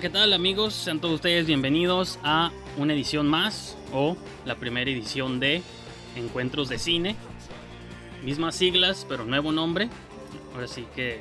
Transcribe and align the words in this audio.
¿Qué 0.00 0.08
tal 0.08 0.32
amigos? 0.32 0.72
Sean 0.72 1.00
todos 1.00 1.16
ustedes 1.16 1.46
bienvenidos 1.46 2.18
a 2.24 2.50
una 2.78 2.94
edición 2.94 3.28
más 3.28 3.76
o 3.92 4.16
la 4.46 4.54
primera 4.54 4.90
edición 4.90 5.38
de 5.38 5.62
Encuentros 6.16 6.70
de 6.70 6.78
Cine. 6.78 7.14
Mismas 8.24 8.54
siglas, 8.54 9.04
pero 9.06 9.26
nuevo 9.26 9.52
nombre. 9.52 9.90
Ahora 10.54 10.66
sí 10.66 10.86
que 10.96 11.20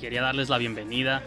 quería 0.00 0.22
darles 0.22 0.48
la 0.48 0.58
bienvenida 0.58 1.22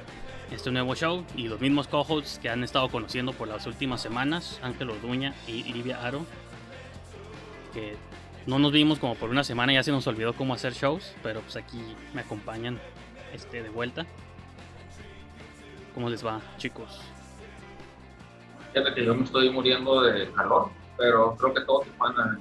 a 0.49 0.55
este 0.55 0.71
nuevo 0.71 0.95
show 0.95 1.25
y 1.35 1.49
los 1.49 1.59
mismos 1.59 1.89
co-hosts 1.89 2.39
que 2.39 2.49
han 2.49 2.63
estado 2.63 2.87
conociendo 2.87 3.33
por 3.33 3.49
las 3.49 3.67
últimas 3.67 4.01
semanas, 4.01 4.57
Ángel 4.63 4.89
Orduña 4.89 5.35
y 5.45 5.63
Livia 5.63 6.01
Aro. 6.05 6.25
Que 7.73 7.97
no 8.45 8.59
nos 8.59 8.71
vimos 8.71 8.97
como 8.97 9.15
por 9.15 9.29
una 9.29 9.43
semana, 9.43 9.73
ya 9.73 9.83
se 9.83 9.91
nos 9.91 10.07
olvidó 10.07 10.33
cómo 10.33 10.53
hacer 10.53 10.73
shows, 10.73 11.15
pero 11.21 11.41
pues 11.41 11.57
aquí 11.57 11.81
me 12.13 12.21
acompañan 12.21 12.79
este, 13.33 13.61
de 13.61 13.69
vuelta. 13.69 14.07
¿Cómo 15.97 16.11
les 16.11 16.23
va, 16.23 16.39
chicos? 16.59 17.01
Fíjate 18.71 18.93
que 18.93 19.03
yo 19.03 19.15
me 19.15 19.23
estoy 19.23 19.49
muriendo 19.49 20.03
de 20.03 20.31
calor, 20.31 20.69
pero 20.95 21.35
creo 21.35 21.55
que 21.55 21.61
todos 21.61 21.87
se 21.87 21.91
van 21.97 22.39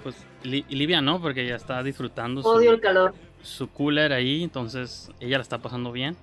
Pues 0.00 0.24
Livia 0.44 1.00
no, 1.00 1.20
porque 1.20 1.42
ella 1.42 1.56
está 1.56 1.82
disfrutando 1.82 2.40
Odio 2.42 2.70
el 2.70 2.80
calor. 2.80 3.14
su 3.42 3.68
cooler 3.68 4.12
ahí, 4.12 4.44
entonces 4.44 5.10
ella 5.18 5.38
la 5.38 5.42
está 5.42 5.58
pasando 5.58 5.90
bien. 5.90 6.16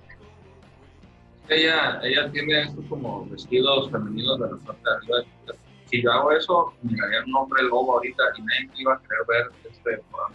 Ella, 1.50 2.00
ella 2.02 2.30
tiene 2.30 2.62
estos 2.62 2.86
como 2.86 3.26
vestidos 3.26 3.90
femeninos 3.90 4.40
de 4.40 4.50
la 4.50 4.56
parte 4.64 4.88
de 4.88 4.96
arriba. 4.96 5.58
Si 5.90 6.02
yo 6.02 6.10
hago 6.10 6.32
eso, 6.32 6.72
miraría 6.80 7.22
un 7.26 7.36
hombre 7.36 7.64
lobo 7.64 7.92
ahorita 7.92 8.22
y 8.38 8.40
nadie 8.40 8.70
iba 8.76 8.94
a 8.94 9.02
querer 9.02 9.26
ver 9.28 9.70
este 9.70 9.98
programa. 10.10 10.34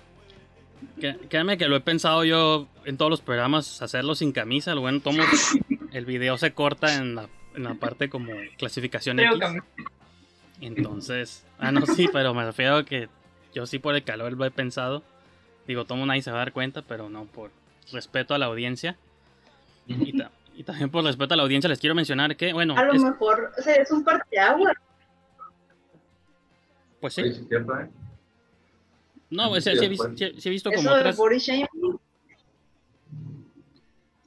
Créanme 1.29 1.57
que 1.57 1.67
lo 1.67 1.75
he 1.75 1.81
pensado 1.81 2.23
yo 2.23 2.67
en 2.85 2.97
todos 2.97 3.11
los 3.11 3.21
programas, 3.21 3.81
hacerlo 3.81 4.15
sin 4.15 4.31
camisa. 4.31 4.73
Lo 4.75 4.81
bueno, 4.81 4.99
tomo 4.99 5.23
el 5.93 6.05
video 6.05 6.37
se 6.37 6.53
corta 6.53 6.95
en 6.95 7.15
la, 7.15 7.29
en 7.55 7.63
la 7.63 7.75
parte 7.75 8.09
como 8.09 8.31
clasificación 8.57 9.19
X. 9.19 9.39
Entonces, 10.61 11.45
ah, 11.59 11.71
no, 11.71 11.85
sí, 11.85 12.07
pero 12.11 12.33
me 12.33 12.45
refiero 12.45 12.77
a 12.77 12.85
que 12.85 13.09
yo 13.53 13.65
sí 13.65 13.79
por 13.79 13.95
el 13.95 14.03
calor 14.03 14.33
lo 14.33 14.45
he 14.45 14.51
pensado. 14.51 15.03
Digo, 15.67 15.85
tomo 15.85 16.05
nadie 16.05 16.21
se 16.21 16.31
va 16.31 16.37
a 16.37 16.39
dar 16.39 16.53
cuenta, 16.53 16.81
pero 16.81 17.09
no, 17.09 17.25
por 17.25 17.51
respeto 17.91 18.33
a 18.33 18.37
la 18.37 18.47
audiencia. 18.47 18.97
Y, 19.87 20.63
también 20.63 20.89
por 20.89 21.03
respeto 21.03 21.33
a 21.33 21.37
la 21.37 21.43
audiencia 21.43 21.69
les 21.69 21.79
quiero 21.79 21.93
mencionar 21.93 22.35
que, 22.35 22.51
bueno... 22.53 22.75
A 22.75 22.83
lo 22.83 22.93
mejor, 22.93 23.51
o 23.57 23.61
sea, 23.61 23.75
es 23.75 23.91
un 23.91 24.03
parteagua. 24.03 24.73
Pues 26.99 27.13
sí. 27.13 27.21
¿eh? 27.21 27.89
No, 29.29 29.51
o 29.51 29.61
sea, 29.61 29.75
sí, 29.75 29.85
he, 29.85 30.49
visto 30.49 30.71
como 30.71 30.89
otras... 30.89 31.17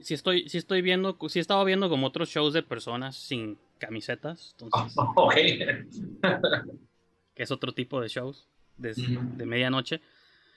Sí 0.00 0.15
estoy, 0.15 0.49
sí 0.49 0.59
estoy 0.59 0.83
viendo, 0.83 1.16
sí 1.28 1.38
he 1.38 1.43
estado 1.43 1.65
viendo 1.65 1.88
como 1.88 2.06
otros 2.06 2.31
shows 2.31 2.55
de 2.55 2.62
personas 2.62 3.16
sin 3.16 3.59
camisetas, 3.78 4.55
entonces... 4.59 4.97
que 7.34 7.43
es 7.43 7.50
otro 7.50 7.72
tipo 7.72 8.00
de 8.00 8.09
shows 8.09 8.49
de, 8.77 8.94
de 8.94 9.47
medianoche. 9.47 10.00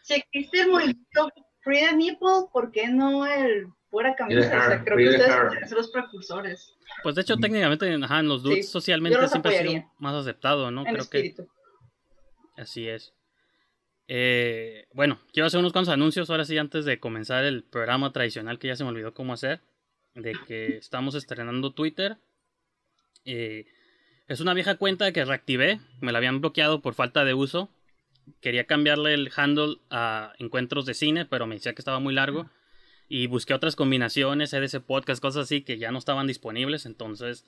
Si 0.01 0.15
existe 0.15 0.61
el 0.61 0.71
movimiento 0.71 1.29
Free 1.61 1.79
the 1.79 1.95
Nipple, 1.95 2.47
¿por 2.51 2.71
qué 2.71 2.87
no 2.87 3.25
el 3.25 3.67
fuera 3.89 4.15
camisa? 4.15 4.39
o 4.39 4.43
sea, 4.43 4.83
creo 4.83 4.97
que 4.97 5.09
ustedes 5.09 5.69
son 5.69 5.77
los 5.77 5.91
precursores. 5.91 6.75
Pues 7.03 7.15
de 7.15 7.21
hecho, 7.21 7.37
técnicamente, 7.37 7.93
ajá, 7.93 8.19
en 8.19 8.27
los 8.27 8.43
dudes 8.43 8.69
socialmente 8.69 9.27
siempre 9.27 9.57
ha 9.57 9.61
sido 9.61 9.91
más 9.99 10.15
aceptado, 10.15 10.71
¿no? 10.71 10.83
creo 10.83 11.09
que 11.09 11.35
así 12.57 12.87
es. 12.87 13.13
Eh, 14.07 14.85
bueno, 14.93 15.19
quiero 15.31 15.47
hacer 15.47 15.59
unos 15.59 15.71
cuantos 15.71 15.93
anuncios 15.93 16.29
ahora 16.29 16.45
sí 16.45 16.57
antes 16.57 16.85
de 16.85 16.99
comenzar 16.99 17.45
el 17.45 17.63
programa 17.63 18.11
tradicional 18.11 18.59
que 18.59 18.67
ya 18.67 18.75
se 18.75 18.83
me 18.83 18.89
olvidó 18.89 19.13
cómo 19.13 19.33
hacer. 19.33 19.61
De 20.13 20.35
que 20.47 20.77
estamos 20.77 21.15
estrenando 21.15 21.71
Twitter. 21.71 22.17
Eh, 23.25 23.65
es 24.27 24.39
una 24.39 24.53
vieja 24.53 24.75
cuenta 24.75 25.11
que 25.11 25.25
reactivé. 25.25 25.79
Me 26.01 26.11
la 26.11 26.17
habían 26.17 26.41
bloqueado 26.41 26.81
por 26.81 26.93
falta 26.93 27.25
de 27.25 27.33
uso. 27.33 27.69
Quería 28.39 28.65
cambiarle 28.65 29.13
el 29.13 29.31
handle 29.35 29.77
a 29.89 30.33
encuentros 30.39 30.85
de 30.85 30.93
cine, 30.93 31.25
pero 31.25 31.45
me 31.45 31.55
decía 31.55 31.73
que 31.73 31.81
estaba 31.81 31.99
muy 31.99 32.13
largo. 32.13 32.49
Y 33.09 33.27
busqué 33.27 33.53
otras 33.53 33.75
combinaciones, 33.75 34.53
EDC 34.53 34.79
Podcast, 34.81 35.21
cosas 35.21 35.43
así 35.43 35.61
que 35.61 35.77
ya 35.77 35.91
no 35.91 35.99
estaban 35.99 36.25
disponibles. 36.25 36.85
Entonces 36.85 37.45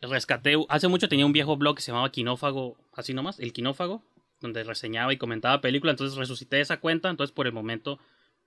rescaté. 0.00 0.56
Hace 0.68 0.88
mucho 0.88 1.08
tenía 1.08 1.26
un 1.26 1.32
viejo 1.32 1.56
blog 1.56 1.76
que 1.76 1.82
se 1.82 1.90
llamaba 1.90 2.12
Quinófago, 2.12 2.76
así 2.92 3.14
nomás, 3.14 3.40
el 3.40 3.52
Quinófago 3.52 4.04
donde 4.40 4.64
reseñaba 4.64 5.12
y 5.12 5.18
comentaba 5.18 5.60
películas, 5.60 5.94
entonces 5.94 6.18
resucité 6.18 6.60
esa 6.60 6.80
cuenta, 6.80 7.10
entonces 7.10 7.34
por 7.34 7.46
el 7.46 7.52
momento 7.52 7.98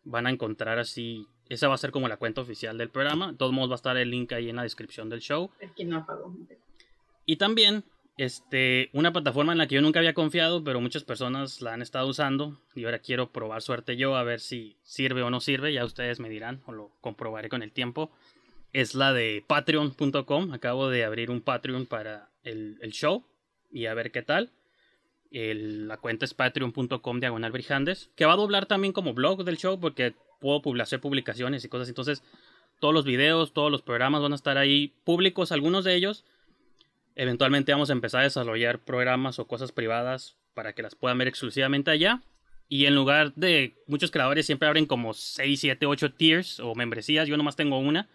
van 0.04 0.28
a 0.28 0.30
encontrar 0.30 0.80
así, 0.80 1.28
esa 1.50 1.68
va 1.68 1.76
a 1.76 1.78
ser 1.78 1.92
como 1.92 2.08
la 2.08 2.18
cuenta 2.18 2.42
oficial 2.42 2.78
del 2.78 2.90
programa, 2.90 3.32
de 3.32 3.38
todos 3.38 3.52
modos 3.52 3.70
va 3.70 3.76
a 3.76 3.78
estar 3.78 3.98
el 3.98 4.10
link 4.10 4.32
ahí 4.32 4.50
en 4.50 4.56
la 4.56 4.64
descripción 4.64 5.10
del 5.10 5.20
show. 5.20 5.52
Y 7.26 7.36
también, 7.36 7.84
este, 8.18 8.90
una 8.94 9.12
plataforma 9.12 9.52
en 9.52 9.58
la 9.58 9.68
que 9.68 9.76
yo 9.76 9.82
nunca 9.82 10.00
había 10.00 10.14
confiado, 10.14 10.64
pero 10.64 10.80
muchas 10.80 11.04
personas 11.04 11.62
la 11.62 11.74
han 11.74 11.82
estado 11.82 12.08
usando 12.08 12.58
y 12.74 12.86
ahora 12.86 13.00
quiero 13.00 13.32
probar 13.32 13.62
suerte 13.62 13.98
yo 13.98 14.16
a 14.16 14.24
ver 14.24 14.40
si 14.40 14.78
sirve 14.84 15.24
o 15.24 15.30
no 15.30 15.42
sirve, 15.42 15.74
ya 15.74 15.84
ustedes 15.84 16.20
me 16.20 16.30
dirán 16.30 16.62
o 16.66 16.72
lo 16.72 16.92
comprobaré 17.02 17.50
con 17.50 17.62
el 17.62 17.74
tiempo. 17.74 18.12
Es 18.72 18.96
la 18.96 19.12
de 19.12 19.44
patreon.com, 19.46 20.54
acabo 20.54 20.90
de 20.90 21.04
abrir 21.04 21.32
un 21.32 21.42
Patreon 21.42 21.86
para 21.86 22.30
el, 22.44 22.78
el 22.82 22.92
show 22.92 23.26
y 23.72 23.88
a 23.88 23.94
ver 23.94 24.12
qué 24.12 24.22
tal 24.22 24.52
la 25.32 25.98
cuenta 25.98 26.26
es 26.26 26.34
patreon.com 26.34 27.20
diagonal 27.20 27.52
brijandes, 27.52 28.10
que 28.16 28.26
va 28.26 28.34
a 28.34 28.38
doblar 28.38 28.66
también 28.66 28.94
como 28.94 29.14
blog 29.14 29.44
del 29.44 29.58
show 29.58 29.80
porque 29.80 30.14
puedo 30.40 30.62
hacer 30.82 31.02
publicaciones 31.02 31.64
y 31.66 31.70
cosas. 31.70 31.90
Entonces, 31.90 32.24
todos 32.80 32.94
los 32.94 33.06
videos, 33.06 33.54
todos 33.54 33.72
los 33.72 33.82
programas 33.82 34.22
van 34.22 34.34
a 34.34 34.36
estar 34.36 34.58
ahí 34.58 34.94
públicos, 35.04 35.52
algunos 35.52 35.84
de 35.84 35.96
ellos. 35.96 36.24
Eventualmente 37.16 37.72
vamos 37.72 37.90
a 37.90 37.94
empezar 37.94 38.22
a 38.22 38.26
desarrollar 38.26 38.80
programas 38.80 39.40
o 39.40 39.48
cosas 39.48 39.72
privadas 39.72 40.36
para 40.54 40.74
que 40.74 40.84
las 40.84 40.96
puedan 40.96 41.18
ver 41.18 41.28
exclusivamente 41.28 41.92
allá. 41.92 42.22
Y 42.70 42.86
en 42.86 42.96
lugar 42.96 43.34
de 43.36 43.76
muchos 43.88 44.12
creadores 44.12 44.46
siempre 44.46 44.68
abren 44.68 44.86
como 44.86 45.14
6, 45.14 45.60
7, 45.60 45.86
8 45.86 46.14
tiers 46.14 46.60
o 46.60 46.76
membresías, 46.76 47.28
yo 47.28 47.38
nomás 47.38 47.56
tengo 47.56 47.80
una, 47.80 48.10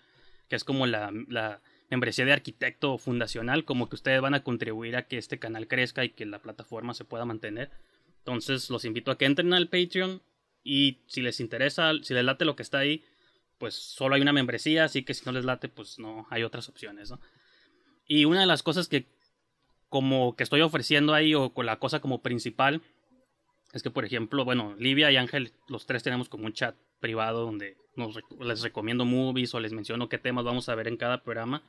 que 0.48 0.56
es 0.56 0.64
como 0.64 0.86
la, 0.86 1.10
la 1.28 1.60
membresía 1.92 2.24
de 2.24 2.32
arquitecto 2.32 2.96
fundacional, 2.96 3.66
como 3.66 3.90
que 3.90 3.96
ustedes 3.96 4.22
van 4.22 4.32
a 4.32 4.42
contribuir 4.42 4.96
a 4.96 5.06
que 5.06 5.18
este 5.18 5.38
canal 5.38 5.68
crezca 5.68 6.02
y 6.06 6.08
que 6.08 6.24
la 6.24 6.38
plataforma 6.38 6.94
se 6.94 7.04
pueda 7.04 7.26
mantener. 7.26 7.70
Entonces 8.20 8.70
los 8.70 8.86
invito 8.86 9.10
a 9.10 9.18
que 9.18 9.26
entren 9.26 9.52
al 9.52 9.68
Patreon 9.68 10.22
y 10.64 11.00
si 11.06 11.20
les 11.20 11.38
interesa, 11.38 11.92
si 12.02 12.14
les 12.14 12.24
late 12.24 12.46
lo 12.46 12.56
que 12.56 12.62
está 12.62 12.78
ahí, 12.78 13.04
pues 13.58 13.74
solo 13.74 14.14
hay 14.14 14.22
una 14.22 14.32
membresía, 14.32 14.84
así 14.84 15.02
que 15.02 15.12
si 15.12 15.26
no 15.26 15.32
les 15.32 15.44
late, 15.44 15.68
pues 15.68 15.98
no 15.98 16.26
hay 16.30 16.44
otras 16.44 16.70
opciones, 16.70 17.10
¿no? 17.10 17.20
Y 18.06 18.24
una 18.24 18.40
de 18.40 18.46
las 18.46 18.62
cosas 18.62 18.88
que 18.88 19.06
como 19.90 20.34
que 20.34 20.44
estoy 20.44 20.62
ofreciendo 20.62 21.12
ahí 21.12 21.34
o 21.34 21.52
con 21.52 21.66
la 21.66 21.78
cosa 21.78 22.00
como 22.00 22.22
principal 22.22 22.80
es 23.74 23.82
que 23.82 23.90
por 23.90 24.06
ejemplo, 24.06 24.46
bueno, 24.46 24.74
Livia 24.78 25.12
y 25.12 25.18
Ángel, 25.18 25.52
los 25.68 25.84
tres 25.84 26.02
tenemos 26.02 26.30
como 26.30 26.46
un 26.46 26.54
chat 26.54 26.74
privado 27.00 27.44
donde 27.44 27.76
nos, 27.96 28.18
les 28.40 28.62
recomiendo 28.62 29.04
movies 29.04 29.54
o 29.54 29.60
les 29.60 29.74
menciono 29.74 30.08
qué 30.08 30.16
temas 30.16 30.46
vamos 30.46 30.70
a 30.70 30.74
ver 30.74 30.88
en 30.88 30.96
cada 30.96 31.22
programa. 31.22 31.62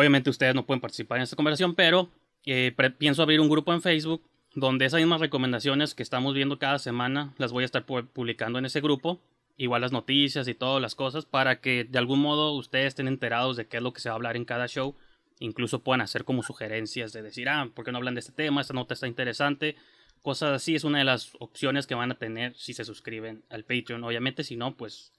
Obviamente 0.00 0.30
ustedes 0.30 0.54
no 0.54 0.64
pueden 0.64 0.80
participar 0.80 1.18
en 1.18 1.24
esta 1.24 1.36
conversación, 1.36 1.74
pero 1.74 2.08
eh, 2.46 2.74
pienso 2.96 3.22
abrir 3.22 3.38
un 3.38 3.50
grupo 3.50 3.74
en 3.74 3.82
Facebook 3.82 4.22
donde 4.54 4.86
esas 4.86 4.98
mismas 4.98 5.20
recomendaciones 5.20 5.94
que 5.94 6.02
estamos 6.02 6.32
viendo 6.32 6.58
cada 6.58 6.78
semana 6.78 7.34
las 7.36 7.52
voy 7.52 7.64
a 7.64 7.66
estar 7.66 7.84
pu- 7.84 8.08
publicando 8.08 8.58
en 8.58 8.64
ese 8.64 8.80
grupo. 8.80 9.20
Igual 9.58 9.82
las 9.82 9.92
noticias 9.92 10.48
y 10.48 10.54
todas 10.54 10.80
las 10.80 10.94
cosas 10.94 11.26
para 11.26 11.60
que 11.60 11.84
de 11.84 11.98
algún 11.98 12.20
modo 12.20 12.52
ustedes 12.54 12.86
estén 12.86 13.08
enterados 13.08 13.58
de 13.58 13.66
qué 13.66 13.76
es 13.76 13.82
lo 13.82 13.92
que 13.92 14.00
se 14.00 14.08
va 14.08 14.14
a 14.14 14.16
hablar 14.16 14.36
en 14.36 14.46
cada 14.46 14.68
show. 14.68 14.96
Incluso 15.38 15.82
puedan 15.82 16.00
hacer 16.00 16.24
como 16.24 16.42
sugerencias 16.42 17.12
de 17.12 17.20
decir, 17.20 17.50
ah, 17.50 17.68
¿por 17.74 17.84
qué 17.84 17.92
no 17.92 17.98
hablan 17.98 18.14
de 18.14 18.20
este 18.20 18.32
tema? 18.32 18.62
Esta 18.62 18.72
nota 18.72 18.94
está 18.94 19.06
interesante. 19.06 19.76
Cosas 20.22 20.52
así 20.52 20.74
es 20.76 20.84
una 20.84 20.98
de 20.98 21.04
las 21.04 21.32
opciones 21.40 21.86
que 21.86 21.94
van 21.94 22.10
a 22.10 22.14
tener 22.14 22.56
si 22.56 22.72
se 22.72 22.86
suscriben 22.86 23.44
al 23.50 23.64
Patreon. 23.64 24.02
Obviamente, 24.02 24.44
si 24.44 24.56
no, 24.56 24.74
pues 24.74 25.12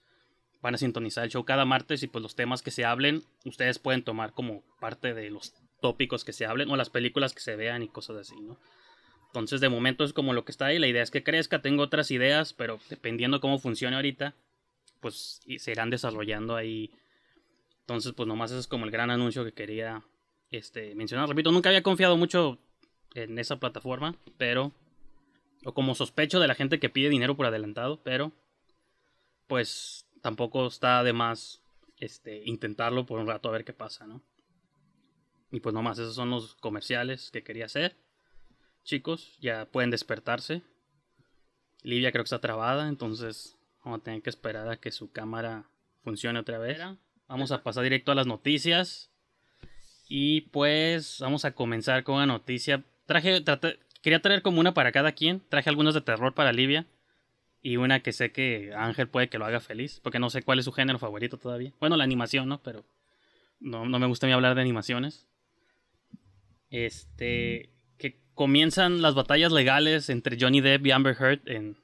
van 0.61 0.75
a 0.75 0.77
sintonizar 0.77 1.23
el 1.23 1.31
show 1.31 1.43
cada 1.43 1.65
martes 1.65 2.03
y 2.03 2.07
pues 2.07 2.21
los 2.21 2.35
temas 2.35 2.61
que 2.61 2.71
se 2.71 2.85
hablen, 2.85 3.23
ustedes 3.45 3.79
pueden 3.79 4.03
tomar 4.03 4.33
como 4.33 4.63
parte 4.79 5.13
de 5.13 5.29
los 5.31 5.53
tópicos 5.81 6.23
que 6.23 6.33
se 6.33 6.45
hablen 6.45 6.69
o 6.69 6.75
las 6.75 6.89
películas 6.89 7.33
que 7.33 7.41
se 7.41 7.55
vean 7.55 7.83
y 7.83 7.87
cosas 7.87 8.17
así, 8.17 8.39
¿no? 8.39 8.57
Entonces, 9.31 9.61
de 9.61 9.69
momento 9.69 10.03
es 10.03 10.11
como 10.11 10.33
lo 10.33 10.43
que 10.43 10.51
está 10.51 10.65
ahí. 10.65 10.77
La 10.77 10.87
idea 10.87 11.01
es 11.01 11.09
que 11.09 11.23
crezca. 11.23 11.61
Tengo 11.61 11.83
otras 11.83 12.11
ideas, 12.11 12.51
pero 12.51 12.79
dependiendo 12.89 13.39
cómo 13.39 13.59
funcione 13.59 13.95
ahorita, 13.95 14.35
pues 14.99 15.39
se 15.57 15.71
irán 15.71 15.89
desarrollando 15.89 16.57
ahí. 16.57 16.91
Entonces, 17.79 18.11
pues 18.11 18.27
nomás 18.27 18.51
ese 18.51 18.59
es 18.59 18.67
como 18.67 18.83
el 18.83 18.91
gran 18.91 19.09
anuncio 19.09 19.45
que 19.45 19.53
quería 19.53 20.03
este, 20.51 20.95
mencionar. 20.95 21.29
Repito, 21.29 21.49
nunca 21.53 21.69
había 21.69 21.81
confiado 21.81 22.17
mucho 22.17 22.59
en 23.15 23.39
esa 23.39 23.57
plataforma, 23.57 24.15
pero. 24.37 24.73
O 25.63 25.73
como 25.73 25.95
sospecho 25.95 26.39
de 26.41 26.47
la 26.47 26.55
gente 26.55 26.79
que 26.79 26.89
pide 26.89 27.07
dinero 27.07 27.37
por 27.37 27.45
adelantado, 27.45 28.01
pero. 28.03 28.33
Pues 29.47 30.05
tampoco 30.21 30.67
está 30.67 31.03
de 31.03 31.13
más 31.13 31.61
este, 31.97 32.41
intentarlo 32.45 33.05
por 33.05 33.19
un 33.19 33.27
rato 33.27 33.49
a 33.49 33.51
ver 33.51 33.65
qué 33.65 33.73
pasa, 33.73 34.07
¿no? 34.07 34.21
Y 35.51 35.59
pues 35.59 35.73
nomás, 35.73 35.99
esos 35.99 36.15
son 36.15 36.29
los 36.29 36.55
comerciales 36.55 37.29
que 37.31 37.43
quería 37.43 37.65
hacer. 37.65 37.95
Chicos, 38.83 39.37
ya 39.39 39.65
pueden 39.65 39.91
despertarse. 39.91 40.61
Livia 41.83 42.11
creo 42.11 42.23
que 42.23 42.27
está 42.27 42.39
trabada, 42.39 42.87
entonces 42.87 43.57
vamos 43.83 43.99
a 43.99 44.03
tener 44.03 44.21
que 44.21 44.29
esperar 44.29 44.69
a 44.69 44.77
que 44.77 44.91
su 44.91 45.11
cámara 45.11 45.65
funcione 46.03 46.39
otra 46.39 46.57
vez. 46.57 46.79
Vamos 47.27 47.51
a 47.51 47.63
pasar 47.63 47.83
directo 47.83 48.11
a 48.11 48.15
las 48.15 48.27
noticias. 48.27 49.09
Y 50.07 50.41
pues 50.41 51.17
vamos 51.19 51.45
a 51.45 51.53
comenzar 51.53 52.03
con 52.03 52.15
una 52.15 52.25
noticia. 52.25 52.83
Traje, 53.05 53.41
traté- 53.41 53.79
quería 54.01 54.21
traer 54.21 54.41
como 54.41 54.59
una 54.59 54.73
para 54.73 54.91
cada 54.91 55.13
quien. 55.13 55.41
Traje 55.49 55.69
algunas 55.69 55.93
de 55.93 56.01
terror 56.01 56.33
para 56.33 56.51
Livia. 56.51 56.85
Y 57.61 57.77
una 57.77 57.99
que 57.99 58.11
sé 58.11 58.31
que 58.31 58.73
Ángel 58.75 59.07
puede 59.07 59.29
que 59.29 59.37
lo 59.37 59.45
haga 59.45 59.59
feliz. 59.59 59.99
Porque 60.01 60.19
no 60.19 60.29
sé 60.29 60.41
cuál 60.41 60.59
es 60.59 60.65
su 60.65 60.71
género 60.71 60.99
favorito 60.99 61.37
todavía. 61.37 61.73
Bueno, 61.79 61.95
la 61.97 62.03
animación, 62.03 62.49
¿no? 62.49 62.61
Pero 62.61 62.83
no, 63.59 63.85
no 63.85 63.99
me 63.99 64.07
gusta 64.07 64.25
a 64.25 64.27
mí 64.27 64.33
hablar 64.33 64.55
de 64.55 64.61
animaciones. 64.61 65.27
Este. 66.69 67.69
Que 67.97 68.19
comienzan 68.33 69.01
las 69.01 69.13
batallas 69.13 69.51
legales 69.51 70.09
entre 70.09 70.37
Johnny 70.39 70.61
Depp 70.61 70.85
y 70.87 70.91
Amber 70.91 71.15
Heard 71.19 71.41
en, 71.45 71.77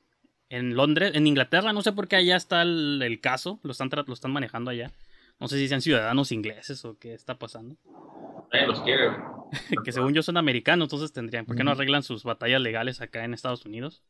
en 0.49 0.75
Londres, 0.75 1.11
en 1.13 1.27
Inglaterra. 1.27 1.73
No 1.73 1.83
sé 1.83 1.91
por 1.91 2.07
qué 2.07 2.15
allá 2.15 2.35
está 2.35 2.63
el, 2.63 3.01
el 3.03 3.21
caso. 3.21 3.59
Lo 3.63 3.71
están, 3.71 3.89
lo 4.07 4.13
están 4.13 4.31
manejando 4.31 4.71
allá. 4.71 4.91
No 5.39 5.47
sé 5.47 5.57
si 5.57 5.67
sean 5.67 5.81
ciudadanos 5.81 6.31
ingleses 6.31 6.83
o 6.85 6.97
qué 6.97 7.13
está 7.13 7.37
pasando. 7.37 7.75
Nadie 8.51 8.67
los 8.67 8.81
quiere. 8.81 9.11
que 9.85 9.91
según 9.91 10.13
yo 10.13 10.23
son 10.23 10.37
americanos, 10.37 10.87
entonces 10.87 11.13
tendrían. 11.13 11.45
¿Por 11.45 11.55
qué 11.55 11.63
no 11.63 11.71
arreglan 11.71 12.01
sus 12.01 12.23
batallas 12.23 12.61
legales 12.61 13.01
acá 13.01 13.23
en 13.23 13.35
Estados 13.35 13.65
Unidos? 13.65 14.01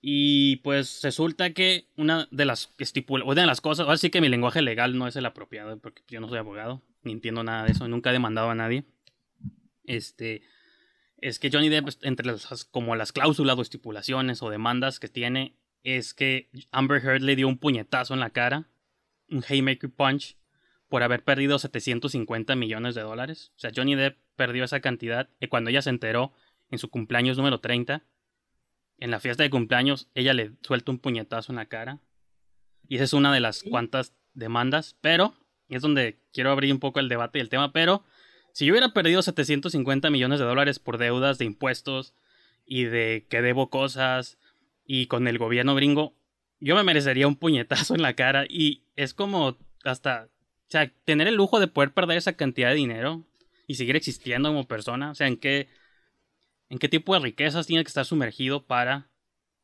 Y 0.00 0.56
pues 0.56 1.00
resulta 1.02 1.52
que 1.52 1.86
una 1.96 2.26
de 2.30 2.46
las 2.46 2.72
una 3.08 3.40
de 3.42 3.46
las 3.46 3.60
cosas, 3.60 3.84
ahora 3.84 3.98
sí 3.98 4.10
que 4.10 4.20
mi 4.20 4.28
lenguaje 4.28 4.62
legal 4.62 4.96
no 4.96 5.06
es 5.06 5.16
el 5.16 5.26
apropiado, 5.26 5.78
porque 5.78 6.02
yo 6.08 6.20
no 6.20 6.28
soy 6.28 6.38
abogado, 6.38 6.82
ni 7.02 7.12
entiendo 7.12 7.44
nada 7.44 7.64
de 7.64 7.72
eso, 7.72 7.86
nunca 7.86 8.10
he 8.10 8.14
demandado 8.14 8.50
a 8.50 8.54
nadie. 8.54 8.84
Este 9.84 10.42
es 11.18 11.38
que 11.38 11.50
Johnny 11.52 11.68
Depp, 11.68 11.88
entre 12.02 12.26
las 12.26 12.64
como 12.64 12.96
las 12.96 13.12
cláusulas 13.12 13.58
o 13.58 13.62
estipulaciones 13.62 14.42
o 14.42 14.48
demandas 14.48 15.00
que 15.00 15.08
tiene, 15.08 15.54
es 15.84 16.14
que 16.14 16.48
Amber 16.70 17.04
Heard 17.04 17.22
le 17.22 17.36
dio 17.36 17.48
un 17.48 17.58
puñetazo 17.58 18.14
en 18.14 18.20
la 18.20 18.30
cara, 18.30 18.68
un 19.28 19.44
haymaker 19.46 19.90
punch, 19.90 20.36
por 20.88 21.02
haber 21.02 21.22
perdido 21.22 21.58
750 21.58 22.56
millones 22.56 22.94
de 22.94 23.02
dólares. 23.02 23.52
O 23.56 23.60
sea, 23.60 23.70
Johnny 23.74 23.94
Depp 23.94 24.18
perdió 24.34 24.64
esa 24.64 24.80
cantidad 24.80 25.28
y 25.40 25.48
cuando 25.48 25.70
ella 25.70 25.82
se 25.82 25.90
enteró 25.90 26.32
en 26.70 26.78
su 26.78 26.88
cumpleaños 26.88 27.36
número 27.36 27.60
30, 27.60 28.02
en 29.00 29.10
la 29.10 29.20
fiesta 29.20 29.42
de 29.42 29.50
cumpleaños, 29.50 30.08
ella 30.14 30.34
le 30.34 30.52
suelta 30.62 30.92
un 30.92 30.98
puñetazo 30.98 31.52
en 31.52 31.56
la 31.56 31.66
cara. 31.66 31.98
Y 32.86 32.96
esa 32.96 33.04
es 33.04 33.12
una 33.12 33.32
de 33.32 33.40
las 33.40 33.62
cuantas 33.62 34.14
demandas, 34.34 34.96
pero 35.00 35.34
es 35.68 35.82
donde 35.82 36.18
quiero 36.32 36.50
abrir 36.50 36.72
un 36.72 36.80
poco 36.80 37.00
el 37.00 37.08
debate 37.08 37.38
y 37.38 37.42
el 37.42 37.48
tema, 37.48 37.72
pero 37.72 38.04
si 38.52 38.66
yo 38.66 38.72
hubiera 38.72 38.92
perdido 38.92 39.22
750 39.22 40.10
millones 40.10 40.38
de 40.38 40.44
dólares 40.44 40.78
por 40.78 40.98
deudas 40.98 41.38
de 41.38 41.44
impuestos 41.44 42.14
y 42.66 42.84
de 42.84 43.26
que 43.28 43.42
debo 43.42 43.70
cosas 43.70 44.38
y 44.84 45.06
con 45.06 45.28
el 45.28 45.38
gobierno 45.38 45.74
gringo, 45.74 46.14
yo 46.58 46.74
me 46.74 46.82
merecería 46.82 47.28
un 47.28 47.36
puñetazo 47.36 47.94
en 47.94 48.02
la 48.02 48.14
cara. 48.14 48.44
Y 48.48 48.82
es 48.96 49.14
como 49.14 49.56
hasta, 49.84 50.24
o 50.24 50.70
sea, 50.70 50.92
tener 51.04 51.28
el 51.28 51.36
lujo 51.36 51.60
de 51.60 51.68
poder 51.68 51.92
perder 51.92 52.18
esa 52.18 52.34
cantidad 52.34 52.70
de 52.70 52.74
dinero 52.74 53.24
y 53.66 53.76
seguir 53.76 53.96
existiendo 53.96 54.48
como 54.48 54.66
persona, 54.66 55.12
o 55.12 55.14
sea, 55.14 55.28
en 55.28 55.36
qué 55.36 55.68
en 56.70 56.78
qué 56.78 56.88
tipo 56.88 57.12
de 57.14 57.20
riquezas 57.20 57.66
tiene 57.66 57.84
que 57.84 57.88
estar 57.88 58.04
sumergido 58.06 58.64
para 58.66 59.08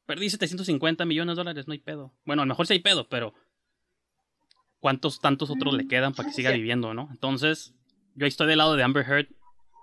perdí 0.05 0.29
750 0.31 1.05
millones 1.07 1.35
de 1.37 1.41
dólares, 1.41 1.67
no 1.67 1.73
hay 1.73 1.79
pedo. 1.79 2.13
Bueno, 2.25 2.43
a 2.43 2.45
lo 2.45 2.51
mejor 2.51 2.67
sí 2.67 2.75
hay 2.75 2.79
pedo, 2.81 3.09
pero 3.09 3.33
¿cuántos 4.81 5.21
tantos 5.21 5.51
otros 5.51 5.75
le 5.75 5.89
quedan 5.89 6.15
para 6.15 6.29
que 6.29 6.35
siga 6.35 6.51
viviendo, 6.53 6.95
no? 6.95 7.09
Entonces, 7.11 7.75
yo 8.15 8.25
ahí 8.25 8.29
estoy 8.29 8.47
del 8.47 8.59
lado 8.59 8.77
de 8.77 8.83
Amber 8.85 9.05
Heard. 9.09 9.29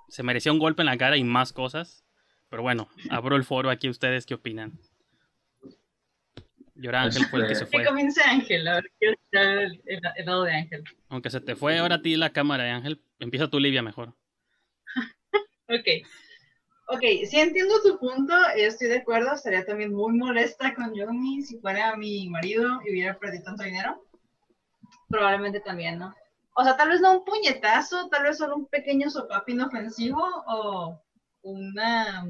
Se 0.09 0.23
merecía 0.23 0.51
un 0.51 0.59
golpe 0.59 0.81
en 0.81 0.85
la 0.85 0.97
cara 0.97 1.17
y 1.17 1.23
más 1.23 1.51
cosas. 1.53 2.05
Pero 2.49 2.61
bueno, 2.61 2.87
abro 3.09 3.35
el 3.35 3.43
foro 3.43 3.69
aquí. 3.71 3.89
¿Ustedes 3.89 4.25
qué 4.27 4.35
opinan? 4.35 4.79
Y 6.75 6.85
ahora 6.85 7.03
Ángel 7.03 7.25
fue 7.25 7.41
el 7.41 7.47
que 7.47 7.55
se 7.55 7.65
Que 7.65 7.71
fue. 7.71 7.85
comience 7.85 8.21
Ángel, 8.21 8.67
a 8.67 8.75
ver, 8.75 8.91
quiero 8.99 9.13
escuchar 9.15 9.47
el, 9.57 9.81
el- 9.85 10.01
el 10.17 10.25
lado 10.25 10.43
de 10.43 10.51
Ángel. 10.53 10.83
Aunque 11.09 11.29
se 11.29 11.41
te 11.41 11.55
fue 11.55 11.77
ahora 11.79 11.95
a 11.95 12.01
ti 12.01 12.15
la 12.15 12.31
cámara, 12.31 12.67
¿eh, 12.67 12.71
Ángel. 12.71 13.01
Empieza 13.19 13.49
tú, 13.49 13.59
Livia, 13.59 13.81
mejor. 13.81 14.15
Ok. 15.69 15.87
Ok, 16.87 17.01
sí 17.29 17.39
entiendo 17.39 17.75
tu 17.81 17.97
punto, 17.97 18.33
estoy 18.55 18.89
de 18.89 18.97
acuerdo, 18.97 19.33
estaría 19.33 19.65
también 19.65 19.93
muy 19.93 20.13
molesta 20.17 20.75
con 20.75 20.93
Johnny 20.95 21.41
si 21.41 21.57
fuera 21.59 21.95
mi 21.95 22.29
marido 22.29 22.81
y 22.85 22.91
hubiera 22.91 23.17
perdido 23.17 23.43
tanto 23.43 23.63
dinero. 23.63 24.03
Probablemente 25.07 25.61
también, 25.61 25.99
¿no? 25.99 26.13
O 26.55 26.63
sea, 26.63 26.75
tal 26.75 26.89
vez 26.89 27.01
no 27.01 27.19
un 27.19 27.25
puñetazo, 27.25 28.09
tal 28.09 28.23
vez 28.23 28.37
solo 28.37 28.57
un 28.57 28.67
pequeño 28.67 29.09
sopapo 29.09 29.51
inofensivo 29.51 30.21
o 30.47 30.99
una... 31.41 32.25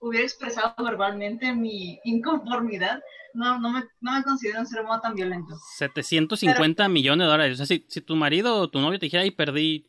Hubiera 0.00 0.26
expresado 0.26 0.74
verbalmente 0.84 1.54
mi 1.54 1.98
inconformidad. 2.04 3.00
No, 3.32 3.58
no 3.58 3.70
me, 3.70 3.84
no 4.02 4.12
me 4.12 4.22
considero 4.22 4.60
un 4.60 4.66
ser 4.66 4.82
humano 4.82 5.00
tan 5.00 5.14
violento. 5.14 5.54
750 5.76 6.86
millones 6.88 7.24
de 7.24 7.30
dólares. 7.30 7.54
O 7.54 7.56
sea, 7.56 7.64
si, 7.64 7.86
si 7.88 8.02
tu 8.02 8.14
marido 8.14 8.56
o 8.56 8.68
tu 8.68 8.80
novio 8.80 8.98
te 8.98 9.06
dijera, 9.06 9.24
y 9.24 9.30
perdí 9.30 9.86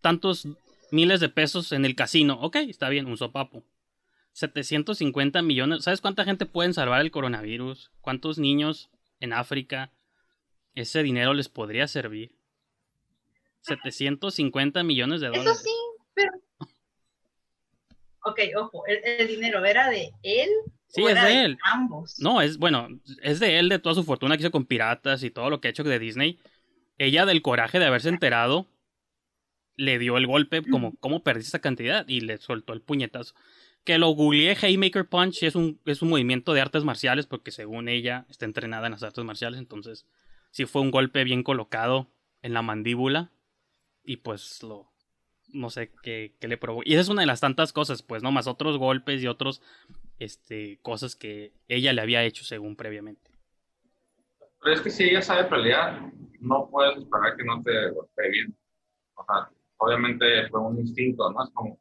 tantos 0.00 0.46
miles 0.90 1.20
de 1.20 1.28
pesos 1.28 1.72
en 1.72 1.84
el 1.84 1.94
casino. 1.94 2.38
Ok, 2.40 2.56
está 2.56 2.88
bien, 2.88 3.06
un 3.06 3.16
sopapo. 3.16 3.64
750 4.32 5.42
millones. 5.42 5.84
¿Sabes 5.84 6.00
cuánta 6.00 6.24
gente 6.24 6.46
pueden 6.46 6.74
salvar 6.74 7.00
el 7.00 7.10
coronavirus? 7.10 7.90
¿Cuántos 8.00 8.38
niños 8.38 8.90
en 9.20 9.32
África 9.32 9.92
ese 10.74 11.02
dinero 11.02 11.34
les 11.34 11.48
podría 11.48 11.88
servir? 11.88 12.32
750 13.62 14.82
millones 14.84 15.20
de 15.20 15.28
Eso 15.28 15.38
dólares. 15.38 15.62
sí, 15.62 15.70
pero... 16.14 16.30
Ok, 18.24 18.40
ojo, 18.56 18.84
el, 18.86 19.00
el 19.04 19.28
dinero 19.28 19.64
era 19.64 19.88
de 19.88 20.10
él 20.22 20.50
Sí, 20.88 21.02
¿O 21.02 21.08
es 21.08 21.12
era 21.16 21.24
de 21.26 21.44
él. 21.44 21.58
Ambos. 21.62 22.18
No, 22.18 22.40
es 22.40 22.56
bueno, 22.56 22.88
es 23.22 23.40
de 23.40 23.58
él, 23.58 23.68
de 23.68 23.78
toda 23.78 23.94
su 23.94 24.04
fortuna 24.04 24.36
que 24.36 24.42
hizo 24.42 24.50
con 24.50 24.64
piratas 24.64 25.22
y 25.22 25.30
todo 25.30 25.50
lo 25.50 25.60
que 25.60 25.68
ha 25.68 25.70
hecho 25.70 25.84
de 25.84 25.98
Disney. 25.98 26.38
Ella, 26.96 27.26
del 27.26 27.42
coraje 27.42 27.78
de 27.78 27.84
haberse 27.84 28.08
enterado, 28.08 28.66
le 29.78 29.98
dio 29.98 30.18
el 30.18 30.26
golpe 30.26 30.62
como, 30.62 30.96
¿cómo 30.96 31.22
perdiste 31.22 31.50
esa 31.50 31.60
cantidad? 31.60 32.06
Y 32.08 32.20
le 32.20 32.36
soltó 32.38 32.72
el 32.74 32.82
puñetazo. 32.82 33.34
Que 33.84 33.96
lo 33.96 34.08
googleé, 34.08 34.56
Haymaker 34.60 35.08
Punch 35.08 35.44
es 35.44 35.54
un, 35.54 35.80
es 35.86 36.02
un 36.02 36.10
movimiento 36.10 36.52
de 36.52 36.60
artes 36.60 36.84
marciales, 36.84 37.26
porque 37.26 37.52
según 37.52 37.88
ella 37.88 38.26
está 38.28 38.44
entrenada 38.44 38.88
en 38.88 38.92
las 38.92 39.04
artes 39.04 39.24
marciales, 39.24 39.58
entonces 39.58 40.04
sí 40.50 40.66
fue 40.66 40.82
un 40.82 40.90
golpe 40.90 41.22
bien 41.22 41.44
colocado 41.44 42.08
en 42.42 42.54
la 42.54 42.60
mandíbula. 42.60 43.30
Y 44.04 44.16
pues 44.16 44.62
lo. 44.64 44.90
No 45.52 45.70
sé 45.70 45.92
qué, 46.02 46.34
qué 46.40 46.48
le 46.48 46.58
provocó. 46.58 46.82
Y 46.84 46.94
esa 46.94 47.02
es 47.02 47.08
una 47.08 47.22
de 47.22 47.26
las 47.26 47.40
tantas 47.40 47.72
cosas, 47.72 48.02
pues, 48.02 48.22
¿no? 48.22 48.32
Más 48.32 48.48
otros 48.48 48.78
golpes 48.78 49.22
y 49.22 49.28
otros. 49.28 49.62
Este. 50.18 50.80
cosas 50.82 51.14
que 51.14 51.52
ella 51.68 51.92
le 51.92 52.02
había 52.02 52.24
hecho 52.24 52.44
según 52.44 52.74
previamente. 52.74 53.30
Pero 54.60 54.74
es 54.74 54.80
que 54.80 54.90
si 54.90 55.04
ella 55.04 55.22
sabe 55.22 55.44
pelear, 55.44 56.10
no 56.40 56.68
puedes 56.68 56.98
esperar 56.98 57.36
que 57.36 57.44
no 57.44 57.62
te 57.62 57.90
golpee 57.90 58.30
bien. 58.30 58.56
O 59.14 59.24
sea, 59.24 59.50
obviamente 59.78 60.48
fue 60.48 60.60
un 60.60 60.78
instinto, 60.78 61.30
¿no? 61.30 61.44
Es 61.44 61.50
como, 61.50 61.78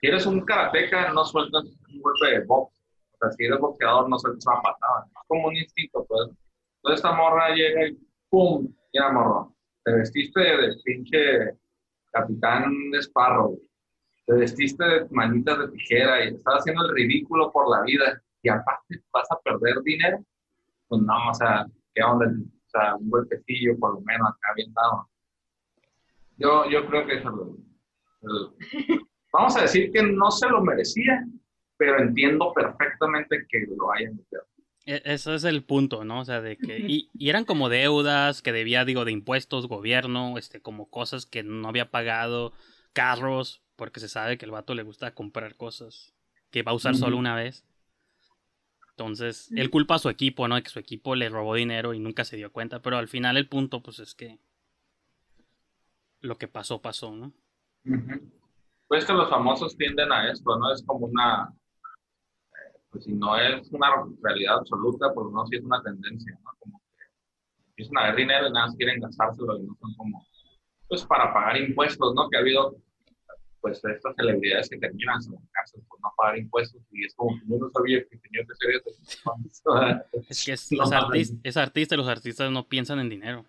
si 0.00 0.06
eres 0.06 0.26
un 0.26 0.44
karateca, 0.44 1.12
no 1.12 1.24
sueltas 1.24 1.64
un 1.64 2.00
golpe 2.00 2.26
de 2.26 2.44
box. 2.44 2.78
O 3.12 3.16
sea, 3.18 3.32
si 3.32 3.44
eres 3.44 3.58
boxeador, 3.58 4.08
no 4.08 4.18
sueltas 4.18 4.46
una 4.46 4.62
patada. 4.62 5.06
Es 5.06 5.26
como 5.26 5.48
un 5.48 5.56
instinto, 5.56 6.04
pues. 6.06 6.30
Entonces 6.76 7.04
esta 7.04 7.12
morra 7.12 7.50
llega 7.54 7.88
y 7.88 7.98
¡pum! 8.30 8.72
Ya 8.92 9.10
morro. 9.10 9.54
Te 9.84 9.92
vestiste 9.92 10.40
de 10.40 10.76
pinche 10.84 11.58
capitán 12.12 12.90
de 12.92 12.98
Sparrow. 13.02 13.58
Te 14.26 14.34
vestiste 14.34 14.84
de 14.84 15.06
manitas 15.10 15.58
de 15.58 15.68
tijera 15.68 16.24
y 16.24 16.28
estás 16.28 16.60
haciendo 16.60 16.84
el 16.84 16.94
ridículo 16.94 17.50
por 17.50 17.68
la 17.68 17.82
vida. 17.82 18.22
Y 18.42 18.50
aparte 18.50 19.02
vas 19.12 19.26
a 19.32 19.38
perder 19.40 19.82
dinero. 19.82 20.18
Pues 20.86 21.02
no, 21.02 21.30
o 21.30 21.34
sea, 21.34 21.66
¿qué 21.94 22.02
onda? 22.02 22.26
O 22.26 22.70
sea, 22.70 22.94
un 22.94 23.10
golpecillo 23.10 23.76
por 23.78 23.94
lo 23.94 24.00
menos 24.02 24.28
acá 24.28 24.52
bien 24.54 24.72
dado. 24.72 25.08
Yo, 26.38 26.68
yo 26.70 26.86
creo 26.86 27.06
que 27.06 27.14
eso 27.18 27.30
lo- 27.30 27.56
el- 28.22 29.04
Vamos 29.32 29.56
a 29.56 29.62
decir 29.62 29.90
que 29.92 30.02
no 30.02 30.30
se 30.30 30.48
lo 30.48 30.62
merecía, 30.62 31.24
pero 31.76 32.00
entiendo 32.00 32.52
perfectamente 32.54 33.46
que 33.48 33.66
lo 33.76 33.92
hayan 33.92 34.16
metido. 34.16 34.42
E- 34.86 35.02
Eso 35.04 35.34
es 35.34 35.44
el 35.44 35.62
punto, 35.64 36.04
¿no? 36.04 36.20
O 36.20 36.24
sea, 36.24 36.40
de 36.40 36.56
que. 36.56 36.78
Y, 36.78 37.10
y 37.18 37.28
eran 37.28 37.44
como 37.44 37.68
deudas 37.68 38.40
que 38.42 38.52
debía, 38.52 38.84
digo, 38.84 39.04
de 39.04 39.12
impuestos, 39.12 39.68
gobierno, 39.68 40.38
este, 40.38 40.60
como 40.62 40.88
cosas 40.88 41.26
que 41.26 41.42
no 41.42 41.68
había 41.68 41.90
pagado, 41.90 42.52
carros, 42.94 43.62
porque 43.76 44.00
se 44.00 44.08
sabe 44.08 44.38
que 44.38 44.46
el 44.46 44.50
vato 44.50 44.74
le 44.74 44.82
gusta 44.82 45.14
comprar 45.14 45.56
cosas 45.56 46.14
que 46.50 46.62
va 46.62 46.72
a 46.72 46.74
usar 46.74 46.94
solo 46.96 47.18
una 47.18 47.34
vez. 47.36 47.64
Entonces, 48.90 49.52
él 49.54 49.70
culpa 49.70 49.94
a 49.94 49.98
su 50.00 50.08
equipo, 50.08 50.48
¿no? 50.48 50.56
De 50.56 50.62
que 50.62 50.70
su 50.70 50.78
equipo 50.80 51.14
le 51.14 51.28
robó 51.28 51.54
dinero 51.54 51.94
y 51.94 52.00
nunca 52.00 52.24
se 52.24 52.36
dio 52.36 52.50
cuenta, 52.52 52.82
pero 52.82 52.96
al 52.98 53.06
final 53.08 53.36
el 53.36 53.48
punto, 53.48 53.82
pues 53.82 54.00
es 54.00 54.14
que. 54.14 54.38
Lo 56.20 56.36
que 56.36 56.48
pasó, 56.48 56.80
pasó, 56.80 57.12
¿no? 57.14 57.32
Pues 58.88 59.04
que 59.04 59.12
los 59.12 59.28
famosos 59.30 59.76
tienden 59.76 60.10
a 60.12 60.30
esto, 60.30 60.56
¿no? 60.58 60.72
Es 60.72 60.82
como 60.84 61.06
una, 61.06 61.52
pues 62.90 63.04
si 63.04 63.12
no 63.12 63.36
es 63.38 63.70
una 63.70 63.88
realidad 64.22 64.56
absoluta, 64.58 65.12
pues 65.14 65.26
no, 65.32 65.46
sí 65.46 65.56
es 65.56 65.64
una 65.64 65.82
tendencia, 65.82 66.32
¿no? 66.42 66.50
Como 66.58 66.78
que 66.96 67.04
empiezan 67.68 67.98
a 67.98 68.06
ver 68.06 68.16
dinero 68.16 68.48
y 68.48 68.52
nada 68.52 68.66
más 68.66 68.76
quieren 68.76 69.00
gastárselo 69.00 69.58
y 69.58 69.62
no 69.62 69.76
son 69.80 69.94
como, 69.94 70.26
pues 70.88 71.04
para 71.04 71.32
pagar 71.32 71.56
impuestos, 71.58 72.14
¿no? 72.14 72.28
Que 72.30 72.38
ha 72.38 72.40
habido, 72.40 72.76
pues 73.60 73.82
estas 73.84 74.14
celebridades 74.16 74.68
que 74.70 74.78
terminan 74.78 75.18
en 75.26 75.32
la 75.34 75.40
cárcel 75.52 75.82
por 75.88 76.00
no 76.00 76.08
pagar 76.16 76.38
impuestos 76.38 76.80
y 76.90 77.04
es 77.04 77.14
como 77.14 77.38
que 77.38 77.46
yo 77.46 77.58
no 77.58 77.70
sabía 77.70 78.00
que 78.08 78.16
tenía 78.18 78.44
que 78.46 78.54
ser 78.54 78.70
eso. 78.76 78.90
Es 80.28 80.44
que 80.44 80.52
es, 80.52 80.72
No 80.72 80.78
los 80.78 80.90
mames. 80.90 81.30
artis- 81.32 81.40
es 81.44 81.56
artista 81.56 81.94
y 81.94 81.98
los 81.98 82.08
artistas 82.08 82.50
no 82.50 82.66
piensan 82.66 82.98
en 83.00 83.08
dinero. 83.10 83.44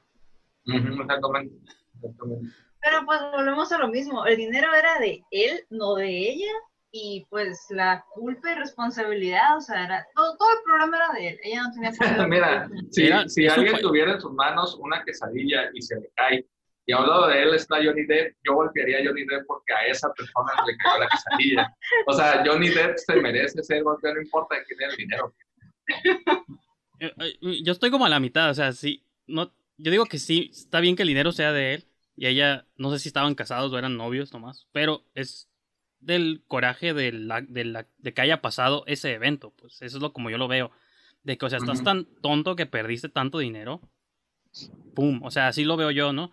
Ujú, 0.66 0.76
Exactamente. 0.78 1.04
exactamente. 1.04 1.56
Pero 2.01 3.06
pues 3.06 3.20
volvemos 3.34 3.72
a 3.72 3.77
lo 3.77 3.88
mismo. 3.89 4.25
El 4.25 4.38
dinero 4.38 4.74
era 4.74 5.00
de 5.00 5.24
él, 5.32 5.65
no 5.70 5.96
de 5.96 6.08
ella. 6.32 6.51
Y 6.91 7.27
pues 7.29 7.68
la 7.70 8.03
culpa 8.15 8.51
y 8.51 8.56
responsabilidad, 8.56 9.58
o 9.58 9.62
sea, 9.62 9.86
era, 9.86 10.08
todo, 10.15 10.36
todo 10.38 10.50
el 10.50 10.63
programa 10.65 10.98
era 10.98 11.13
de 11.13 11.27
él. 11.29 11.39
Ella 11.44 11.62
no 11.63 11.72
tenía 11.72 11.91
qué- 12.24 12.27
Mira, 12.27 12.68
si, 12.89 13.06
Era- 13.06 13.27
si 13.29 13.48
alguien 13.48 13.79
tuviera 13.79 14.13
en 14.13 14.22
sus 14.22 14.32
manos 14.34 14.75
una 14.79 15.03
quesadilla 15.03 15.70
y 15.74 15.82
se 15.84 15.96
le 16.00 16.10
cae, 16.15 16.48
y 16.88 16.91
a 16.91 16.98
un 17.00 17.08
lado 17.08 17.27
de 17.27 17.44
él 17.44 17.53
está 17.53 17.75
Johnny 17.75 18.06
Depp, 18.08 18.36
yo 18.44 18.56
golpearía 18.56 18.98
a 18.98 19.01
Johnny 19.06 19.24
Depp 19.24 19.46
porque 19.46 19.72
a 19.74 19.86
esa 19.86 20.12
persona 20.13 20.51
le 20.65 20.75
cayó 20.77 21.00
la 21.00 21.08
quesadilla. 21.10 21.75
O 22.08 22.13
sea, 22.13 22.44
Johnny 22.44 22.70
Depp 22.70 22.98
se 22.98 23.15
merece 23.18 23.62
ser 23.62 23.84
golpeado, 23.84 24.15
no 24.15 24.22
importa 24.24 24.56
de 24.56 24.63
quién 24.63 24.82
es 24.82 24.89
el 24.89 24.98
dinero. 24.98 25.34
Eh, 27.00 27.13
eh, 27.20 27.63
Yo 27.63 27.72
estoy 27.72 27.91
como 27.91 28.06
a 28.06 28.10
la 28.10 28.20
mitad, 28.20 28.50
o 28.50 28.53
sea, 28.56 28.72
sí, 28.72 29.06
no, 29.27 29.53
yo 29.77 29.91
digo 29.91 30.06
que 30.06 30.18
sí, 30.18 30.50
está 30.51 30.79
bien 30.79 30.96
que 30.96 31.03
el 31.03 31.08
dinero 31.10 31.32
sea 31.32 31.53
de 31.53 31.75
él 31.75 31.86
y 32.20 32.28
ella, 32.28 32.66
no 32.76 32.92
sé 32.92 33.00
si 33.00 33.08
estaban 33.08 33.34
casados 33.34 33.72
o 33.72 33.78
eran 33.78 33.96
novios 33.96 34.34
nomás, 34.34 34.68
pero 34.74 35.06
es 35.16 35.48
del 36.02 36.44
coraje 36.50 36.94
de, 36.94 37.14
la, 37.14 37.40
de, 37.40 37.64
la, 37.64 37.88
de 37.98 38.14
que 38.14 38.20
haya 38.20 38.42
pasado 38.42 38.84
ese 38.88 39.14
evento, 39.14 39.52
pues 39.52 39.82
eso 39.82 39.98
es 39.98 40.02
lo 40.04 40.12
como 40.12 40.30
yo 40.30 40.38
lo 40.38 40.50
veo, 40.50 40.70
de 41.24 41.38
que, 41.38 41.46
o 41.46 41.50
sea, 41.50 41.60
estás 41.60 41.82
tan 41.82 42.08
tonto 42.22 42.58
que 42.58 42.66
perdiste 42.66 43.08
tanto 43.08 43.40
dinero, 43.40 43.80
pum, 44.96 45.24
o 45.24 45.32
sea, 45.32 45.48
así 45.48 45.64
lo 45.64 45.78
veo 45.78 45.92
yo, 45.92 46.12
¿no? 46.12 46.32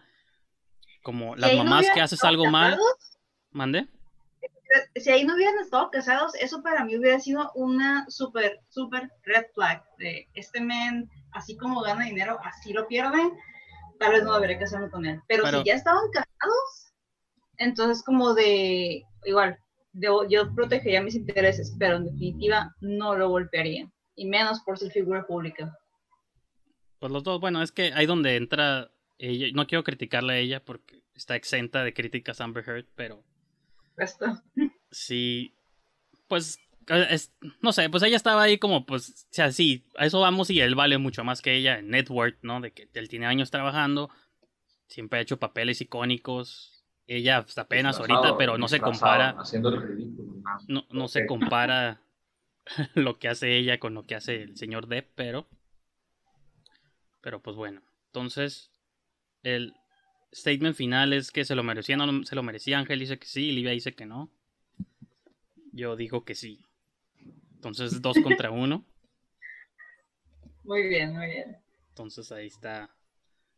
Como 1.05 1.37
Si 1.37 1.43
las 1.43 1.53
no 1.53 1.59
mamás 1.59 1.87
que 1.95 2.01
haces 2.01 2.25
algo 2.25 2.47
mal, 2.47 2.73
casados, 2.73 3.19
mande, 3.51 3.87
Si 4.97 5.09
ahí 5.09 5.23
no 5.23 5.37
hubieran 5.37 5.61
estado 5.61 5.89
casados, 5.93 6.35
eso 6.35 6.65
para 6.65 6.85
mí 6.85 6.97
hubiera 6.97 7.21
sido 7.21 7.53
una 7.55 8.11
súper, 8.11 8.59
súper 8.71 9.09
red 9.23 9.47
flag. 9.55 9.85
De 9.99 10.29
este 10.35 10.61
men, 10.61 11.09
así 11.31 11.57
como 11.57 11.81
gana 11.83 12.07
dinero, 12.07 12.41
así 12.43 12.73
lo 12.73 12.89
pierde. 12.89 13.21
Tal 13.99 14.13
vez 14.13 14.25
no 14.25 14.35
debería 14.35 14.59
casarme 14.59 14.91
con 14.91 15.07
él. 15.07 15.21
Pero, 15.29 15.45
Pero- 15.45 15.59
si 15.61 15.65
ya 15.67 15.75
estaban 15.75 16.05
casados, 16.13 16.93
entonces 17.59 18.05
como 18.05 18.35
de, 18.35 19.03
igual, 19.25 19.59
yo, 19.93 20.29
yo 20.29 20.55
protegería 20.55 21.03
mis 21.03 21.15
intereses, 21.15 21.75
pero 21.79 21.97
en 21.97 22.05
definitiva 22.05 22.75
no 22.81 23.17
lo 23.17 23.29
golpearía. 23.31 23.91
Y 24.15 24.27
menos 24.27 24.61
por 24.61 24.79
ser 24.79 24.91
figura 24.93 25.27
pública. 25.27 25.77
pues 26.99 27.13
los 27.13 27.23
dos, 27.23 27.41
bueno, 27.41 27.63
es 27.63 27.73
que 27.73 27.93
ahí 27.95 28.07
donde 28.07 28.37
entra 28.37 28.91
ella, 29.19 29.47
no 29.55 29.67
quiero 29.67 29.85
criticarle 29.85 30.33
a 30.35 30.39
ella 30.39 30.65
porque 30.65 31.03
está 31.15 31.37
exenta 31.37 31.85
de 31.85 31.93
críticas 31.95 32.41
Amber 32.41 32.65
Heard, 32.69 32.87
pero 32.95 33.23
Esto. 33.99 34.27
sí, 34.91 35.55
pues, 36.29 36.59
es- 36.89 37.33
no 37.61 37.73
sé, 37.73 37.91
pues 37.91 38.03
ella 38.03 38.17
estaba 38.17 38.43
ahí 38.43 38.59
como, 38.59 38.87
pues, 38.87 39.27
o 39.31 39.35
sea, 39.35 39.51
sí, 39.53 39.85
a 39.97 40.07
eso 40.07 40.21
vamos 40.21 40.51
y 40.51 40.61
él 40.61 40.75
vale 40.75 40.99
mucho 40.99 41.25
más 41.25 41.43
que 41.43 41.55
ella 41.57 41.79
en 41.79 41.91
network, 41.91 42.39
¿no? 42.43 42.61
De 42.61 42.73
que 42.73 42.89
él 42.95 43.09
tiene 43.09 43.27
años 43.27 43.51
trabajando, 43.51 44.11
siempre 44.89 45.19
ha 45.19 45.23
hecho 45.23 45.39
papeles 45.39 45.81
icónicos, 45.81 46.85
ella 47.07 47.43
pues, 47.43 47.59
apenas 47.59 47.99
Disfrazado, 47.99 48.21
ahorita, 48.27 48.39
pero 48.39 48.59
no 48.59 48.69
se 48.69 48.81
compara, 48.81 49.31
Haciendo 49.39 49.69
el 49.71 49.83
ridículo. 49.83 50.33
¿no? 50.35 50.59
no, 50.69 50.87
no 50.91 51.09
se 51.09 51.27
compara 51.27 52.01
lo 52.95 53.19
que 53.19 53.29
hace 53.29 53.57
ella 53.57 53.79
con 53.79 53.95
lo 53.95 54.05
que 54.07 54.15
hace 54.15 54.43
el 54.43 54.57
señor 54.57 54.87
Depp, 54.87 55.11
pero, 55.15 55.49
pero 57.21 57.41
pues 57.41 57.57
bueno, 57.57 57.83
entonces, 58.07 58.71
el 59.43 59.75
statement 60.33 60.77
final 60.77 61.13
es 61.13 61.31
que 61.31 61.45
se 61.45 61.55
lo 61.55 61.63
merecía, 61.63 61.97
no 61.97 62.25
se 62.25 62.35
lo 62.35 62.43
merecía, 62.43 62.79
Ángel 62.79 62.99
dice 63.01 63.19
que 63.19 63.27
sí, 63.27 63.53
Livia 63.53 63.73
dice 63.73 63.95
que 63.95 64.07
no. 64.07 64.31
Yo 65.73 65.95
digo 65.97 66.25
que 66.25 66.35
sí. 66.35 66.65
Entonces, 67.69 68.01
dos 68.01 68.17
contra 68.23 68.51
uno. 68.51 68.85
Muy 70.65 70.89
bien, 70.89 71.15
muy 71.15 71.27
bien. 71.27 71.57
Entonces, 71.91 72.33
ahí 72.33 72.49
está 72.49 72.91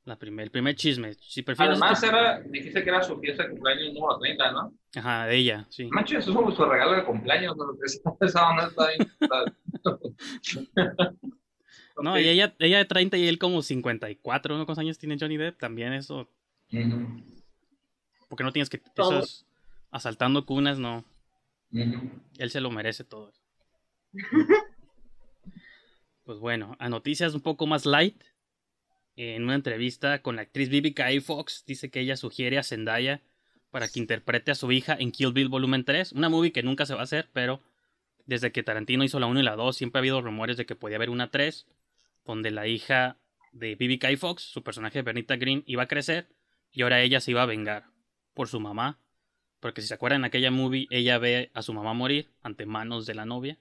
la 0.05 0.19
primer, 0.19 0.45
el 0.45 0.51
primer 0.51 0.77
chisme. 0.77 1.15
Si 1.15 1.43
prefieres. 1.43 1.73
Además, 1.81 2.03
era, 2.03 2.41
dijiste 2.41 2.83
que 2.83 2.91
era 2.91 3.03
su 3.03 3.19
fiesta 3.19 3.45
de 3.45 3.51
cumpleaños 3.51 3.95
número 3.95 4.19
30, 4.19 4.53
¿no? 4.53 4.75
Ajá, 4.95 5.27
de 5.27 5.37
ella, 5.37 5.67
sí. 5.71 5.89
Manches, 5.91 6.19
eso 6.19 6.31
es 6.31 6.37
como 6.37 6.51
su 6.55 6.65
regalo 6.67 6.93
de 6.97 7.05
cumpleaños. 7.05 7.57
¿no? 7.57 7.65
Esa, 8.21 8.49
onda 8.49 8.67
está 8.67 8.89
bien. 8.89 9.11
está- 9.21 9.45
No, 12.03 12.19
y 12.19 12.29
ella, 12.29 12.55
ella 12.59 12.79
de 12.79 12.85
30 12.85 13.17
y 13.17 13.27
él 13.27 13.39
como 13.39 13.61
54, 13.63 14.57
¿no? 14.57 14.67
¿Cuántos 14.67 14.83
años 14.83 14.99
tiene 14.99 15.17
Johnny 15.19 15.37
Depp? 15.37 15.59
También 15.59 15.93
eso. 15.95 16.29
Porque 18.29 18.45
no 18.45 18.53
tienes 18.53 18.69
que. 18.69 18.81
Esos 18.97 19.47
asaltando 19.91 20.45
cunas, 20.47 20.79
no. 20.79 21.05
Él 21.73 22.51
se 22.51 22.61
lo 22.61 22.71
merece 22.71 23.03
todo. 23.03 23.33
Pues 26.25 26.39
bueno, 26.39 26.77
a 26.79 26.89
noticias 26.89 27.35
un 27.35 27.41
poco 27.41 27.67
más 27.67 27.87
light. 27.87 28.23
En 29.17 29.45
una 29.45 29.55
entrevista 29.55 30.21
con 30.23 30.37
la 30.37 30.43
actriz 30.43 30.69
Vivica 30.69 31.07
A. 31.07 31.21
Fox, 31.21 31.65
dice 31.67 31.91
que 31.91 32.01
ella 32.01 32.17
sugiere 32.17 32.59
a 32.59 32.63
Zendaya 32.63 33.23
para 33.71 33.89
que 33.89 33.99
interprete 33.99 34.51
a 34.51 34.55
su 34.55 34.71
hija 34.71 34.97
en 34.99 35.11
Kill 35.11 35.33
Bill 35.33 35.49
Volumen 35.49 35.85
3. 35.85 36.13
Una 36.13 36.29
movie 36.29 36.53
que 36.53 36.63
nunca 36.63 36.87
se 36.87 36.95
va 36.95 37.01
a 37.01 37.05
hacer, 37.05 37.29
pero 37.33 37.61
desde 38.27 38.53
que 38.53 38.63
Tarantino 38.63 39.05
hizo 39.05 39.19
la 39.19 39.27
1 39.27 39.41
y 39.41 39.43
la 39.43 39.57
2, 39.57 39.77
siempre 39.77 39.99
ha 39.99 40.03
habido 40.03 40.21
rumores 40.21 40.57
de 40.57 40.67
que 40.67 40.77
podía 40.77 40.97
haber 40.97 41.11
una 41.11 41.31
3, 41.31 41.67
donde 42.25 42.51
la 42.51 42.67
hija 42.69 43.17
de 43.53 43.75
Vivica 43.75 44.09
A. 44.09 44.17
Fox, 44.17 44.43
su 44.43 44.63
personaje 44.63 45.03
Bernita 45.03 45.37
Green, 45.37 45.65
iba 45.67 45.85
a 45.85 45.89
crecer 45.89 46.29
y 46.71 46.83
ahora 46.83 47.01
ella 47.01 47.21
se 47.21 47.31
iba 47.31 47.43
a 47.43 47.47
vengar 47.47 47.87
por 48.35 48.49
su 48.49 48.61
mamá 48.61 49.01
porque 49.61 49.83
si 49.83 49.89
se 49.89 49.95
acuerdan 49.95 50.21
en 50.21 50.25
aquella 50.27 50.51
movie, 50.51 50.87
ella 50.91 51.19
ve 51.19 51.51
a 51.55 51.63
su 51.63 51.73
mamá 51.73 51.93
morir 51.93 52.31
ante 52.43 52.67
manos 52.67 53.07
de 53.07 53.15
la 53.15 53.25
novia. 53.25 53.59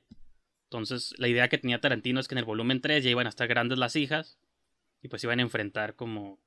Entonces, 0.68 1.14
la 1.18 1.30
idea 1.30 1.48
que 1.48 1.58
tenía 1.58 1.80
Tarantino 1.80 2.20
es 2.20 2.28
que 2.28 2.36
en 2.36 2.40
el 2.40 2.46
volumen 2.46 2.82
3 2.82 3.02
ya 3.02 3.10
iban 3.10 3.26
a 3.26 3.30
estar 3.30 3.48
grandes 3.48 3.78
las 3.78 3.96
hijas 3.96 4.38
y 5.02 5.08
pues 5.08 5.24
iban 5.24 5.40
a 5.40 5.44
enfrentar 5.44 5.96
como... 5.96 6.40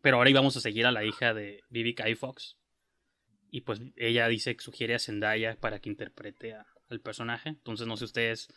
Pero 0.00 0.16
ahora 0.16 0.30
íbamos 0.30 0.56
a 0.56 0.60
seguir 0.60 0.86
a 0.86 0.92
la 0.92 1.04
hija 1.04 1.34
de 1.34 1.62
Vivica 1.68 2.04
Fox. 2.16 2.56
Y 3.50 3.60
pues 3.60 3.82
ella 3.96 4.28
dice 4.28 4.56
que 4.56 4.64
sugiere 4.64 4.94
a 4.94 4.98
Zendaya 4.98 5.56
para 5.60 5.78
que 5.78 5.90
interprete 5.90 6.56
al 6.88 7.00
personaje. 7.00 7.50
Entonces, 7.50 7.86
no 7.86 7.98
sé 7.98 8.06
ustedes 8.06 8.48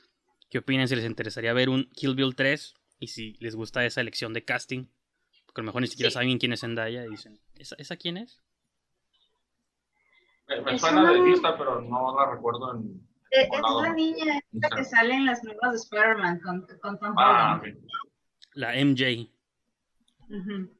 qué 0.49 0.59
opinan, 0.59 0.87
si 0.87 0.95
les 0.95 1.03
interesaría 1.03 1.51
ver 1.51 1.67
un 1.67 1.89
Kill 1.89 2.15
Bill 2.15 2.33
3 2.33 2.73
y 2.99 3.07
si 3.07 3.33
les 3.41 3.55
gusta 3.57 3.85
esa 3.85 3.99
elección 3.99 4.31
de 4.31 4.45
casting. 4.45 4.85
Porque 5.45 5.59
a 5.59 5.63
lo 5.63 5.65
mejor 5.65 5.81
ni 5.81 5.89
siquiera 5.89 6.11
saben 6.11 6.37
quién 6.37 6.53
es 6.53 6.61
Zendaya 6.61 7.05
y 7.05 7.09
dicen, 7.09 7.41
¿esa, 7.55 7.75
¿esa 7.77 7.97
quién 7.97 8.15
es? 8.15 8.41
Me, 10.47 10.79
suena 10.79 11.11
de 11.11 11.21
vista, 11.21 11.57
pero 11.57 11.81
no 11.81 12.15
la 12.17 12.31
recuerdo 12.31 12.75
en 12.75 13.12
es 13.33 13.49
la 13.81 13.93
niña 13.93 14.39
esta 14.51 14.75
que 14.75 14.83
sale 14.83 15.13
en 15.15 15.25
las 15.25 15.43
nuevas 15.43 15.71
de 15.71 15.77
Spider-Man 15.77 16.39
con, 16.41 16.67
con 16.81 16.99
Tom 16.99 17.15
ah, 17.17 17.61
La 18.53 18.73
MJ. 18.73 19.29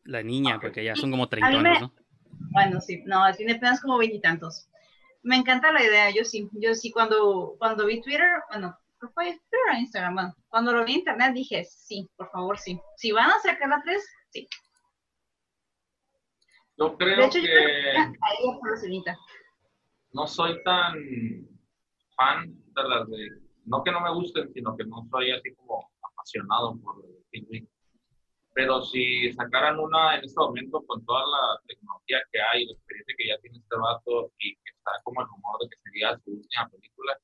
La 0.04 0.22
niña, 0.22 0.60
porque 0.60 0.84
ya 0.84 0.96
son 0.96 1.12
como 1.12 1.28
30 1.28 1.48
años, 1.48 1.82
¿no? 1.82 1.94
Bueno, 2.52 2.80
sí, 2.82 3.02
no, 3.06 3.22
tiene 3.36 3.54
apenas 3.54 3.82
como 3.82 3.98
veintitantos. 3.98 4.68
Me 5.24 5.36
encanta 5.36 5.72
la 5.72 5.84
idea, 5.84 6.10
yo 6.12 6.24
sí, 6.24 6.50
yo 6.54 6.74
sí, 6.76 6.92
cuando, 6.92 7.56
cuando 7.58 7.86
vi 7.86 8.02
Twitter, 8.02 8.28
bueno, 8.52 8.78
fue 9.14 9.26
Twitter 9.26 9.60
o 9.72 9.78
Instagram, 9.78 10.14
bueno, 10.14 10.36
cuando 10.50 10.74
lo 10.74 10.86
vi 10.86 10.94
en 10.94 11.00
internet 11.00 11.34
dije, 11.34 11.66
sí, 11.66 12.10
por 12.16 12.30
favor, 12.32 12.60
sí. 12.60 12.80
Si 12.98 13.12
van 13.12 13.30
a 13.32 13.40
sacar 13.40 13.70
la 13.70 13.82
3, 13.84 14.04
sí. 14.30 14.48
Yo 16.78 16.98
creo 16.98 17.30
que... 17.30 17.40
no 20.12 20.28
soy 20.28 20.64
tan 20.64 21.53
fan 22.16 22.54
de 22.76 22.84
las 22.84 23.08
de, 23.10 23.30
no 23.66 23.84
que 23.84 23.92
no 23.92 24.02
me 24.02 24.14
gusten, 24.14 24.52
sino 24.54 24.76
que 24.76 24.86
no 24.86 25.08
soy 25.10 25.32
así 25.32 25.54
como 25.56 25.90
apasionado 26.02 26.78
por 26.80 27.04
el 27.32 27.68
Pero 28.54 28.82
si 28.82 29.32
sacaran 29.34 29.80
una 29.80 30.16
en 30.18 30.26
este 30.26 30.40
momento 30.40 30.84
con 30.86 31.04
toda 31.06 31.22
la 31.22 31.60
tecnología 31.68 32.20
que 32.32 32.40
hay, 32.42 32.66
la 32.66 32.74
experiencia 32.74 33.16
que 33.18 33.28
ya 33.28 33.38
tiene 33.42 33.58
este 33.58 33.76
vato 33.76 34.32
y 34.40 34.56
que 34.56 34.72
está 34.76 34.92
como 35.04 35.22
el 35.22 35.28
rumor 35.28 35.60
de 35.62 35.70
que 35.70 35.82
sería 35.84 36.18
su 36.24 36.32
última 36.32 36.70
película, 36.70 37.18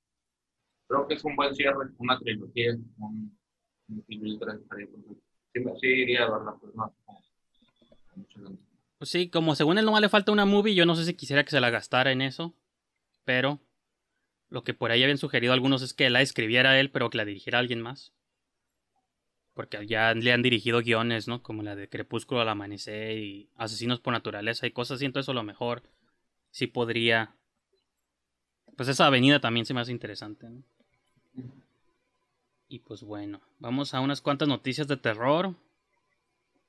creo 0.88 1.08
que 1.08 1.14
es 1.16 1.24
un 1.24 1.36
buen 1.36 1.54
cierre, 1.54 1.90
una 1.98 2.20
trilogía, 2.20 2.72
un, 2.98 3.38
un 3.90 4.06
3 4.40 4.60
sí, 5.54 5.64
sí 5.82 5.88
iría 5.88 6.30
verdad, 6.30 6.54
pues 6.60 6.76
no, 6.76 6.94
pues 8.98 9.10
sí, 9.10 9.30
como 9.30 9.56
según 9.56 9.78
él 9.78 9.86
no 9.86 9.98
le 10.00 10.10
falta 10.10 10.32
una 10.32 10.46
movie, 10.46 10.76
yo 10.76 10.86
no 10.86 10.96
sé 10.96 11.06
si 11.06 11.14
quisiera 11.14 11.44
que 11.44 11.52
se 11.52 11.62
la 11.62 11.70
gastara 11.70 12.12
en 12.12 12.22
eso, 12.22 12.54
pero 13.24 13.60
lo 14.50 14.64
que 14.64 14.74
por 14.74 14.92
ahí 14.92 15.04
habían 15.04 15.18
sugerido 15.18 15.54
algunos 15.54 15.82
es 15.82 15.94
que 15.94 16.10
la 16.10 16.22
escribiera 16.22 16.80
él, 16.80 16.90
pero 16.90 17.10
que 17.10 17.18
la 17.18 17.26
dirigiera 17.26 17.60
alguien 17.60 17.82
más. 17.82 18.14
Porque 19.54 19.86
ya 19.86 20.14
le 20.14 20.32
han 20.32 20.42
dirigido 20.42 20.82
guiones, 20.82 21.28
¿no? 21.28 21.44
Como 21.44 21.64
la 21.64 21.76
de 21.76 21.90
Crepúsculo 21.90 22.42
al 22.42 22.50
Amanecer 22.50 23.18
y 23.18 23.50
Asesinos 23.58 24.00
por 24.00 24.14
Naturaleza 24.14 24.66
y 24.66 24.72
cosas 24.72 24.96
así. 24.96 25.06
Entonces, 25.06 25.30
a 25.30 25.34
lo 25.34 25.44
mejor 25.44 25.84
sí 26.50 26.68
podría. 26.68 27.36
Pues 28.76 28.90
esa 28.90 29.06
avenida 29.06 29.40
también 29.40 29.66
se 29.66 29.74
me 29.74 29.82
hace 29.82 29.92
interesante, 29.92 30.50
¿no? 30.50 30.64
Y 32.70 32.80
pues 32.80 33.04
bueno, 33.04 33.42
vamos 33.58 33.94
a 33.94 34.00
unas 34.00 34.22
cuantas 34.22 34.48
noticias 34.48 34.88
de 34.88 34.98
terror. 34.98 35.56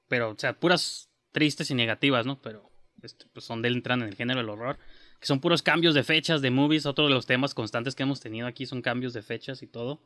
Pero, 0.09 0.31
o 0.31 0.37
sea, 0.37 0.59
puras 0.59 1.09
tristes 1.31 1.71
y 1.71 1.75
negativas, 1.75 2.27
¿no? 2.27 2.41
Pero 2.43 2.69
este, 3.03 3.27
pues 3.33 3.45
son 3.45 3.65
entran 3.65 4.03
en 4.03 4.09
el 4.09 4.17
género 4.17 4.41
del 4.41 4.49
horror 4.49 4.79
que 5.21 5.27
son 5.27 5.41
puros 5.41 5.63
cambios 5.63 5.95
de 5.95 6.03
fechas 6.03 6.41
de 6.41 6.51
movies. 6.51 6.87
Otro 6.87 7.05
de 7.05 7.15
los 7.15 7.27
temas 7.27 7.55
constantes 7.55 7.95
que 7.95 8.03
hemos 8.03 8.21
tenido 8.21 8.47
aquí 8.47 8.67
son 8.67 8.83
cambios 8.83 9.13
de 9.13 9.23
fechas 9.23 9.63
y 9.63 9.67
todo. 9.67 10.01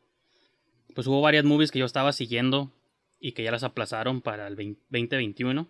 Pues 0.94 1.06
hubo 1.06 1.21
varias 1.21 1.44
movies 1.44 1.71
que 1.71 1.78
yo 1.78 1.87
estaba 1.87 2.12
siguiendo 2.12 2.71
y 3.21 3.33
que 3.33 3.44
ya 3.44 3.52
las 3.52 3.62
aplazaron 3.62 4.21
para 4.21 4.49
el 4.49 4.56
2021. 4.56 5.68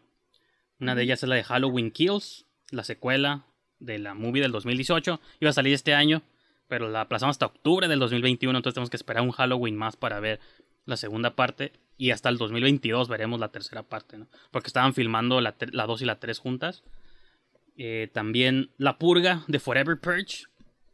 Una 0.80 0.94
de 0.94 1.02
ellas 1.02 1.22
es 1.22 1.28
la 1.28 1.36
de 1.36 1.44
Halloween 1.44 1.90
Kills, 1.90 2.46
la 2.70 2.84
secuela 2.84 3.46
de 3.78 3.98
la 3.98 4.14
movie 4.14 4.42
del 4.42 4.52
2018. 4.52 5.20
Iba 5.40 5.50
a 5.50 5.54
salir 5.54 5.74
este 5.74 5.94
año, 5.94 6.22
pero 6.66 6.88
la 6.88 7.02
aplazamos 7.02 7.34
hasta 7.34 7.46
octubre 7.46 7.86
del 7.86 8.00
2021, 8.00 8.58
entonces 8.58 8.74
tenemos 8.74 8.90
que 8.90 8.96
esperar 8.96 9.22
un 9.22 9.30
Halloween 9.30 9.76
más 9.76 9.96
para 9.96 10.20
ver 10.20 10.40
la 10.86 10.96
segunda 10.96 11.36
parte. 11.36 11.72
Y 11.96 12.10
hasta 12.10 12.28
el 12.28 12.38
2022 12.38 13.08
veremos 13.08 13.38
la 13.38 13.52
tercera 13.52 13.84
parte, 13.84 14.18
¿no? 14.18 14.26
Porque 14.50 14.66
estaban 14.66 14.94
filmando 14.94 15.40
la 15.40 15.52
2 15.52 16.02
y 16.02 16.04
la 16.04 16.18
3 16.18 16.38
juntas. 16.38 16.82
Eh, 17.76 18.08
también 18.12 18.70
La 18.78 18.98
Purga 18.98 19.42
de 19.48 19.58
Forever 19.58 19.98
Purge, 19.98 20.44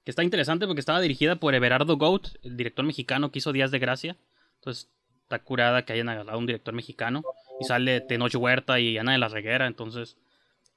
que 0.04 0.10
está 0.10 0.24
interesante 0.24 0.66
porque 0.66 0.80
estaba 0.80 1.00
dirigida 1.00 1.36
por 1.36 1.54
Everardo 1.54 1.96
Goat, 1.96 2.28
el 2.42 2.56
director 2.56 2.84
mexicano 2.84 3.30
que 3.30 3.38
hizo 3.38 3.52
Días 3.52 3.70
de 3.70 3.78
Gracia. 3.78 4.16
Entonces 4.56 4.90
está 5.22 5.38
curada 5.40 5.84
que 5.84 5.92
hayan 5.92 6.08
agarrado 6.08 6.38
un 6.38 6.46
director 6.46 6.74
mexicano. 6.74 7.22
Y 7.60 7.64
sale 7.64 8.00
Tenoch 8.00 8.34
Huerta 8.34 8.80
y 8.80 8.96
Ana 8.98 9.12
de 9.12 9.18
la 9.18 9.28
Reguera. 9.28 9.66
Entonces, 9.66 10.16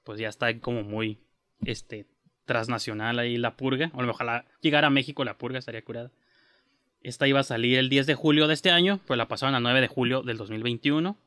pues 0.03 0.19
ya 0.19 0.27
está 0.27 0.59
como 0.59 0.83
muy 0.83 1.19
este 1.65 2.05
transnacional 2.45 3.19
ahí 3.19 3.37
La 3.37 3.55
Purga. 3.55 3.91
O 3.93 4.03
ojalá 4.03 4.45
llegara 4.61 4.87
a 4.87 4.89
México 4.89 5.23
La 5.23 5.37
Purga, 5.37 5.59
estaría 5.59 5.83
curada. 5.83 6.11
Esta 7.01 7.27
iba 7.27 7.39
a 7.39 7.43
salir 7.43 7.77
el 7.77 7.89
10 7.89 8.05
de 8.05 8.15
julio 8.15 8.47
de 8.47 8.53
este 8.53 8.71
año, 8.71 8.99
pues 9.07 9.17
la 9.17 9.27
pasaron 9.27 9.55
a 9.55 9.59
9 9.59 9.81
de 9.81 9.87
julio 9.87 10.21
del 10.21 10.37
2021. 10.37 11.17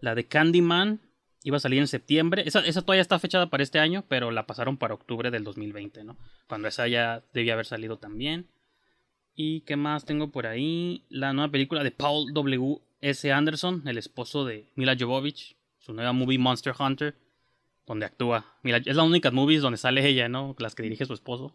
La 0.00 0.14
de 0.14 0.26
Candyman 0.26 1.00
iba 1.44 1.56
a 1.56 1.60
salir 1.60 1.80
en 1.80 1.88
septiembre. 1.88 2.42
Esa, 2.46 2.60
esa, 2.60 2.82
todavía 2.82 3.02
está 3.02 3.18
fechada 3.18 3.50
para 3.50 3.62
este 3.62 3.78
año, 3.78 4.04
pero 4.08 4.30
la 4.30 4.46
pasaron 4.46 4.76
para 4.76 4.94
octubre 4.94 5.30
del 5.30 5.44
2020, 5.44 6.04
¿no? 6.04 6.16
Cuando 6.46 6.68
esa 6.68 6.88
ya 6.88 7.22
debía 7.32 7.54
haber 7.54 7.66
salido 7.66 7.98
también. 7.98 8.48
¿Y 9.34 9.62
qué 9.62 9.76
más 9.76 10.04
tengo 10.04 10.30
por 10.30 10.46
ahí? 10.46 11.04
La 11.08 11.32
nueva 11.32 11.50
película 11.50 11.82
de 11.82 11.90
Paul 11.90 12.32
W. 12.32 12.80
S. 13.00 13.32
Anderson, 13.32 13.82
el 13.86 13.98
esposo 13.98 14.44
de 14.44 14.70
Mila 14.76 14.96
Jovovich, 14.98 15.56
su 15.78 15.92
nueva 15.92 16.12
movie 16.12 16.38
Monster 16.38 16.72
Hunter, 16.78 17.16
donde 17.84 18.06
actúa. 18.06 18.46
Mila, 18.62 18.80
es 18.84 18.94
la 18.94 19.02
única 19.02 19.30
movie 19.32 19.58
donde 19.58 19.76
sale 19.76 20.06
ella, 20.06 20.28
¿no? 20.28 20.54
Las 20.58 20.74
que 20.74 20.84
dirige 20.84 21.04
su 21.04 21.14
esposo. 21.14 21.54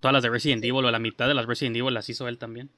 Todas 0.00 0.14
las 0.14 0.22
de 0.22 0.30
Resident 0.30 0.64
Evil, 0.64 0.84
o 0.84 0.90
la 0.90 0.98
mitad 0.98 1.28
de 1.28 1.34
las 1.34 1.46
Resident 1.46 1.76
Evil 1.76 1.92
las 1.92 2.08
hizo 2.08 2.26
él 2.28 2.38
también. 2.38 2.70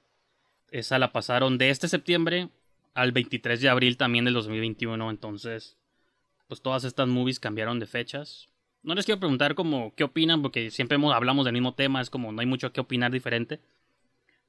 Esa 0.70 0.98
la 0.98 1.12
pasaron 1.12 1.59
de 1.59 1.70
este 1.70 1.87
septiembre 1.87 2.48
al 2.94 3.12
23 3.12 3.61
de 3.61 3.68
abril 3.68 3.96
también 3.96 4.24
del 4.24 4.35
2021. 4.35 5.11
Entonces, 5.11 5.76
pues 6.48 6.62
todas 6.62 6.85
estas 6.85 7.09
movies 7.09 7.40
cambiaron 7.40 7.79
de 7.79 7.87
fechas. 7.87 8.48
No 8.83 8.94
les 8.94 9.05
quiero 9.05 9.20
preguntar 9.20 9.55
como 9.55 9.94
qué 9.94 10.05
opinan, 10.05 10.42
porque 10.42 10.70
siempre 10.70 10.98
hablamos 11.12 11.44
del 11.44 11.53
mismo 11.53 11.74
tema, 11.74 12.00
es 12.00 12.11
como 12.11 12.33
no 12.33 12.40
hay 12.40 12.46
mucho 12.46 12.72
que 12.72 12.81
opinar 12.81 13.12
diferente. 13.12 13.61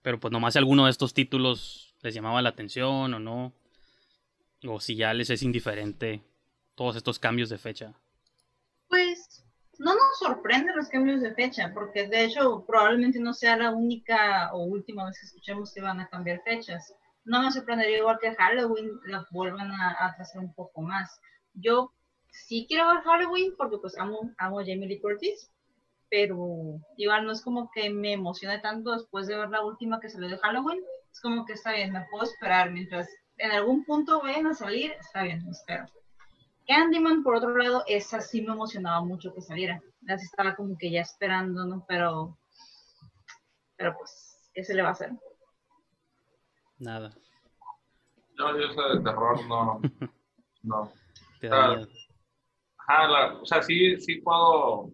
Pero 0.01 0.19
pues 0.19 0.31
nomás 0.31 0.53
si 0.53 0.59
alguno 0.59 0.85
de 0.85 0.91
estos 0.91 1.13
títulos 1.13 1.93
les 2.01 2.13
llamaba 2.13 2.41
la 2.41 2.49
atención 2.49 3.13
o 3.13 3.19
no. 3.19 3.53
O 4.65 4.79
si 4.79 4.95
ya 4.95 5.13
les 5.13 5.29
es 5.29 5.43
indiferente 5.43 6.21
todos 6.75 6.95
estos 6.95 7.19
cambios 7.19 7.49
de 7.49 7.57
fecha. 7.57 7.93
Pues 8.87 9.43
no 9.79 9.93
nos 9.95 10.19
sorprenden 10.19 10.75
los 10.75 10.89
cambios 10.89 11.21
de 11.21 11.33
fecha, 11.33 11.71
porque 11.73 12.07
de 12.07 12.25
hecho 12.25 12.63
probablemente 12.67 13.19
no 13.19 13.33
sea 13.33 13.57
la 13.57 13.71
única 13.71 14.51
o 14.53 14.63
última 14.63 15.05
vez 15.05 15.19
que 15.19 15.25
escuchemos 15.25 15.73
que 15.73 15.81
van 15.81 15.99
a 15.99 16.07
cambiar 16.07 16.41
fechas 16.43 16.93
no 17.25 17.41
me 17.41 17.51
sorprendería 17.51 17.99
igual 17.99 18.19
que 18.19 18.35
Halloween 18.35 18.89
la 19.05 19.25
vuelvan 19.31 19.71
a, 19.71 19.91
a 19.91 20.15
un 20.35 20.53
poco 20.53 20.81
más. 20.81 21.19
Yo 21.53 21.93
sí 22.31 22.65
quiero 22.67 22.87
ver 22.87 23.03
Halloween 23.03 23.53
porque 23.57 23.77
pues 23.77 23.97
amo, 23.97 24.31
amo 24.37 24.59
a 24.59 24.63
Jamie 24.63 24.87
Lee 24.87 25.01
Curtis, 25.01 25.51
pero 26.09 26.79
igual 26.97 27.25
no 27.25 27.31
es 27.31 27.41
como 27.41 27.69
que 27.73 27.89
me 27.89 28.13
emocione 28.13 28.59
tanto 28.59 28.91
después 28.91 29.27
de 29.27 29.37
ver 29.37 29.49
la 29.49 29.63
última 29.63 29.99
que 29.99 30.09
salió 30.09 30.29
de 30.29 30.37
Halloween. 30.37 30.81
Es 31.11 31.21
como 31.21 31.45
que 31.45 31.53
está 31.53 31.73
bien, 31.73 31.91
me 31.91 32.05
puedo 32.09 32.23
esperar 32.23 32.71
mientras 32.71 33.07
en 33.37 33.51
algún 33.51 33.83
punto 33.85 34.21
vayan 34.21 34.47
a 34.47 34.53
salir, 34.53 34.91
está 34.93 35.23
bien, 35.23 35.43
me 35.43 35.51
espero. 35.51 35.85
Candyman, 36.67 37.23
por 37.23 37.35
otro 37.35 37.55
lado, 37.57 37.83
esa 37.87 38.21
sí 38.21 38.41
me 38.41 38.53
emocionaba 38.53 39.03
mucho 39.03 39.33
que 39.33 39.41
saliera. 39.41 39.81
Así 40.07 40.25
estaba 40.25 40.55
como 40.55 40.77
que 40.77 40.91
ya 40.91 41.01
esperando, 41.01 41.65
¿no? 41.65 41.83
Pero, 41.87 42.37
pero 43.77 43.97
pues, 43.97 44.37
¿qué 44.53 44.63
se 44.63 44.73
le 44.73 44.83
va 44.83 44.89
a 44.89 44.93
hacer? 44.93 45.11
Nada. 46.81 47.11
Yo, 48.39 48.57
yo 48.57 48.73
sé 48.73 48.81
de 48.97 49.03
terror, 49.03 49.37
no. 49.47 49.79
no. 50.63 50.91
ajá, 52.77 53.33
o 53.39 53.45
sea, 53.45 53.61
sí, 53.61 53.97
sí 53.97 54.19
puedo. 54.21 54.91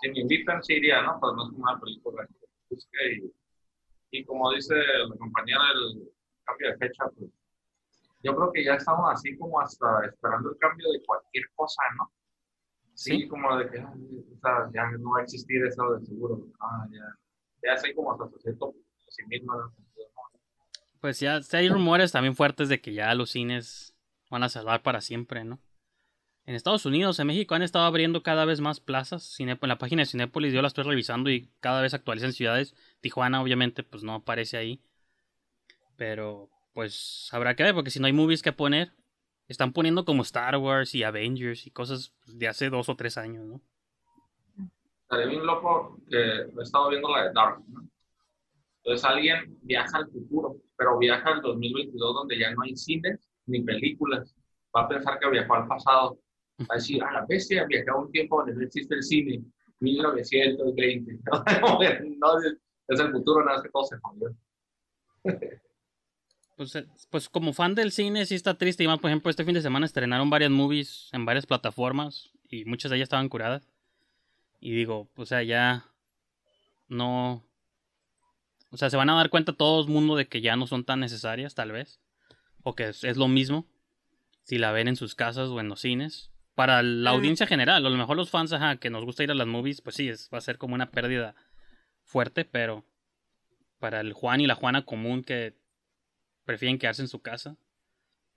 Si 0.00 0.10
me 0.10 0.20
invitan, 0.20 0.62
sí 0.62 0.74
iría, 0.74 1.02
¿no? 1.02 1.18
Pero 1.20 1.34
no 1.34 1.44
es 1.44 1.50
como 1.50 1.64
una 1.64 1.80
película 1.80 2.24
que 2.24 2.46
busque 2.70 3.16
y, 3.16 4.18
y 4.18 4.24
como 4.24 4.52
dice 4.52 4.74
la 4.76 5.16
compañera 5.16 5.64
del 5.74 6.08
cambio 6.44 6.70
de 6.70 6.76
fecha, 6.78 7.04
pues 7.16 7.30
yo 8.22 8.36
creo 8.36 8.52
que 8.52 8.64
ya 8.64 8.74
estamos 8.74 9.10
así 9.12 9.36
como 9.36 9.60
hasta 9.60 10.06
esperando 10.06 10.50
el 10.50 10.58
cambio 10.58 10.92
de 10.92 11.02
cualquier 11.04 11.46
cosa, 11.56 11.82
¿no? 11.98 12.12
Sí, 12.94 13.26
como 13.26 13.56
de 13.56 13.70
que 13.70 13.78
o 13.80 14.38
sea, 14.40 14.70
ya 14.72 14.88
no 14.98 15.10
va 15.10 15.18
a 15.18 15.22
existir 15.24 15.64
eso 15.66 15.94
de 15.94 16.06
seguro. 16.06 16.46
Ah, 16.60 16.86
ya, 16.92 17.18
ya 17.64 17.76
sé 17.76 17.92
como 17.92 18.12
hasta 18.12 18.38
cierto 18.38 18.72
pesimismo. 19.04 19.56
¿no? 19.56 19.72
Pues 21.04 21.20
ya 21.20 21.38
hay 21.52 21.68
rumores 21.68 22.12
también 22.12 22.34
fuertes 22.34 22.70
de 22.70 22.80
que 22.80 22.94
ya 22.94 23.14
los 23.14 23.28
cines 23.28 23.94
van 24.30 24.42
a 24.42 24.48
salvar 24.48 24.80
para 24.80 25.02
siempre, 25.02 25.44
¿no? 25.44 25.60
en 26.46 26.54
Estados 26.54 26.86
Unidos, 26.86 27.18
en 27.18 27.26
México 27.26 27.54
han 27.54 27.60
estado 27.60 27.84
abriendo 27.84 28.22
cada 28.22 28.46
vez 28.46 28.62
más 28.62 28.80
plazas. 28.80 29.38
en 29.38 29.54
la 29.60 29.76
página 29.76 30.00
de 30.00 30.06
Cinépolis 30.06 30.54
yo 30.54 30.62
la 30.62 30.68
estoy 30.68 30.84
revisando 30.84 31.28
y 31.28 31.50
cada 31.60 31.82
vez 31.82 31.92
actualizan 31.92 32.32
ciudades. 32.32 32.74
Tijuana 33.02 33.42
obviamente 33.42 33.82
pues 33.82 34.02
no 34.02 34.14
aparece 34.14 34.56
ahí. 34.56 34.80
Pero 35.98 36.48
pues 36.72 37.28
habrá 37.32 37.54
que 37.54 37.64
ver 37.64 37.74
porque 37.74 37.90
si 37.90 38.00
no 38.00 38.06
hay 38.06 38.14
movies 38.14 38.40
que 38.40 38.52
poner, 38.52 38.94
están 39.46 39.74
poniendo 39.74 40.06
como 40.06 40.22
Star 40.22 40.56
Wars 40.56 40.94
y 40.94 41.02
Avengers 41.02 41.66
y 41.66 41.70
cosas 41.70 42.14
de 42.24 42.48
hace 42.48 42.70
dos 42.70 42.88
o 42.88 42.96
tres 42.96 43.18
años, 43.18 43.44
¿no? 43.44 43.60
Estaré 45.02 45.26
bien 45.26 45.44
loco 45.44 45.98
que 46.08 46.16
he 46.16 46.62
estado 46.62 46.88
viendo 46.88 47.14
la 47.14 47.24
de 47.24 47.32
Dark, 47.34 47.62
¿no? 47.68 47.90
Entonces 48.84 49.04
alguien 49.04 49.58
viaja 49.62 49.96
al 49.96 50.10
futuro, 50.10 50.56
pero 50.76 50.98
viaja 50.98 51.30
al 51.30 51.40
2022 51.40 52.14
donde 52.14 52.38
ya 52.38 52.52
no 52.52 52.62
hay 52.62 52.76
cines 52.76 53.18
ni 53.46 53.62
películas. 53.62 54.34
Va 54.76 54.82
a 54.82 54.88
pensar 54.88 55.18
que 55.18 55.30
viajó 55.30 55.54
al 55.54 55.66
pasado. 55.66 56.18
Va 56.60 56.66
a 56.70 56.74
decir, 56.74 57.02
a 57.02 57.10
la 57.12 57.24
bestia, 57.26 57.64
viajé 57.64 57.90
a 57.90 57.96
un 57.96 58.12
tiempo 58.12 58.36
donde 58.38 58.54
no 58.54 58.62
existe 58.62 58.94
el 58.94 59.02
cine, 59.02 59.42
1920. 59.80 61.18
no, 62.18 62.38
es 62.88 63.00
el 63.00 63.10
futuro, 63.10 63.44
nada 63.44 63.56
más 63.56 63.62
que 63.62 63.70
todo 63.70 63.84
se 63.84 63.96
jodió. 63.96 64.36
Pues, 66.56 66.76
eh, 66.76 66.86
pues 67.10 67.28
como 67.30 67.54
fan 67.54 67.74
del 67.74 67.90
cine 67.90 68.26
sí 68.26 68.34
está 68.34 68.56
triste 68.56 68.84
y 68.84 68.86
más 68.86 69.00
por 69.00 69.10
ejemplo 69.10 69.30
este 69.30 69.44
fin 69.44 69.54
de 69.54 69.62
semana 69.62 69.86
estrenaron 69.86 70.30
varias 70.30 70.50
movies 70.50 71.08
en 71.12 71.24
varias 71.24 71.46
plataformas 71.46 72.30
y 72.48 72.64
muchas 72.64 72.90
de 72.90 72.98
ellas 72.98 73.06
estaban 73.06 73.28
curadas 73.28 73.66
y 74.60 74.70
digo 74.72 75.08
o 75.16 75.26
sea 75.26 75.42
ya 75.42 75.84
no 76.86 77.42
o 78.74 78.76
sea 78.76 78.90
se 78.90 78.96
van 78.96 79.08
a 79.08 79.14
dar 79.14 79.30
cuenta 79.30 79.54
todo 79.54 79.82
el 79.82 79.88
mundo 79.88 80.16
de 80.16 80.28
que 80.28 80.40
ya 80.42 80.56
no 80.56 80.66
son 80.66 80.84
tan 80.84 81.00
necesarias 81.00 81.54
tal 81.54 81.72
vez 81.72 82.00
o 82.62 82.74
que 82.74 82.88
es, 82.88 83.16
lo 83.16 83.28
mismo 83.28 83.66
si 84.42 84.58
la 84.58 84.72
ven 84.72 84.88
en 84.88 84.96
sus 84.96 85.14
casas 85.14 85.48
o 85.48 85.60
en 85.60 85.68
los 85.68 85.80
cines 85.80 86.30
para 86.54 86.82
la 86.82 87.10
audiencia 87.10 87.46
general 87.46 87.86
a 87.86 87.90
lo 87.90 87.96
mejor 87.96 88.16
los 88.16 88.30
fans 88.30 88.52
ajá, 88.52 88.76
que 88.76 88.90
nos 88.90 89.04
gusta 89.04 89.24
ir 89.24 89.30
a 89.30 89.34
las 89.34 89.46
movies 89.46 89.80
pues 89.80 89.96
sí 89.96 90.08
es, 90.08 90.28
va 90.32 90.38
a 90.38 90.42
ser 90.42 90.58
como 90.58 90.74
una 90.74 90.90
pérdida 90.90 91.34
fuerte 92.02 92.44
pero 92.44 92.84
para 93.78 94.00
el 94.00 94.12
Juan 94.12 94.40
y 94.40 94.46
la 94.46 94.54
Juana 94.54 94.84
común 94.84 95.22
que 95.22 95.56
prefieren 96.44 96.78
quedarse 96.78 97.02
en 97.02 97.08
su 97.08 97.20
casa. 97.20 97.56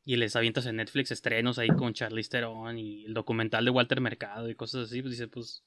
Y 0.03 0.15
les 0.15 0.35
avientas 0.35 0.65
en 0.65 0.77
Netflix 0.77 1.11
estrenos 1.11 1.59
ahí 1.59 1.67
con 1.67 1.93
Charlize 1.93 2.29
Theron 2.29 2.77
y 2.77 3.05
el 3.05 3.13
documental 3.13 3.65
de 3.65 3.71
Walter 3.71 3.99
Mercado 3.99 4.49
y 4.49 4.55
cosas 4.55 4.87
así. 4.87 5.01
Pues 5.01 5.11
dice, 5.11 5.27
pues 5.27 5.65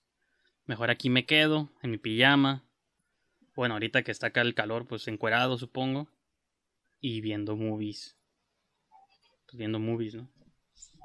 mejor 0.64 0.90
aquí 0.90 1.10
me 1.10 1.26
quedo, 1.26 1.70
en 1.82 1.90
mi 1.90 1.98
pijama. 1.98 2.64
Bueno, 3.54 3.74
ahorita 3.74 4.02
que 4.02 4.10
está 4.10 4.28
acá 4.28 4.42
el 4.42 4.54
calor, 4.54 4.86
pues 4.86 5.08
encuerado 5.08 5.58
supongo. 5.58 6.08
Y 7.00 7.20
viendo 7.20 7.56
movies. 7.56 8.16
Pues 9.46 9.56
viendo 9.56 9.78
movies, 9.78 10.14
¿no? 10.14 10.28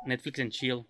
Netflix 0.06 0.40
en 0.40 0.50
chill. 0.50 0.86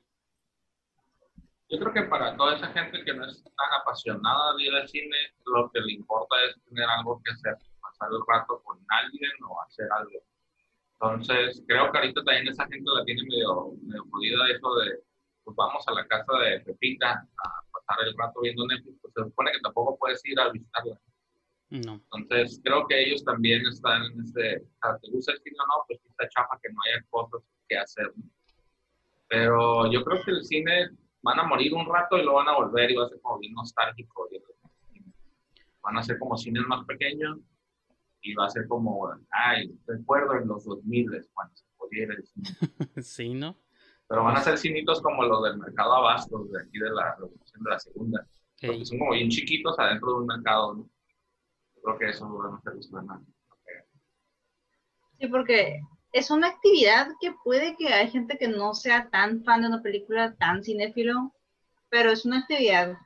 Yo 1.69 1.79
creo 1.79 1.93
que 1.93 2.03
para 2.03 2.35
toda 2.37 2.55
esa 2.55 2.67
gente 2.73 3.03
que 3.03 3.13
no 3.13 3.25
es 3.25 3.43
tan 3.43 3.81
apasionada 3.81 4.55
de 4.55 4.63
ir 4.63 4.75
al 4.75 4.87
cine, 4.87 5.17
lo 5.45 5.71
que 5.71 5.79
le 5.81 5.93
importa 5.93 6.35
es 6.47 6.61
tener 6.65 6.87
algo 6.89 7.21
que 7.23 7.31
hacer, 7.31 7.57
pasar 7.81 8.09
el 8.11 8.21
rato 8.27 8.61
con 8.63 8.77
alguien 8.87 9.31
o 9.47 9.61
hacer 9.63 9.87
algo. 9.97 10.19
Entonces, 10.93 11.63
creo 11.67 11.91
que 11.91 11.97
ahorita 11.97 12.23
también 12.23 12.47
esa 12.47 12.67
gente 12.67 12.85
la 12.85 13.03
tiene 13.03 13.23
medio, 13.23 13.71
medio 13.81 14.05
jodida 14.11 14.49
eso 14.49 14.75
de, 14.75 14.99
pues 15.43 15.55
vamos 15.55 15.83
a 15.87 15.93
la 15.93 16.07
casa 16.07 16.33
de 16.39 16.59
Pepita 16.61 17.11
a 17.11 17.49
pasar 17.71 18.07
el 18.07 18.15
rato 18.17 18.41
viendo 18.41 18.67
Netflix, 18.67 18.99
pues 19.01 19.13
se 19.13 19.23
supone 19.23 19.51
que 19.51 19.59
tampoco 19.61 19.97
puedes 19.97 20.23
ir 20.25 20.39
a 20.39 20.49
visitarla. 20.51 20.99
No. 21.83 22.01
Entonces, 22.13 22.61
creo 22.63 22.85
que 22.87 23.01
ellos 23.01 23.23
también 23.23 23.65
están 23.65 24.03
en 24.03 24.25
sea, 24.27 24.59
¿te 25.01 25.11
gusta 25.11 25.33
el 25.33 25.39
cine 25.39 25.57
o 25.59 25.67
no? 25.67 25.83
Pues 25.87 25.99
está 26.05 26.27
chafa 26.29 26.59
que 26.61 26.71
no 26.71 26.79
haya 26.85 27.05
cosas 27.09 27.41
que 27.67 27.77
hacer. 27.77 28.13
Pero 29.27 29.91
yo 29.91 30.03
creo 30.03 30.23
que 30.23 30.31
el 30.31 30.43
cine 30.43 30.89
van 31.21 31.39
a 31.39 31.43
morir 31.43 31.73
un 31.73 31.85
rato 31.91 32.17
y 32.17 32.23
lo 32.23 32.35
van 32.35 32.47
a 32.47 32.55
volver 32.55 32.91
y 32.91 32.95
va 32.95 33.05
a 33.05 33.09
ser 33.09 33.19
como 33.21 33.39
bien 33.39 33.53
nostálgico. 33.53 34.29
Van 35.81 35.97
a 35.97 36.03
ser 36.03 36.17
como 36.19 36.37
cines 36.37 36.63
más 36.67 36.85
pequeños 36.85 37.39
y 38.21 38.33
va 38.33 38.45
a 38.45 38.49
ser 38.49 38.67
como, 38.67 39.09
ay, 39.31 39.71
recuerdo 39.85 40.35
en 40.35 40.47
los 40.47 40.65
2000 40.65 41.27
cuando 41.33 41.55
se 41.55 41.65
podía 41.77 42.05
el 42.05 42.23
cine. 42.23 42.49
sí, 43.03 43.33
¿no? 43.33 43.57
Pero 44.07 44.23
van 44.23 44.37
a 44.37 44.41
ser 44.41 44.57
cinitos 44.57 45.01
como 45.01 45.23
los 45.23 45.43
del 45.43 45.57
mercado 45.57 45.93
Abastos, 45.93 46.51
de 46.51 46.61
aquí 46.61 46.77
de 46.77 46.91
la 46.91 47.15
revolución 47.15 47.63
de 47.63 47.69
la 47.69 47.79
segunda. 47.79 48.27
Porque 48.61 48.85
son 48.85 48.99
como 48.99 49.11
bien 49.11 49.29
chiquitos 49.29 49.77
adentro 49.79 50.13
de 50.13 50.19
un 50.19 50.27
mercado, 50.27 50.73
¿no? 50.75 50.89
Creo 51.85 51.99
que 51.99 52.13
ser 52.13 52.27
los 52.27 53.21
Sí, 55.19 55.27
porque 55.27 55.79
es 56.11 56.31
una 56.31 56.47
actividad 56.47 57.09
que 57.21 57.33
puede 57.43 57.75
que 57.77 57.87
hay 57.89 58.09
gente 58.09 58.37
que 58.37 58.47
no 58.47 58.73
sea 58.73 59.09
tan 59.09 59.43
fan 59.43 59.61
de 59.61 59.67
una 59.67 59.83
película, 59.83 60.35
tan 60.35 60.63
cinéfilo, 60.63 61.33
pero 61.89 62.11
es 62.11 62.25
una 62.25 62.39
actividad 62.39 62.97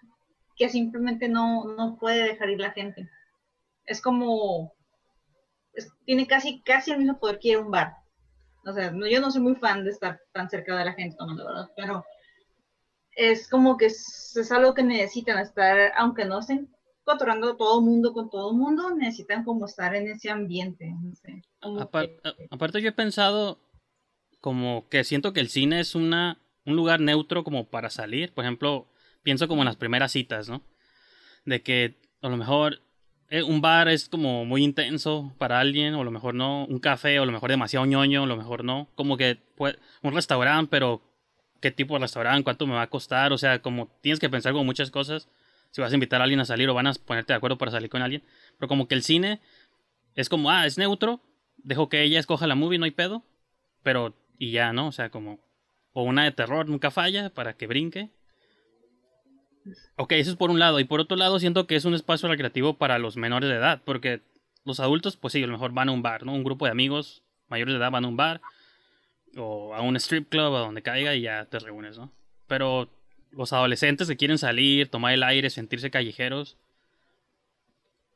que 0.56 0.70
simplemente 0.70 1.28
no, 1.28 1.66
no 1.66 1.98
puede 1.98 2.24
dejar 2.24 2.50
ir 2.50 2.60
la 2.60 2.72
gente. 2.72 3.10
Es 3.86 4.02
como 4.02 4.74
tiene 6.06 6.28
casi, 6.28 6.62
casi 6.64 6.92
el 6.92 7.00
mismo 7.00 7.20
poder 7.20 7.40
que 7.40 7.50
ir 7.50 7.58
a 7.58 7.62
un 7.62 7.72
bar. 7.72 7.94
O 8.66 8.74
sea, 8.74 8.94
yo 8.94 9.22
no 9.22 9.32
soy 9.32 9.42
muy 9.42 9.56
fan 9.56 9.84
de 9.84 9.92
estar 9.92 10.20
tan 10.34 10.50
cerca 10.50 10.78
de 10.78 10.86
la 10.86 10.94
gente 10.94 11.16
tomando, 11.18 11.46
¿verdad? 11.46 11.70
Pero 11.76 12.06
es 13.12 13.50
como 13.50 13.78
que 13.78 13.88
es, 13.88 14.52
algo 14.52 14.74
que 14.74 14.84
necesitan 14.84 15.40
estar, 15.40 15.92
aunque 15.96 16.26
no 16.26 16.40
estén 16.40 16.74
controlando 17.04 17.56
todo 17.56 17.80
el 17.80 17.86
mundo 17.86 18.14
con 18.14 18.30
todo 18.30 18.52
el 18.52 18.58
mundo, 18.58 18.96
necesitan 18.96 19.44
como 19.44 19.66
estar 19.66 19.96
en 19.96 20.08
ese 20.10 20.30
ambiente. 20.30 20.94
aparte 22.50 22.82
yo 22.82 22.90
he 22.90 22.94
pensado 22.94 23.60
como 24.42 24.88
que 24.90 25.04
siento 25.04 25.34
que 25.34 25.40
el 25.40 25.50
cine 25.50 25.80
es 25.80 25.96
una, 25.96 26.40
un 26.66 26.76
lugar 26.76 27.02
neutro 27.02 27.44
como 27.44 27.70
para 27.70 27.90
salir. 27.90 28.34
Por 28.34 28.46
ejemplo, 28.46 28.88
pienso 29.24 29.48
como 29.48 29.62
en 29.62 29.66
las 29.66 29.76
primeras 29.76 30.12
citas, 30.12 30.50
¿no? 30.50 30.64
De 31.46 31.62
que 31.62 32.00
a 32.22 32.30
lo 32.30 32.38
mejor 32.38 32.82
eh, 33.30 33.44
un 33.44 33.62
bar 33.62 33.90
es 33.90 34.10
como 34.10 34.46
muy 34.46 34.64
intenso 34.64 35.36
para 35.38 35.60
alguien, 35.60 35.94
o 35.94 36.02
a 36.02 36.04
lo 36.04 36.12
mejor 36.12 36.34
no, 36.34 36.66
un 36.66 36.80
café, 36.80 37.20
o 37.20 37.24
a 37.24 37.26
lo 37.26 37.32
mejor 37.32 37.50
demasiado 37.50 37.86
ñoño, 37.86 38.22
o 38.22 38.24
a 38.24 38.28
lo 38.28 38.38
mejor 38.38 38.64
no, 38.64 38.90
como 38.96 39.18
que 39.18 39.40
un 40.02 40.14
restaurante, 40.14 40.70
pero 40.72 41.02
qué 41.60 41.72
tipo 41.72 41.94
de 41.96 42.02
restaurante, 42.02 42.44
cuánto 42.44 42.66
me 42.66 42.74
va 42.74 42.84
a 42.84 42.90
costar, 42.90 43.34
o 43.34 43.38
sea, 43.38 43.62
como 43.62 43.88
tienes 44.02 44.20
que 44.20 44.30
pensar 44.30 44.54
con 44.54 44.66
muchas 44.66 44.90
cosas, 44.90 45.30
si 45.72 45.82
vas 45.82 45.92
a 45.92 45.96
invitar 45.96 46.22
a 46.22 46.24
alguien 46.24 46.40
a 46.40 46.46
salir 46.46 46.70
o 46.70 46.74
van 46.74 46.88
a 46.88 46.94
ponerte 46.94 47.34
de 47.34 47.38
acuerdo 47.38 47.58
para 47.58 47.72
salir 47.72 47.90
con 47.90 48.02
alguien, 48.02 48.24
pero 48.58 48.68
como 48.68 48.88
que 48.88 48.96
el 48.96 49.04
cine 49.04 49.42
es 50.16 50.30
como, 50.30 50.50
ah, 50.50 50.66
es 50.66 50.78
neutro, 50.78 51.22
dejo 51.58 51.90
que 51.90 52.04
ella 52.04 52.20
escoja 52.20 52.48
la 52.48 52.56
movie, 52.56 52.80
no 52.80 52.86
hay 52.86 52.92
pedo, 52.92 53.24
pero 53.84 54.16
y 54.38 54.52
ya, 54.52 54.74
¿no? 54.74 54.88
O 54.88 54.92
sea, 54.92 55.10
como, 55.10 55.40
o 55.94 56.04
una 56.04 56.24
de 56.24 56.32
terror 56.32 56.68
nunca 56.68 56.92
falla 56.92 57.30
para 57.30 57.54
que 57.54 57.68
brinque, 57.68 58.10
Ok, 59.96 60.14
eso 60.14 60.32
es 60.32 60.38
por 60.38 60.50
un 60.50 60.60
lado. 60.60 60.80
Y 60.80 60.86
por 60.86 61.00
otro 61.00 61.18
lado, 61.18 61.40
siento 61.40 61.68
que 61.68 61.76
es 61.76 61.86
un 61.86 61.94
espacio 61.94 62.30
recreativo 62.30 62.78
para 62.78 63.00
los 63.00 63.18
menores 63.18 63.50
de 63.50 63.56
edad. 63.56 63.82
Porque 63.86 64.22
los 64.66 64.80
adultos, 64.80 65.18
pues 65.18 65.34
sí, 65.34 65.44
a 65.44 65.48
lo 65.48 65.54
mejor 65.54 65.72
van 65.72 65.90
a 65.90 65.92
un 65.92 66.02
bar, 66.02 66.26
¿no? 66.26 66.34
Un 66.34 66.44
grupo 66.44 66.66
de 66.66 66.72
amigos 66.72 67.24
mayores 67.48 67.74
de 67.74 67.80
edad 67.80 67.92
van 67.92 68.06
a 68.06 68.08
un 68.08 68.18
bar. 68.18 68.42
O 69.38 69.76
a 69.76 69.82
un 69.82 69.96
strip 69.98 70.30
club, 70.30 70.56
a 70.56 70.60
donde 70.60 70.82
caiga 70.82 71.16
y 71.16 71.22
ya 71.22 71.46
te 71.46 71.60
reúnes, 71.60 71.98
¿no? 71.98 72.12
Pero 72.48 72.90
los 73.32 73.54
adolescentes 73.54 74.08
que 74.08 74.18
quieren 74.18 74.38
salir, 74.38 74.90
tomar 74.90 75.14
el 75.14 75.24
aire, 75.24 75.50
sentirse 75.50 75.92
callejeros. 75.92 76.58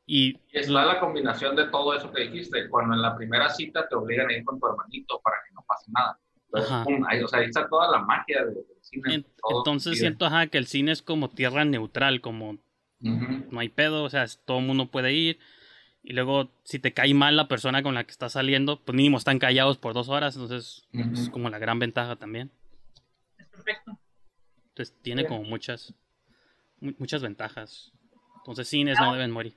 Y, 0.06 0.38
está 0.52 0.86
la 0.86 1.00
combinación 1.00 1.56
de 1.56 1.66
todo 1.66 1.96
eso 1.96 2.12
que 2.12 2.24
dijiste. 2.24 2.68
Cuando 2.70 2.94
en 2.94 3.02
la 3.02 3.16
primera 3.16 3.50
cita 3.50 3.88
te 3.88 3.96
obligan 3.96 4.30
a 4.30 4.34
ir 4.34 4.44
con 4.44 4.60
tu 4.60 4.68
hermanito 4.68 5.22
para 5.24 5.38
que 5.48 5.54
no 5.54 5.64
pase 5.68 5.92
nada. 5.92 6.20
Entonces, 6.46 7.24
o 7.24 7.28
sea, 7.28 7.40
ahí 7.40 7.46
está 7.46 7.68
toda 7.68 7.90
la 7.90 8.00
magia 8.00 8.46
de, 8.46 8.64
entonces 9.50 9.98
siento 9.98 10.28
que 10.52 10.58
el 10.58 10.68
cine 10.68 10.92
es 10.92 11.02
como 11.02 11.30
tierra 11.30 11.66
neutral, 11.66 12.22
como 12.22 12.60
no 13.00 13.60
hay 13.60 13.70
pedo, 13.70 14.04
o 14.04 14.10
sea, 14.10 14.26
todo 14.46 14.60
el 14.60 14.66
mundo 14.66 14.92
puede 14.92 15.14
ir. 15.14 15.40
Y 16.04 16.14
luego, 16.14 16.52
si 16.64 16.80
te 16.80 16.94
cae 16.94 17.14
mal 17.14 17.36
la 17.36 17.48
persona 17.48 17.82
con 17.82 17.96
la 17.96 18.04
que 18.04 18.12
estás 18.12 18.34
saliendo, 18.34 18.82
pues 18.82 18.96
mínimo 18.96 19.18
están 19.18 19.40
callados 19.40 19.78
por 19.78 19.94
dos 19.94 20.10
horas, 20.10 20.36
entonces 20.36 20.88
es 21.14 21.30
como 21.30 21.50
la 21.50 21.60
gran 21.60 21.80
ventaja 21.80 22.16
también. 22.18 22.52
perfecto. 23.52 23.98
Entonces 24.74 24.96
tiene 25.04 25.28
como 25.28 25.44
muchas, 25.44 25.94
muchas 26.80 27.22
ventajas. 27.22 27.92
Entonces 28.38 28.68
cines 28.68 29.00
no 29.00 29.14
deben 29.14 29.30
morir. 29.30 29.56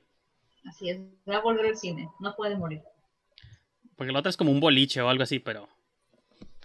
Así 0.67 0.91
es, 0.91 1.01
va 1.27 1.37
a 1.37 1.41
volver 1.41 1.65
el 1.65 1.77
cine, 1.77 2.11
no 2.21 2.35
puede 2.37 2.55
morir. 2.55 2.83
Porque 3.97 4.13
la 4.13 4.19
otra 4.19 4.29
es 4.29 4.37
como 4.37 4.51
un 4.51 4.61
boliche 4.61 5.01
o 5.01 5.09
algo 5.09 5.23
así, 5.23 5.39
pero 5.39 5.69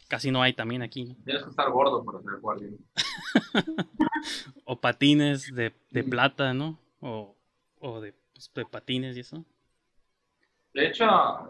casi 0.09 0.31
no 0.31 0.41
hay 0.41 0.51
también 0.51 0.81
aquí. 0.81 1.15
Tienes 1.23 1.43
que 1.43 1.49
estar 1.49 1.71
gordo 1.71 2.03
para 2.03 2.21
ser 2.21 2.39
guardia. 2.41 2.69
o 4.65 4.81
patines 4.81 5.55
de, 5.55 5.73
de 5.89 6.03
plata, 6.03 6.53
¿no? 6.53 6.77
O, 6.99 7.37
o 7.79 8.01
de, 8.01 8.13
pues, 8.33 8.51
de, 8.53 8.65
patines 8.65 9.15
y 9.15 9.21
eso. 9.21 9.45
De 10.73 10.87
hecho, 10.87 11.05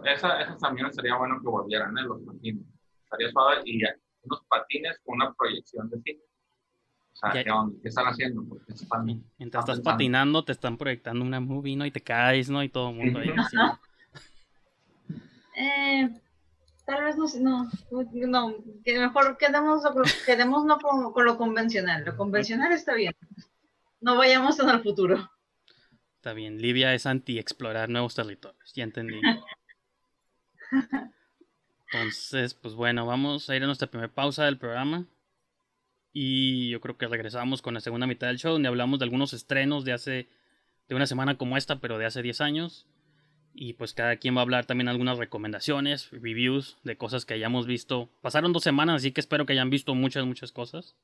esa, 0.06 0.40
esas 0.40 0.60
también 0.60 0.94
sería 0.94 1.18
bueno 1.18 1.40
que 1.42 1.48
volvieran, 1.48 1.98
¿eh? 1.98 2.04
Los 2.04 2.22
patines. 2.22 2.64
Estaría 3.06 3.32
suave 3.32 3.62
y 3.66 3.82
unos 4.22 4.46
patines 4.48 5.00
con 5.04 5.16
una 5.16 5.34
proyección 5.34 5.90
de 5.90 6.00
cine. 6.02 6.31
O 7.13 7.15
sea, 7.15 7.32
¿qué, 7.32 7.45
están 7.84 8.06
haciendo? 8.06 8.43
Porque 8.47 8.74
están, 8.74 9.06
Mientras 9.38 9.63
estás 9.63 9.82
patinando, 9.82 10.43
te 10.43 10.54
están 10.54 10.78
proyectando 10.78 11.24
una 11.24 11.39
movie, 11.39 11.76
¿no? 11.76 11.86
Y 11.86 11.91
te 11.91 12.02
caes, 12.02 12.50
¿no? 12.50 12.63
Y 12.63 12.69
todo 12.69 12.89
el 12.89 12.95
mundo 12.95 13.19
ahí. 13.19 13.30
eh, 15.58 16.10
Tal 16.86 17.04
vez 17.04 17.15
no, 17.15 17.28
sé, 17.28 17.39
no, 17.39 17.69
no, 17.91 18.56
que 18.84 19.00
mejor 19.00 19.38
quedemos, 19.38 19.84
quedemos 20.26 20.65
no 20.65 20.80
con, 20.80 21.13
con 21.13 21.26
lo 21.26 21.38
convencional. 21.38 22.04
Lo 22.04 22.17
convencional 22.17 22.74
está 22.74 22.95
bien. 22.95 23.15
No 24.00 24.17
vayamos 24.17 24.60
en 24.60 24.69
el 24.69 24.82
futuro. 24.82 25.30
Está 26.15 26.34
bien, 26.34 26.62
Libia 26.62 26.93
es 26.93 27.06
anti-explorar 27.06 27.89
nuevos 27.89 28.15
territorios, 28.15 28.74
ya 28.74 28.84
entendí. 28.84 29.19
Entonces, 31.93 32.54
pues 32.56 32.74
bueno, 32.74 33.06
vamos 33.06 33.50
a 33.50 33.56
ir 33.56 33.63
a 33.63 33.67
nuestra 33.67 33.89
primera 33.89 34.12
pausa 34.12 34.45
del 34.45 34.58
programa. 34.58 35.06
Y 36.13 36.69
yo 36.69 36.82
creo 36.82 36.97
que 36.97 37.08
regresamos 37.08 37.62
con 37.62 37.74
la 37.74 37.80
segunda 37.80 38.08
mitad 38.08 38.28
del 38.28 38.38
show, 38.38 38.54
donde 38.54 38.67
hablamos 38.67 39.00
de 39.00 39.06
algunos 39.06 39.34
estrenos 39.34 39.86
de 39.86 39.93
hace, 39.93 40.28
de 40.89 40.95
una 40.95 41.08
semana 41.08 41.38
como 41.38 41.56
esta, 41.58 41.80
pero 41.80 41.97
de 41.97 42.06
hace 42.06 42.21
10 42.21 42.41
años. 42.41 42.86
Y 43.54 43.74
pues 43.74 43.93
cada 43.93 44.15
quien 44.17 44.36
va 44.36 44.39
a 44.39 44.43
hablar 44.43 44.65
también 44.65 44.88
algunas 44.88 45.17
recomendaciones, 45.17 46.10
reviews 46.12 46.78
de 46.84 46.97
cosas 46.97 47.26
que 47.26 47.34
hayamos 47.34 47.65
visto. 47.67 48.10
Pasaron 48.21 48.54
dos 48.54 48.63
semanas, 48.63 48.97
así 48.97 49.12
que 49.12 49.21
espero 49.21 49.45
que 49.45 49.54
hayan 49.54 49.69
visto 49.69 49.93
muchas, 49.95 50.26
muchas 50.26 50.52
cosas. 50.52 50.95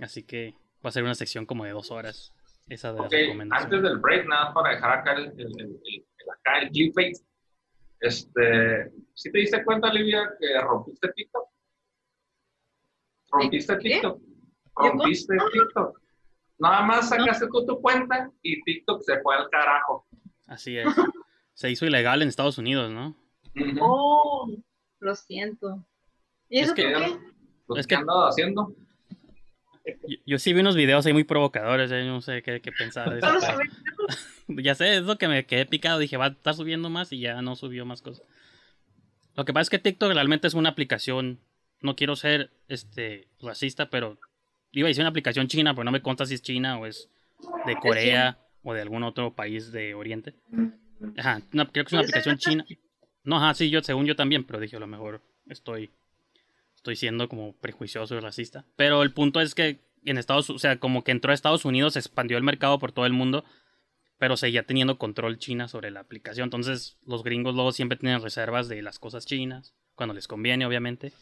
Así 0.00 0.22
que 0.24 0.54
va 0.84 0.88
a 0.88 0.92
ser 0.92 1.04
una 1.04 1.14
sección 1.14 1.46
como 1.46 1.64
de 1.64 1.70
dos 1.72 1.90
horas. 1.90 2.32
Esa 2.68 2.92
de 2.92 2.98
las 3.00 3.06
Ok, 3.06 3.12
recomendaciones. 3.12 3.64
antes 3.64 3.82
del 3.82 3.98
break, 3.98 4.26
nada 4.26 4.52
para 4.54 4.74
dejar 4.74 4.98
acá 4.98 5.12
el, 5.14 5.24
el, 5.38 5.40
el, 5.40 5.80
el- 5.84 6.04
acá 6.40 6.58
el 6.62 6.70
clickbait. 6.70 7.16
Este, 8.00 8.90
¿sí 9.14 9.30
te 9.30 9.38
diste 9.38 9.64
cuenta, 9.64 9.92
Livia, 9.92 10.28
que 10.40 10.60
rompiste 10.60 11.08
TikTok? 11.12 11.48
Rompiste. 13.32 13.76
TikTok. 13.76 14.20
Rompiste 14.76 15.34
TikTok. 15.52 16.00
Nada 16.58 16.82
más 16.82 17.08
sacaste 17.08 17.46
tú 17.48 17.66
tu 17.66 17.80
cuenta 17.80 18.30
y 18.42 18.62
TikTok 18.62 19.02
se 19.02 19.20
fue 19.20 19.34
al 19.36 19.48
carajo. 19.50 20.06
Así 20.46 20.76
es. 20.78 20.86
Se 21.54 21.70
hizo 21.70 21.86
ilegal 21.86 22.22
en 22.22 22.28
Estados 22.28 22.58
Unidos, 22.58 22.90
¿no? 22.90 23.16
Oh, 23.80 24.48
lo 25.00 25.14
siento. 25.14 25.84
¿Y 26.48 26.58
Es 26.60 26.66
eso 26.66 26.74
que- 26.74 26.82
por 26.90 27.02
qué? 27.04 27.18
Pues, 27.66 27.80
es 27.80 27.86
¿qué 27.86 27.88
que- 27.90 27.94
han 27.96 28.00
andado 28.02 28.26
haciendo? 28.26 28.74
Yo, 30.06 30.16
yo 30.26 30.38
sí 30.38 30.52
vi 30.52 30.60
unos 30.60 30.76
videos 30.76 31.04
ahí 31.06 31.12
muy 31.12 31.24
provocadores, 31.24 31.90
eh, 31.90 32.04
no 32.04 32.20
sé 32.20 32.42
qué, 32.42 32.60
qué 32.60 32.70
pensar. 32.72 33.18
Ya 34.48 34.74
sé, 34.74 34.96
es 34.98 35.02
lo 35.04 35.16
que 35.16 35.28
me 35.28 35.46
quedé 35.46 35.64
picado. 35.66 35.98
Dije, 35.98 36.16
va 36.16 36.26
a 36.26 36.28
estar 36.28 36.54
subiendo 36.54 36.90
más 36.90 37.12
y 37.12 37.20
ya 37.20 37.40
no 37.42 37.56
subió 37.56 37.86
más 37.86 38.02
cosas. 38.02 38.24
Lo 39.34 39.44
que 39.44 39.52
pasa 39.52 39.62
es 39.62 39.70
que 39.70 39.78
TikTok 39.78 40.12
realmente 40.12 40.46
es 40.46 40.54
una 40.54 40.68
aplicación. 40.70 41.38
No 41.82 41.96
quiero 41.96 42.16
ser 42.16 42.50
este 42.68 43.28
racista, 43.40 43.90
pero 43.90 44.18
iba 44.72 44.86
a 44.86 44.90
decir 44.90 45.02
una 45.02 45.10
aplicación 45.10 45.48
china, 45.48 45.74
pero 45.74 45.84
no 45.84 45.90
me 45.92 46.02
consta 46.02 46.26
si 46.26 46.34
es 46.34 46.42
china 46.42 46.78
o 46.78 46.86
es 46.86 47.08
de 47.66 47.76
Corea 47.76 48.38
o 48.62 48.72
de 48.74 48.80
algún 48.82 49.02
otro 49.02 49.34
país 49.34 49.72
de 49.72 49.94
Oriente. 49.94 50.34
Ajá, 51.16 51.42
una- 51.52 51.66
creo 51.66 51.84
que 51.84 51.88
es 51.88 51.92
una 51.92 52.02
aplicación 52.02 52.38
china. 52.38 52.64
No, 53.24 53.36
ajá, 53.36 53.54
sí, 53.54 53.70
yo 53.70 53.82
según 53.82 54.06
yo 54.06 54.16
también, 54.16 54.44
pero 54.44 54.60
dije, 54.60 54.76
a 54.76 54.80
lo 54.80 54.86
mejor 54.86 55.20
estoy 55.48 55.90
estoy 56.76 56.96
siendo 56.96 57.28
como 57.28 57.52
prejuicioso 57.54 58.16
y 58.16 58.20
racista. 58.20 58.64
Pero 58.76 59.02
el 59.02 59.12
punto 59.12 59.40
es 59.40 59.54
que 59.54 59.78
en 60.04 60.18
Estados 60.18 60.50
o 60.50 60.58
sea, 60.58 60.78
como 60.80 61.04
que 61.04 61.12
entró 61.12 61.30
a 61.30 61.34
Estados 61.34 61.64
Unidos, 61.64 61.92
se 61.92 62.00
expandió 62.00 62.36
el 62.36 62.42
mercado 62.42 62.78
por 62.80 62.90
todo 62.90 63.06
el 63.06 63.12
mundo, 63.12 63.44
pero 64.18 64.36
seguía 64.36 64.64
teniendo 64.64 64.98
control 64.98 65.38
China 65.38 65.68
sobre 65.68 65.90
la 65.92 66.00
aplicación. 66.00 66.44
Entonces, 66.46 66.96
los 67.06 67.22
gringos 67.22 67.54
luego 67.54 67.70
siempre 67.72 67.98
tienen 67.98 68.20
reservas 68.22 68.68
de 68.68 68.82
las 68.82 68.98
cosas 68.98 69.26
chinas, 69.26 69.74
cuando 69.94 70.12
les 70.14 70.26
conviene, 70.26 70.66
obviamente. 70.66 71.12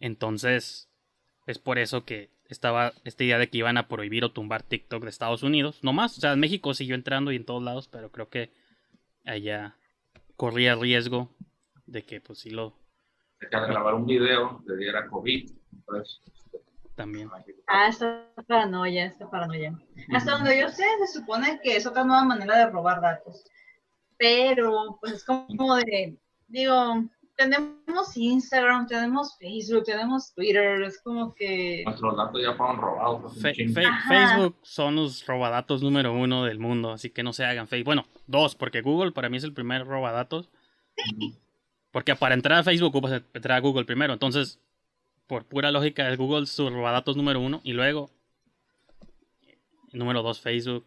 Entonces, 0.00 0.88
es 1.46 1.58
por 1.58 1.78
eso 1.78 2.04
que 2.04 2.30
estaba 2.48 2.92
esta 3.04 3.24
idea 3.24 3.38
de 3.38 3.48
que 3.48 3.58
iban 3.58 3.76
a 3.76 3.88
prohibir 3.88 4.24
o 4.24 4.32
tumbar 4.32 4.62
TikTok 4.62 5.02
de 5.02 5.10
Estados 5.10 5.42
Unidos. 5.42 5.80
No 5.82 5.92
más, 5.92 6.16
o 6.18 6.20
sea, 6.20 6.32
en 6.32 6.40
México 6.40 6.74
siguió 6.74 6.94
entrando 6.94 7.32
y 7.32 7.36
en 7.36 7.44
todos 7.44 7.62
lados, 7.62 7.88
pero 7.88 8.10
creo 8.10 8.28
que 8.28 8.52
allá 9.24 9.76
corría 10.36 10.74
riesgo 10.74 11.30
de 11.86 12.04
que 12.04 12.20
pues 12.20 12.40
sí 12.40 12.50
lo 12.50 12.76
De 13.40 13.48
que 13.48 13.56
al 13.56 13.66
grabar 13.66 13.94
un 13.94 14.06
video 14.06 14.62
le 14.66 14.76
diera 14.76 15.08
COVID. 15.08 15.50
Entonces, 15.72 16.20
este, 16.26 16.60
también. 16.94 17.30
Ah, 17.66 17.88
esta 17.88 18.26
paranoia, 18.46 19.06
esta 19.06 19.30
paranoia. 19.30 19.78
Hasta 20.12 20.32
donde 20.32 20.60
yo 20.60 20.68
sé, 20.68 20.84
se 21.06 21.18
supone 21.18 21.60
que 21.62 21.76
es 21.76 21.86
otra 21.86 22.04
nueva 22.04 22.24
manera 22.24 22.58
de 22.58 22.70
robar 22.70 23.00
datos. 23.00 23.44
Pero, 24.18 24.98
pues 25.00 25.12
es 25.14 25.24
como 25.24 25.76
de, 25.76 26.16
digo, 26.48 27.04
tenemos 27.36 28.16
Instagram, 28.16 28.86
tenemos 28.86 29.36
Facebook, 29.38 29.84
tenemos 29.84 30.32
Twitter, 30.34 30.82
es 30.82 31.00
como 31.02 31.34
que... 31.34 31.82
nuestros 31.84 32.16
datos 32.16 32.40
ya 32.42 32.54
fueron 32.54 32.78
robados. 32.80 33.38
Fe- 33.40 33.54
fe- 33.68 33.84
Ajá. 33.84 34.08
Facebook 34.36 34.56
son 34.62 34.96
los 34.96 35.26
robadatos 35.26 35.82
número 35.82 36.12
uno 36.14 36.44
del 36.44 36.58
mundo, 36.58 36.92
así 36.92 37.10
que 37.10 37.22
no 37.22 37.32
se 37.32 37.44
hagan 37.44 37.68
Facebook. 37.68 37.86
Bueno, 37.86 38.06
dos, 38.26 38.54
porque 38.54 38.80
Google 38.80 39.12
para 39.12 39.28
mí 39.28 39.36
es 39.36 39.44
el 39.44 39.52
primer 39.52 39.86
robadatos. 39.86 40.48
Porque 41.90 42.14
para 42.16 42.34
entrar 42.34 42.58
a 42.58 42.64
Facebook 42.64 42.88
ocupas 42.88 43.22
entrar 43.34 43.58
a 43.58 43.60
Google 43.60 43.84
primero. 43.84 44.12
Entonces, 44.12 44.58
por 45.26 45.44
pura 45.44 45.70
lógica, 45.70 46.08
es 46.10 46.16
Google 46.18 46.46
su 46.46 46.70
robadatos 46.70 47.16
número 47.16 47.40
uno 47.40 47.60
y 47.64 47.72
luego 47.72 48.10
número 49.92 50.22
dos 50.22 50.40
Facebook 50.40 50.84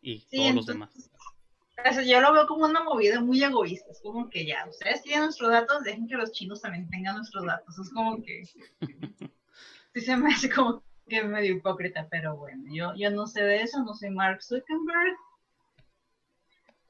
y 0.00 0.20
Sí, 0.20 0.36
todos 0.36 0.54
los 0.54 0.66
demás. 0.66 1.10
O 1.84 1.92
sea, 1.92 2.02
yo 2.02 2.20
lo 2.20 2.32
veo 2.32 2.46
como 2.46 2.64
una 2.64 2.82
movida 2.82 3.20
muy 3.20 3.42
egoísta. 3.42 3.90
Es 3.90 4.00
como 4.00 4.28
que 4.28 4.44
ya, 4.46 4.66
ustedes 4.68 5.02
tienen 5.02 5.24
nuestros 5.24 5.50
datos, 5.50 5.84
dejen 5.84 6.08
que 6.08 6.16
los 6.16 6.32
chinos 6.32 6.60
también 6.60 6.88
tengan 6.90 7.16
nuestros 7.16 7.44
datos. 7.46 7.78
Es 7.78 7.90
como 7.90 8.22
que. 8.22 8.42
Sí, 9.94 10.02
se 10.02 10.16
me 10.18 10.30
hace 10.32 10.50
como 10.50 10.82
que 11.08 11.24
medio 11.24 11.54
hipócrita, 11.54 12.06
pero 12.10 12.36
bueno, 12.36 12.62
yo, 12.70 12.92
yo 12.94 13.10
no 13.10 13.26
sé 13.26 13.42
de 13.42 13.62
eso, 13.62 13.82
no 13.82 13.94
soy 13.94 14.10
Mark 14.10 14.42
Zuckerberg. 14.42 15.16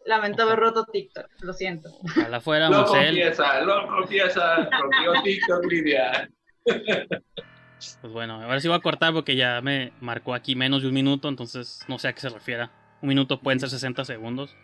Lamento 0.05 0.42
haber 0.42 0.59
roto 0.59 0.85
TikTok, 0.85 1.27
lo 1.40 1.53
siento. 1.53 1.90
Ojalá 2.03 2.29
Lo 2.38 2.40
fuéramos 2.40 2.92
él. 2.94 3.07
confiesa, 3.07 3.61
lo 3.61 3.87
confiesa. 3.87 4.68
Rompió 4.68 5.22
TikTok, 5.22 5.64
Lidia. 5.66 6.29
Pues 6.64 8.12
bueno, 8.12 8.42
ahora 8.42 8.59
sí 8.61 8.66
voy 8.66 8.77
a 8.77 8.81
cortar 8.81 9.12
porque 9.12 9.37
ya 9.37 9.61
me 9.62 9.92
marcó 10.01 10.35
aquí 10.35 10.57
menos 10.57 10.83
de 10.83 10.88
un 10.88 10.94
minuto, 10.94 11.29
entonces 11.29 11.81
no 11.87 12.01
sé 12.01 12.09
a 12.09 12.12
qué 12.12 12.20
se 12.20 12.31
refiera. 12.31 12.72
Un 13.01 13.09
minuto 13.11 13.40
pueden 13.40 13.61
ser 13.61 13.70
60 13.70 14.05
segundos 14.05 14.57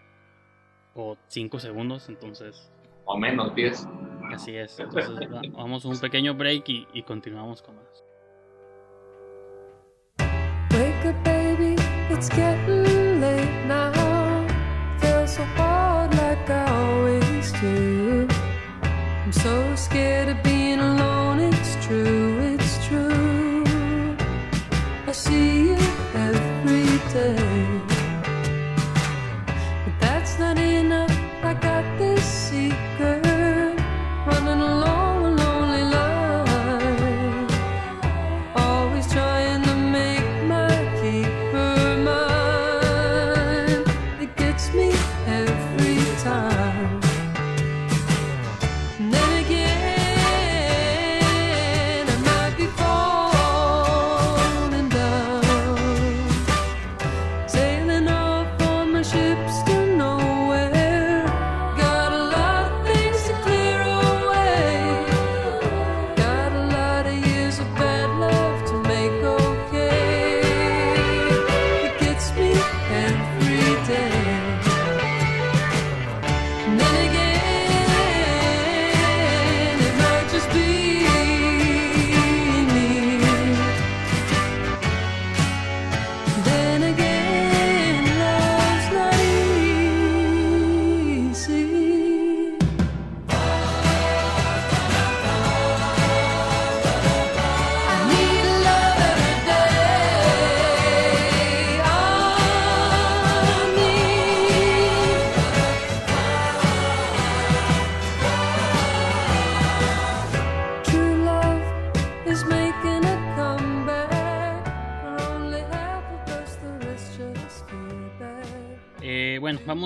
o 0.94 1.16
5 1.28 1.58
segundos, 1.58 2.08
entonces 2.08 2.70
O 3.04 3.16
menos 3.18 3.54
10. 3.54 3.86
así 4.32 4.56
es. 4.56 4.78
Entonces 4.80 5.32
va- 5.32 5.42
vamos 5.52 5.84
a 5.84 5.88
un 5.88 5.98
pequeño 6.00 6.34
break 6.34 6.68
y, 6.68 6.86
y 6.94 7.02
continuamos 7.02 7.60
con 7.62 7.76
más. 7.76 8.04
Wake 10.70 11.06
up, 11.08 11.24
baby, 11.24 11.76
it's 12.10 12.28
getting 12.30 13.20
late 13.20 13.66
now. 13.66 14.46
Feels 14.98 15.34
so 15.36 15.44
hard 15.56 16.12
like 16.14 16.48
I 16.50 16.64
always 16.68 17.52
do. 17.60 18.26
I'm 19.24 19.32
so 19.32 19.74
scared 19.76 20.28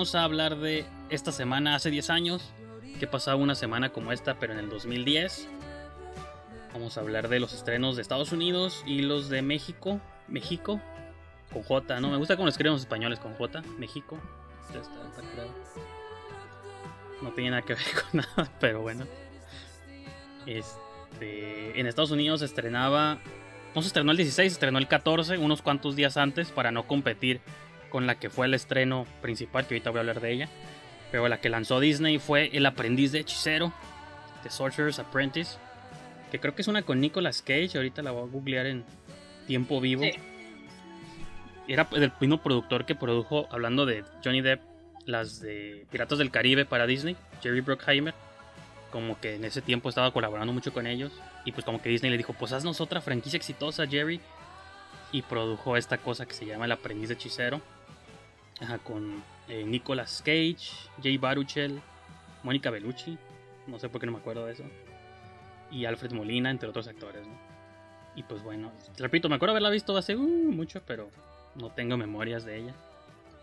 vamos 0.09 0.15
a 0.15 0.23
hablar 0.23 0.57
de 0.57 0.85
esta 1.11 1.31
semana 1.31 1.75
hace 1.75 1.91
10 1.91 2.09
años, 2.09 2.51
que 2.99 3.05
pasaba 3.05 3.37
una 3.37 3.53
semana 3.53 3.89
como 3.89 4.11
esta, 4.11 4.39
pero 4.39 4.53
en 4.53 4.59
el 4.59 4.67
2010. 4.67 5.47
Vamos 6.73 6.97
a 6.97 7.01
hablar 7.01 7.27
de 7.29 7.39
los 7.39 7.53
estrenos 7.53 7.95
de 7.95 8.01
Estados 8.01 8.31
Unidos 8.31 8.81
y 8.87 9.03
los 9.03 9.29
de 9.29 9.43
México. 9.43 10.01
México, 10.27 10.81
con 11.53 11.61
J, 11.61 11.99
¿no? 11.99 12.09
Me 12.09 12.17
gusta 12.17 12.37
cómo 12.37 12.47
escriben 12.47 12.73
los 12.73 12.81
españoles 12.81 13.19
con 13.19 13.35
J, 13.35 13.61
México. 13.77 14.17
Está- 14.67 14.79
está. 14.79 15.21
No 17.21 17.29
tiene 17.33 17.51
nada 17.51 17.61
que 17.61 17.75
ver 17.75 17.83
con 18.11 18.21
nada, 18.21 18.51
pero 18.59 18.81
bueno. 18.81 19.05
Este, 20.47 21.79
en 21.79 21.85
Estados 21.85 22.09
Unidos 22.09 22.39
se 22.39 22.47
estrenaba. 22.47 23.19
No 23.75 23.81
se 23.83 23.87
estrenó 23.89 24.09
el 24.09 24.17
16, 24.17 24.51
se 24.51 24.55
estrenó 24.55 24.79
el 24.79 24.87
14, 24.87 25.37
unos 25.37 25.61
cuantos 25.61 25.95
días 25.95 26.17
antes, 26.17 26.49
para 26.49 26.71
no 26.71 26.87
competir 26.87 27.41
con 27.89 28.07
la 28.07 28.15
que 28.15 28.29
fue 28.29 28.45
el 28.45 28.53
estreno 28.53 29.05
principal, 29.21 29.65
que 29.67 29.75
ahorita 29.75 29.89
voy 29.89 29.97
a 29.97 30.01
hablar 30.01 30.21
de 30.21 30.31
ella. 30.31 30.49
Pero 31.11 31.27
la 31.27 31.41
que 31.41 31.49
lanzó 31.49 31.79
Disney 31.79 32.19
fue 32.19 32.49
El 32.53 32.65
aprendiz 32.65 33.11
de 33.11 33.19
hechicero, 33.19 33.73
The 34.43 34.49
Sorcerer's 34.49 34.99
Apprentice. 34.99 35.57
Que 36.31 36.39
creo 36.39 36.53
que 36.53 36.61
es 36.61 36.67
una 36.67 36.83
con 36.83 37.01
Nicolas 37.01 37.41
Cage, 37.41 37.71
ahorita 37.75 38.01
la 38.03 38.11
voy 38.11 38.27
a 38.27 38.31
googlear 38.31 38.67
en 38.67 38.85
tiempo 39.47 39.81
vivo. 39.81 40.03
Sí. 40.03 40.11
Era 41.67 41.87
el 41.93 42.11
mismo 42.19 42.41
productor 42.41 42.85
que 42.85 42.95
produjo, 42.95 43.47
hablando 43.51 43.85
de 43.85 44.03
Johnny 44.23 44.41
Depp, 44.41 44.61
las 45.05 45.39
de 45.39 45.85
Piratas 45.91 46.17
del 46.19 46.31
Caribe 46.31 46.65
para 46.65 46.85
Disney, 46.85 47.15
Jerry 47.41 47.61
Bruckheimer. 47.61 48.13
Como 48.91 49.19
que 49.19 49.35
en 49.35 49.45
ese 49.45 49.61
tiempo 49.61 49.89
estaba 49.89 50.11
colaborando 50.11 50.51
mucho 50.53 50.73
con 50.73 50.87
ellos. 50.87 51.11
Y 51.45 51.51
pues 51.51 51.65
como 51.65 51.81
que 51.81 51.89
Disney 51.89 52.11
le 52.11 52.17
dijo, 52.17 52.33
pues 52.33 52.53
haznos 52.53 52.81
otra 52.81 53.01
franquicia 53.01 53.37
exitosa, 53.37 53.87
Jerry. 53.87 54.19
Y 55.11 55.21
produjo 55.23 55.77
esta 55.77 55.97
cosa 55.97 56.25
que 56.25 56.33
se 56.33 56.45
llama 56.45 56.65
El 56.65 56.71
aprendiz 56.71 57.09
de 57.09 57.15
hechicero. 57.15 57.61
Ajá, 58.61 58.77
con 58.79 59.23
eh, 59.47 59.63
Nicolas 59.63 60.21
Cage, 60.23 60.89
Jay 61.01 61.17
Baruchel, 61.17 61.81
Mónica 62.43 62.69
Bellucci. 62.69 63.17
No 63.67 63.79
sé 63.79 63.89
por 63.89 64.01
qué 64.01 64.07
no 64.07 64.13
me 64.13 64.19
acuerdo 64.19 64.45
de 64.45 64.53
eso. 64.53 64.63
Y 65.71 65.85
Alfred 65.85 66.11
Molina, 66.11 66.49
entre 66.49 66.67
otros 66.69 66.87
actores, 66.87 67.25
¿no? 67.25 67.37
Y 68.15 68.23
pues 68.23 68.43
bueno, 68.43 68.71
repito, 68.97 69.29
me 69.29 69.35
acuerdo 69.35 69.53
haberla 69.53 69.69
visto 69.69 69.95
hace 69.95 70.15
uh, 70.15 70.19
mucho, 70.19 70.81
pero 70.85 71.09
no 71.55 71.69
tengo 71.69 71.95
memorias 71.95 72.43
de 72.43 72.57
ella. 72.57 72.73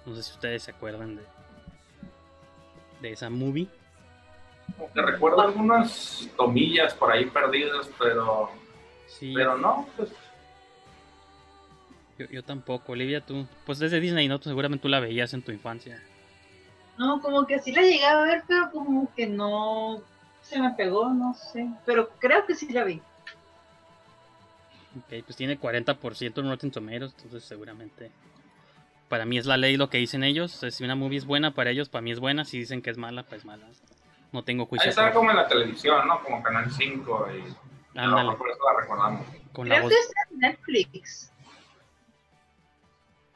No 0.04 0.14
sé 0.14 0.22
si 0.22 0.32
ustedes 0.32 0.64
se 0.64 0.72
acuerdan 0.72 1.16
de, 1.16 1.22
de 3.00 3.12
esa 3.12 3.30
movie. 3.30 3.68
Que 4.92 5.02
recuerdo 5.02 5.40
algunas 5.40 6.28
tomillas 6.36 6.92
por 6.94 7.12
ahí 7.12 7.26
perdidas, 7.26 7.88
pero, 7.98 8.50
Sí, 9.06 9.32
pero 9.34 9.56
no, 9.56 9.88
pues 9.96 10.10
yo, 12.18 12.26
yo 12.26 12.42
tampoco. 12.42 12.92
Olivia, 12.92 13.20
tú, 13.20 13.46
pues 13.64 13.78
desde 13.78 14.00
Disney, 14.00 14.28
¿no? 14.28 14.38
Tú 14.38 14.48
seguramente 14.48 14.82
tú 14.82 14.88
la 14.88 15.00
veías 15.00 15.32
en 15.34 15.42
tu 15.42 15.52
infancia. 15.52 16.02
No, 16.98 17.20
como 17.20 17.46
que 17.46 17.58
sí 17.58 17.72
la 17.72 17.82
llegué 17.82 18.04
a 18.06 18.20
ver, 18.22 18.42
pero 18.48 18.70
como 18.70 19.12
que 19.14 19.26
no 19.26 20.00
se 20.42 20.58
me 20.60 20.70
pegó, 20.70 21.10
no 21.12 21.34
sé. 21.34 21.68
Pero 21.84 22.08
creo 22.18 22.46
que 22.46 22.54
sí 22.54 22.72
la 22.72 22.84
vi. 22.84 23.00
Ok, 24.98 25.24
pues 25.26 25.36
tiene 25.36 25.58
40% 25.60 26.40
en 26.40 26.48
Rotten 26.48 26.70
Tomatoes, 26.70 27.12
entonces 27.16 27.44
seguramente 27.44 28.10
para 29.10 29.26
mí 29.26 29.36
es 29.36 29.44
la 29.44 29.58
ley 29.58 29.76
lo 29.76 29.90
que 29.90 29.98
dicen 29.98 30.24
ellos. 30.24 30.54
O 30.54 30.58
sea, 30.58 30.70
si 30.70 30.84
una 30.84 30.94
movie 30.94 31.18
es 31.18 31.26
buena 31.26 31.52
para 31.52 31.70
ellos, 31.70 31.88
para 31.90 32.00
mí 32.02 32.12
es 32.12 32.18
buena. 32.18 32.44
Si 32.44 32.58
dicen 32.58 32.80
que 32.82 32.90
es 32.90 32.96
mala, 32.96 33.22
pues 33.24 33.44
mala. 33.44 33.66
No 34.32 34.42
tengo 34.42 34.62
ahí 34.64 34.68
juicio. 34.70 34.88
estaba 34.90 35.08
por- 35.08 35.18
como 35.18 35.30
en 35.32 35.36
la 35.36 35.46
televisión, 35.48 36.08
¿no? 36.08 36.22
Como 36.22 36.42
Canal 36.42 36.70
5 36.72 37.28
y 37.30 37.98
Ándale, 37.98 38.22
mejor 38.24 38.38
por 38.38 38.50
eso 38.50 38.58
la 38.72 38.80
recordamos. 38.80 39.26
con 39.52 39.68
la 39.68 39.74
Creo 39.76 39.84
voz. 39.84 39.92
que 39.92 40.00
está 40.00 40.20
en 40.32 40.38
Netflix. 40.40 41.32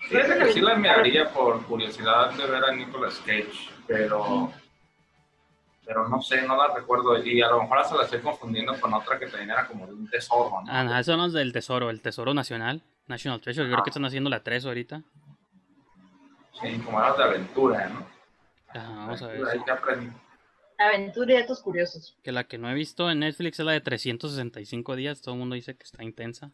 Fíjate 0.09 0.39
que 0.39 0.53
sí 0.53 0.61
la 0.61 0.75
miraría 0.77 1.29
por 1.33 1.65
curiosidad 1.67 2.33
de 2.33 2.47
ver 2.47 2.65
a 2.65 2.73
Nicolas 2.73 3.19
Cage, 3.25 3.71
pero 3.87 4.53
pero 5.85 6.09
no 6.09 6.23
sé, 6.23 6.43
no 6.43 6.57
la 6.57 6.73
recuerdo 6.75 7.19
y 7.25 7.43
a 7.43 7.49
lo 7.49 7.63
mejor 7.63 7.79
hasta 7.79 7.97
la 7.97 8.05
estoy 8.05 8.21
confundiendo 8.21 8.79
con 8.81 8.95
otra 8.95 9.19
que 9.19 9.27
también 9.27 9.51
era 9.51 9.67
como 9.67 9.87
de 9.87 9.93
un 9.93 10.09
tesoro, 10.09 10.63
¿no? 10.65 10.71
Ah, 10.73 10.85
no, 10.85 11.03
son 11.03 11.19
los 11.19 11.33
del 11.33 11.53
Tesoro, 11.53 11.91
el 11.91 12.01
Tesoro 12.01 12.33
Nacional, 12.33 12.81
National 13.09 13.41
Treasure. 13.41 13.67
Yo 13.69 13.73
creo 13.73 13.83
que 13.83 13.91
están 13.91 14.05
haciendo 14.05 14.31
la 14.31 14.41
3 14.45 14.67
ahorita. 14.67 15.03
Sí, 16.63 16.79
como 16.85 17.01
eras 17.01 17.17
de 17.17 17.25
aventura, 17.25 17.89
¿no? 17.89 18.07
Ajá, 18.69 18.89
vamos 18.95 19.23
a 19.23 19.27
ver. 19.29 19.41
Aventura 20.79 21.33
y 21.33 21.41
datos 21.41 21.61
curiosos. 21.61 22.17
Que 22.23 22.31
la 22.31 22.45
que 22.45 22.57
no 22.59 22.71
he 22.71 22.75
visto 22.75 23.11
en 23.11 23.19
Netflix 23.21 23.59
es 23.59 23.67
la 23.67 23.73
de 23.73 23.81
365 23.81 24.95
días. 24.95 25.21
Todo 25.21 25.35
el 25.35 25.41
mundo 25.41 25.57
dice 25.57 25.77
que 25.77 25.83
está 25.83 26.05
intensa. 26.05 26.53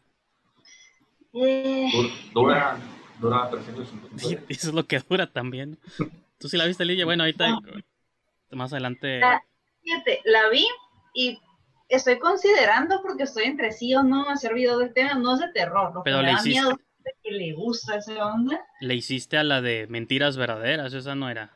Eh, 1.33 1.89
Du- 2.33 2.41
Dura, 3.19 3.47
dura 3.49 3.49
350 3.49 4.17
Sí, 4.19 4.37
eso 4.49 4.67
es 4.69 4.73
lo 4.73 4.85
que 4.85 4.99
dura 4.99 5.27
también. 5.31 5.77
¿Tú 6.39 6.49
sí 6.49 6.57
la 6.57 6.65
viste, 6.65 6.85
Lidia? 6.85 7.05
Bueno, 7.05 7.23
ahorita 7.23 7.59
más 8.51 8.71
adelante. 8.73 9.21
Fíjate, 9.83 10.21
la 10.25 10.49
vi 10.49 10.65
y 11.13 11.39
estoy 11.89 12.19
considerando, 12.19 13.01
porque 13.01 13.23
estoy 13.23 13.45
entre 13.45 13.71
sí 13.71 13.95
o 13.95 14.03
no, 14.03 14.29
hacer 14.29 14.53
video 14.53 14.77
del 14.77 14.93
tema, 14.93 15.15
no 15.15 15.33
es 15.33 15.39
de 15.39 15.51
terror, 15.51 15.93
lo 15.93 16.01
que 16.03 16.11
Pero 16.11 16.17
me 16.17 16.23
le 16.23 16.31
da 16.33 16.33
hiciste. 16.39 16.49
miedo 16.61 16.79
es 17.05 17.13
que 17.23 17.31
le 17.31 17.53
gusta 17.53 17.95
esa 17.95 18.25
onda. 18.25 18.59
Le 18.81 18.95
hiciste 18.95 19.37
a 19.37 19.43
la 19.43 19.61
de 19.61 19.87
mentiras 19.87 20.35
verdaderas, 20.37 20.93
esa 20.93 21.15
no 21.15 21.29
era. 21.29 21.51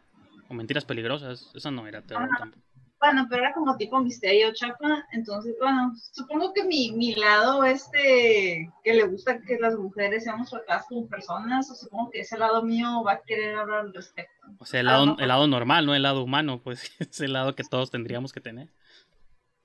O 0.49 0.53
mentiras 0.53 0.85
peligrosas, 0.85 1.51
esa 1.53 1.71
no 1.71 1.87
era 1.87 2.01
terror 2.01 2.23
Ajá. 2.31 2.37
tampoco. 2.39 2.70
Bueno, 3.01 3.25
pero 3.27 3.41
era 3.41 3.53
como 3.53 3.75
tipo 3.77 3.99
misterio 3.99 4.53
chapa, 4.53 5.07
entonces, 5.11 5.55
bueno, 5.59 5.91
supongo 6.11 6.53
que 6.53 6.63
mi, 6.63 6.91
mi 6.91 7.15
lado 7.15 7.63
este, 7.63 8.69
que 8.83 8.93
le 8.93 9.07
gusta 9.07 9.41
que 9.41 9.57
las 9.57 9.75
mujeres 9.75 10.23
seamos 10.23 10.51
tratadas 10.51 10.85
como 10.87 11.07
personas, 11.07 11.67
o 11.71 11.73
supongo 11.73 12.11
que 12.11 12.19
ese 12.19 12.37
lado 12.37 12.61
mío 12.61 13.03
va 13.03 13.13
a 13.13 13.21
querer 13.21 13.55
hablar 13.57 13.79
al 13.79 13.93
respecto. 13.93 14.47
O 14.59 14.65
sea, 14.65 14.81
el 14.81 14.85
lado, 14.85 15.07
mejor- 15.07 15.21
el 15.23 15.27
lado 15.29 15.47
normal, 15.47 15.87
no 15.87 15.95
el 15.95 16.03
lado 16.03 16.23
humano, 16.23 16.61
pues 16.63 16.91
es 16.99 17.19
el 17.21 17.33
lado 17.33 17.55
que 17.55 17.63
todos 17.63 17.89
tendríamos 17.89 18.33
que 18.33 18.39
tener. 18.41 18.69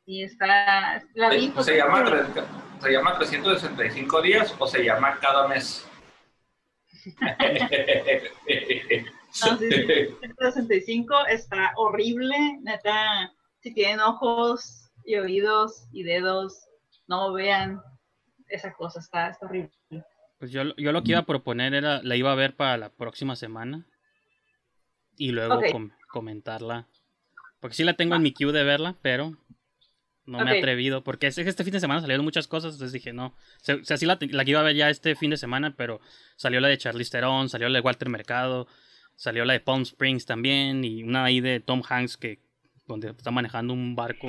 Y 0.07 0.23
está, 0.23 1.03
la 1.13 1.29
vi. 1.29 1.49
¿Se, 1.49 1.53
pues, 1.53 1.67
se 1.67 1.77
llama, 1.77 2.05
¿Se 2.81 2.91
llama 2.91 3.19
365 3.19 4.23
días 4.23 4.55
o 4.59 4.67
se 4.67 4.83
llama 4.83 5.19
cada 5.21 5.47
mes? 5.47 5.87
No, 9.45 9.59
sí, 9.59 9.71
sí. 9.71 9.87
165 10.21 11.15
está 11.29 11.73
horrible, 11.77 12.37
neta. 12.63 13.33
Si 13.61 13.75
tienen 13.75 14.01
ojos 14.01 14.91
y 15.05 15.17
oídos 15.17 15.87
y 15.93 16.03
dedos, 16.05 16.67
no 17.09 17.33
vean 17.33 17.81
esa 18.49 18.73
cosa, 18.73 19.01
está, 19.01 19.29
está 19.31 19.47
horrible. 19.47 19.71
Pues 20.39 20.51
yo, 20.51 20.63
yo 20.77 20.93
lo 20.93 21.03
que 21.03 21.13
iba 21.13 21.21
a 21.21 21.27
proponer 21.27 21.75
era, 21.75 22.03
la 22.03 22.17
iba 22.17 22.31
a 22.31 22.35
ver 22.37 22.55
para 22.55 22.77
la 22.77 22.91
próxima 22.91 23.37
semana. 23.37 23.87
Y 25.17 25.33
luego 25.33 25.61
com- 25.73 25.91
comentarla. 26.09 26.87
Porque 27.61 27.75
sí 27.75 27.85
la 27.85 27.95
tengo 27.95 28.15
en 28.15 28.23
mi 28.23 28.33
queue 28.33 28.53
de 28.53 28.63
verla, 28.63 28.97
pero 29.01 29.37
no 30.27 30.39
me 30.39 30.45
he 30.45 30.59
atrevido. 30.59 31.03
Porque 31.03 31.27
es 31.29 31.35
que 31.37 31.43
este 31.43 31.65
fin 31.65 31.73
de 31.73 31.81
semana 31.81 32.01
salieron 32.03 32.25
muchas 32.25 32.47
cosas, 32.47 32.75
entonces 32.75 32.93
dije, 32.93 33.13
no. 33.15 33.29
O 33.29 33.85
sea, 33.85 33.97
sí 33.97 34.05
la, 34.05 34.19
la 34.21 34.45
que 34.45 34.51
iba 34.51 34.61
a 34.61 34.65
ver 34.65 34.77
ya 34.77 34.91
este 34.91 35.17
fin 35.17 35.31
de 35.31 35.39
semana, 35.39 35.75
pero 35.77 36.01
salió 36.37 36.61
la 36.61 36.69
de 36.69 36.77
Charlize 36.79 37.11
Theron, 37.11 37.49
salió 37.49 37.69
la 37.71 37.79
de 37.79 37.85
Walter 37.85 38.11
Mercado, 38.11 38.67
salió 39.17 39.45
la 39.45 39.55
de 39.55 39.61
Palm 39.61 39.83
Springs 39.83 40.27
también, 40.27 40.85
y 40.85 41.03
una 41.03 41.25
ahí 41.25 41.41
de 41.41 41.61
Tom 41.61 41.83
Hanks 41.87 42.17
que 42.17 42.39
donde 42.87 43.11
está 43.11 43.31
manejando 43.31 43.73
un 43.75 43.97
barco. 43.97 44.29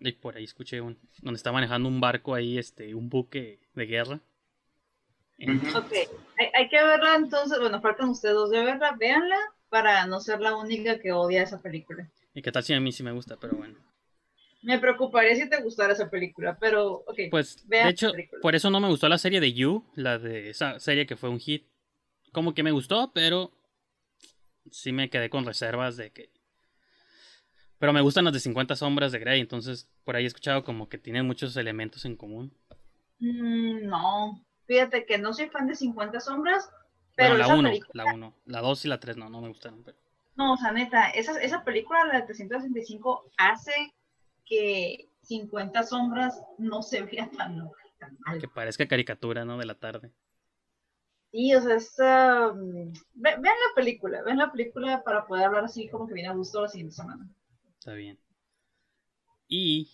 Y 0.00 0.12
por 0.12 0.36
ahí 0.36 0.44
escuché 0.44 0.80
un. 0.80 0.98
Donde 1.20 1.36
está 1.36 1.52
manejando 1.52 1.88
un 1.88 2.00
barco 2.00 2.34
ahí, 2.34 2.58
este, 2.58 2.94
un 2.94 3.08
buque 3.08 3.60
de 3.74 3.86
guerra. 3.86 4.20
Ujú. 5.38 5.78
Ok, 5.78 5.92
hay, 6.38 6.46
hay 6.54 6.68
que 6.68 6.82
verla 6.82 7.16
entonces, 7.16 7.58
bueno, 7.58 7.80
faltan 7.80 8.08
ustedes 8.08 8.34
dos 8.34 8.50
de 8.50 8.62
verla, 8.62 8.96
véanla 8.98 9.38
para 9.68 10.06
no 10.06 10.20
ser 10.20 10.40
la 10.40 10.56
única 10.56 11.00
que 11.00 11.12
odia 11.12 11.42
esa 11.42 11.60
película. 11.60 12.08
Y 12.34 12.42
qué 12.42 12.52
tal 12.52 12.62
si 12.62 12.74
a 12.74 12.80
mí 12.80 12.92
sí 12.92 13.02
me 13.02 13.12
gusta, 13.12 13.36
pero 13.40 13.56
bueno. 13.56 13.74
Me 14.62 14.78
preocuparía 14.78 15.34
si 15.34 15.48
te 15.48 15.60
gustara 15.60 15.92
esa 15.92 16.08
película, 16.08 16.56
pero, 16.60 17.02
ok. 17.06 17.18
Pues, 17.30 17.66
Vean 17.66 17.86
de 17.86 17.90
hecho, 17.90 18.12
por 18.40 18.54
eso 18.54 18.70
no 18.70 18.80
me 18.80 18.88
gustó 18.88 19.08
la 19.08 19.18
serie 19.18 19.40
de 19.40 19.52
You, 19.52 19.84
la 19.94 20.18
de 20.18 20.50
esa 20.50 20.78
serie 20.78 21.06
que 21.06 21.16
fue 21.16 21.30
un 21.30 21.40
hit. 21.40 21.66
Como 22.32 22.54
que 22.54 22.62
me 22.62 22.72
gustó, 22.72 23.12
pero 23.12 23.52
sí 24.70 24.92
me 24.92 25.10
quedé 25.10 25.30
con 25.30 25.44
reservas 25.44 25.96
de 25.96 26.12
que... 26.12 26.30
Pero 27.78 27.92
me 27.92 28.00
gustan 28.00 28.24
las 28.24 28.32
de 28.32 28.40
50 28.40 28.76
sombras 28.76 29.12
de 29.12 29.18
Grey, 29.18 29.40
entonces 29.40 29.88
por 30.04 30.16
ahí 30.16 30.24
he 30.24 30.28
escuchado 30.28 30.64
como 30.64 30.88
que 30.88 30.98
tienen 30.98 31.26
muchos 31.26 31.56
elementos 31.56 32.04
en 32.04 32.16
común. 32.16 32.56
Mm, 33.18 33.86
no, 33.86 34.44
fíjate 34.66 35.04
que 35.04 35.18
no 35.18 35.32
soy 35.32 35.48
fan 35.48 35.66
de 35.66 35.74
50 35.74 36.20
sombras, 36.20 36.70
pero 37.16 37.30
Bueno, 37.30 37.38
la 37.38 37.44
esa 37.44 37.54
1, 37.56 37.68
película, 37.68 38.04
la 38.04 38.14
1, 38.14 38.34
la 38.46 38.60
2 38.60 38.84
y 38.84 38.88
la 38.88 39.00
3 39.00 39.16
no, 39.16 39.28
no 39.28 39.40
me 39.40 39.48
gustaron. 39.48 39.82
Pero... 39.82 39.98
no, 40.36 40.54
o 40.54 40.56
sea, 40.56 40.72
neta, 40.72 41.10
esa, 41.10 41.40
esa 41.40 41.64
película, 41.64 42.04
la 42.06 42.20
de 42.20 42.26
365, 42.26 43.30
hace 43.36 43.92
que 44.44 45.08
50 45.22 45.82
sombras 45.82 46.40
no 46.58 46.82
se 46.82 47.02
vea 47.02 47.28
tan, 47.30 47.68
tan 47.98 48.16
mal. 48.20 48.40
Que 48.40 48.48
parezca 48.48 48.86
caricatura, 48.86 49.44
¿no? 49.44 49.58
De 49.58 49.66
la 49.66 49.74
tarde. 49.74 50.12
Sí, 51.32 51.54
o 51.54 51.60
sea, 51.62 51.76
es, 51.76 51.94
um, 51.98 52.92
ve- 53.14 53.36
vean 53.38 53.42
la 53.42 53.74
película, 53.74 54.22
vean 54.22 54.36
la 54.38 54.52
película 54.52 55.02
para 55.02 55.26
poder 55.26 55.46
hablar 55.46 55.64
así 55.64 55.88
como 55.88 56.06
que 56.06 56.14
viene 56.14 56.28
a 56.28 56.34
gusto 56.34 56.60
la 56.60 56.68
siguiente 56.68 56.94
semana. 56.94 57.26
Está 57.78 57.94
bien. 57.94 58.18
Y 59.48 59.88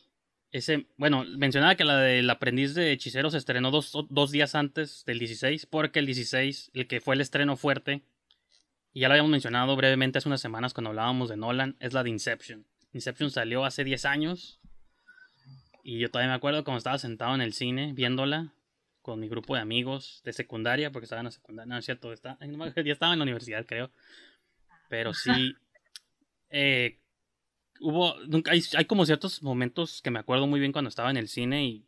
ese, 0.51 0.87
bueno, 0.97 1.25
mencionaba 1.37 1.77
que 1.77 1.85
la 1.85 1.99
del 1.99 2.29
aprendiz 2.29 2.75
de 2.75 2.91
hechicero 2.93 3.31
se 3.31 3.39
estrenó 3.39 3.71
dos, 3.71 3.93
dos 4.11 4.31
días 4.33 4.55
antes 4.55 5.05
del 5.05 5.19
16, 5.21 5.67
porque 5.67 6.01
el 6.01 6.07
16, 6.07 6.71
el 6.75 6.89
que 6.89 7.01
fue 7.01 7.15
el 7.15 7.21
estreno 7.21 7.57
fuerte, 7.57 8.03
y 8.93 9.01
ya 9.01 9.09
lo 9.09 9.13
habíamos 9.15 9.31
mencionado 9.31 9.77
brevemente 9.77 10.19
hace 10.19 10.29
unas 10.29 10.41
semanas 10.41 10.75
cuando 10.75 10.91
hablábamos 10.91 11.29
de 11.29 11.37
Nolan, 11.37 11.77
es 11.79 11.93
la 11.93 12.03
de 12.03 12.11
Inception. 12.11 12.67
Inception 12.93 13.31
salió 13.31 13.65
hace 13.65 13.85
10 13.85 14.05
años 14.07 14.59
y 15.85 15.99
yo 16.01 16.11
todavía 16.11 16.31
me 16.33 16.37
acuerdo 16.37 16.65
cuando 16.65 16.79
estaba 16.79 16.99
sentado 16.99 17.35
en 17.35 17.43
el 17.43 17.53
cine 17.53 17.93
viéndola 17.93 18.55
con 19.09 19.21
mi 19.21 19.29
grupo 19.29 19.55
de 19.55 19.63
amigos 19.63 20.21
de 20.25 20.35
secundaria, 20.35 20.93
porque 20.93 21.05
estaba 21.07 21.21
en 21.21 21.25
la 21.27 21.31
secundaria, 21.31 21.73
no 21.73 21.79
es 21.79 21.85
cierto, 21.87 22.09
me- 22.11 22.85
ya 22.85 22.93
estaba 22.93 23.15
en 23.15 23.19
la 23.19 23.23
universidad 23.23 23.65
creo, 23.65 23.91
pero 24.89 25.15
sí, 25.15 25.57
eh, 26.51 26.99
hubo, 27.81 28.15
hay, 28.51 28.63
hay 28.77 28.85
como 28.85 29.07
ciertos 29.07 29.43
momentos 29.43 30.03
que 30.03 30.11
me 30.11 30.19
acuerdo 30.19 30.47
muy 30.47 30.61
bien 30.61 30.73
cuando 30.73 30.91
estaba 30.91 31.11
en 31.11 31.17
el 31.17 31.29
cine 31.29 31.65
y 31.65 31.87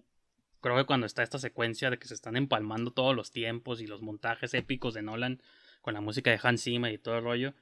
creo 0.62 0.76
que 0.76 0.86
cuando 0.86 1.06
está 1.06 1.22
esta 1.22 1.38
secuencia 1.38 1.90
de 1.90 1.98
que 1.98 2.08
se 2.08 2.14
están 2.14 2.36
empalmando 2.36 2.90
todos 2.90 3.14
los 3.14 3.30
tiempos 3.32 3.82
y 3.82 3.86
los 3.86 4.00
montajes 4.00 4.54
épicos 4.54 4.94
de 4.94 5.02
Nolan 5.02 5.42
con 5.82 5.92
la 5.92 6.00
música 6.00 6.30
de 6.30 6.40
Hans 6.42 6.62
Zimmer 6.64 6.90
y 6.90 6.96
todo 6.98 7.18
el 7.18 7.24
rollo. 7.24 7.54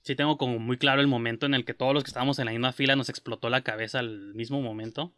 Sí 0.00 0.16
tengo 0.16 0.38
como 0.38 0.58
muy 0.58 0.78
claro 0.78 1.02
el 1.02 1.08
momento 1.08 1.44
en 1.44 1.52
el 1.52 1.66
que 1.66 1.74
todos 1.74 1.92
los 1.92 2.04
que 2.04 2.08
estábamos 2.08 2.38
en 2.38 2.46
la 2.46 2.52
misma 2.52 2.72
fila 2.72 2.96
nos 2.96 3.10
explotó 3.10 3.50
la 3.50 3.60
cabeza 3.60 3.98
al 3.98 4.32
mismo 4.34 4.62
momento. 4.62 5.12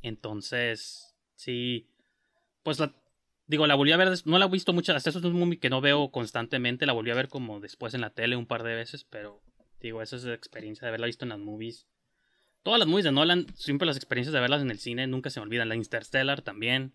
Entonces, 0.00 1.14
sí, 1.36 1.86
pues 2.64 2.80
la, 2.80 2.92
digo, 3.46 3.68
la 3.68 3.76
volví 3.76 3.92
a 3.92 3.96
ver, 3.96 4.12
no 4.24 4.38
la 4.40 4.46
he 4.46 4.48
visto 4.48 4.72
muchas, 4.72 4.96
hasta 4.96 5.10
eso 5.10 5.20
es 5.20 5.24
un 5.24 5.38
movie 5.38 5.60
que 5.60 5.70
no 5.70 5.80
veo 5.80 6.10
constantemente, 6.10 6.86
la 6.86 6.92
volví 6.92 7.12
a 7.12 7.14
ver 7.14 7.28
como 7.28 7.60
después 7.60 7.94
en 7.94 8.00
la 8.00 8.10
tele 8.10 8.34
un 8.34 8.46
par 8.46 8.64
de 8.64 8.74
veces, 8.74 9.04
pero 9.04 9.40
digo, 9.80 10.02
esa 10.02 10.16
es 10.16 10.24
la 10.24 10.34
experiencia 10.34 10.82
de 10.82 10.88
haberla 10.88 11.06
visto 11.06 11.24
en 11.24 11.28
las 11.28 11.38
movies. 11.38 11.86
Todas 12.64 12.78
las 12.78 12.88
movies 12.88 13.04
de 13.04 13.12
Nolan, 13.12 13.46
siempre 13.54 13.86
las 13.86 13.96
experiencias 13.96 14.32
de 14.32 14.40
verlas 14.40 14.62
en 14.62 14.70
el 14.70 14.78
cine 14.78 15.06
nunca 15.06 15.28
se 15.28 15.38
me 15.38 15.44
olvidan. 15.44 15.68
La 15.68 15.74
Interstellar 15.74 16.40
también. 16.40 16.94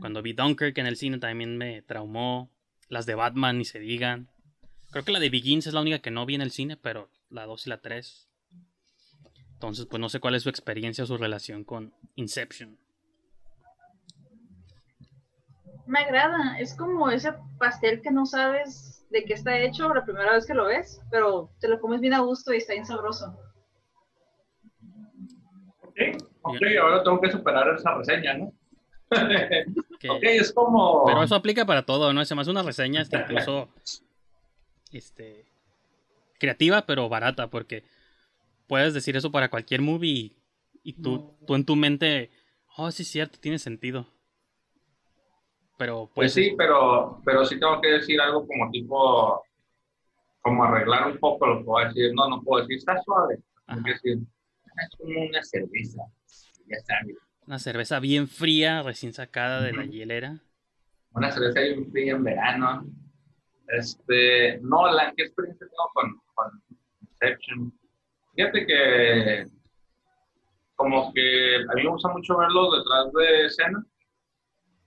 Cuando 0.00 0.22
vi 0.22 0.32
Dunkirk 0.32 0.78
en 0.78 0.86
el 0.86 0.96
cine 0.96 1.18
también 1.18 1.58
me 1.58 1.82
traumó. 1.82 2.50
Las 2.88 3.04
de 3.04 3.14
Batman 3.14 3.58
ni 3.58 3.66
se 3.66 3.78
digan. 3.78 4.30
Creo 4.90 5.04
que 5.04 5.12
la 5.12 5.20
de 5.20 5.28
Begins 5.28 5.66
es 5.66 5.74
la 5.74 5.82
única 5.82 5.98
que 5.98 6.10
no 6.10 6.24
vi 6.24 6.34
en 6.34 6.40
el 6.40 6.50
cine, 6.50 6.78
pero 6.78 7.10
la 7.28 7.44
2 7.44 7.66
y 7.66 7.70
la 7.70 7.82
3. 7.82 8.28
Entonces, 9.52 9.84
pues 9.84 10.00
no 10.00 10.08
sé 10.08 10.18
cuál 10.18 10.34
es 10.34 10.44
su 10.44 10.48
experiencia 10.48 11.04
o 11.04 11.06
su 11.06 11.18
relación 11.18 11.64
con 11.64 11.92
Inception. 12.14 12.78
Me 15.86 16.00
agrada, 16.00 16.58
es 16.58 16.74
como 16.76 17.10
ese 17.10 17.32
pastel 17.58 18.00
que 18.02 18.10
no 18.10 18.24
sabes 18.26 19.04
de 19.10 19.24
qué 19.24 19.34
está 19.34 19.58
hecho 19.58 19.92
la 19.92 20.04
primera 20.04 20.32
vez 20.32 20.46
que 20.46 20.54
lo 20.54 20.66
ves, 20.66 21.00
pero 21.10 21.50
te 21.60 21.68
lo 21.68 21.80
comes 21.80 22.00
bien 22.00 22.14
a 22.14 22.20
gusto 22.20 22.52
y 22.52 22.58
está 22.58 22.72
bien 22.72 22.86
sabroso. 22.86 23.36
Ok, 25.82 25.96
ok, 26.42 26.62
ahora 26.80 27.02
tengo 27.02 27.20
que 27.20 27.30
superar 27.30 27.68
esa 27.76 27.94
reseña, 27.94 28.34
¿no? 28.34 28.52
Que- 29.98 30.10
ok, 30.10 30.22
es 30.22 30.52
como... 30.52 31.04
Pero 31.04 31.22
eso 31.22 31.34
aplica 31.34 31.66
para 31.66 31.82
todo, 31.84 32.12
¿no? 32.12 32.24
Se 32.24 32.34
me 32.34 32.40
hace 32.42 32.50
una 32.50 32.62
reseña 32.62 33.02
este, 33.02 33.16
incluso 33.18 33.68
este, 34.90 35.44
creativa, 36.38 36.86
pero 36.86 37.08
barata, 37.08 37.50
porque 37.50 37.84
puedes 38.66 38.94
decir 38.94 39.16
eso 39.16 39.30
para 39.30 39.50
cualquier 39.50 39.82
movie 39.82 40.10
y, 40.10 40.36
y 40.82 40.92
tú, 40.94 41.36
tú 41.46 41.54
en 41.54 41.64
tu 41.66 41.76
mente, 41.76 42.30
oh, 42.76 42.90
sí 42.90 43.02
es 43.02 43.08
cierto, 43.10 43.38
tiene 43.38 43.58
sentido. 43.58 44.06
Pero 45.82 46.06
Pues 46.14 46.32
pues, 46.32 46.34
sí, 46.34 46.54
pero, 46.56 47.20
pero 47.24 47.44
sí 47.44 47.58
tengo 47.58 47.80
que 47.80 47.88
decir 47.88 48.20
algo 48.20 48.46
como 48.46 48.70
tipo, 48.70 49.42
como 50.40 50.62
arreglar 50.62 51.08
un 51.08 51.18
poco 51.18 51.44
lo 51.44 51.58
que 51.58 51.64
voy 51.64 51.82
a 51.82 51.88
decir. 51.88 52.12
No, 52.14 52.28
no 52.28 52.40
puedo 52.40 52.62
decir, 52.62 52.78
está 52.78 53.02
suave. 53.02 53.38
Tengo 53.66 53.82
que 53.82 53.90
Ajá. 53.90 54.00
decir, 54.04 54.18
es 54.20 54.96
como 54.96 55.20
una 55.28 55.42
cerveza. 55.42 56.02
Ya 56.68 56.78
sabes. 56.86 57.16
una 57.48 57.58
cerveza 57.58 57.98
bien 57.98 58.28
fría, 58.28 58.84
recién 58.84 59.12
sacada 59.12 59.60
de 59.60 59.72
la 59.72 59.84
hielera. 59.84 60.38
Una 61.14 61.32
cerveza 61.32 61.60
bien 61.62 61.90
fría 61.90 62.12
en 62.12 62.22
verano. 62.22 62.86
Este, 63.66 64.60
Nolan, 64.60 65.12
¿qué 65.16 65.24
experiencia 65.24 65.66
tengo 65.66 65.90
con, 65.94 66.20
con 66.34 66.62
Inception? 67.00 67.72
Fíjate 68.36 68.66
que 68.66 69.44
como 70.76 71.12
que 71.12 71.56
a 71.56 71.74
mí 71.74 71.82
me 71.82 71.90
gusta 71.90 72.08
mucho 72.10 72.38
verlo 72.38 72.70
detrás 72.70 73.12
de 73.14 73.46
escena 73.46 73.84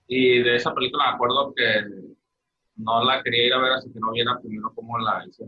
y 0.06 0.42
de 0.42 0.56
esa 0.56 0.74
película 0.74 1.10
me 1.10 1.14
acuerdo 1.14 1.52
que 1.54 1.84
no 2.76 3.04
la 3.04 3.22
quería 3.22 3.46
ir 3.46 3.54
a 3.54 3.58
ver 3.58 3.72
hasta 3.72 3.92
que 3.92 3.98
no 3.98 4.12
viera 4.12 4.38
primero 4.40 4.72
cómo 4.74 4.98
la 4.98 5.24
hice. 5.26 5.44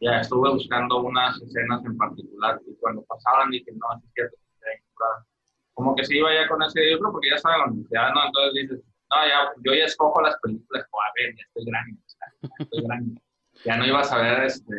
Ya 0.00 0.20
estuve 0.20 0.50
buscando 0.50 1.00
unas 1.00 1.40
escenas 1.40 1.84
en 1.84 1.96
particular 1.96 2.60
y 2.66 2.74
cuando 2.76 3.02
pasaban 3.04 3.50
dije, 3.50 3.72
no, 3.72 3.86
es 3.96 4.12
cierto, 4.12 4.36
está 4.54 4.66
bien 4.68 4.82
curada". 4.94 5.26
como 5.72 5.94
que 5.94 6.04
se 6.04 6.16
iba 6.16 6.34
ya 6.34 6.48
con 6.48 6.62
ese 6.62 6.80
libro 6.80 7.12
porque 7.12 7.30
ya 7.30 7.36
estaba 7.36 7.54
en 7.54 7.60
la 7.60 7.66
universidad, 7.66 8.14
¿no? 8.14 8.26
Entonces 8.26 8.54
dices, 8.54 8.84
no, 9.10 9.16
ya, 9.26 9.52
yo 9.64 9.74
ya 9.74 9.84
escojo 9.84 10.20
las 10.20 10.36
películas, 10.40 10.86
o 10.90 11.00
a 11.00 11.12
ver, 11.16 11.34
ya 11.36 11.42
estoy 11.42 11.64
grande, 11.64 11.98
ya 12.06 12.64
estoy 12.64 12.82
grande. 12.82 13.20
Ya 13.64 13.76
no 13.76 13.86
ibas 13.86 14.12
a 14.12 14.18
ver 14.18 14.44
este, 14.44 14.74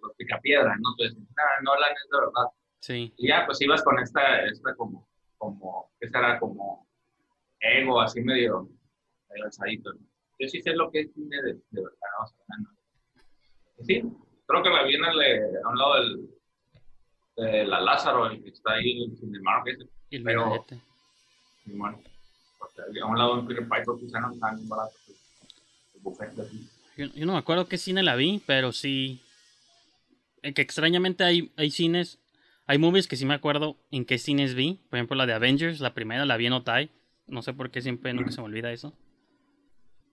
los 0.00 0.14
picapiedras, 0.16 0.78
¿no? 0.80 0.90
Entonces, 0.90 1.18
no, 1.18 1.72
Nolan 1.72 1.92
es 1.92 2.08
de 2.10 2.18
verdad. 2.18 2.48
Sí, 2.80 3.14
Y 3.18 3.28
ya, 3.28 3.44
pues 3.44 3.60
ibas 3.60 3.82
con 3.82 3.98
esta, 3.98 4.44
esta 4.46 4.74
como, 4.76 5.06
como, 5.36 5.90
¿qué 6.00 6.08
será? 6.08 6.38
Como 6.38 6.86
ego, 7.60 8.00
así 8.00 8.20
medio, 8.20 8.68
alzadito. 9.44 9.92
¿no? 9.92 10.00
Yo 10.38 10.48
sí 10.48 10.60
sé 10.62 10.72
lo 10.74 10.90
que 10.90 11.00
es 11.00 11.12
cine 11.12 11.36
de, 11.42 11.54
de 11.54 11.82
verdad. 11.82 11.98
O 12.22 12.26
sea, 12.26 12.56
no. 12.58 12.70
Sí, 13.84 14.02
creo 14.46 14.62
que 14.62 14.70
la 14.70 14.82
vi 14.84 14.94
en 14.94 15.04
el, 15.04 15.22
eh, 15.22 15.42
a 15.64 15.68
un 15.68 15.78
lado 15.78 15.94
del, 15.94 16.30
de 17.36 17.64
la 17.66 17.80
Lázaro, 17.80 18.26
el 18.26 18.42
que 18.42 18.50
está 18.50 18.72
ahí, 18.72 19.04
el 19.04 19.16
Cinemark 19.16 19.66
ese. 19.68 19.84
y 20.10 20.16
el 20.16 20.22
Pero-. 20.24 20.66
Y 21.66 21.72
bueno, 21.72 22.02
sea, 22.74 22.84
a 23.02 23.06
un 23.06 23.18
lado 23.18 23.34
un 23.34 23.46
Peter 23.46 23.64
Piper, 23.64 23.94
quizá 23.98 24.20
no 24.20 24.32
tan 24.38 24.68
barato. 24.68 24.94
pues, 25.06 25.18
el 25.94 26.00
bufete 26.00 26.42
así. 26.42 26.68
Yo, 26.96 27.06
yo 27.14 27.26
no 27.26 27.32
me 27.32 27.38
acuerdo 27.38 27.68
qué 27.68 27.78
cine 27.78 28.02
la 28.02 28.16
vi, 28.16 28.42
pero 28.46 28.72
sí. 28.72 29.20
eh, 30.42 30.52
que 30.52 30.62
extrañamente 30.62 31.24
hay, 31.24 31.52
hay 31.56 31.70
cines. 31.70 32.18
Hay 32.66 32.78
movies 32.78 33.08
que 33.08 33.16
sí 33.16 33.24
me 33.26 33.34
acuerdo 33.34 33.76
en 33.90 34.04
qué 34.04 34.18
cines 34.18 34.54
vi. 34.54 34.78
Por 34.90 34.98
ejemplo, 34.98 35.16
la 35.16 35.26
de 35.26 35.32
Avengers, 35.32 35.80
la 35.80 35.92
primera 35.94 36.24
la 36.24 36.36
vi 36.36 36.46
en 36.46 36.52
Otay. 36.52 36.90
No 37.30 37.42
sé 37.42 37.54
por 37.54 37.70
qué 37.70 37.80
siempre 37.80 38.12
nunca 38.12 38.32
se 38.32 38.40
me 38.40 38.46
olvida 38.46 38.72
eso. 38.72 38.92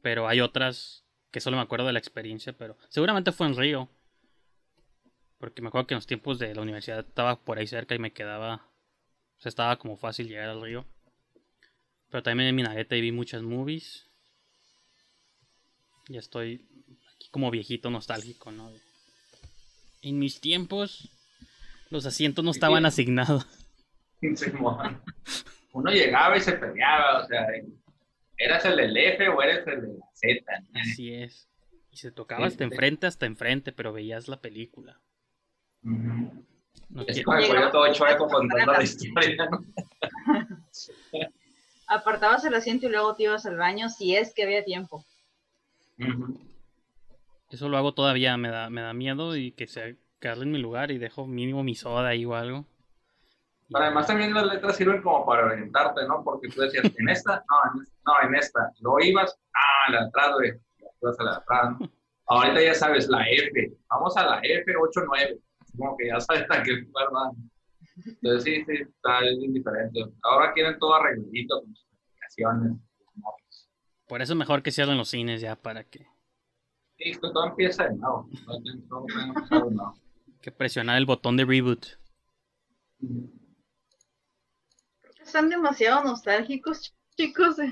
Pero 0.01 0.27
hay 0.27 0.39
otras 0.39 1.03
que 1.31 1.41
solo 1.41 1.57
me 1.57 1.63
acuerdo 1.63 1.87
de 1.87 1.93
la 1.93 1.99
experiencia, 1.99 2.53
pero 2.53 2.77
seguramente 2.89 3.31
fue 3.31 3.47
en 3.47 3.57
Río. 3.57 3.89
Porque 5.39 5.61
me 5.61 5.67
acuerdo 5.67 5.87
que 5.87 5.93
en 5.93 5.97
los 5.97 6.07
tiempos 6.07 6.39
de 6.39 6.55
la 6.55 6.61
universidad 6.61 6.99
estaba 6.99 7.39
por 7.39 7.57
ahí 7.57 7.67
cerca 7.67 7.95
y 7.95 7.99
me 7.99 8.11
quedaba. 8.11 8.67
O 9.37 9.41
sea, 9.41 9.49
estaba 9.49 9.77
como 9.77 9.97
fácil 9.97 10.27
llegar 10.27 10.49
al 10.49 10.61
río. 10.61 10.85
Pero 12.09 12.23
también 12.23 12.49
en 12.49 12.55
Minarete 12.55 12.99
vi 12.99 13.11
muchas 13.11 13.43
movies. 13.43 14.07
Ya 16.07 16.19
estoy 16.19 16.65
aquí 17.15 17.29
como 17.29 17.51
viejito 17.51 17.91
nostálgico, 17.91 18.51
¿no? 18.51 18.71
En 20.01 20.17
mis 20.17 20.39
tiempos, 20.39 21.09
los 21.89 22.05
asientos 22.05 22.43
no 22.43 22.51
estaban 22.51 22.85
asignados. 22.85 23.45
Uno 25.77 25.91
llegaba 25.91 26.35
y 26.35 26.41
se 26.41 26.53
peleaba, 26.53 27.19
o 27.19 27.27
sea, 27.27 27.45
¿eras 28.35 28.65
el 28.65 28.77
del 28.77 28.97
F 28.97 29.29
o 29.29 29.41
eres 29.43 29.67
el 29.67 29.81
de 29.81 29.93
la 29.93 30.09
Z? 30.11 30.59
¿no? 30.71 30.79
Así 30.81 31.13
es. 31.13 31.47
Y 31.91 31.97
se 31.97 32.11
tocaba 32.11 32.47
hasta 32.47 32.63
enfrente, 32.63 33.05
hasta 33.05 33.27
enfrente, 33.27 33.71
pero 33.73 33.93
veías 33.93 34.27
la 34.27 34.41
película. 34.41 34.99
No 35.83 37.03
Es 37.05 37.23
como 37.23 37.37
todo 37.71 37.93
chueco 37.93 38.27
contando 38.27 38.73
la 38.73 38.81
historia, 38.81 39.47
¿no? 39.51 39.63
Apartabas 41.87 42.43
el 42.45 42.55
asiento 42.55 42.87
y 42.87 42.89
luego 42.89 43.13
te 43.13 43.23
ibas 43.23 43.45
al 43.45 43.57
baño 43.57 43.87
si 43.89 44.15
es 44.15 44.33
que 44.33 44.43
había 44.43 44.65
tiempo. 44.65 45.05
Eso 47.51 47.69
lo 47.69 47.77
hago 47.77 47.93
todavía, 47.93 48.35
me 48.37 48.49
da, 48.49 48.71
me 48.71 48.81
da 48.81 48.95
miedo 48.95 49.37
y 49.37 49.51
que 49.51 49.67
se 49.67 49.99
agarre 50.19 50.41
en 50.41 50.51
mi 50.51 50.57
lugar 50.57 50.89
y 50.89 50.97
dejo 50.97 51.27
mínimo 51.27 51.63
mi 51.63 51.75
soda 51.75 52.07
ahí 52.07 52.25
o 52.25 52.33
algo. 52.33 52.65
Pero 53.69 53.83
además 53.83 54.07
también 54.07 54.33
las 54.33 54.45
letras 54.45 54.77
sirven 54.77 55.01
como 55.01 55.25
para 55.25 55.47
orientarte, 55.47 56.07
¿no? 56.07 56.23
Porque 56.23 56.47
tú 56.49 56.61
decías, 56.61 56.85
en 56.97 57.09
esta, 57.09 57.43
no, 57.49 57.73
en 57.73 57.81
esta, 57.81 58.01
no, 58.05 58.27
en 58.27 58.35
esta. 58.35 58.71
Luego 58.79 58.99
ibas, 59.01 59.39
ah, 59.53 59.91
la 59.91 60.01
atrás, 60.03 60.31
güey. 60.35 60.53
Ibas 61.01 61.19
a 61.19 61.23
la 61.23 61.35
atrás, 61.35 61.79
¿no? 61.79 61.91
Ahorita 62.27 62.61
ya 62.61 62.73
sabes, 62.73 63.07
la 63.07 63.23
F. 63.29 63.73
Vamos 63.89 64.17
a 64.17 64.25
la 64.25 64.41
F89. 64.41 65.39
Como 65.77 65.97
que 65.97 66.07
ya 66.07 66.19
sabes 66.19 66.45
a 66.49 66.63
qué 66.63 66.73
lugar 66.73 67.07
van. 67.11 67.31
Entonces 68.05 68.43
sí, 68.43 68.63
sí, 68.65 68.83
está 68.83 69.19
es 69.19 69.37
bien 69.39 69.53
diferente. 69.53 69.99
Ahora 70.23 70.53
quieren 70.53 70.77
todo 70.77 70.95
arregladito 70.95 71.61
con 71.61 71.75
sus 71.75 71.87
aplicaciones. 71.93 72.77
Por 74.07 74.21
eso 74.21 74.33
es 74.33 74.39
mejor 74.39 74.61
que 74.61 74.71
cierren 74.71 74.97
los 74.97 75.09
cines 75.09 75.41
ya 75.41 75.55
para 75.55 75.83
que, 75.83 76.05
Sí, 76.97 77.11
esto 77.11 77.31
todo 77.31 77.45
empieza 77.45 77.83
de 77.83 77.95
nuevo. 77.95 78.27
Todo 78.89 79.03
que 80.41 80.51
presionar 80.51 80.97
el 80.97 81.05
botón 81.05 81.37
de 81.37 81.45
reboot. 81.45 81.85
Están 85.27 85.49
demasiado 85.49 86.03
nostálgicos, 86.05 86.95
chicos. 87.17 87.57
Ya 87.57 87.65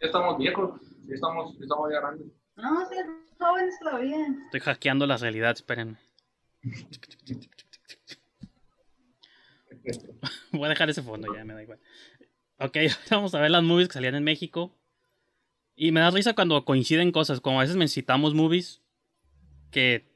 estamos 0.00 0.38
viejos, 0.38 0.80
ya 1.06 1.14
estamos, 1.14 1.52
ya 1.58 1.62
estamos 1.64 1.90
ya 1.92 2.00
grandes. 2.00 2.26
No, 2.56 2.82
están 2.82 3.20
jóvenes 3.38 3.78
todavía. 3.78 4.26
Estoy 4.46 4.60
hackeando 4.60 5.06
la 5.06 5.18
realidad, 5.18 5.52
espérenme. 5.52 5.98
Voy 10.52 10.64
a 10.64 10.68
dejar 10.70 10.88
ese 10.90 11.02
fondo 11.02 11.32
ya, 11.34 11.44
me 11.44 11.52
da 11.54 11.62
igual. 11.62 11.78
Ok, 12.58 12.76
vamos 13.10 13.34
a 13.34 13.40
ver 13.40 13.50
las 13.50 13.62
movies 13.62 13.88
que 13.88 13.94
salían 13.94 14.14
en 14.14 14.24
México. 14.24 14.74
Y 15.76 15.92
me 15.92 16.00
da 16.00 16.10
risa 16.10 16.34
cuando 16.34 16.64
coinciden 16.64 17.12
cosas, 17.12 17.40
como 17.40 17.58
a 17.60 17.62
veces 17.62 17.76
necesitamos 17.76 18.34
movies 18.34 18.80
que, 19.70 20.08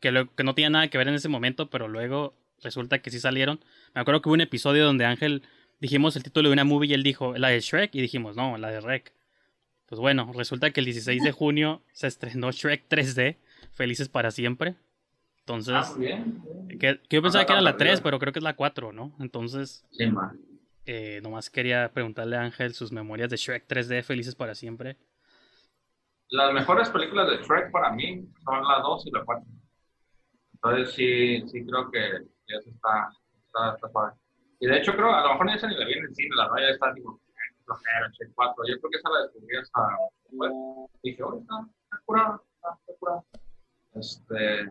que, 0.00 0.10
lo- 0.10 0.34
que 0.34 0.42
no 0.44 0.54
tenía 0.54 0.70
nada 0.70 0.88
que 0.88 0.98
ver 0.98 1.08
en 1.08 1.14
ese 1.14 1.28
momento, 1.30 1.70
pero 1.70 1.88
luego 1.88 2.34
resulta 2.64 2.98
que 3.00 3.10
sí 3.10 3.20
salieron. 3.20 3.60
Me 3.94 4.00
acuerdo 4.00 4.20
que 4.22 4.28
hubo 4.28 4.34
un 4.34 4.40
episodio 4.40 4.84
donde 4.84 5.04
Ángel 5.04 5.42
dijimos 5.80 6.16
el 6.16 6.22
título 6.24 6.48
de 6.48 6.52
una 6.54 6.64
movie 6.64 6.90
y 6.90 6.94
él 6.94 7.02
dijo 7.02 7.36
la 7.38 7.48
de 7.48 7.60
Shrek 7.60 7.94
y 7.94 8.00
dijimos 8.00 8.34
no, 8.36 8.58
la 8.58 8.70
de 8.70 8.80
Rec. 8.80 9.12
Pues 9.86 10.00
bueno, 10.00 10.32
resulta 10.34 10.70
que 10.70 10.80
el 10.80 10.86
16 10.86 11.22
de 11.22 11.30
junio 11.32 11.82
se 11.92 12.06
estrenó 12.08 12.50
Shrek 12.50 12.88
3D, 12.88 13.36
Felices 13.72 14.08
para 14.08 14.30
siempre. 14.30 14.74
Entonces, 15.40 15.74
Ah, 15.76 15.94
bien. 15.98 16.42
que, 16.70 17.00
que 17.06 17.16
yo 17.16 17.22
pensaba 17.22 17.44
que 17.44 17.52
era 17.52 17.60
la 17.60 17.76
3, 17.76 17.90
perdida. 17.90 18.02
pero 18.02 18.18
creo 18.18 18.32
que 18.32 18.38
es 18.38 18.42
la 18.44 18.56
4, 18.56 18.92
¿no? 18.92 19.14
Entonces, 19.20 19.84
Sí, 19.90 20.04
eh, 20.86 21.20
nomás 21.22 21.50
quería 21.50 21.92
preguntarle 21.92 22.36
a 22.36 22.42
Ángel 22.42 22.72
sus 22.72 22.92
memorias 22.92 23.28
de 23.28 23.36
Shrek 23.36 23.66
3D, 23.68 24.02
Felices 24.02 24.34
para 24.34 24.54
siempre. 24.54 24.96
Las 26.30 26.52
mejores 26.54 26.88
películas 26.88 27.28
de 27.28 27.36
Shrek 27.44 27.70
para 27.70 27.92
mí 27.92 28.26
son 28.44 28.62
la 28.66 28.78
2 28.82 29.06
y 29.06 29.10
la 29.10 29.22
4. 29.24 29.44
Entonces 30.54 30.94
sí, 30.94 31.42
sí 31.48 31.64
creo 31.66 31.90
que 31.90 32.00
eso 32.48 32.70
está, 32.70 33.10
está, 33.46 33.74
está 33.74 33.88
padre. 33.88 34.14
Y 34.60 34.66
de 34.66 34.78
hecho 34.78 34.92
creo, 34.92 35.12
a 35.12 35.22
lo 35.22 35.30
mejor 35.32 35.46
ni 35.46 35.54
esa 35.54 35.66
ni 35.68 35.76
la 35.76 35.86
vi 35.86 35.94
en 35.94 36.04
el 36.04 36.14
cine, 36.14 36.36
la 36.36 36.48
verdad 36.50 36.68
ya 36.68 36.74
está 36.74 36.94
tipo, 36.94 37.20
"Ay, 37.28 37.56
qué 37.56 37.64
flojera, 37.64 38.08
Shrek 38.12 38.34
4. 38.34 38.64
Yo 38.66 38.78
creo 38.80 38.90
que 38.90 38.96
esa 38.98 39.10
la 39.10 39.22
descubrí 39.22 39.56
hasta 39.56 39.80
después. 40.24 40.52
Dije, 41.02 41.22
oh, 41.22 41.38
está, 41.38 41.54
está 41.84 42.00
curada, 42.04 42.40
está, 42.54 42.78
está 42.80 42.92
curada. 42.98 43.22
Este, 43.94 44.62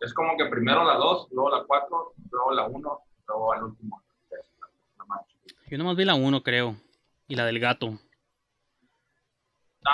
es 0.00 0.14
como 0.14 0.36
que 0.36 0.46
primero 0.46 0.84
la 0.84 0.94
2, 0.94 1.28
luego 1.32 1.50
la 1.50 1.64
4, 1.64 2.14
luego 2.30 2.52
la 2.52 2.66
1, 2.66 2.98
luego 3.28 3.52
al 3.52 3.64
último. 3.64 4.02
la 4.98 5.04
más. 5.06 5.20
Yo 5.66 5.78
nomás 5.78 5.96
vi 5.96 6.04
la 6.04 6.14
1, 6.14 6.42
creo. 6.42 6.76
Y 7.26 7.36
la 7.36 7.44
del 7.44 7.60
gato. 7.60 7.90
No, 7.90 7.98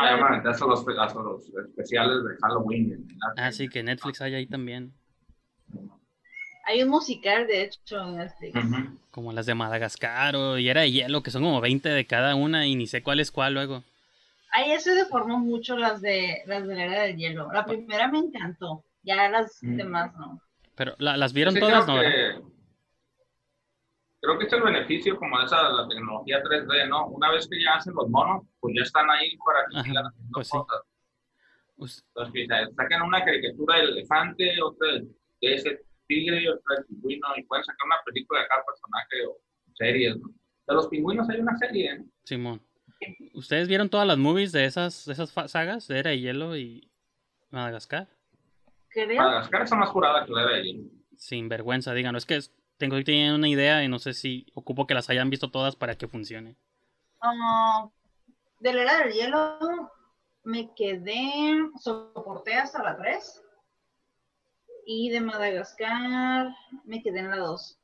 ya 0.02 0.16
me 0.16 0.22
aventé 0.22 0.48
hasta 0.48 0.66
los, 0.66 0.86
especiales 0.86 2.24
de 2.24 2.36
Halloween. 2.40 2.90
¿verdad? 2.90 3.34
Ah, 3.36 3.50
que 3.70 3.82
Netflix 3.82 4.20
hay 4.20 4.34
ahí 4.34 4.46
también. 4.46 4.94
Hay 6.66 6.82
un 6.82 6.88
musical, 6.88 7.46
de 7.46 7.62
hecho, 7.62 8.00
en 8.00 8.16
Netflix. 8.16 8.56
Ujú. 8.56 8.98
Como 9.10 9.32
las 9.32 9.46
de 9.46 9.54
Madagascar 9.54 10.34
o 10.36 10.58
y 10.58 10.68
era 10.68 10.80
de 10.82 10.90
hielo, 10.90 11.22
que 11.22 11.30
son 11.30 11.42
como 11.42 11.60
20 11.60 11.88
de 11.88 12.06
cada 12.06 12.34
una 12.34 12.66
y 12.66 12.74
ni 12.74 12.86
sé 12.86 13.02
cuál 13.02 13.20
es 13.20 13.30
cuál 13.30 13.54
luego. 13.54 13.82
Ahí 14.52 14.78
se 14.80 14.94
deformó 14.94 15.38
mucho 15.38 15.76
las 15.76 16.00
de 16.00 16.42
las 16.46 16.66
de 16.66 16.74
la 16.74 16.84
era 16.84 17.02
del 17.02 17.16
hielo. 17.16 17.50
La 17.52 17.64
primera 17.66 18.08
me 18.08 18.18
encantó, 18.18 18.84
ya 19.02 19.28
las 19.28 19.62
Mm. 19.62 19.76
demás 19.76 20.14
no. 20.16 20.40
Pero 20.76 20.94
¿la- 20.98 21.16
las 21.16 21.32
vieron 21.32 21.54
Sí, 21.54 21.60
todas, 21.60 21.84
creo 21.84 21.96
¿no? 21.96 22.02
que, 22.02 22.40
creo 24.20 24.38
que 24.38 24.46
es 24.46 24.52
el 24.52 24.62
beneficio 24.62 25.16
como 25.16 25.38
de 25.38 25.44
esa 25.46 25.62
la 25.70 25.88
tecnología 25.88 26.42
3D, 26.42 26.86
¿no? 26.88 27.08
Una 27.08 27.30
vez 27.30 27.48
que 27.48 27.62
ya 27.62 27.74
hacen 27.74 27.94
los 27.94 28.08
monos, 28.08 28.44
pues 28.60 28.74
ya 28.76 28.82
están 28.82 29.10
ahí 29.10 29.36
para 29.44 29.60
que 29.70 29.88
sigan 29.88 30.06
haciendo 30.06 30.32
pues 30.32 30.48
sí. 30.48 30.58
cosas. 30.58 30.82
Pues, 31.76 32.04
Entonces, 32.14 32.48
sacan 32.76 33.02
una 33.02 33.24
caricatura 33.24 33.76
del 33.78 33.90
elefante, 33.90 34.52
otra 34.62 34.88
de 34.92 35.54
ese 35.54 35.83
tigre, 36.06 36.48
otra 36.50 36.76
del 36.76 36.86
pingüino, 36.86 37.26
y 37.36 37.42
pueden 37.44 37.64
sacar 37.64 37.86
una 37.86 37.96
película 38.04 38.40
de 38.40 38.48
cada 38.48 38.64
personaje 38.64 39.26
o 39.26 39.38
series, 39.74 40.16
¿no? 40.16 40.28
De 40.66 40.74
los 40.74 40.88
pingüinos 40.88 41.28
hay 41.28 41.40
una 41.40 41.56
serie, 41.58 41.98
¿no? 41.98 42.04
Simón. 42.24 42.62
¿Ustedes 43.34 43.68
vieron 43.68 43.90
todas 43.90 44.06
las 44.06 44.16
movies 44.16 44.52
de 44.52 44.64
esas, 44.64 45.04
de 45.04 45.12
esas 45.12 45.30
sagas? 45.50 45.88
De 45.88 45.98
Era 45.98 46.10
de 46.10 46.20
Hielo 46.20 46.56
y 46.56 46.90
Madagascar. 47.50 48.08
Creo 48.88 49.16
Madagascar 49.16 49.62
está 49.62 49.76
más 49.76 49.90
curada 49.90 50.24
que 50.24 50.32
la 50.32 50.46
de 50.46 50.54
allí. 50.54 50.90
Sin 51.16 51.48
vergüenza, 51.48 51.92
díganlo. 51.92 52.18
Es 52.18 52.26
que 52.26 52.40
tengo 52.76 52.96
que 52.96 53.04
tener 53.04 53.34
una 53.34 53.48
idea 53.48 53.84
y 53.84 53.88
no 53.88 53.98
sé 53.98 54.14
si 54.14 54.46
ocupo 54.54 54.86
que 54.86 54.94
las 54.94 55.10
hayan 55.10 55.30
visto 55.30 55.50
todas 55.50 55.76
para 55.76 55.96
que 55.96 56.08
funcione. 56.08 56.56
ah, 57.20 57.88
de 58.60 58.72
la 58.72 58.82
era 58.82 58.98
del 58.98 59.12
hielo 59.12 59.90
me 60.44 60.72
quedé, 60.74 61.58
soporté 61.80 62.54
hasta 62.54 62.82
la 62.82 62.96
3. 62.96 63.43
Y 64.86 65.10
de 65.10 65.20
Madagascar 65.20 66.54
me 66.84 67.02
quedé 67.02 67.20
en 67.20 67.30
la 67.30 67.38
2. 67.38 67.78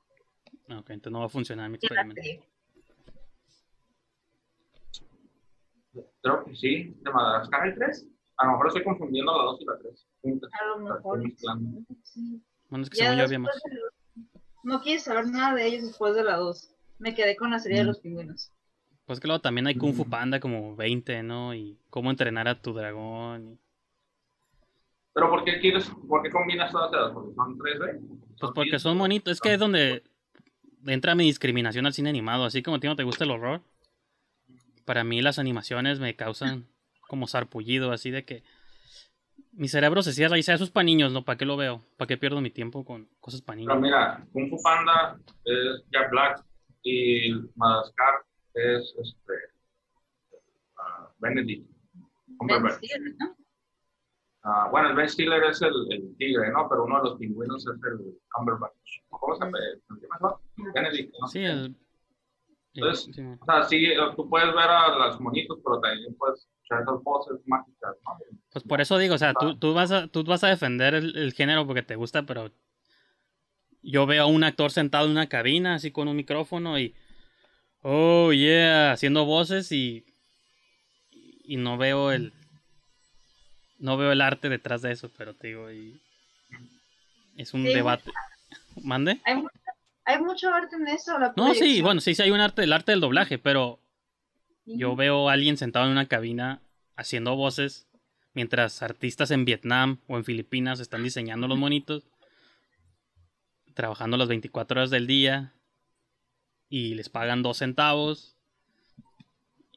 Ah, 0.68 0.78
Ok, 0.78 0.90
entonces 0.90 1.12
no 1.12 1.20
va 1.20 1.26
a 1.26 1.30
funcionar 1.30 1.68
mi 1.70 1.76
experimento. 1.76 2.20
Creo 6.22 6.44
que 6.44 6.54
sí, 6.56 6.94
de 7.02 7.10
Madagascar 7.10 7.62
hay 7.62 7.74
tres. 7.74 8.06
A 8.36 8.46
lo 8.46 8.52
mejor 8.52 8.66
estoy 8.68 8.84
confundiendo 8.84 9.36
la 9.36 9.44
2 9.44 9.60
y 9.60 9.64
la 9.64 9.78
3. 9.78 10.06
A 10.52 10.66
lo 10.66 10.78
mejor. 10.78 11.22
sí. 12.04 12.42
Bueno, 12.68 12.84
es 12.84 12.90
que 12.90 12.98
Ya 12.98 13.04
según 13.06 13.18
yo 13.18 13.24
había 13.24 13.38
más. 13.38 13.60
de 13.64 14.22
No 14.62 14.80
quise 14.82 15.00
saber 15.00 15.26
nada 15.28 15.54
de 15.54 15.66
ellos 15.66 15.82
después 15.84 16.14
de 16.14 16.22
la 16.24 16.36
2. 16.36 16.70
Me 16.98 17.14
quedé 17.14 17.36
con 17.36 17.50
la 17.50 17.58
serie 17.58 17.78
de 17.78 17.84
Mm. 17.84 17.86
los 17.86 17.98
pingüinos. 18.00 18.52
Pues 19.06 19.18
que 19.18 19.26
luego 19.26 19.40
también 19.40 19.66
hay 19.66 19.74
Kung 19.76 19.94
Fu 19.94 20.04
Mm. 20.04 20.10
Panda 20.10 20.40
como 20.40 20.76
20, 20.76 21.22
¿no? 21.22 21.54
Y 21.54 21.78
cómo 21.90 22.10
entrenar 22.10 22.46
a 22.48 22.60
tu 22.60 22.72
dragón. 22.72 23.48
y- 23.54 23.58
Pero 25.12 25.28
¿por 25.28 25.44
qué 25.44 25.58
quieres, 25.60 25.90
por 26.08 26.22
qué 26.22 26.30
combinas 26.30 26.70
todas 26.70 26.92
esas? 26.92 27.12
Porque 27.12 27.34
son 27.34 27.58
3D. 27.58 28.00
Pues 28.38 28.52
porque 28.54 28.78
son 28.78 28.98
bonitos. 28.98 29.32
Es 29.32 29.40
que 29.40 29.54
es 29.54 29.58
donde 29.58 30.04
entra 30.86 31.14
mi 31.14 31.24
discriminación 31.24 31.86
al 31.86 31.92
cine 31.92 32.10
animado. 32.10 32.44
Así 32.44 32.62
como 32.62 32.76
a 32.76 32.80
ti 32.80 32.86
no 32.86 32.96
te 32.96 33.02
gusta 33.02 33.24
el 33.24 33.32
horror. 33.32 33.62
Para 34.84 35.04
mí 35.04 35.20
las 35.20 35.38
animaciones 35.38 36.00
me 36.00 36.14
causan 36.16 36.66
como 37.08 37.26
sarpullido, 37.26 37.92
así 37.92 38.10
de 38.10 38.24
que 38.24 38.42
mi 39.52 39.68
cerebro 39.68 40.02
se 40.02 40.12
cierra 40.12 40.36
y 40.36 40.40
dice, 40.40 40.54
eso 40.54 40.64
es 40.64 40.70
para 40.70 40.84
niños, 40.84 41.12
¿no? 41.12 41.24
¿Para 41.24 41.36
qué 41.36 41.44
lo 41.44 41.56
veo? 41.56 41.82
¿Para 41.96 42.06
qué 42.06 42.16
pierdo 42.16 42.40
mi 42.40 42.50
tiempo 42.50 42.84
con 42.84 43.08
cosas 43.20 43.42
para 43.42 43.58
Pero 43.58 43.74
niños? 43.74 43.82
mira, 43.82 44.26
Kung 44.32 44.48
Fu 44.48 44.56
Panda 44.62 45.18
es 45.44 45.84
Jack 45.90 46.10
Black 46.10 46.44
y 46.82 47.32
Madagascar 47.56 48.14
es 48.54 48.94
este, 49.02 49.32
ah, 50.78 51.10
Benedict. 51.18 51.68
Cumberbatch. 52.38 52.80
¿no? 53.18 53.36
Ah, 54.42 54.68
bueno, 54.70 54.88
el 54.90 54.96
Ben 54.96 55.08
Stiller 55.08 55.44
es 55.44 55.60
el, 55.60 55.72
el 55.90 56.16
tigre, 56.16 56.50
¿no? 56.52 56.66
Pero 56.68 56.84
uno 56.84 56.96
de 57.02 57.10
los 57.10 57.18
pingüinos 57.18 57.66
es 57.66 57.74
el 57.74 58.18
Cumberbatch. 58.32 58.72
¿Cómo 59.10 59.36
se 59.36 59.44
llama? 59.44 59.58
Benedict, 60.74 61.14
¿no? 61.20 61.26
Sí, 61.26 61.44
el... 61.44 61.76
Entonces, 62.72 63.14
sí, 63.14 63.22
O 63.22 63.44
sea, 63.44 63.62
sí, 63.64 63.84
eh, 63.86 63.96
tú 64.16 64.28
puedes 64.30 64.54
ver 64.54 64.70
a 64.70 64.96
los 64.96 65.20
monitos, 65.20 65.58
pero 65.62 65.80
también 65.80 66.14
puedes 66.16 66.40
escuchar 66.40 66.82
esas 66.82 67.02
voces 67.02 67.40
mágicas, 67.46 67.96
¿no? 68.04 68.18
Pues 68.52 68.64
por 68.64 68.80
eso 68.80 68.96
digo, 68.96 69.16
o 69.16 69.18
sea, 69.18 69.34
tú, 69.34 69.58
tú, 69.58 69.74
vas, 69.74 69.90
a, 69.90 70.06
tú 70.06 70.24
vas 70.24 70.44
a 70.44 70.48
defender 70.48 70.94
el, 70.94 71.16
el 71.16 71.32
género 71.32 71.66
porque 71.66 71.82
te 71.82 71.96
gusta, 71.96 72.22
pero 72.22 72.50
yo 73.82 74.06
veo 74.06 74.22
a 74.22 74.26
un 74.26 74.44
actor 74.44 74.70
sentado 74.70 75.06
en 75.06 75.12
una 75.12 75.28
cabina, 75.28 75.74
así 75.74 75.90
con 75.90 76.08
un 76.08 76.16
micrófono 76.16 76.78
y, 76.78 76.94
oh, 77.82 78.32
yeah, 78.32 78.92
haciendo 78.92 79.24
voces 79.24 79.72
y, 79.72 80.06
y 81.10 81.56
no 81.56 81.76
veo 81.76 82.12
el, 82.12 82.32
no 83.80 83.96
veo 83.96 84.12
el 84.12 84.20
arte 84.20 84.48
detrás 84.48 84.82
de 84.82 84.92
eso, 84.92 85.10
pero 85.16 85.34
te 85.34 85.48
digo, 85.48 85.70
y 85.72 86.00
es 87.36 87.52
un 87.54 87.64
Sí. 87.66 87.72
debate. 87.74 88.10
¿Mande? 88.82 89.20
Hay, 89.24 89.36
mu- 89.36 89.48
hay 90.04 90.20
mucho 90.22 90.48
arte 90.52 90.76
en 90.76 90.88
eso. 90.88 91.18
La 91.18 91.32
No, 91.36 91.54
sí, 91.54 91.80
bueno, 91.82 92.00
sí, 92.00 92.14
sí 92.14 92.22
hay 92.22 92.30
un 92.30 92.40
arte, 92.40 92.62
el 92.64 92.72
arte 92.72 92.92
del 92.92 93.00
doblaje, 93.00 93.38
pero 93.38 93.80
yo 94.64 94.94
veo 94.96 95.28
a 95.28 95.32
alguien 95.32 95.56
sentado 95.56 95.86
en 95.86 95.92
una 95.92 96.06
cabina 96.06 96.60
haciendo 96.96 97.34
voces 97.36 97.86
mientras 98.34 98.82
artistas 98.82 99.30
en 99.32 99.44
Vietnam 99.44 99.98
o 100.06 100.16
en 100.16 100.24
Filipinas 100.24 100.78
están 100.80 101.02
diseñando 101.02 101.48
los 101.48 101.58
monitos, 101.58 102.04
trabajando 103.74 104.16
las 104.16 104.28
24 104.28 104.80
horas 104.80 104.90
del 104.90 105.06
día 105.06 105.52
y 106.68 106.94
les 106.94 107.08
pagan 107.08 107.42
dos 107.42 107.58
centavos 107.58 108.36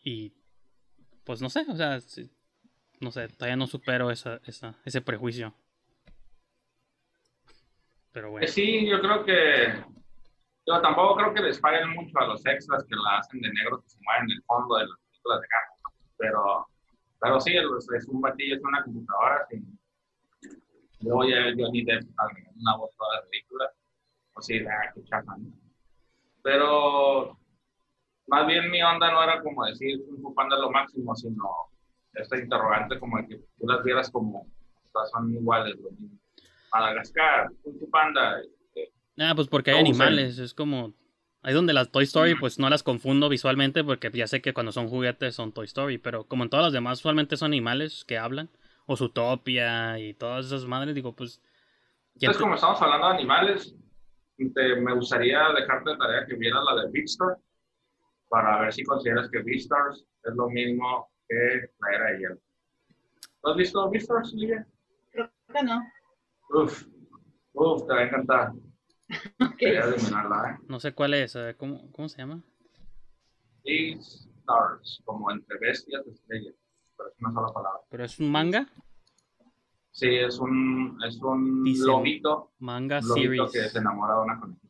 y 0.04 0.34
pues 1.24 1.42
no 1.42 1.50
sé, 1.50 1.66
o 1.70 1.76
sea, 1.76 2.00
no 3.04 3.12
sé, 3.12 3.28
todavía 3.28 3.56
no 3.56 3.68
supero 3.68 4.10
esa, 4.10 4.40
esa, 4.46 4.76
ese 4.86 5.02
prejuicio. 5.02 5.54
Pero 8.12 8.32
bueno, 8.32 8.48
sí, 8.48 8.88
yo 8.88 9.02
creo 9.02 9.26
que. 9.26 9.84
Yo 10.66 10.82
tampoco 10.82 11.18
creo 11.18 11.34
que 11.34 11.42
les 11.42 11.60
paguen 11.60 11.90
mucho 11.90 12.18
a 12.20 12.28
los 12.28 12.46
extras 12.46 12.86
que 12.86 12.96
la 12.96 13.18
hacen 13.18 13.42
de 13.42 13.50
negro 13.52 13.82
que 13.82 13.90
se 13.90 13.98
mueven 14.02 14.24
en 14.24 14.38
el 14.38 14.44
fondo 14.44 14.78
de 14.78 14.88
las 14.88 14.98
películas 15.10 15.42
de. 15.42 15.48
¿no? 15.84 15.90
Pero, 16.18 16.68
pero 17.20 17.40
sí, 17.42 17.54
es, 17.56 18.08
un 18.08 18.22
batillo, 18.22 18.56
es 18.56 18.64
una 18.64 18.84
computadora. 18.84 19.46
Sin, 19.50 19.80
luego 21.02 21.26
ya 21.26 21.52
Johnny 21.58 21.84
Depp 21.84 22.04
una 22.56 22.78
voz 22.78 22.96
toda 22.96 23.16
la 23.18 23.26
película. 23.30 23.70
O 24.36 24.42
sí, 24.42 24.60
ah, 24.66 24.92
qué 24.96 25.04
chafa, 25.04 25.36
¿no? 25.38 25.52
Pero 26.44 27.38
más 28.28 28.48
bien 28.48 28.70
mi 28.70 28.82
onda 28.82 29.12
no 29.12 29.24
era 29.24 29.42
como 29.42 29.66
decir 29.66 30.00
Fu 30.22 30.34
Panda 30.34 30.58
lo 30.58 30.72
máximo, 30.72 31.16
sino 31.16 31.73
esta 32.14 32.38
interrogante 32.38 33.00
como 33.00 33.18
de 33.18 33.28
que 33.28 33.36
tú 33.38 33.68
las 33.68 33.84
vieras 33.84 34.10
como 34.12 34.40
o 34.42 34.92
sea, 34.92 35.06
son 35.12 35.34
iguales, 35.34 35.76
lo 35.80 35.90
mismo. 35.92 36.20
Madagascar, 36.72 37.50
Kung 37.64 37.80
Fu 37.80 37.90
Panda, 37.90 38.40
este, 38.42 38.92
Ah, 39.20 39.34
pues 39.36 39.48
porque 39.48 39.72
hay 39.72 39.80
animales, 39.80 40.40
es 40.40 40.54
como... 40.54 40.94
Ahí 41.46 41.54
donde 41.54 41.74
las 41.74 41.92
Toy 41.92 42.06
Story, 42.06 42.36
pues 42.36 42.58
no 42.58 42.70
las 42.70 42.84
confundo 42.84 43.28
visualmente 43.28 43.84
porque 43.84 44.10
ya 44.12 44.28
sé 44.28 44.42
que 44.42 44.54
cuando 44.54 44.72
son 44.72 44.88
juguetes 44.88 45.36
son 45.36 45.52
Toy 45.52 45.66
Story, 45.66 45.98
pero 45.98 46.24
como 46.24 46.44
en 46.44 46.50
todas 46.50 46.68
las 46.68 46.74
demás 46.74 47.00
usualmente 47.00 47.36
son 47.36 47.48
animales 47.48 48.06
que 48.06 48.18
hablan, 48.18 48.50
o 48.86 48.96
Zootopia 48.96 50.00
y 50.00 50.14
todas 50.14 50.46
esas 50.46 50.66
madres, 50.66 50.96
digo, 50.96 51.14
pues... 51.14 51.42
¿quién 52.18 52.32
Entonces, 52.32 52.42
como 52.42 52.56
estamos 52.56 52.82
hablando 52.82 53.08
de 53.10 53.14
animales, 53.16 53.76
te- 54.38 54.76
me 54.78 54.94
gustaría 54.94 55.50
dejarte 55.54 55.90
de 55.90 55.98
tarea 55.98 56.26
que 56.26 56.36
vieras 56.36 56.62
la 56.64 56.82
de 56.84 56.92
Beastars 56.92 57.40
para 58.30 58.62
ver 58.62 58.72
si 58.74 58.84
consideras 58.84 59.30
que 59.30 59.44
Beastars 59.44 60.06
es 60.24 60.36
lo 60.36 60.50
mismo 60.50 61.12
que 61.34 61.70
la 61.80 61.96
era 61.96 62.12
de 62.12 62.20
hielo. 62.20 62.38
¿Tú 63.42 63.50
has 63.50 63.58
visto 63.58 63.90
Beastars, 63.90 64.34
Lidia? 64.34 64.68
Creo 65.12 65.30
que 65.54 65.64
no. 65.64 65.82
Uf, 66.50 66.86
uf, 67.54 67.88
te 67.88 67.94
va 67.94 68.00
a 68.00 68.04
encantar. 68.04 68.52
Ok. 69.40 69.58
Quería 69.58 69.84
adivinarla, 69.84 70.52
¿eh? 70.60 70.66
No 70.68 70.80
sé 70.80 70.94
cuál 70.94 71.14
es, 71.14 71.38
¿cómo, 71.58 71.92
cómo 71.92 72.10
se 72.10 72.18
llama? 72.18 72.42
These 73.64 74.28
stars, 74.42 75.02
como 75.06 75.30
entre 75.32 75.58
bestias 75.60 76.02
y 76.08 76.12
estrellas. 76.12 76.56
Pero 76.98 77.10
es 77.10 77.16
una 77.20 77.32
sola 77.34 77.54
palabra. 77.54 77.80
Pero 77.90 78.06
es 78.06 78.20
un 78.20 78.32
manga, 78.32 78.68
Sí, 79.92 80.08
es 80.10 80.40
un, 80.40 80.98
es 81.08 81.18
un 81.22 81.64
lobito, 81.86 82.52
manga 82.58 83.00
lobito 83.02 83.48
series. 83.48 83.52
que 83.52 83.70
se 83.70 83.78
enamora 83.78 84.16
de 84.16 84.22
una 84.22 84.40
conejita. 84.40 84.68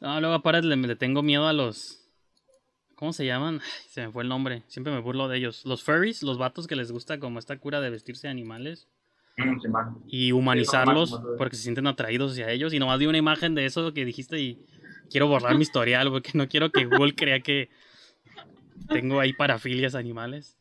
No, 0.00 0.18
luego 0.20 0.34
aparte 0.36 0.66
le, 0.66 0.76
le 0.76 0.96
tengo 0.96 1.22
miedo 1.22 1.46
a 1.46 1.52
los. 1.52 1.99
¿Cómo 3.00 3.14
se 3.14 3.24
llaman? 3.24 3.60
Ay, 3.64 3.82
se 3.88 4.06
me 4.06 4.12
fue 4.12 4.24
el 4.24 4.28
nombre. 4.28 4.62
Siempre 4.66 4.92
me 4.92 5.00
burlo 5.00 5.26
de 5.26 5.38
ellos. 5.38 5.64
Los 5.64 5.82
furries, 5.82 6.22
los 6.22 6.36
vatos 6.36 6.66
que 6.66 6.76
les 6.76 6.92
gusta 6.92 7.18
como 7.18 7.38
esta 7.38 7.56
cura 7.56 7.80
de 7.80 7.88
vestirse 7.88 8.26
de 8.26 8.30
animales. 8.30 8.88
Mm. 9.38 10.02
Y 10.06 10.32
humanizarlos 10.32 11.18
porque 11.38 11.56
se 11.56 11.62
sienten 11.62 11.86
atraídos 11.86 12.32
hacia 12.32 12.50
ellos. 12.50 12.74
Y 12.74 12.78
nomás 12.78 12.98
vi 12.98 13.06
una 13.06 13.16
imagen 13.16 13.54
de 13.54 13.64
eso 13.64 13.94
que 13.94 14.04
dijiste 14.04 14.38
y 14.38 14.66
quiero 15.10 15.28
borrar 15.28 15.54
mi 15.54 15.62
historial 15.62 16.10
porque 16.10 16.32
no 16.34 16.46
quiero 16.46 16.70
que 16.70 16.84
Google 16.84 17.14
crea 17.14 17.40
que 17.40 17.70
tengo 18.90 19.18
ahí 19.18 19.32
parafilias 19.32 19.94
animales. 19.94 20.58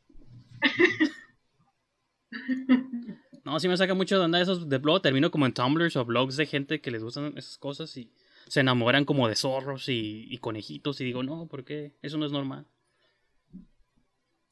No, 3.43 3.59
sí 3.59 3.67
me 3.67 3.75
saca 3.75 3.95
mucho 3.95 4.17
de 4.17 4.23
onda 4.23 4.39
esos. 4.39 4.69
De 4.69 4.79
luego 4.79 5.01
termino 5.01 5.29
como 5.29 5.45
en 5.45 5.53
Tumblrs 5.53 5.97
o 5.97 6.05
blogs 6.05 6.37
de 6.37 6.45
gente 6.45 6.79
que 6.79 6.91
les 6.91 7.03
gustan 7.03 7.33
esas 7.35 7.57
cosas 7.57 7.97
y 7.97 8.09
se 8.49 8.59
enamoran 8.59 9.05
como 9.05 9.27
de 9.29 9.35
zorros 9.35 9.87
y, 9.89 10.25
y 10.29 10.37
conejitos. 10.39 10.99
Y 10.99 11.05
digo, 11.05 11.23
no, 11.23 11.47
¿por 11.47 11.63
qué? 11.63 11.93
Eso 12.01 12.17
no 12.17 12.25
es 12.25 12.31
normal. 12.31 12.65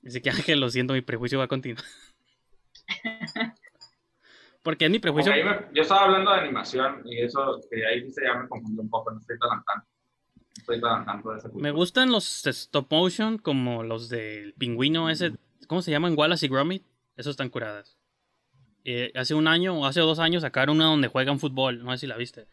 Dice 0.01 0.21
que 0.21 0.29
Ángel, 0.29 0.59
lo 0.61 0.69
siento, 0.69 0.93
mi 0.93 1.01
prejuicio 1.01 1.37
va 1.39 1.45
a 1.45 1.49
continuar. 1.49 1.83
Porque 4.63 4.85
es 4.85 4.91
mi 4.91 4.99
prejuicio. 4.99 5.31
me- 5.33 5.67
yo 5.73 5.81
estaba 5.81 6.05
hablando 6.05 6.31
de 6.33 6.41
animación 6.41 7.01
y 7.05 7.21
eso 7.21 7.59
que 7.69 7.85
ahí 7.85 8.01
dice 8.03 8.21
ya 8.25 8.37
me 8.37 8.47
confundió 8.49 8.81
un 8.81 8.89
poco, 8.89 9.11
no 9.11 9.19
estoy 9.19 9.37
tan 9.39 9.63
tanto. 9.63 9.87
Estoy 10.57 10.81
tan 10.81 10.99
al 10.99 11.05
tanto 11.05 11.31
de 11.31 11.37
ese 11.37 11.49
Me 11.53 11.71
gustan 11.71 12.11
los 12.11 12.45
stop 12.45 12.91
motion 12.91 13.37
como 13.37 13.83
los 13.83 14.09
del 14.09 14.53
pingüino 14.53 15.09
ese. 15.09 15.31
¿Cómo 15.67 15.81
se 15.81 15.91
llaman? 15.91 16.15
Wallace 16.17 16.45
y 16.47 16.49
Gromit. 16.49 16.83
Esos 17.15 17.31
están 17.31 17.49
curadas. 17.49 17.97
Eh, 18.83 19.11
hace 19.15 19.33
un 19.35 19.47
año 19.47 19.79
o 19.79 19.85
hace 19.85 19.99
dos 20.01 20.19
años 20.19 20.41
sacaron 20.43 20.77
una 20.77 20.85
donde 20.85 21.07
juegan 21.07 21.39
fútbol. 21.39 21.83
No 21.83 21.91
sé 21.91 21.99
si 21.99 22.07
la 22.07 22.17
viste. 22.17 22.47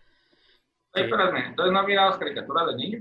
Oye, 0.95 1.05
espérame, 1.05 1.37
entonces 1.49 1.73
no 1.73 1.87
mirabas 1.87 2.19
caricaturas 2.19 2.67
de 2.69 2.77
niño. 2.77 2.99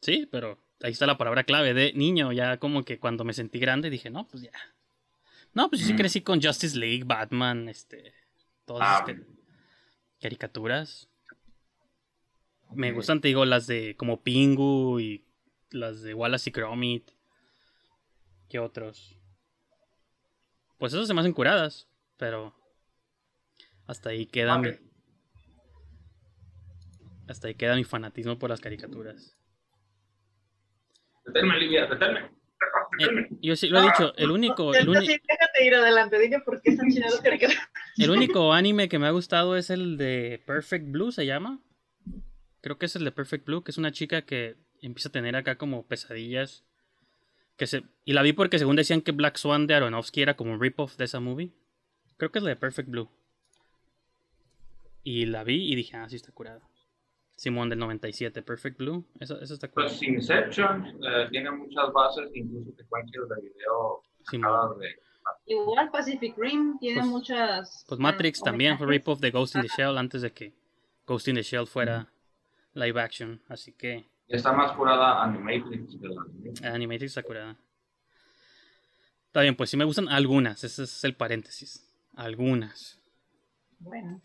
Sí, 0.00 0.26
pero 0.30 0.58
ahí 0.82 0.92
está 0.92 1.06
la 1.06 1.18
palabra 1.18 1.44
clave 1.44 1.74
de 1.74 1.92
niño. 1.94 2.32
Ya 2.32 2.58
como 2.58 2.84
que 2.84 2.98
cuando 2.98 3.24
me 3.24 3.32
sentí 3.32 3.58
grande 3.58 3.90
dije, 3.90 4.10
no, 4.10 4.26
pues 4.26 4.42
ya. 4.42 4.52
No, 5.52 5.68
pues 5.68 5.80
yo 5.82 5.86
sí 5.86 5.92
Mm. 5.94 5.96
crecí 5.96 6.20
con 6.22 6.42
Justice 6.42 6.76
League, 6.78 7.04
Batman, 7.04 7.68
este. 7.68 8.12
Todas 8.64 8.88
Ah, 8.88 9.04
esas 9.06 9.16
ca- 9.26 9.32
caricaturas. 10.20 11.08
Me 12.74 12.90
gustan, 12.92 13.20
te 13.20 13.28
digo, 13.28 13.44
las 13.44 13.66
de 13.66 13.94
como 13.96 14.22
Pingu 14.22 14.98
y 14.98 15.24
las 15.70 16.02
de 16.02 16.14
Wallace 16.14 16.50
y 16.50 16.52
Gromit. 16.52 17.10
¿Qué 18.48 18.58
otros? 18.58 19.16
Pues 20.78 20.92
esas 20.92 21.06
se 21.06 21.14
me 21.14 21.20
hacen 21.20 21.32
curadas, 21.32 21.86
pero 22.16 22.52
hasta 23.86 24.10
ahí 24.10 24.26
queda 24.26 24.56
Ok. 24.58 24.62
mi 24.66 24.72
hasta 27.28 27.48
ahí 27.48 27.54
queda 27.54 27.76
mi 27.76 27.84
fanatismo 27.84 28.38
por 28.38 28.50
las 28.50 28.60
caricaturas. 28.60 29.36
Deténme, 31.26 31.58
Livia, 31.58 31.86
deténme. 31.86 32.30
Eh, 33.00 33.28
yo 33.40 33.56
sí 33.56 33.68
lo 33.68 33.80
he 33.80 33.82
dicho, 33.82 34.14
el 34.16 34.30
único, 34.30 34.74
el, 34.74 34.88
uni- 34.88 34.98
Entonces, 34.98 35.20
déjate 35.28 35.66
ir 35.66 35.74
adelante. 35.74 36.18
Dime 36.18 36.40
por 36.40 36.60
qué 36.62 36.70
están 36.70 36.88
las 36.88 37.20
caricaturas. 37.20 37.68
el 37.96 38.10
único 38.10 38.52
anime 38.52 38.88
que 38.88 38.98
me 38.98 39.06
ha 39.06 39.10
gustado 39.10 39.56
es 39.56 39.70
el 39.70 39.96
de 39.96 40.42
Perfect 40.46 40.86
Blue, 40.90 41.10
se 41.12 41.26
llama. 41.26 41.60
Creo 42.60 42.78
que 42.78 42.86
es 42.86 42.96
el 42.96 43.04
de 43.04 43.12
Perfect 43.12 43.46
Blue, 43.46 43.62
que 43.64 43.70
es 43.72 43.78
una 43.78 43.92
chica 43.92 44.22
que 44.22 44.56
empieza 44.80 45.08
a 45.08 45.12
tener 45.12 45.34
acá 45.36 45.56
como 45.56 45.86
pesadillas. 45.86 46.64
Que 47.56 47.66
se, 47.66 47.84
y 48.04 48.12
la 48.14 48.22
vi 48.22 48.32
porque 48.32 48.58
según 48.58 48.76
decían 48.76 49.00
que 49.00 49.12
Black 49.12 49.36
Swan 49.36 49.66
de 49.66 49.74
Aronofsky 49.74 50.22
era 50.22 50.34
como 50.36 50.52
un 50.52 50.60
rip-off 50.60 50.96
de 50.96 51.04
esa 51.04 51.20
movie. 51.20 51.52
Creo 52.16 52.30
que 52.32 52.38
es 52.38 52.42
la 52.42 52.50
de 52.50 52.56
Perfect 52.56 52.88
Blue. 52.88 53.08
Y 55.02 55.26
la 55.26 55.44
vi 55.44 55.70
y 55.70 55.74
dije, 55.76 55.96
ah, 55.96 56.08
sí 56.08 56.16
está 56.16 56.32
curada. 56.32 56.62
Simón 57.36 57.68
del 57.68 57.78
97, 57.80 58.42
Perfect 58.42 58.78
Blue. 58.78 59.04
Esa, 59.18 59.34
esa 59.42 59.54
está 59.54 59.68
curada. 59.68 59.90
Pues 59.90 60.02
Inception 60.02 60.86
eh, 61.02 61.26
tiene 61.30 61.50
muchas 61.50 61.92
bases, 61.92 62.30
incluso 62.34 62.70
secuencias 62.76 63.28
de 63.28 63.42
video 63.42 64.02
Simón. 64.30 64.78
de... 64.78 64.88
Igual 65.46 65.90
Pacific 65.90 66.34
Rim 66.38 66.78
tiene 66.78 67.00
Pues- 67.00 67.10
muchas. 67.10 67.84
Pues 67.88 67.98
Matrix 68.00 68.40
bueno, 68.40 68.52
también 68.52 68.78
fue 68.78 68.86
rip-off 68.86 69.20
de 69.20 69.30
Ghost 69.30 69.56
in 69.56 69.62
the 69.62 69.68
Shell 69.68 69.98
antes 69.98 70.22
de 70.22 70.32
que 70.32 70.52
Ghost 71.06 71.28
in 71.28 71.34
the 71.34 71.42
Shell 71.42 71.66
fuera 71.66 72.08
live 72.74 73.00
action. 73.00 73.40
Así 73.48 73.72
que 73.72 74.06
está 74.28 74.52
más 74.52 74.72
curada 74.72 75.22
Animatrix 75.22 75.96
que 76.00 76.08
la 76.62 76.72
Animatrix 76.74 77.10
está 77.12 77.22
curada. 77.22 77.56
Está 79.26 79.40
bien, 79.40 79.56
pues 79.56 79.70
sí 79.70 79.76
me 79.76 79.84
gustan 79.84 80.08
algunas. 80.08 80.62
Ese 80.62 80.84
es 80.84 81.04
el 81.04 81.16
paréntesis. 81.16 81.90
Algunas. 82.14 83.00
Bueno. 83.80 84.20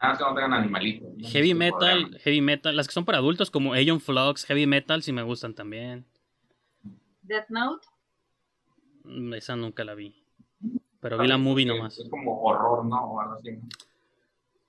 Nada 0.00 0.12
más 0.14 0.18
que 0.18 0.24
no 0.24 0.34
tengan 0.34 0.54
animalitos. 0.54 1.08
¿no? 1.16 1.28
Heavy 1.28 1.54
metal, 1.54 1.78
problema. 2.00 2.18
heavy 2.20 2.40
metal. 2.40 2.76
Las 2.76 2.86
que 2.86 2.92
son 2.94 3.04
para 3.04 3.18
adultos 3.18 3.50
como 3.50 3.74
Aeon 3.74 4.00
Flux, 4.00 4.44
Heavy 4.46 4.66
Metal 4.66 5.02
sí 5.02 5.12
me 5.12 5.22
gustan 5.22 5.54
también. 5.54 6.06
Death 7.22 7.48
Note. 7.50 7.86
Mm, 9.04 9.34
Esa 9.34 9.56
nunca 9.56 9.84
la 9.84 9.94
vi. 9.94 10.14
Pero 11.00 11.18
vi 11.18 11.26
la 11.28 11.36
movie 11.38 11.64
Es- 11.64 11.68
nomás. 11.68 11.98
Es 11.98 12.08
como 12.08 12.40
horror, 12.42 12.84
¿no? 12.86 12.96
O 13.12 13.20
algo 13.20 13.34
así. 13.34 13.50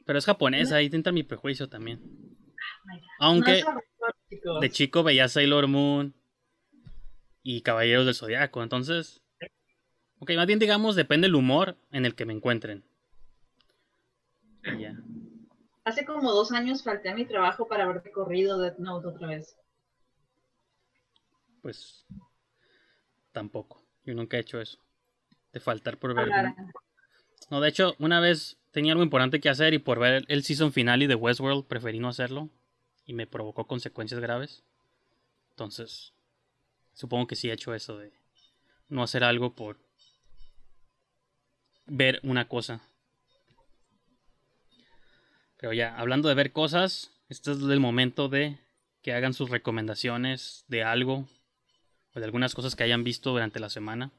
Pero 0.05 0.19
es 0.19 0.25
japonesa, 0.25 0.75
ahí 0.75 0.89
entra 0.91 1.13
mi 1.13 1.23
prejuicio 1.23 1.69
también. 1.69 1.99
God. 1.99 2.99
Aunque 3.19 3.63
No 4.43 4.59
de 4.59 4.69
chico 4.69 5.03
veía 5.03 5.27
Sailor 5.29 5.67
Moon 5.67 6.13
y 7.43 7.61
Caballeros 7.61 8.05
del 8.05 8.15
Zodiaco. 8.15 8.63
Entonces, 8.63 9.21
ok, 10.19 10.32
más 10.36 10.47
bien 10.47 10.59
digamos, 10.59 10.95
depende 10.95 11.27
el 11.27 11.36
humor 11.36 11.77
en 11.91 12.05
el 12.05 12.15
que 12.15 12.25
me 12.25 12.34
encuentren. 12.34 12.84
Y 14.63 14.82
ya. 14.82 14.93
Hace 15.84 16.05
como 16.05 16.32
dos 16.32 16.51
años 16.51 16.84
falté 16.84 17.09
a 17.09 17.15
mi 17.15 17.25
trabajo 17.25 17.67
para 17.67 17.86
haber 17.86 18.03
recorrido 18.03 18.59
Death 18.59 18.77
Note 18.77 19.07
otra 19.07 19.27
vez. 19.27 19.55
Pues 21.61 22.05
tampoco. 23.32 23.84
Yo 24.05 24.13
nunca 24.13 24.38
he 24.38 24.41
hecho 24.41 24.61
eso. 24.61 24.79
De 25.53 25.59
faltar 25.59 25.97
por 25.97 26.13
ver. 26.13 26.29
No, 27.49 27.61
de 27.61 27.69
hecho, 27.69 27.95
una 27.99 28.19
vez 28.19 28.57
tenía 28.71 28.93
algo 28.93 29.03
importante 29.03 29.39
que 29.39 29.49
hacer 29.49 29.73
y 29.73 29.79
por 29.79 29.99
ver 29.99 30.23
el 30.27 30.43
season 30.43 30.71
finale 30.71 31.07
de 31.07 31.15
Westworld 31.15 31.65
preferí 31.65 31.99
no 31.99 32.07
hacerlo 32.09 32.49
y 33.05 33.13
me 33.13 33.27
provocó 33.27 33.67
consecuencias 33.67 34.21
graves. 34.21 34.63
Entonces, 35.49 36.13
supongo 36.93 37.27
que 37.27 37.36
sí 37.36 37.49
he 37.49 37.53
hecho 37.53 37.73
eso 37.73 37.97
de 37.97 38.13
no 38.88 39.03
hacer 39.03 39.23
algo 39.23 39.55
por 39.55 39.77
ver 41.88 42.19
una 42.23 42.47
cosa. 42.47 42.82
Pero 45.62 45.74
ya, 45.74 45.95
hablando 45.97 46.28
de 46.28 46.36
ver 46.36 46.51
cosas, 46.51 47.12
este 47.30 47.51
es 47.51 47.59
el 47.62 47.80
momento 47.80 48.28
de 48.30 48.57
que 49.03 49.14
hagan 49.14 49.34
sus 49.36 49.49
recomendaciones 49.51 50.66
de 50.68 50.84
algo 50.84 51.28
o 52.16 52.20
de 52.20 52.26
algunas 52.26 52.53
cosas 52.55 52.76
que 52.76 52.84
hayan 52.84 53.03
visto 53.03 53.30
durante 53.32 53.59
la 53.59 53.70
semana. 53.70 54.12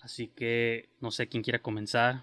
Así 0.00 0.26
que 0.28 0.88
no 1.00 1.12
sé 1.12 1.28
quién 1.28 1.42
quiera 1.44 1.60
comenzar. 1.62 2.22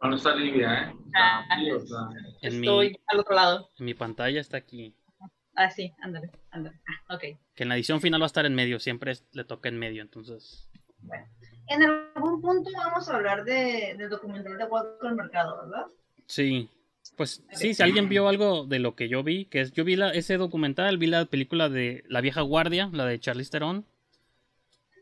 ¿Dónde 0.00 0.16
está 0.16 0.34
Livia, 0.36 0.74
eh? 0.90 0.94
Está 1.06 1.54
aquí, 1.54 1.70
o 1.72 1.80
sea, 1.80 1.98
En 2.42 2.60
mi, 2.60 2.66
estoy 2.68 3.00
al 3.08 3.18
otro 3.20 3.34
lado. 3.34 3.70
en 3.78 3.84
mi 3.86 3.94
pantalla 3.94 4.40
está 4.40 4.58
aquí. 4.58 4.94
Ah, 5.56 5.70
sí, 5.70 5.92
ándale, 6.02 6.30
ándale. 6.50 6.78
Ah, 7.08 7.14
ok. 7.16 7.20
Que 7.54 7.62
en 7.64 7.68
la 7.68 7.74
edición 7.76 8.00
final 8.00 8.20
va 8.20 8.26
a 8.26 8.28
estar 8.28 8.46
en 8.46 8.54
medio, 8.54 8.78
siempre 8.78 9.12
es- 9.12 9.24
le 9.32 9.44
toca 9.44 9.68
en 9.68 9.78
medio, 9.78 10.02
entonces. 10.02 10.68
En 11.68 11.82
algún 11.82 12.40
punto 12.40 12.70
vamos 12.76 13.08
a 13.08 13.16
hablar 13.16 13.44
de, 13.44 13.94
del 13.96 14.10
documental 14.10 14.58
de 14.58 14.64
Walter 14.64 15.12
Mercado, 15.12 15.62
¿verdad? 15.62 15.86
Sí. 16.26 16.68
Pues 17.16 17.44
sí, 17.52 17.74
si 17.74 17.82
alguien 17.82 18.08
vio 18.08 18.28
algo 18.28 18.66
de 18.66 18.78
lo 18.78 18.96
que 18.96 19.08
yo 19.08 19.22
vi, 19.22 19.44
que 19.44 19.60
es, 19.60 19.72
yo 19.72 19.84
vi 19.84 19.94
la, 19.94 20.10
ese 20.10 20.36
documental, 20.36 20.98
vi 20.98 21.06
la 21.06 21.26
película 21.26 21.68
de 21.68 22.02
La 22.08 22.20
vieja 22.20 22.40
guardia, 22.40 22.90
la 22.92 23.06
de 23.06 23.20
Charlize 23.20 23.50
Theron, 23.50 23.84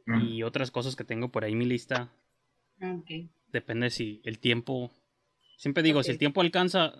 mm. 0.06 0.20
y 0.26 0.42
otras 0.42 0.70
cosas 0.70 0.94
que 0.94 1.04
tengo 1.04 1.30
por 1.30 1.44
ahí 1.44 1.52
en 1.52 1.58
mi 1.58 1.64
lista. 1.64 2.10
Ok. 2.82 3.30
Depende 3.48 3.90
si 3.90 4.20
el 4.24 4.38
tiempo. 4.38 4.90
Siempre 5.56 5.82
digo, 5.82 6.02
si 6.02 6.10
el 6.10 6.18
tiempo 6.18 6.40
alcanza, 6.40 6.94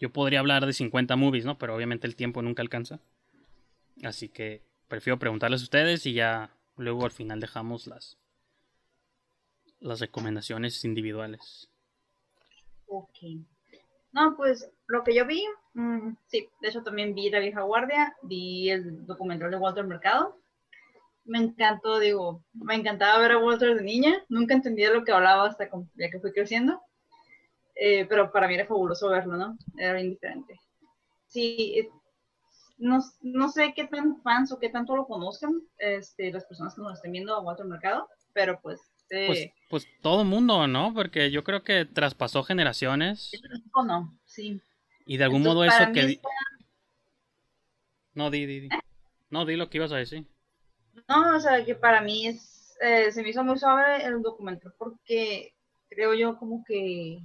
yo 0.00 0.10
podría 0.12 0.40
hablar 0.40 0.64
de 0.66 0.72
50 0.72 1.14
movies, 1.16 1.44
¿no? 1.44 1.58
Pero 1.58 1.74
obviamente 1.74 2.06
el 2.06 2.16
tiempo 2.16 2.42
nunca 2.42 2.62
alcanza. 2.62 3.00
Así 4.02 4.28
que 4.28 4.62
prefiero 4.88 5.18
preguntarles 5.18 5.60
a 5.60 5.64
ustedes 5.64 6.06
y 6.06 6.14
ya 6.14 6.50
luego 6.76 7.04
al 7.04 7.10
final 7.10 7.40
dejamos 7.40 7.86
las 7.86 8.16
las 9.80 10.00
recomendaciones 10.00 10.84
individuales. 10.84 11.68
Ok. 12.86 13.18
No, 14.12 14.36
pues 14.36 14.70
lo 14.86 15.04
que 15.04 15.14
yo 15.14 15.26
vi, 15.26 15.44
mm, 15.74 16.16
sí, 16.26 16.48
de 16.60 16.68
hecho 16.68 16.82
también 16.82 17.14
vi 17.14 17.30
La 17.30 17.40
Vieja 17.40 17.62
Guardia, 17.62 18.16
vi 18.22 18.70
el 18.70 19.06
documental 19.06 19.50
de 19.50 19.56
Walter 19.58 19.84
Mercado. 19.86 20.36
me 21.24 21.38
encantó, 21.38 21.98
digo, 22.00 22.42
me 22.54 22.74
encantaba 22.74 23.18
ver 23.20 23.32
a 23.32 23.38
Walter 23.38 23.76
de 23.76 23.82
niña, 23.84 24.24
nunca 24.30 24.54
entendía 24.54 24.90
lo 24.92 25.04
que 25.04 25.12
hablaba 25.12 25.46
hasta 25.48 25.68
con- 25.70 25.90
ya 25.96 26.10
que 26.10 26.20
fui 26.20 26.32
creciendo, 26.32 26.82
Eh, 27.76 28.06
pero 28.08 28.32
para 28.32 28.48
mí 28.48 28.54
era 28.54 28.66
fabuloso 28.66 29.08
verlo, 29.08 29.36
¿no? 29.36 29.56
Era 29.78 30.00
indiferente. 30.00 30.60
Sí, 31.28 31.74
eh, 31.78 31.90
no, 32.78 33.00
no 33.22 33.48
sé 33.50 33.72
qué 33.74 33.86
tan 33.86 34.20
fans 34.22 34.52
o 34.52 34.58
qué 34.58 34.68
tanto 34.70 34.96
lo 34.96 35.06
conozcan 35.06 35.62
este, 35.78 36.32
las 36.32 36.44
personas 36.46 36.74
que 36.74 36.82
nos 36.82 36.94
estén 36.94 37.12
viendo 37.12 37.34
a 37.34 37.40
Walter 37.40 37.66
Mercado, 37.66 38.08
pero 38.32 38.60
pues, 38.62 38.80
Pues, 39.08 39.50
pues 39.70 39.86
todo 40.02 40.24
mundo, 40.24 40.66
¿no? 40.66 40.92
Porque 40.94 41.30
yo 41.30 41.42
creo 41.44 41.62
que 41.62 41.84
traspasó 41.84 42.42
generaciones 42.42 43.30
o 43.74 43.82
no, 43.82 44.18
sí. 44.26 44.60
y 45.06 45.16
de 45.16 45.24
algún 45.24 45.38
Entonces, 45.42 45.54
modo 45.54 45.64
eso 45.84 45.92
que... 45.92 46.00
está- 46.12 46.28
No, 48.14 48.30
di, 48.30 48.46
di, 48.46 48.60
di. 48.60 48.68
No, 49.30 49.44
di 49.44 49.56
lo 49.56 49.68
que 49.70 49.78
ibas 49.78 49.92
a 49.92 49.96
decir. 49.96 50.26
No, 51.08 51.36
o 51.36 51.40
sea, 51.40 51.64
que 51.64 51.74
para 51.74 52.00
mí 52.00 52.26
es, 52.26 52.76
eh, 52.80 53.10
se 53.12 53.22
me 53.22 53.30
hizo 53.30 53.44
muy 53.44 53.58
suave 53.58 54.04
el 54.04 54.20
documental 54.22 54.74
porque 54.78 55.54
creo 55.88 56.14
yo 56.14 56.36
como 56.38 56.64
que 56.64 57.20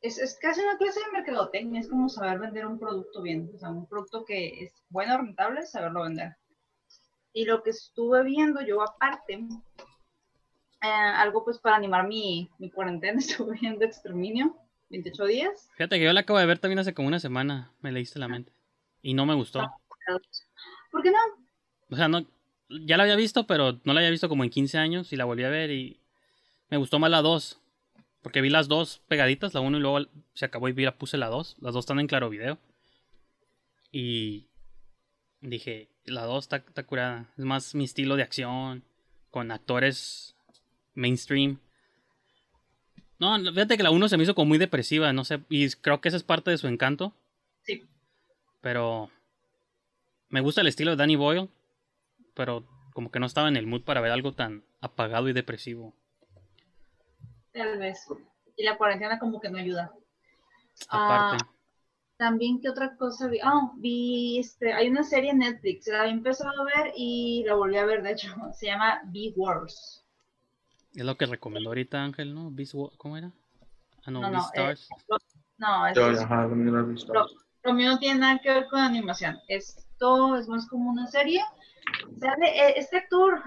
es, 0.00 0.18
es 0.18 0.36
casi 0.40 0.60
una 0.60 0.76
clase 0.76 1.00
de 1.00 1.12
mercadotecnia, 1.12 1.80
es 1.80 1.88
como 1.88 2.08
saber 2.08 2.38
vender 2.38 2.66
un 2.66 2.78
producto 2.78 3.22
bien, 3.22 3.50
o 3.54 3.58
sea, 3.58 3.70
un 3.70 3.86
producto 3.86 4.24
que 4.24 4.64
es 4.64 4.72
bueno, 4.88 5.16
rentable, 5.18 5.64
saberlo 5.66 6.02
vender. 6.02 6.36
Y 7.32 7.44
lo 7.44 7.62
que 7.62 7.70
estuve 7.70 8.24
viendo 8.24 8.60
yo 8.62 8.82
aparte, 8.82 9.46
eh, 10.86 11.12
algo 11.16 11.44
pues 11.44 11.58
para 11.58 11.76
animar 11.76 12.06
mi, 12.06 12.50
mi 12.58 12.70
cuarentena, 12.70 13.18
estuve 13.18 13.58
viendo 13.60 13.84
Exterminio, 13.84 14.56
28 14.90 15.24
días. 15.26 15.68
Fíjate 15.76 15.98
que 15.98 16.04
yo 16.04 16.12
la 16.12 16.20
acabo 16.20 16.38
de 16.38 16.46
ver 16.46 16.58
también 16.58 16.78
hace 16.78 16.94
como 16.94 17.08
una 17.08 17.20
semana. 17.20 17.72
Me 17.80 17.92
leíste 17.92 18.18
la 18.18 18.28
mente. 18.28 18.52
Y 19.02 19.14
no 19.14 19.26
me 19.26 19.34
gustó. 19.34 19.60
¿Por 20.90 21.02
qué 21.02 21.10
no? 21.10 21.18
O 21.90 21.96
sea, 21.96 22.08
no, 22.08 22.26
ya 22.68 22.96
la 22.96 23.04
había 23.04 23.16
visto, 23.16 23.46
pero 23.46 23.80
no 23.84 23.92
la 23.92 24.00
había 24.00 24.10
visto 24.10 24.28
como 24.28 24.44
en 24.44 24.50
15 24.50 24.78
años 24.78 25.12
y 25.12 25.16
la 25.16 25.24
volví 25.24 25.44
a 25.44 25.50
ver 25.50 25.70
y 25.70 26.00
me 26.68 26.76
gustó 26.76 26.98
más 26.98 27.10
la 27.10 27.22
2. 27.22 27.60
Porque 28.22 28.40
vi 28.40 28.50
las 28.50 28.66
dos 28.66 29.02
pegaditas, 29.06 29.54
la 29.54 29.60
1 29.60 29.78
y 29.78 29.80
luego 29.80 30.06
se 30.34 30.44
acabó 30.44 30.68
y 30.68 30.72
vi, 30.72 30.84
la 30.84 30.96
puse 30.96 31.16
la 31.16 31.28
2. 31.28 31.56
Las 31.60 31.74
dos 31.74 31.84
están 31.84 32.00
en 32.00 32.08
claro 32.08 32.28
video. 32.28 32.58
Y 33.92 34.48
dije, 35.40 35.88
la 36.04 36.24
2 36.24 36.44
está, 36.44 36.56
está 36.56 36.82
curada. 36.84 37.32
Es 37.38 37.44
más 37.44 37.74
mi 37.76 37.84
estilo 37.84 38.16
de 38.16 38.24
acción, 38.24 38.82
con 39.30 39.52
actores 39.52 40.35
mainstream. 40.96 41.60
No, 43.18 43.38
fíjate 43.38 43.76
que 43.76 43.82
la 43.82 43.90
1 43.90 44.08
se 44.08 44.16
me 44.16 44.24
hizo 44.24 44.34
como 44.34 44.48
muy 44.48 44.58
depresiva, 44.58 45.12
no 45.12 45.24
sé, 45.24 45.40
y 45.48 45.70
creo 45.70 46.00
que 46.00 46.08
esa 46.08 46.16
es 46.16 46.22
parte 46.22 46.50
de 46.50 46.58
su 46.58 46.66
encanto. 46.66 47.14
Sí. 47.62 47.84
Pero 48.60 49.10
me 50.28 50.40
gusta 50.40 50.60
el 50.60 50.66
estilo 50.66 50.90
de 50.90 50.96
Danny 50.96 51.16
Boyle, 51.16 51.48
pero 52.34 52.64
como 52.92 53.10
que 53.10 53.20
no 53.20 53.26
estaba 53.26 53.48
en 53.48 53.56
el 53.56 53.66
mood 53.66 53.82
para 53.82 54.00
ver 54.00 54.10
algo 54.10 54.32
tan 54.32 54.64
apagado 54.80 55.28
y 55.28 55.32
depresivo. 55.32 55.94
Tal 57.52 57.78
vez. 57.78 58.06
Y 58.56 58.64
la 58.64 58.76
cuarentena 58.76 59.18
como 59.18 59.40
que 59.40 59.50
no 59.50 59.58
ayuda. 59.58 59.92
Ah, 60.88 61.28
Aparte, 61.28 61.44
También, 62.16 62.60
¿qué 62.60 62.68
otra 62.68 62.96
cosa 62.96 63.28
vi? 63.28 63.38
Ah, 63.42 63.72
vi, 63.76 64.38
este, 64.38 64.72
hay 64.72 64.88
una 64.88 65.04
serie 65.04 65.30
en 65.30 65.38
Netflix, 65.38 65.86
la 65.86 66.02
había 66.02 66.12
empezado 66.12 66.50
a 66.50 66.64
ver 66.64 66.92
y 66.96 67.44
la 67.46 67.54
volví 67.54 67.76
a 67.76 67.84
ver, 67.84 68.02
de 68.02 68.12
hecho, 68.12 68.28
se 68.54 68.66
llama 68.66 69.00
Be 69.06 69.32
Wars. 69.36 70.05
Es 70.96 71.04
lo 71.04 71.16
que 71.16 71.26
recomendó 71.26 71.70
ahorita 71.70 72.02
Ángel, 72.02 72.34
¿no? 72.34 72.52
¿Cómo 72.96 73.16
era? 73.16 73.30
Ah, 74.04 74.10
no, 74.10 74.20
No, 74.22 74.30
no, 74.30 74.32
Beastars. 74.32 74.88
Lo- 75.08 75.18
no, 75.58 75.86
es, 75.86 75.98
ajá, 75.98 76.46
lo 76.46 77.74
mío 77.74 77.90
no 77.90 77.98
tiene 77.98 78.20
nada 78.20 78.38
que 78.38 78.50
ver 78.50 78.66
con 78.68 78.80
animación. 78.80 79.38
Esto 79.48 80.36
es 80.36 80.48
más 80.48 80.68
como 80.68 80.90
una 80.90 81.06
serie. 81.06 81.42
Sale 82.18 82.46
eh, 82.48 82.74
este 82.76 82.98
actor, 82.98 83.42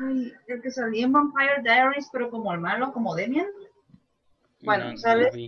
el 0.48 0.62
que 0.62 0.72
salía 0.72 1.06
en 1.06 1.12
Vampire 1.12 1.62
Diaries, 1.64 2.10
pero 2.12 2.30
como 2.30 2.52
el 2.54 2.60
malo, 2.60 2.92
como 2.92 3.16
Demian. 3.16 3.48
Bueno, 4.62 4.92
No, 4.92 4.98
sale, 4.98 5.28
este, 5.28 5.48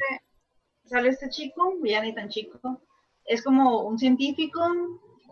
sale 0.85 1.09
este 1.09 1.29
chico, 1.29 1.73
ya 1.83 2.01
ni 2.01 2.13
tan 2.15 2.29
chico. 2.29 2.81
Es 3.25 3.43
como 3.43 3.81
un 3.81 3.97
científico 3.99 4.61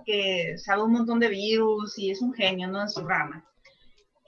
que 0.05 0.57
sabe 0.57 0.83
un 0.83 0.93
montón 0.93 1.19
de 1.19 1.29
virus 1.29 1.97
y 1.97 2.11
es 2.11 2.21
un 2.21 2.33
genio, 2.33 2.67
¿no? 2.67 2.81
En 2.81 2.89
su 2.89 3.07
rama. 3.07 3.45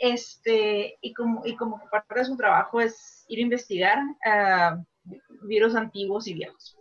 Este, 0.04 0.98
y 1.02 1.14
como, 1.14 1.46
y 1.46 1.56
como 1.56 1.80
parte 1.92 2.16
de 2.16 2.26
su 2.26 2.36
trabajo 2.36 2.82
es 2.82 3.24
ir 3.28 3.40
a 3.40 3.44
investigar 3.44 4.00
ah, 4.26 4.84
virus 5.44 5.76
antiguos 5.76 6.28
y 6.28 6.34
viejos. 6.34 6.78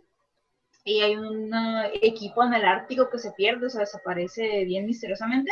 Y 0.83 1.01
hay 1.01 1.15
un 1.15 1.53
ah, 1.53 1.87
equipo 2.01 2.43
en 2.43 2.53
el 2.55 2.65
Ártico 2.65 3.09
que 3.09 3.19
se 3.19 3.31
pierde, 3.33 3.67
o 3.67 3.69
sea, 3.69 3.81
desaparece 3.81 4.65
bien 4.65 4.87
misteriosamente. 4.87 5.51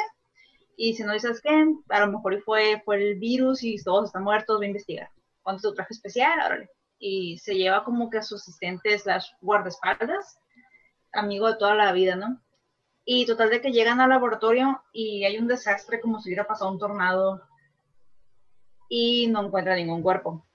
Y 0.75 0.95
si 0.95 1.03
no 1.03 1.13
dices 1.13 1.41
qué, 1.41 1.65
a 1.89 1.99
lo 1.99 2.11
mejor 2.11 2.41
fue, 2.41 2.81
fue 2.83 2.95
el 2.95 3.19
virus 3.19 3.63
y 3.63 3.77
todos 3.83 4.05
están 4.05 4.23
muertos, 4.23 4.59
va 4.59 4.63
a 4.63 4.67
investigar. 4.67 5.09
¿Cuánto 5.43 5.57
es 5.57 5.63
tu 5.63 5.75
traje 5.75 5.93
especial? 5.93 6.39
Órale 6.45 6.69
y 6.99 7.37
se 7.37 7.55
lleva 7.55 7.83
como 7.83 8.09
que 8.09 8.17
a 8.17 8.21
su 8.21 8.35
asistente 8.35 8.97
slash 8.99 9.29
guardaespaldas, 9.41 10.37
amigo 11.13 11.47
de 11.47 11.57
toda 11.57 11.73
la 11.73 11.91
vida, 11.93 12.15
¿no? 12.15 12.41
Y 13.05 13.25
total 13.25 13.49
de 13.49 13.61
que 13.61 13.71
llegan 13.71 14.01
al 14.01 14.09
laboratorio 14.09 14.83
y 14.91 15.23
hay 15.23 15.37
un 15.37 15.47
desastre 15.47 16.01
como 16.01 16.19
si 16.19 16.29
hubiera 16.29 16.45
pasado 16.45 16.71
un 16.71 16.77
tornado 16.77 17.41
y 18.89 19.27
no 19.27 19.45
encuentra 19.45 19.75
ningún 19.75 20.01
cuerpo. 20.01 20.45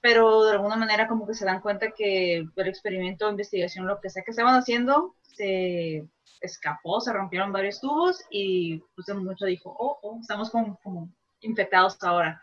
Pero 0.00 0.44
de 0.44 0.52
alguna 0.52 0.76
manera 0.76 1.08
como 1.08 1.26
que 1.26 1.34
se 1.34 1.44
dan 1.44 1.60
cuenta 1.60 1.90
que 1.90 2.36
el 2.36 2.68
experimento, 2.68 3.28
investigación, 3.28 3.86
lo 3.86 4.00
que 4.00 4.10
sea 4.10 4.22
que 4.22 4.30
estaban 4.30 4.54
haciendo, 4.54 5.14
se 5.22 6.06
escapó, 6.40 7.00
se 7.00 7.12
rompieron 7.12 7.52
varios 7.52 7.80
tubos 7.80 8.22
y 8.30 8.78
pues 8.94 9.08
mucho 9.16 9.46
dijo, 9.46 9.74
oh, 9.78 9.98
oh, 10.02 10.18
estamos 10.20 10.50
como, 10.50 10.78
como 10.82 11.08
infectados 11.40 12.02
ahora. 12.02 12.40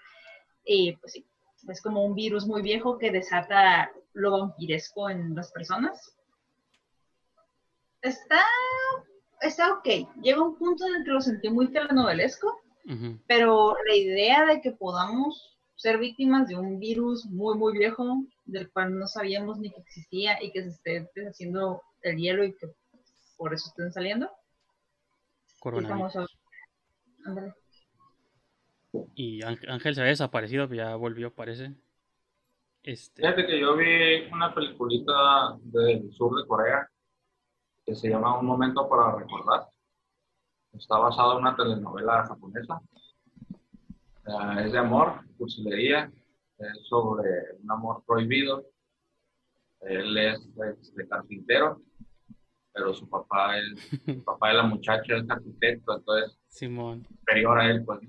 Y 0.65 0.93
pues 0.97 1.13
sí, 1.13 1.25
es 1.67 1.81
como 1.81 2.03
un 2.03 2.15
virus 2.15 2.45
muy 2.45 2.61
viejo 2.61 2.97
que 2.97 3.11
desata 3.11 3.91
lo 4.13 4.31
vampiresco 4.31 5.09
en 5.09 5.35
las 5.35 5.51
personas. 5.51 6.15
Está, 8.01 8.41
está 9.41 9.73
ok. 9.73 9.87
Llega 10.21 10.41
un 10.41 10.57
punto 10.57 10.85
en 10.87 10.95
el 10.95 11.03
que 11.03 11.11
lo 11.11 11.21
sentí 11.21 11.49
muy 11.49 11.71
telenovelesco, 11.71 12.59
Pero 13.27 13.75
la 13.87 13.95
idea 13.95 14.45
de 14.45 14.61
que 14.61 14.71
podamos 14.71 15.57
ser 15.75 15.97
víctimas 15.97 16.47
de 16.47 16.55
un 16.55 16.79
virus 16.79 17.25
muy, 17.25 17.57
muy 17.57 17.77
viejo, 17.77 18.23
del 18.45 18.71
cual 18.71 18.97
no 18.97 19.07
sabíamos 19.07 19.59
ni 19.59 19.71
que 19.71 19.81
existía 19.81 20.41
y 20.43 20.51
que 20.51 20.63
se 20.63 20.69
esté 20.69 21.09
deshaciendo 21.15 21.81
el 22.01 22.17
hielo 22.17 22.43
y 22.43 22.53
que 22.53 22.67
por 23.37 23.53
eso 23.53 23.69
estén 23.69 23.91
saliendo. 23.91 24.29
Coronavirus. 25.59 26.27
Y 29.15 29.43
Ángel 29.43 29.95
se 29.95 30.01
había 30.01 30.11
desaparecido, 30.11 30.67
pero 30.67 30.83
ya 30.83 30.95
volvió, 30.95 31.33
parece. 31.33 31.73
Este, 32.83 33.21
Fíjate 33.21 33.45
que 33.45 33.59
yo 33.59 33.75
vi 33.75 34.27
una 34.31 34.53
peliculita 34.53 35.55
del 35.61 36.11
sur 36.11 36.35
de 36.35 36.47
Corea 36.47 36.89
que 37.85 37.95
se 37.95 38.09
llama 38.09 38.39
Un 38.39 38.45
momento 38.45 38.87
para 38.89 39.15
recordar. 39.15 39.67
Está 40.73 40.97
basado 40.97 41.33
en 41.33 41.39
una 41.39 41.55
telenovela 41.55 42.25
japonesa. 42.25 42.81
Es 44.63 44.71
de 44.71 44.77
amor, 44.77 45.21
cursilería, 45.37 46.11
es 46.57 46.87
sobre 46.87 47.29
un 47.61 47.71
amor 47.71 48.03
prohibido. 48.05 48.65
Él 49.81 50.17
es 50.17 50.47
este, 50.81 51.07
carpintero, 51.07 51.81
pero 52.71 52.93
su 52.93 53.09
papá 53.09 53.57
es, 53.57 54.01
el 54.07 54.23
papá 54.23 54.49
de 54.49 54.53
la 54.55 54.63
muchacha 54.63 55.17
es 55.17 55.29
arquitecto, 55.29 55.97
entonces 55.97 56.39
Simón. 56.47 57.05
superior 57.05 57.59
a 57.59 57.69
él, 57.71 57.83
pues. 57.83 57.99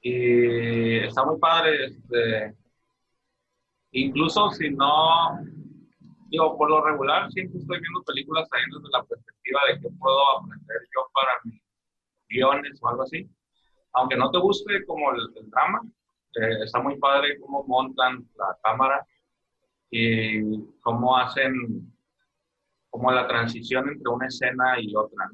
Y 0.00 0.98
está 0.98 1.24
muy 1.24 1.38
padre, 1.38 1.86
este, 1.86 2.56
incluso 3.92 4.50
si 4.52 4.70
no, 4.70 5.38
digo, 6.28 6.56
por 6.56 6.70
lo 6.70 6.84
regular 6.84 7.30
siempre 7.32 7.58
estoy 7.58 7.80
viendo 7.80 8.02
películas 8.04 8.48
también 8.48 8.70
desde 8.70 8.90
la 8.90 9.04
perspectiva 9.04 9.60
de 9.68 9.80
qué 9.80 9.88
puedo 9.98 10.38
aprender 10.38 10.80
yo 10.94 11.06
para 11.12 11.30
mis 11.44 11.62
guiones 12.28 12.78
o 12.82 12.88
algo 12.88 13.02
así. 13.02 13.28
Aunque 13.94 14.16
no 14.16 14.30
te 14.30 14.38
guste 14.38 14.84
como 14.86 15.12
el, 15.12 15.20
el 15.36 15.50
drama, 15.50 15.82
eh, 16.36 16.62
está 16.64 16.80
muy 16.80 16.98
padre 16.98 17.38
cómo 17.40 17.64
montan 17.64 18.28
la 18.36 18.56
cámara 18.62 19.06
y 19.90 20.62
cómo 20.80 21.16
hacen 21.16 21.92
como 22.90 23.10
la 23.10 23.26
transición 23.26 23.88
entre 23.88 24.08
una 24.08 24.26
escena 24.26 24.80
y 24.80 24.94
otra. 24.94 25.30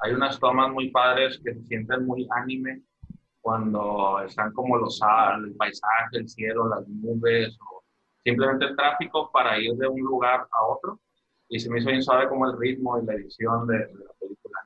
Hay 0.00 0.12
unas 0.12 0.38
tomas 0.38 0.70
muy 0.70 0.90
padres 0.90 1.40
que 1.44 1.54
se 1.54 1.62
sienten 1.64 2.06
muy 2.06 2.26
anime 2.30 2.82
cuando 3.40 4.20
están 4.24 4.52
como 4.52 4.76
los 4.76 5.00
el 5.42 5.54
paisaje, 5.56 6.18
el 6.18 6.28
cielo, 6.28 6.68
las 6.68 6.86
nubes 6.88 7.56
o 7.60 7.77
simplemente 8.28 8.66
el 8.66 8.76
tráfico 8.76 9.30
para 9.32 9.58
ir 9.58 9.74
de 9.74 9.88
un 9.88 10.00
lugar 10.00 10.46
a 10.50 10.64
otro. 10.66 10.98
Y 11.48 11.58
se 11.58 11.70
me 11.70 11.78
hizo 11.78 11.88
bien 11.88 12.02
suave 12.02 12.28
como 12.28 12.46
el 12.50 12.58
ritmo 12.58 12.98
y 13.00 13.06
la 13.06 13.14
edición 13.14 13.66
de, 13.66 13.78
de 13.78 14.04
la 14.04 14.12
película. 14.20 14.58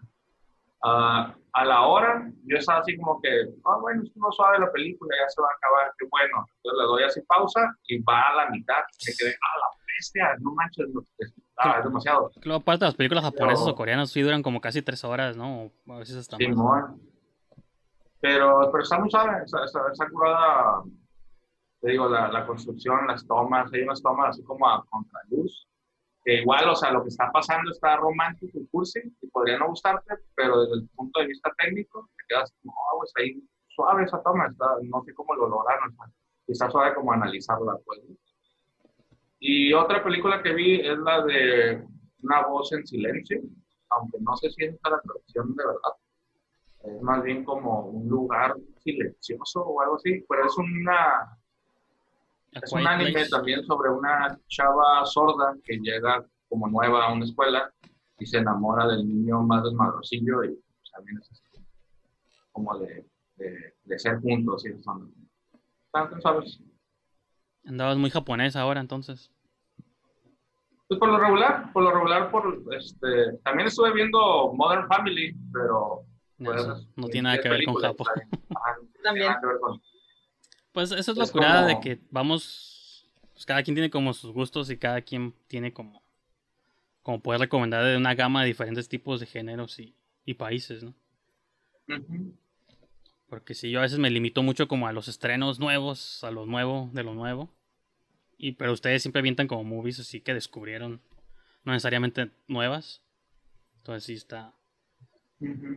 Ah, 0.85 1.35
a 1.53 1.65
la 1.65 1.83
hora, 1.87 2.29
yo 2.45 2.57
estaba 2.57 2.81
así 2.81 2.97
como 2.97 3.21
que, 3.23 3.29
ah, 3.65 3.77
bueno, 3.81 4.03
es 4.03 4.17
no 4.17 4.33
suave 4.33 4.59
la 4.59 4.73
película, 4.73 5.15
ya 5.23 5.29
se 5.29 5.41
va 5.41 5.47
a 5.49 5.57
acabar, 5.57 5.93
qué 5.99 6.07
bueno. 6.11 6.45
Entonces 6.57 6.79
le 6.81 6.85
doy 6.85 7.03
así 7.05 7.21
pausa 7.23 7.61
y 7.87 7.99
va 8.03 8.21
a 8.31 8.35
la 8.35 8.51
mitad. 8.51 8.83
Me 9.07 9.13
quedé, 9.17 9.31
ah, 9.31 9.59
la 9.61 9.67
bestia, 9.97 10.37
no 10.41 10.53
manches, 10.55 10.89
no, 10.93 11.03
es, 11.19 11.33
ah, 11.59 11.77
es 11.79 11.85
demasiado. 11.85 12.31
Luego, 12.43 12.61
aparte, 12.63 12.85
las 12.87 12.95
películas 12.97 13.23
japonesas 13.25 13.61
Pero- 13.65 13.75
o 13.75 13.77
coreanas 13.77 14.11
sí 14.11 14.21
duran 14.23 14.43
como 14.43 14.61
casi 14.61 14.83
tres 14.83 15.05
horas, 15.05 15.37
¿no? 15.37 15.71
A 15.89 15.99
veces 15.99 16.17
hasta 16.17 16.37
más. 16.37 16.47
Simón. 16.47 17.01
Pero, 18.21 18.69
pero 18.73 18.83
está 18.83 18.99
muy 18.99 19.11
suave, 19.11 19.43
está, 19.45 19.65
está, 19.65 19.81
está 19.93 20.09
curada, 20.09 20.83
te 21.83 21.91
digo, 21.91 22.09
la, 22.09 22.29
la 22.31 22.47
construcción, 22.47 23.09
las 23.09 23.27
tomas, 23.27 23.73
hay 23.73 23.83
unas 23.83 24.01
tomas 24.01 24.31
así 24.31 24.43
como 24.45 24.69
a 24.69 24.85
contraluz, 24.89 25.69
que 26.25 26.41
igual, 26.41 26.69
o 26.69 26.77
sea, 26.77 26.93
lo 26.93 27.03
que 27.03 27.09
está 27.09 27.31
pasando 27.33 27.73
está 27.73 27.97
romántico 27.97 28.57
y 28.59 28.67
cursi, 28.69 29.01
y 29.21 29.27
podría 29.27 29.59
no 29.59 29.69
gustarte, 29.69 30.15
pero 30.37 30.63
desde 30.63 30.75
el 30.77 30.89
punto 30.91 31.21
de 31.21 31.27
vista 31.27 31.53
técnico, 31.59 32.09
te 32.17 32.25
quedas 32.29 32.55
como, 32.63 32.73
oh, 32.73 32.99
pues 32.99 33.13
ahí 33.17 33.43
suave 33.67 34.05
esa 34.05 34.23
toma, 34.23 34.47
está, 34.47 34.67
no 34.83 35.03
sé 35.03 35.13
cómo 35.13 35.35
lo 35.35 35.49
lograron, 35.49 35.91
o 35.91 35.97
sea, 35.97 36.13
está 36.47 36.71
suave 36.71 36.95
como 36.95 37.13
analizarla, 37.13 37.77
pues. 37.85 38.01
Y 39.41 39.73
otra 39.73 40.05
película 40.05 40.41
que 40.41 40.55
vi 40.55 40.81
es 40.81 40.99
la 40.99 41.25
de 41.25 41.85
Una 42.23 42.47
voz 42.47 42.73
en 42.73 42.87
silencio, 42.87 43.41
aunque 43.91 44.19
no 44.21 44.37
sé 44.37 44.51
si 44.51 44.67
es 44.67 44.79
la 44.85 45.01
traducción 45.01 45.53
de 45.57 45.67
verdad. 45.67 46.95
Es 46.97 47.03
más 47.03 47.25
bien 47.25 47.45
como 47.45 47.87
un 47.87 48.09
lugar 48.09 48.55
silencioso 48.79 49.63
o 49.63 49.81
algo 49.81 49.97
así, 49.97 50.25
pero 50.29 50.47
es 50.47 50.57
una 50.57 51.37
es 52.53 52.73
un 52.73 52.87
anime 52.87 53.13
Place. 53.13 53.31
también 53.31 53.65
sobre 53.65 53.91
una 53.91 54.39
chava 54.49 55.05
sorda 55.07 55.55
que 55.65 55.79
llega 55.79 56.25
como 56.49 56.69
nueva 56.69 57.07
a 57.07 57.13
una 57.13 57.25
escuela 57.25 57.73
y 58.19 58.27
se 58.27 58.39
enamora 58.39 58.87
del 58.87 59.07
niño 59.09 59.43
más 59.43 59.65
desmadrosillo 59.65 60.45
y 60.45 60.49
pues, 60.49 60.91
también 60.95 61.19
es 61.19 61.31
así, 61.31 61.43
como 62.53 62.79
de, 62.79 63.07
de, 63.37 63.75
de 63.85 63.99
ser 63.99 64.21
juntos 64.21 64.65
y 64.67 64.69
eso 64.69 64.83
son. 64.83 65.13
¿sabes? 66.23 66.61
Andabas 67.65 67.97
muy 67.97 68.11
japonés 68.11 68.57
ahora, 68.57 68.81
entonces. 68.81 69.31
Pues 70.89 70.99
por 71.01 71.09
lo 71.09 71.19
regular, 71.19 71.73
por 71.73 71.85
lo 71.85 71.91
regular, 71.93 72.31
por 72.31 72.63
este, 72.77 73.39
también 73.45 73.69
estuve 73.69 73.93
viendo 73.95 74.53
Modern 74.53 74.87
Family, 74.89 75.35
pero 75.53 76.03
No, 76.39 76.51
pues, 76.51 76.61
eso 76.61 76.87
no 76.97 77.07
tiene 77.09 77.29
nada 77.31 77.41
que 77.43 77.49
ver 77.49 77.65
con 77.65 77.75
Japón. 77.77 78.07
no 78.51 78.61
También. 79.03 79.27
nada 79.29 79.41
que 79.41 79.47
ver 79.47 79.59
con- 79.59 79.81
Pues 80.73 80.91
eso 80.91 81.13
es 81.13 81.19
la 81.19 81.25
Es 81.25 81.31
curada 81.31 81.67
de 81.67 81.81
que 81.81 82.01
vamos, 82.11 83.07
pues 83.33 83.45
cada 83.45 83.63
quien 83.63 83.75
tiene 83.75 83.91
como 83.91 84.15
sus 84.15 84.33
gustos 84.33 84.71
y 84.71 84.79
cada 84.79 85.03
quien 85.03 85.35
tiene 85.47 85.73
como, 85.73 86.03
como 87.03 87.21
poder 87.21 87.41
recomendar 87.41 87.85
de 87.85 87.97
una 87.97 88.15
gama 88.15 88.43
de 88.43 88.49
diferentes 88.49 88.89
tipos 88.89 89.21
de 89.21 89.27
géneros 89.27 89.79
y, 89.79 89.95
y 90.25 90.35
países, 90.35 90.83
¿no? 90.83 90.95
Porque 93.29 93.55
si 93.55 93.71
yo 93.71 93.81
a 93.81 93.83
veces 93.83 93.99
me 93.99 94.11
limito 94.11 94.43
mucho 94.43 94.69
como 94.69 94.87
a 94.87 94.93
los 94.93 95.09
estrenos 95.09 95.59
nuevos, 95.59 96.25
a 96.25 96.31
lo 96.31 96.47
nuevo, 96.47 96.91
de 96.93 97.03
lo 97.03 97.15
nuevo. 97.15 97.51
Y 98.39 98.53
pero 98.53 98.73
ustedes 98.73 99.03
siempre 99.03 99.21
avientan 99.21 99.49
como 99.49 99.65
movies 99.65 100.01
así 100.01 100.21
que 100.21 100.35
descubrieron, 100.35 101.01
no 101.65 101.73
necesariamente 101.73 102.31
nuevas. 102.49 103.03
Entonces 103.79 104.05
sí 104.05 104.15
está, 104.15 104.55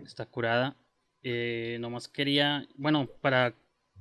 está 0.04 0.26
curada. 0.26 0.76
Eh, 1.24 1.78
nomás 1.80 2.08
quería, 2.08 2.68
bueno, 2.76 3.08
para 3.22 3.56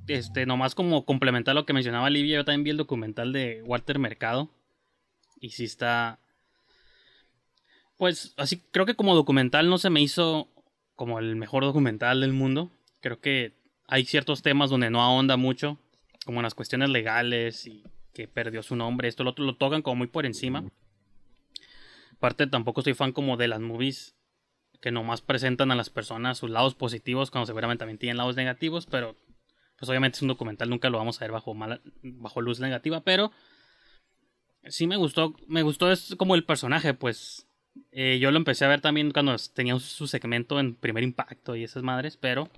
este, 0.06 0.46
nomás 0.46 0.74
como 0.74 1.04
complementar 1.04 1.54
lo 1.54 1.66
que 1.66 1.72
mencionaba 1.72 2.10
Livia, 2.10 2.36
yo 2.36 2.44
también 2.44 2.64
vi 2.64 2.70
el 2.70 2.76
documental 2.76 3.32
de 3.32 3.62
Walter 3.64 3.98
Mercado. 3.98 4.50
Y 5.40 5.50
sí 5.50 5.64
está. 5.64 6.18
Pues 7.96 8.34
así, 8.36 8.62
creo 8.70 8.86
que 8.86 8.96
como 8.96 9.14
documental 9.14 9.68
no 9.68 9.78
se 9.78 9.90
me 9.90 10.00
hizo 10.00 10.48
como 10.94 11.18
el 11.18 11.36
mejor 11.36 11.64
documental 11.64 12.20
del 12.20 12.32
mundo. 12.32 12.70
Creo 13.00 13.20
que 13.20 13.52
hay 13.86 14.04
ciertos 14.04 14.42
temas 14.42 14.70
donde 14.70 14.90
no 14.90 15.02
ahonda 15.02 15.36
mucho, 15.36 15.78
como 16.24 16.40
en 16.40 16.44
las 16.44 16.54
cuestiones 16.54 16.90
legales 16.90 17.66
y 17.66 17.84
que 18.12 18.28
perdió 18.28 18.62
su 18.62 18.76
nombre. 18.76 19.08
Esto 19.08 19.24
lo 19.24 19.30
otro 19.30 19.44
lo 19.44 19.56
tocan 19.56 19.82
como 19.82 19.96
muy 19.96 20.06
por 20.06 20.26
encima. 20.26 20.64
Aparte, 22.16 22.46
tampoco 22.46 22.82
soy 22.82 22.94
fan 22.94 23.12
como 23.12 23.36
de 23.36 23.48
las 23.48 23.60
movies 23.60 24.14
que 24.80 24.90
nomás 24.90 25.22
presentan 25.22 25.70
a 25.70 25.74
las 25.74 25.90
personas 25.90 26.38
sus 26.38 26.50
lados 26.50 26.74
positivos 26.74 27.30
cuando 27.30 27.46
seguramente 27.46 27.80
también 27.80 27.98
tienen 27.98 28.18
lados 28.18 28.36
negativos, 28.36 28.86
pero 28.86 29.16
pues 29.78 29.88
obviamente 29.88 30.16
es 30.16 30.22
un 30.22 30.28
documental, 30.28 30.70
nunca 30.70 30.90
lo 30.90 30.98
vamos 30.98 31.20
a 31.20 31.24
ver 31.24 31.32
bajo 31.32 31.54
mala, 31.54 31.80
bajo 32.02 32.40
luz 32.40 32.60
negativa, 32.60 33.02
pero 33.02 33.32
sí 34.66 34.86
me 34.86 34.96
gustó, 34.96 35.34
me 35.46 35.62
gustó 35.62 35.90
es 35.90 36.14
como 36.16 36.34
el 36.34 36.44
personaje, 36.44 36.94
pues 36.94 37.46
eh, 37.92 38.18
yo 38.20 38.30
lo 38.30 38.36
empecé 38.36 38.64
a 38.64 38.68
ver 38.68 38.80
también 38.80 39.10
cuando 39.10 39.36
tenía 39.52 39.78
su 39.78 40.06
segmento 40.06 40.60
en 40.60 40.74
Primer 40.74 41.02
Impacto 41.02 41.56
y 41.56 41.64
esas 41.64 41.82
madres, 41.82 42.16
pero 42.16 42.48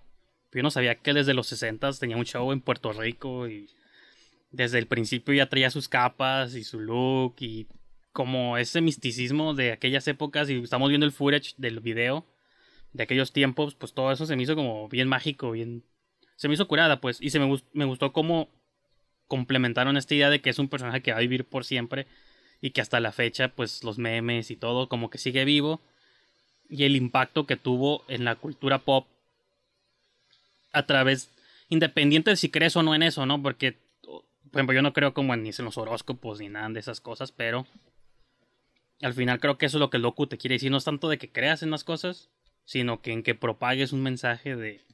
yo 0.53 0.63
no 0.63 0.71
sabía 0.71 0.95
que 0.97 1.13
desde 1.13 1.35
los 1.35 1.47
60 1.49 1.93
tenía 1.95 2.17
un 2.17 2.25
show 2.25 2.53
en 2.53 2.61
Puerto 2.61 2.93
Rico 2.93 3.49
y 3.49 3.69
desde 4.51 4.79
el 4.79 4.87
principio 4.87 5.35
ya 5.35 5.49
traía 5.49 5.71
sus 5.71 5.89
capas 5.89 6.55
y 6.55 6.65
su 6.65 6.81
look 6.81 7.37
y 7.41 7.67
como 8.13 8.57
ese 8.57 8.81
misticismo 8.81 9.53
de 9.53 9.73
aquellas 9.73 10.09
épocas 10.09 10.49
y 10.49 10.59
estamos 10.59 10.89
viendo 10.89 11.05
el 11.05 11.13
footage 11.13 11.55
del 11.59 11.81
video 11.81 12.27
de 12.95 13.03
aquellos 13.03 13.33
tiempos, 13.33 13.75
pues 13.75 13.93
todo 13.93 14.11
eso 14.11 14.25
se 14.25 14.37
me 14.37 14.43
hizo 14.43 14.55
como 14.55 14.89
bien 14.89 15.09
mágico, 15.09 15.51
bien... 15.51 15.85
Se 16.37 16.49
me 16.49 16.55
hizo 16.55 16.69
curada, 16.69 17.01
pues, 17.01 17.21
y 17.21 17.31
se 17.31 17.39
me, 17.39 17.55
me 17.73 17.85
gustó 17.85 18.13
cómo 18.13 18.49
complementaron 19.27 19.97
esta 19.97 20.15
idea 20.15 20.31
de 20.31 20.41
que 20.41 20.51
es 20.51 20.59
un 20.59 20.69
personaje 20.69 21.03
que 21.03 21.13
va 21.13 21.19
a 21.19 21.23
vivir 21.23 21.45
por 21.45 21.65
siempre 21.65 22.07
y 22.61 22.71
que 22.71 22.81
hasta 22.81 23.01
la 23.01 23.13
fecha, 23.13 23.49
pues, 23.49 23.83
los 23.85 23.99
memes 23.99 24.51
y 24.51 24.57
todo, 24.57 24.89
como 24.89 25.11
que 25.11 25.19
sigue 25.19 25.45
vivo 25.45 25.81
y 26.69 26.85
el 26.85 26.97
impacto 26.97 27.47
que 27.47 27.57
tuvo 27.57 28.05
en 28.09 28.25
la 28.25 28.37
cultura 28.37 28.79
pop 28.79 29.07
a 30.73 30.85
través, 30.85 31.31
independiente 31.69 32.31
de 32.31 32.37
si 32.37 32.51
crees 32.51 32.77
o 32.77 32.83
no 32.83 32.95
en 32.95 33.03
eso, 33.03 33.25
¿no? 33.27 33.43
Porque, 33.43 33.79
por 34.03 34.25
ejemplo, 34.55 34.75
yo 34.75 34.83
no 34.83 34.93
creo 34.93 35.15
como 35.15 35.35
en, 35.35 35.43
ni 35.43 35.51
en 35.51 35.65
los 35.65 35.79
horóscopos 35.79 36.41
ni 36.41 36.49
nada 36.49 36.69
de 36.69 36.81
esas 36.81 37.01
cosas, 37.01 37.33
pero 37.33 37.67
al 39.01 39.15
final 39.15 39.41
creo 39.41 39.59
que 39.59 39.67
eso 39.67 39.79
es 39.79 39.81
lo 39.81 39.91
que 39.91 39.97
el 39.97 40.13
te 40.29 40.39
quiere 40.39 40.55
decir, 40.55 40.71
no 40.71 40.77
es 40.77 40.85
tanto 40.85 41.09
de 41.09 41.19
que 41.19 41.31
creas 41.31 41.63
en 41.63 41.71
las 41.71 41.85
cosas, 41.85 42.31
sino 42.65 43.01
que 43.01 43.13
en 43.13 43.23
que 43.23 43.35
propagues 43.35 43.93
un 43.93 44.03
mensaje 44.03 44.57
de, 44.57 44.85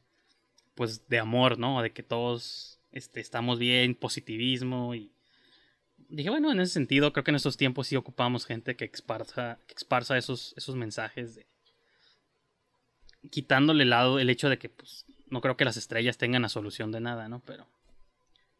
pues, 0.75 1.09
de 1.09 1.19
amor, 1.19 1.59
¿no? 1.59 1.83
De 1.83 1.93
que 1.93 2.03
todos 2.03 2.81
este, 2.93 3.21
estamos 3.21 3.59
bien, 3.59 3.95
positivismo 3.95 4.95
y... 4.95 5.13
Dije, 6.09 6.29
bueno, 6.29 6.53
en 6.53 6.61
ese 6.61 6.75
sentido, 6.75 7.13
creo 7.13 7.25
que 7.25 7.31
en 7.31 7.37
estos 7.37 7.57
tiempos 7.57 7.87
sí 7.87 7.97
ocupamos 7.97 8.45
gente 8.45 8.77
que 8.77 8.85
esparza, 8.85 9.59
que 9.67 9.75
esos, 10.19 10.55
esos 10.57 10.77
mensajes 10.77 11.37
de... 11.37 11.47
Quitándole 13.31 13.85
el 13.85 13.91
lado 13.91 14.19
el 14.19 14.29
hecho 14.29 14.49
de 14.51 14.59
que, 14.59 14.69
pues, 14.69 15.07
no 15.31 15.41
creo 15.41 15.57
que 15.57 15.65
las 15.65 15.77
estrellas 15.77 16.19
tengan 16.19 16.43
la 16.43 16.49
solución 16.49 16.93
de 16.93 17.01
nada, 17.01 17.29
¿no? 17.29 17.41
Pero... 17.41 17.67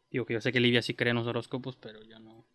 Digo 0.09 0.25
que 0.25 0.35
yo 0.35 0.41
sé 0.41 0.51
que 0.51 0.59
Livia 0.59 0.83
sí 0.83 0.93
cree 0.93 1.09
en 1.09 1.17
los 1.17 1.25
horóscopos, 1.25 1.75
pero 1.75 2.03
yo 2.03 2.19
no. 2.19 2.45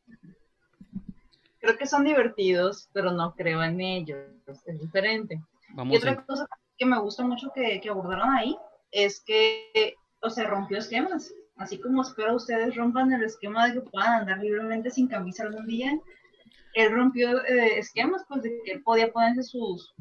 Creo 1.59 1.77
que 1.77 1.87
son 1.87 2.05
divertidos, 2.05 2.89
pero 2.93 3.11
no 3.11 3.35
creo 3.35 3.65
en 3.65 3.81
ellos. 3.81 4.27
Es 4.65 4.81
diferente. 4.81 5.43
Y 5.91 5.97
otra 5.97 6.13
en- 6.13 6.23
cosa 6.23 6.47
que 6.79 6.87
me 6.87 7.01
gusta 7.01 7.25
mucho 7.25 7.51
que, 7.53 7.81
que 7.81 7.89
abordaron 7.89 8.31
ahí 8.31 8.57
es 8.91 9.21
que, 9.21 9.95
o 10.21 10.31
sea, 10.31 10.45
rompió 10.45 10.79
esquemas. 10.79 11.33
Así 11.57 11.79
como 11.79 12.03
espero 12.03 12.37
ustedes 12.37 12.77
rompan 12.77 13.13
el 13.13 13.25
esquema 13.25 13.67
de 13.67 13.75
que 13.75 13.81
puedan 13.81 14.21
andar 14.21 14.39
libremente 14.39 14.91
sin 14.91 15.09
camisa 15.09 15.43
algún 15.43 15.67
día, 15.67 15.99
él 16.75 16.93
rompió 16.93 17.45
eh, 17.45 17.79
esquemas, 17.79 18.23
pues 18.29 18.43
de 18.43 18.61
que 18.65 18.73
él 18.73 18.83
podía 18.83 19.11
ponerse 19.13 19.43
sus 19.43 19.93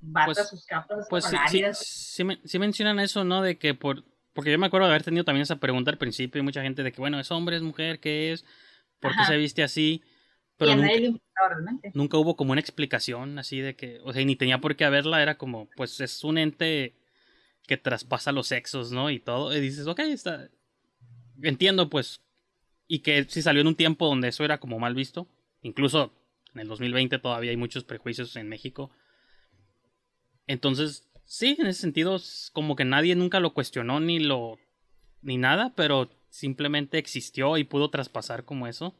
batas, 0.00 0.36
Pues- 0.36 0.48
sus 0.48 0.66
capas, 0.66 1.06
Pues 1.08 1.24
sí, 1.50 2.24
sí, 2.44 2.58
mencionan 2.58 2.98
eso, 3.00 3.24
¿no? 3.24 3.42
De 3.42 3.58
que 3.58 3.74
por... 3.74 4.04
Porque 4.32 4.52
yo 4.52 4.58
me 4.58 4.66
acuerdo 4.66 4.86
de 4.86 4.92
haber 4.92 5.02
tenido 5.02 5.24
también 5.24 5.44
esa 5.44 5.56
pregunta 5.56 5.90
al 5.90 5.96
principio 5.96 6.40
y 6.40 6.44
mucha 6.44 6.60
gente 6.60 6.82
de 6.82 6.92
que, 6.92 7.00
bueno, 7.00 7.18
es 7.18 7.30
hombre, 7.30 7.56
es 7.56 7.62
mujer, 7.62 8.00
¿qué 8.00 8.32
es? 8.32 8.44
¿Por 9.00 9.12
qué 9.12 9.20
Ajá. 9.20 9.32
se 9.32 9.36
viste 9.38 9.62
así? 9.62 10.02
Pero 10.58 10.74
nunca, 10.76 10.92
realmente. 11.48 11.90
nunca 11.94 12.18
hubo 12.18 12.36
como 12.36 12.52
una 12.52 12.60
explicación 12.60 13.38
así 13.38 13.60
de 13.60 13.76
que, 13.76 13.98
o 14.04 14.12
sea, 14.12 14.22
ni 14.24 14.36
tenía 14.36 14.58
por 14.60 14.76
qué 14.76 14.84
haberla, 14.84 15.22
era 15.22 15.38
como, 15.38 15.70
pues 15.74 16.00
es 16.00 16.22
un 16.22 16.36
ente 16.36 16.94
que 17.66 17.76
traspasa 17.76 18.32
los 18.32 18.48
sexos, 18.48 18.92
¿no? 18.92 19.10
Y 19.10 19.20
todo, 19.20 19.54
y 19.56 19.60
dices, 19.60 19.86
ok, 19.86 20.00
está... 20.00 20.48
Entiendo, 21.42 21.90
pues, 21.90 22.22
y 22.88 23.00
que 23.00 23.24
sí 23.28 23.42
salió 23.42 23.60
en 23.60 23.66
un 23.68 23.76
tiempo 23.76 24.06
donde 24.06 24.28
eso 24.28 24.44
era 24.44 24.58
como 24.58 24.78
mal 24.78 24.94
visto, 24.94 25.28
incluso 25.62 26.12
en 26.54 26.60
el 26.60 26.68
2020 26.68 27.18
todavía 27.18 27.50
hay 27.50 27.56
muchos 27.56 27.84
prejuicios 27.84 28.34
en 28.36 28.48
México. 28.48 28.90
Entonces, 30.46 31.08
sí, 31.24 31.56
en 31.58 31.66
ese 31.66 31.80
sentido, 31.80 32.16
es 32.16 32.50
como 32.52 32.76
que 32.76 32.84
nadie 32.84 33.14
nunca 33.16 33.40
lo 33.40 33.52
cuestionó 33.52 34.00
ni 34.00 34.18
lo 34.18 34.58
ni 35.22 35.38
nada, 35.38 35.72
pero 35.74 36.10
simplemente 36.30 36.98
existió 36.98 37.56
y 37.56 37.64
pudo 37.64 37.90
traspasar 37.90 38.44
como 38.44 38.66
eso. 38.66 38.94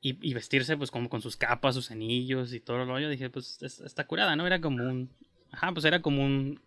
Y, 0.00 0.34
vestirse 0.34 0.76
pues 0.76 0.92
como 0.92 1.08
con 1.08 1.20
sus 1.20 1.36
capas, 1.36 1.74
sus 1.74 1.90
anillos 1.90 2.52
y 2.52 2.60
todo 2.60 2.82
el 2.82 2.86
rollo. 2.86 3.08
Dije, 3.08 3.28
pues 3.28 3.60
es- 3.60 3.80
está 3.80 4.06
curada, 4.06 4.36
¿no? 4.36 4.46
Era 4.46 4.60
como 4.60 4.84
un... 4.84 5.10
Ajá, 5.50 5.72
pues 5.72 5.84
era 5.84 6.00
como 6.00 6.24
un, 6.24 6.60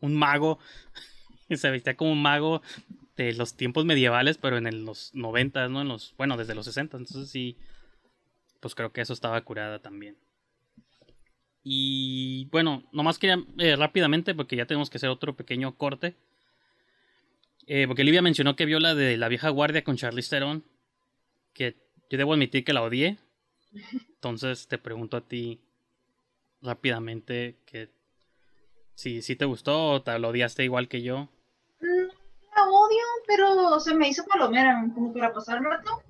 un 0.00 0.14
mago. 0.16 0.58
Se 1.50 1.70
vestía 1.70 1.96
como 1.96 2.12
un 2.12 2.22
mago 2.22 2.62
de 3.16 3.32
los 3.34 3.54
tiempos 3.54 3.84
medievales, 3.84 4.38
pero 4.38 4.56
en 4.58 4.66
el- 4.66 4.84
los 4.84 5.14
90, 5.14 5.68
¿no? 5.68 5.82
En 5.82 5.88
los, 5.88 6.14
bueno, 6.16 6.36
desde 6.36 6.54
los 6.54 6.64
60. 6.66 6.96
Entonces 6.96 7.30
sí, 7.30 7.56
pues 8.60 8.74
creo 8.74 8.92
que 8.92 9.00
eso 9.00 9.12
estaba 9.12 9.40
curada 9.42 9.80
también. 9.80 10.16
Y 11.62 12.46
bueno, 12.46 12.84
nomás 12.92 13.18
quería 13.18 13.44
eh, 13.58 13.76
rápidamente, 13.76 14.34
porque 14.34 14.56
ya 14.56 14.66
tenemos 14.66 14.88
que 14.88 14.96
hacer 14.96 15.10
otro 15.10 15.36
pequeño 15.36 15.76
corte. 15.76 16.16
Eh, 17.66 17.86
porque 17.86 18.04
Livia 18.04 18.22
mencionó 18.22 18.56
que 18.56 18.64
vio 18.66 18.80
la 18.80 18.94
de 18.94 19.16
La 19.16 19.28
vieja 19.28 19.48
guardia 19.50 19.84
con 19.84 19.96
Charlize 19.96 20.30
Theron. 20.30 20.64
Que 21.52 21.76
yo 22.08 22.18
debo 22.18 22.32
admitir 22.32 22.64
que 22.64 22.72
la 22.72 22.82
odié. 22.82 23.18
Entonces 24.14 24.68
te 24.68 24.78
pregunto 24.78 25.16
a 25.16 25.26
ti 25.26 25.60
rápidamente 26.62 27.56
que 27.66 27.88
si, 29.00 29.22
si 29.22 29.34
te 29.34 29.46
gustó 29.46 29.92
o 29.92 30.02
te 30.02 30.18
lo 30.18 30.28
odiaste 30.28 30.62
igual 30.62 30.86
que 30.86 31.00
yo. 31.02 31.28
pero 33.26 33.80
se 33.80 33.94
me 33.94 34.08
hizo 34.08 34.24
palomera, 34.26 34.84
como 34.94 35.12
para 35.12 35.32
pasar 35.32 35.58
el 35.58 35.64
rato, 35.64 36.02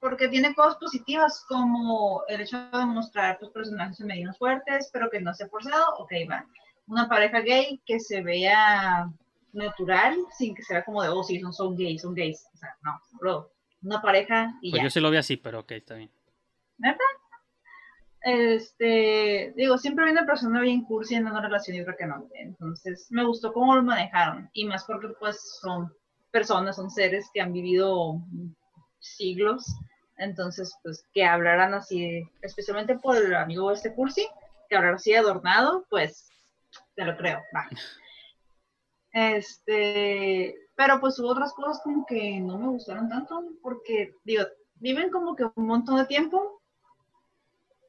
porque 0.00 0.26
tiene 0.28 0.54
cosas 0.54 0.76
positivas 0.76 1.44
como 1.48 2.22
el 2.26 2.40
hecho 2.40 2.58
de 2.70 2.86
mostrar 2.86 3.38
tus 3.38 3.50
personajes 3.50 3.98
femeninos 3.98 4.36
fuertes, 4.38 4.90
pero 4.92 5.08
que 5.10 5.20
no 5.20 5.32
sea 5.34 5.48
forzado, 5.48 5.84
ok, 5.98 6.12
va. 6.28 6.46
Una 6.86 7.08
pareja 7.08 7.40
gay 7.40 7.80
que 7.86 8.00
se 8.00 8.22
vea 8.22 9.08
natural, 9.52 10.16
sin 10.36 10.54
que 10.54 10.62
sea 10.62 10.84
como 10.84 11.02
de, 11.02 11.10
oh, 11.10 11.22
sí, 11.22 11.38
son, 11.40 11.52
son 11.52 11.76
gays, 11.76 12.02
son 12.02 12.14
gays. 12.14 12.44
O 12.54 12.56
sea, 12.56 12.76
no, 12.82 13.00
bro, 13.20 13.52
una 13.82 14.02
pareja 14.02 14.52
y 14.62 14.70
Pues 14.70 14.80
ya. 14.80 14.84
yo 14.84 14.90
sí 14.90 14.98
lo 15.00 15.10
vi 15.10 15.18
así, 15.18 15.36
pero 15.36 15.60
ok, 15.60 15.72
está 15.72 15.94
bien. 15.94 16.10
Este, 18.24 19.52
digo, 19.56 19.76
siempre 19.78 20.04
hay 20.04 20.12
una 20.12 20.26
persona 20.26 20.60
bien 20.60 20.84
cursi 20.84 21.16
en 21.16 21.26
una 21.26 21.42
relación 21.42 21.76
y 21.76 21.80
otra 21.80 21.96
que 21.96 22.06
no. 22.06 22.28
Entonces, 22.34 23.06
me 23.10 23.24
gustó 23.24 23.52
cómo 23.52 23.74
lo 23.74 23.82
manejaron. 23.82 24.48
Y 24.52 24.64
más 24.64 24.84
porque, 24.84 25.08
pues, 25.18 25.58
son 25.60 25.92
personas, 26.30 26.76
son 26.76 26.90
seres 26.90 27.28
que 27.34 27.40
han 27.40 27.52
vivido 27.52 28.20
siglos. 29.00 29.66
Entonces, 30.18 30.76
pues, 30.82 31.04
que 31.12 31.24
hablaran 31.24 31.74
así, 31.74 32.22
especialmente 32.42 32.96
por 32.98 33.16
el 33.16 33.34
amigo 33.34 33.72
este 33.72 33.92
cursi, 33.94 34.26
que 34.68 34.76
hablar 34.76 34.94
así 34.94 35.14
adornado, 35.14 35.84
pues, 35.90 36.28
te 36.94 37.04
lo 37.04 37.16
creo. 37.16 37.40
Va. 37.54 37.68
Este, 39.12 40.54
pero 40.74 40.98
pues 41.00 41.18
hubo 41.18 41.28
otras 41.28 41.52
cosas 41.52 41.82
como 41.82 42.06
que 42.06 42.40
no 42.40 42.56
me 42.56 42.68
gustaron 42.68 43.08
tanto, 43.08 43.42
porque, 43.62 44.14
digo, 44.24 44.44
viven 44.76 45.10
como 45.10 45.36
que 45.36 45.44
un 45.54 45.66
montón 45.66 45.96
de 45.98 46.06
tiempo 46.06 46.61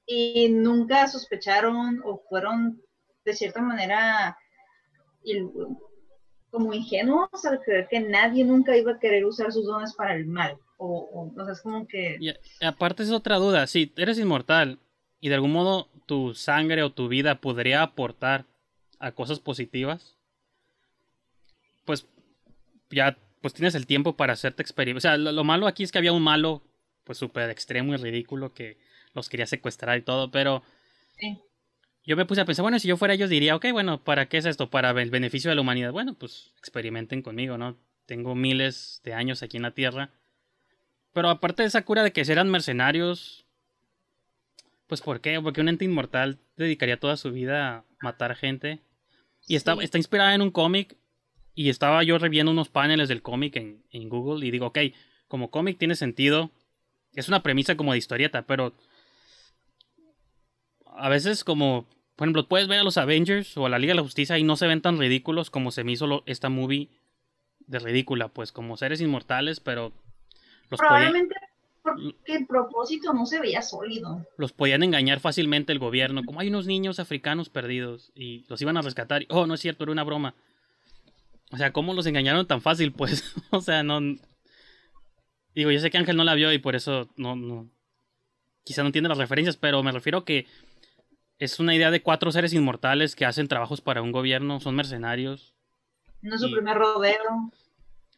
y 0.06 0.50
nunca 0.50 1.08
sospecharon 1.08 2.02
o 2.06 2.22
fueron 2.30 2.82
de 3.26 3.34
cierta 3.34 3.62
manera 3.62 4.38
como 6.50 6.74
ingenuos 6.74 7.46
al 7.46 7.62
creer 7.62 7.88
que 7.90 8.00
nadie 8.00 8.44
nunca 8.44 8.76
iba 8.78 8.92
a 8.92 9.00
querer 9.00 9.26
usar 9.26 9.52
sus 9.52 9.66
dones 9.66 9.94
para 9.94 10.16
el 10.16 10.26
mal. 10.26 10.58
O, 10.78 10.88
o, 10.88 11.42
o 11.42 11.46
sea, 11.46 11.54
es 11.54 11.62
como 11.62 11.88
que... 11.88 12.18
Aparte 12.62 13.04
es 13.04 13.12
otra 13.12 13.38
duda, 13.38 13.66
si 13.68 13.94
eres 13.96 14.20
inmortal 14.20 14.80
y 15.20 15.30
de 15.30 15.36
algún 15.36 15.54
modo 15.54 15.88
tu 16.06 16.34
sangre 16.36 16.84
o 16.84 16.92
tu 16.92 17.08
vida 17.08 17.40
podría 17.40 17.82
aportar 17.82 18.46
a 19.00 19.14
cosas 19.14 19.40
positivas, 19.40 20.18
pues 21.86 22.06
ya 22.90 23.18
pues 23.42 23.54
tienes 23.54 23.76
el 23.76 23.88
tiempo 23.88 24.16
para 24.16 24.34
hacerte 24.34 24.62
experimentos. 24.62 25.06
O 25.06 25.08
sea, 25.10 25.18
lo, 25.18 25.32
lo 25.32 25.44
malo 25.44 25.68
aquí 25.68 25.84
es 25.84 25.92
que 25.92 25.98
había 25.98 26.14
un 26.14 26.24
malo 26.24 26.62
pues 27.04 27.18
súper 27.18 27.50
extremo 27.50 27.94
y 27.94 27.98
ridículo 27.98 28.54
que 28.54 28.78
los 29.14 29.30
quería 29.30 29.46
secuestrar 29.46 29.98
y 29.98 30.02
todo, 30.02 30.32
pero 30.32 30.64
Sí. 31.18 31.40
yo 32.06 32.16
me 32.18 32.26
puse 32.26 32.42
a 32.42 32.46
pensar, 32.46 32.64
bueno, 32.64 32.80
si 32.80 32.88
yo 32.88 32.98
fuera 32.98 33.14
ellos 33.14 33.30
diría, 33.30 33.56
ok, 33.56 33.68
bueno, 33.72 34.04
¿para 34.04 34.28
qué 34.28 34.38
es 34.38 34.46
esto? 34.46 34.70
Para 34.70 34.90
el 35.02 35.10
beneficio 35.12 35.50
de 35.50 35.56
la 35.56 35.62
humanidad. 35.62 35.92
Bueno, 35.92 36.14
pues 36.16 36.52
experimenten 36.58 37.22
conmigo, 37.22 37.58
¿no? 37.58 37.78
Tengo 38.06 38.36
miles 38.36 39.02
de 39.04 39.14
años 39.14 39.44
aquí 39.44 39.58
en 39.58 39.64
la 39.64 39.72
Tierra. 39.72 40.10
Pero 41.14 41.30
aparte 41.30 41.62
de 41.64 41.68
esa 41.68 41.84
cura 41.86 42.04
de 42.04 42.12
que 42.12 42.22
eran 42.22 42.50
mercenarios, 42.50 43.46
pues 44.88 45.02
¿por 45.02 45.22
qué? 45.22 45.40
Porque 45.42 45.62
un 45.62 45.70
ente 45.70 45.86
inmortal 45.86 46.40
dedicaría 46.58 47.00
toda 47.00 47.18
su 47.18 47.32
vida 47.32 47.70
a 47.78 47.86
matar 48.02 48.36
gente. 48.36 48.80
Y 49.48 49.56
está, 49.56 49.74
Sí. 49.76 49.80
está 49.84 49.98
inspirada 49.98 50.34
en 50.36 50.42
un 50.42 50.52
cómic. 50.52 50.98
Y 51.56 51.70
estaba 51.70 52.02
yo 52.04 52.18
reviendo 52.18 52.52
unos 52.52 52.70
paneles 52.70 53.10
del 53.10 53.22
cómic 53.22 53.56
en, 53.58 53.84
en 53.92 54.10
Google 54.10 54.44
y 54.46 54.50
digo, 54.50 54.66
ok, 54.68 54.80
como 55.28 55.52
cómic 55.52 55.78
tiene 55.78 55.96
sentido. 55.96 56.50
Es 57.14 57.28
una 57.28 57.44
premisa 57.44 57.78
como 57.78 57.92
de 57.92 58.00
historieta, 58.00 58.42
pero 58.48 58.74
a 60.98 61.10
veces 61.10 61.44
como, 61.44 61.86
por 62.16 62.26
ejemplo, 62.28 62.48
puedes 62.48 62.68
ver 62.68 62.80
a 62.80 62.84
los 62.84 62.98
Avengers 62.98 63.56
o 63.58 63.66
a 63.66 63.70
la 63.70 63.80
Liga 63.80 63.92
de 63.92 63.98
la 63.98 64.04
Justicia 64.04 64.38
y 64.38 64.44
no 64.44 64.56
se 64.56 64.68
ven 64.68 64.82
tan 64.82 64.98
ridículos 64.98 65.50
como 65.50 65.72
se 65.72 65.84
me 65.84 65.92
hizo 65.94 66.08
lo- 66.08 66.24
esta 66.26 66.50
movie 66.50 66.90
de 67.68 67.80
ridícula, 67.80 68.28
pues 68.28 68.52
como 68.52 68.78
seres 68.78 69.02
inmortales, 69.02 69.60
pero 69.60 69.92
los 70.70 70.80
Probablemente 70.80 71.36
porque 71.82 72.14
el 72.28 72.48
propósito 72.48 73.14
no 73.14 73.26
se 73.26 73.40
veía 73.42 73.62
sólido. 73.62 74.26
los 74.38 74.54
podían 74.54 74.84
engañar 74.84 75.20
fácilmente 75.20 75.74
el 75.74 75.80
gobierno, 75.80 76.24
como 76.26 76.40
hay 76.40 76.48
unos 76.48 76.66
niños 76.66 77.00
africanos 77.00 77.50
perdidos 77.50 78.12
y 78.16 78.46
los 78.48 78.62
iban 78.62 78.78
a 78.78 78.82
rescatar. 78.82 79.26
oh, 79.30 79.46
no 79.48 79.54
es 79.56 79.60
cierto, 79.60 79.84
era 79.84 79.92
una 79.92 80.04
broma. 80.06 80.34
O 81.52 81.58
sea, 81.58 81.74
¿cómo 81.74 81.94
los 81.94 82.06
engañaron 82.06 82.48
tan 82.48 82.62
fácil? 82.62 82.92
Pues, 82.94 83.34
o 83.52 83.60
sea, 83.62 83.84
no... 83.84 84.00
Digo, 85.56 85.72
yo 85.72 85.80
sé 85.80 85.92
que 85.92 85.98
Ángel 85.98 86.16
no 86.18 86.24
la 86.24 86.34
vio 86.36 86.52
y 86.52 86.58
por 86.58 86.76
eso 86.76 87.10
no, 87.18 87.36
no... 87.36 87.70
Quizá 88.64 88.82
no 88.82 88.88
entiende 88.88 89.10
las 89.10 89.18
referencias, 89.18 89.58
pero 89.58 89.84
me 89.84 89.92
refiero 89.92 90.24
que 90.24 90.48
es 91.44 91.60
una 91.60 91.76
idea 91.76 91.92
de 91.92 92.02
cuatro 92.02 92.32
seres 92.32 92.54
inmortales 92.54 93.16
que 93.16 93.26
hacen 93.26 93.48
trabajos 93.48 93.82
para 93.82 94.02
un 94.02 94.12
gobierno, 94.12 94.60
son 94.60 94.76
mercenarios, 94.76 95.54
No 96.22 96.36
es 96.36 96.42
su 96.42 96.48
Y- 96.48 96.54
primer 96.54 96.78
rodeo. 96.78 97.52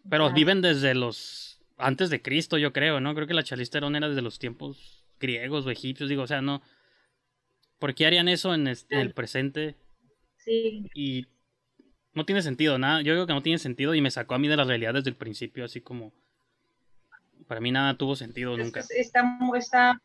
pero 0.09 0.31
viven 0.31 0.61
desde 0.61 0.93
los... 0.93 1.59
antes 1.77 2.09
de 2.09 2.21
Cristo, 2.21 2.57
yo 2.57 2.71
creo, 2.73 2.99
¿no? 2.99 3.15
Creo 3.15 3.27
que 3.27 3.33
la 3.33 3.43
Charlize 3.43 3.71
Theron 3.71 3.95
era 3.95 4.07
desde 4.09 4.21
los 4.21 4.37
tiempos 4.39 5.03
griegos 5.19 5.65
o 5.65 5.71
egipcios, 5.71 6.09
digo, 6.09 6.23
o 6.23 6.27
sea, 6.27 6.41
no... 6.41 6.61
¿Por 7.79 7.93
qué 7.95 8.05
harían 8.05 8.27
eso 8.29 8.53
en, 8.53 8.67
este- 8.67 8.95
en 8.95 9.01
el 9.01 9.13
presente? 9.13 9.75
Sí. 10.37 10.87
y 10.93 11.25
no 12.13 12.23
tiene 12.25 12.41
sentido, 12.43 12.77
nada. 12.77 13.01
Yo 13.01 13.13
creo 13.13 13.25
que 13.27 13.33
no 13.33 13.41
tiene 13.41 13.57
sentido 13.57 13.95
y 13.95 14.01
me 14.01 14.11
sacó 14.11 14.35
a 14.35 14.39
mí 14.39 14.47
de 14.47 14.55
la 14.55 14.63
realidad 14.63 14.93
desde 14.93 15.09
el 15.09 15.15
principio, 15.15 15.65
así 15.65 15.81
como 15.81 16.13
para 17.47 17.59
mí 17.61 17.71
nada 17.71 17.97
tuvo 17.97 18.15
sentido 18.15 18.55
nunca. 18.55 18.79
es- 18.81 18.91
está, 18.91 19.23
está, 19.57 20.01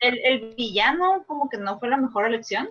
el, 0.00 0.18
el 0.24 0.54
villano 0.56 1.24
como 1.26 1.48
que 1.48 1.58
no 1.58 1.78
fue 1.78 1.88
la 1.88 1.96
mejor 1.96 2.26
elección, 2.26 2.68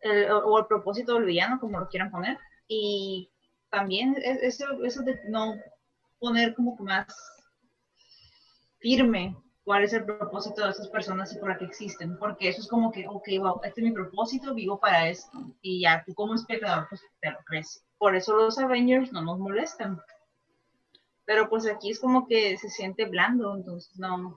el- 0.00 0.30
o, 0.30 0.58
el 0.58 0.66
propósito 0.66 1.14
del 1.14 1.24
villano, 1.24 1.60
como 1.60 1.78
lo 1.80 1.88
quieran 1.88 2.10
poner, 2.10 2.36
y 2.68 3.30
también 3.70 4.16
es- 4.22 4.42
eso, 4.42 4.82
eso 4.84 5.02
de 5.02 5.20
no 5.28 5.54
poner 6.18 6.54
como 6.54 6.76
que 6.76 6.82
más 6.84 7.06
firme 8.80 9.36
cuál 9.64 9.84
es 9.84 9.92
el 9.92 10.04
propósito 10.04 10.64
de 10.64 10.70
esas 10.70 10.88
personas 10.88 11.32
y 11.34 11.38
por 11.38 11.56
qué 11.58 11.66
existen, 11.66 12.18
porque 12.18 12.48
eso 12.48 12.60
es 12.62 12.68
como 12.68 12.90
que, 12.90 13.06
ok, 13.06 13.28
wow, 13.38 13.60
este 13.62 13.80
es 13.82 13.86
mi 13.86 13.92
propósito, 13.92 14.54
vivo 14.54 14.80
para 14.80 15.08
esto, 15.08 15.38
y 15.60 15.82
ya 15.82 16.02
tú 16.06 16.14
como 16.14 16.34
espectador, 16.34 16.86
pues 16.88 17.02
te 17.20 17.30
lo 17.30 17.38
crees. 17.44 17.84
Por 17.98 18.16
eso 18.16 18.34
los 18.34 18.58
Avengers 18.58 19.12
no 19.12 19.20
nos 19.22 19.38
molestan. 19.38 20.00
Pero 21.26 21.48
pues 21.48 21.64
aquí 21.66 21.90
es 21.90 22.00
como 22.00 22.26
que 22.26 22.56
se 22.58 22.68
siente 22.70 23.04
blando, 23.04 23.54
entonces 23.54 23.96
no, 23.98 24.36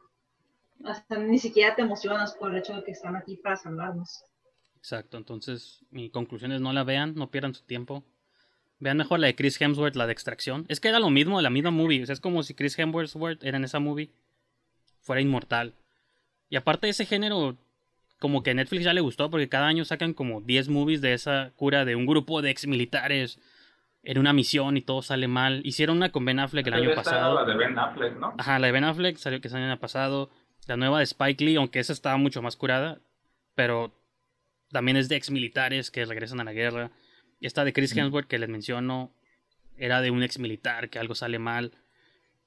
hasta 0.85 1.17
ni 1.17 1.39
siquiera 1.39 1.75
te 1.75 1.81
emocionas 1.81 2.33
por 2.35 2.51
el 2.51 2.57
hecho 2.57 2.73
de 2.73 2.83
que 2.83 2.91
están 2.91 3.15
aquí 3.15 3.37
para 3.37 3.57
salvarnos. 3.57 4.23
Exacto, 4.77 5.17
entonces 5.17 5.85
mi 5.91 6.09
conclusión 6.09 6.51
es 6.51 6.61
no 6.61 6.73
la 6.73 6.83
vean, 6.83 7.13
no 7.15 7.29
pierdan 7.29 7.53
su 7.53 7.63
tiempo. 7.63 8.03
Vean 8.79 8.97
mejor 8.97 9.19
la 9.19 9.27
de 9.27 9.35
Chris 9.35 9.61
Hemsworth, 9.61 9.95
la 9.95 10.07
de 10.07 10.13
Extracción. 10.13 10.65
Es 10.67 10.79
que 10.79 10.87
era 10.87 10.99
lo 10.99 11.11
mismo, 11.11 11.39
la 11.39 11.51
misma 11.51 11.69
movie. 11.69 12.01
O 12.01 12.05
sea, 12.07 12.13
es 12.13 12.19
como 12.19 12.41
si 12.41 12.55
Chris 12.55 12.77
Hemsworth 12.79 13.43
era 13.43 13.57
en 13.57 13.63
esa 13.63 13.79
movie, 13.79 14.09
fuera 15.01 15.21
inmortal. 15.21 15.75
Y 16.49 16.55
aparte 16.55 16.87
de 16.87 16.91
ese 16.91 17.05
género, 17.05 17.57
como 18.19 18.41
que 18.41 18.51
a 18.51 18.53
Netflix 18.55 18.83
ya 18.83 18.93
le 18.93 19.01
gustó, 19.01 19.29
porque 19.29 19.49
cada 19.49 19.67
año 19.67 19.85
sacan 19.85 20.13
como 20.13 20.41
10 20.41 20.69
movies 20.69 21.01
de 21.01 21.13
esa 21.13 21.51
cura 21.55 21.85
de 21.85 21.95
un 21.95 22.07
grupo 22.07 22.41
de 22.41 22.49
ex 22.49 22.65
militares 22.65 23.39
en 24.03 24.17
una 24.17 24.33
misión 24.33 24.77
y 24.77 24.81
todo 24.81 25.01
sale 25.01 25.27
mal. 25.27 25.61
Hicieron 25.63 25.97
una 25.97 26.11
con 26.11 26.25
Ben 26.25 26.39
Affleck 26.39 26.65
el 26.67 26.73
año 26.73 26.95
pasado. 26.95 27.35
La 27.35 27.45
de 27.45 27.55
Ben 27.55 27.77
Affleck, 27.77 28.17
¿no? 28.17 28.33
Ajá, 28.37 28.57
la 28.57 28.67
de 28.67 28.73
Ben 28.73 28.83
Affleck 28.83 29.17
salió 29.17 29.39
que 29.41 29.49
salió 29.49 29.65
el 29.65 29.71
año 29.71 29.79
pasado. 29.79 30.31
La 30.67 30.77
nueva 30.77 30.99
de 30.99 31.03
Spike 31.05 31.43
Lee, 31.43 31.55
aunque 31.55 31.79
esa 31.79 31.93
estaba 31.93 32.17
mucho 32.17 32.41
más 32.41 32.55
curada. 32.55 32.99
Pero 33.55 33.93
también 34.71 34.97
es 34.97 35.09
de 35.09 35.15
ex 35.15 35.29
militares 35.31 35.91
que 35.91 36.05
regresan 36.05 36.39
a 36.39 36.43
la 36.43 36.53
guerra. 36.53 36.91
Esta 37.41 37.65
de 37.65 37.73
Chris 37.73 37.95
Hemsworth 37.95 38.27
que 38.27 38.39
les 38.39 38.49
menciono 38.49 39.11
era 39.77 40.01
de 40.01 40.11
un 40.11 40.23
ex 40.23 40.39
militar 40.39 40.89
que 40.89 40.99
algo 40.99 41.15
sale 41.15 41.39
mal. 41.39 41.71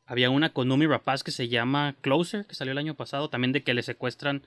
Había 0.07 0.31
una 0.31 0.53
con 0.53 0.69
Numi 0.69 0.87
Rapaz 0.87 1.23
que 1.25 1.31
se 1.31 1.49
llama 1.49 1.97
Closer, 2.01 2.47
que 2.47 2.55
salió 2.55 2.73
el 2.73 2.79
año 2.79 2.95
pasado, 2.95 3.29
también 3.31 3.53
de 3.53 3.62
que 3.62 3.75
le 3.75 3.83
secuestran, 3.83 4.43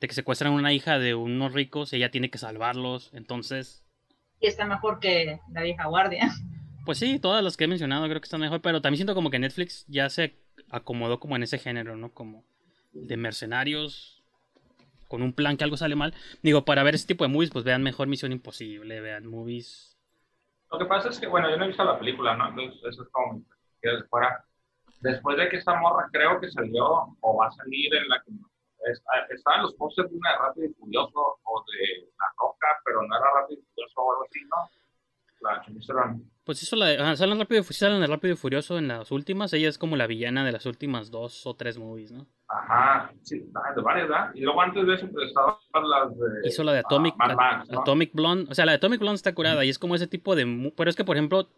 de 0.00 0.08
que 0.08 0.14
secuestran 0.14 0.52
a 0.52 0.56
una 0.56 0.72
hija 0.72 0.98
de 0.98 1.14
unos 1.14 1.52
ricos 1.52 1.92
y 1.92 1.96
ella 1.96 2.10
tiene 2.10 2.30
que 2.30 2.38
salvarlos. 2.38 3.10
Entonces, 3.12 3.84
Y 4.40 4.46
está 4.46 4.64
mejor 4.66 4.98
que 4.98 5.40
la 5.52 5.62
vieja 5.62 5.86
guardia. 5.86 6.30
pues 6.84 6.98
sí, 6.98 7.18
todas 7.18 7.44
las 7.44 7.56
que 7.56 7.64
he 7.64 7.68
mencionado 7.68 8.06
creo 8.08 8.20
que 8.20 8.24
están 8.26 8.40
mejor, 8.40 8.60
pero 8.62 8.80
también 8.80 8.98
siento 8.98 9.14
como 9.14 9.30
que 9.30 9.38
Netflix 9.38 9.84
ya 9.88 10.08
se 10.10 10.34
acomodó 10.70 11.20
como 11.20 11.36
en 11.36 11.42
ese 11.42 11.58
género, 11.58 11.96
¿no? 11.96 12.12
Como 12.12 12.44
de 12.92 13.16
mercenarios 13.16 14.22
con 15.08 15.22
un 15.22 15.32
plan 15.32 15.56
que 15.56 15.64
algo 15.64 15.76
sale 15.76 15.96
mal. 15.96 16.14
Digo, 16.42 16.64
para 16.64 16.82
ver 16.82 16.94
ese 16.94 17.06
tipo 17.06 17.24
de 17.24 17.28
movies, 17.30 17.50
pues 17.50 17.64
vean 17.64 17.82
mejor 17.82 18.08
Misión 18.08 18.32
Imposible, 18.32 19.00
vean 19.00 19.26
movies. 19.26 19.96
Lo 20.70 20.78
que 20.78 20.84
pasa 20.84 21.08
es 21.08 21.18
que, 21.18 21.26
bueno, 21.26 21.48
yo 21.50 21.56
no 21.56 21.64
he 21.64 21.68
visto 21.68 21.82
la 21.84 21.98
película, 21.98 22.36
¿no? 22.36 22.48
Entonces, 22.50 22.80
eso 22.84 23.02
es 23.02 23.08
como 23.10 23.42
que 23.80 23.88
fuera. 24.10 24.44
Después 25.00 25.38
de 25.38 25.48
que 25.48 25.56
esta 25.56 25.74
morra 25.80 26.08
creo 26.12 26.38
que 26.40 26.50
salió 26.50 27.16
o 27.20 27.36
va 27.36 27.46
a 27.46 27.50
salir 27.52 27.94
en 27.94 28.08
la 28.08 28.22
que 28.22 28.32
es- 28.90 29.02
estaban 29.30 29.62
los 29.62 29.74
posters 29.74 30.10
de 30.10 30.16
una 30.16 30.30
de 30.32 30.36
Rápido 30.38 30.66
y 30.66 30.74
Furioso 30.74 31.38
o 31.42 31.64
de 31.72 32.10
La 32.18 32.26
Roca, 32.38 32.66
pero 32.84 33.02
no 33.02 33.16
era 33.16 33.32
Rápido 33.40 33.60
y 33.60 33.64
Furioso 33.74 34.00
o 34.02 34.12
algo 34.12 34.24
así, 34.24 34.40
¿no? 34.44 34.70
La. 35.40 35.62
Pues 36.44 36.62
eso 36.62 36.76
la 36.76 36.86
de, 36.86 36.98
ah, 36.98 37.14
salen 37.14 37.38
rápido, 37.38 37.62
salen 37.62 38.08
Rápido 38.08 38.34
y 38.34 38.36
Furioso 38.36 38.78
en 38.78 38.88
las 38.88 39.12
últimas, 39.12 39.52
ella 39.52 39.68
es 39.68 39.78
como 39.78 39.96
la 39.96 40.06
villana 40.06 40.44
de 40.44 40.52
las 40.52 40.66
últimas 40.66 41.10
dos 41.10 41.46
o 41.46 41.54
tres 41.54 41.78
movies, 41.78 42.10
¿no? 42.10 42.26
Ajá, 42.48 43.12
sí, 43.22 43.44
ah, 43.54 43.74
de 43.74 43.82
varias, 43.82 44.08
¿verdad? 44.08 44.30
Y 44.34 44.40
luego 44.40 44.60
antes 44.60 44.86
de 44.86 44.94
eso, 44.94 45.06
pues 45.12 45.28
estaban 45.28 45.56
las 45.74 46.10
de. 46.16 46.48
Hizo 46.48 46.64
la 46.64 46.72
de 46.72 46.78
Atomic, 46.78 47.14
ah, 47.18 47.34
Max, 47.34 47.68
¿no? 47.70 47.80
Atomic 47.80 48.12
Blonde. 48.14 48.50
O 48.50 48.54
sea, 48.54 48.64
la 48.64 48.72
de 48.72 48.76
Atomic 48.76 49.00
Blonde 49.00 49.16
está 49.16 49.34
curada 49.34 49.64
y 49.64 49.68
es 49.68 49.78
como 49.78 49.94
ese 49.94 50.06
tipo 50.06 50.34
de... 50.34 50.72
Pero 50.76 50.88
es 50.88 50.96
que, 50.96 51.04
por 51.04 51.16
ejemplo, 51.16 51.48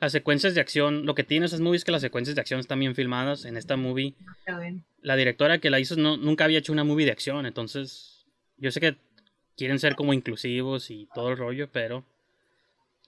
las 0.00 0.12
secuencias 0.12 0.54
de 0.54 0.60
acción, 0.60 1.04
lo 1.04 1.14
que 1.14 1.24
tiene 1.24 1.46
esas 1.46 1.60
movies 1.60 1.80
es 1.80 1.84
que 1.84 1.92
las 1.92 2.02
secuencias 2.02 2.36
de 2.36 2.40
acción 2.40 2.60
están 2.60 2.78
bien 2.78 2.94
filmadas. 2.94 3.44
En 3.44 3.56
esta 3.56 3.76
movie, 3.76 4.14
bien. 4.46 4.84
la 5.00 5.16
directora 5.16 5.58
que 5.58 5.70
la 5.70 5.80
hizo 5.80 5.96
no, 5.96 6.16
nunca 6.16 6.44
había 6.44 6.58
hecho 6.58 6.72
una 6.72 6.84
movie 6.84 7.06
de 7.06 7.12
acción, 7.12 7.46
entonces 7.46 8.26
yo 8.56 8.70
sé 8.70 8.80
que 8.80 8.96
quieren 9.56 9.78
ser 9.78 9.96
como 9.96 10.12
inclusivos 10.12 10.90
y 10.90 11.08
todo 11.14 11.30
el 11.30 11.36
rollo, 11.36 11.68
pero 11.72 12.04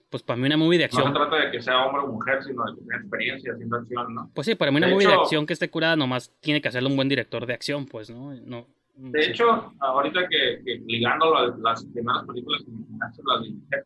pues 0.09 0.23
para 0.23 0.37
mí 0.37 0.45
una 0.47 0.57
movie 0.57 0.79
de 0.79 0.85
No 0.85 0.91
se 0.91 0.97
acción, 0.97 1.13
trata 1.13 1.35
de 1.45 1.51
que 1.51 1.61
sea 1.61 1.85
hombre 1.85 2.01
o 2.03 2.07
mujer, 2.07 2.43
sino 2.43 2.63
de 2.65 2.73
que 2.75 2.81
tenga 2.81 2.97
experiencia 2.97 3.53
haciendo 3.53 3.77
acción, 3.77 4.15
¿no? 4.15 4.31
pues 4.33 4.45
sí, 4.47 4.55
para 4.55 4.71
mí 4.71 4.77
una 4.77 4.87
De 4.87 4.93
movie 4.93 5.07
de 5.07 5.13
hecho- 5.13 5.21
acción 5.21 5.45
que 5.45 5.53
esté 5.53 5.69
curada 5.69 5.95
nomás 5.95 6.33
tiene 6.39 6.61
que 6.61 6.67
hacerlo 6.67 6.89
un 6.89 6.95
buen 6.95 7.09
director 7.09 7.45
de 7.45 7.53
acción, 7.53 7.85
pues, 7.85 8.09
¿no? 8.09 8.33
no 8.33 8.67
De 8.95 9.21
sí. 9.23 9.31
hecho, 9.31 9.73
ahorita 9.79 10.27
que, 10.27 10.61
que 10.65 10.81
ligándolo 10.85 11.37
a 11.37 11.47
las 11.57 11.85
primeras 11.85 12.23
películas 12.25 12.63
que 12.63 12.71
mencionaste, 12.71 13.21
las 13.25 13.41
de 13.69 13.83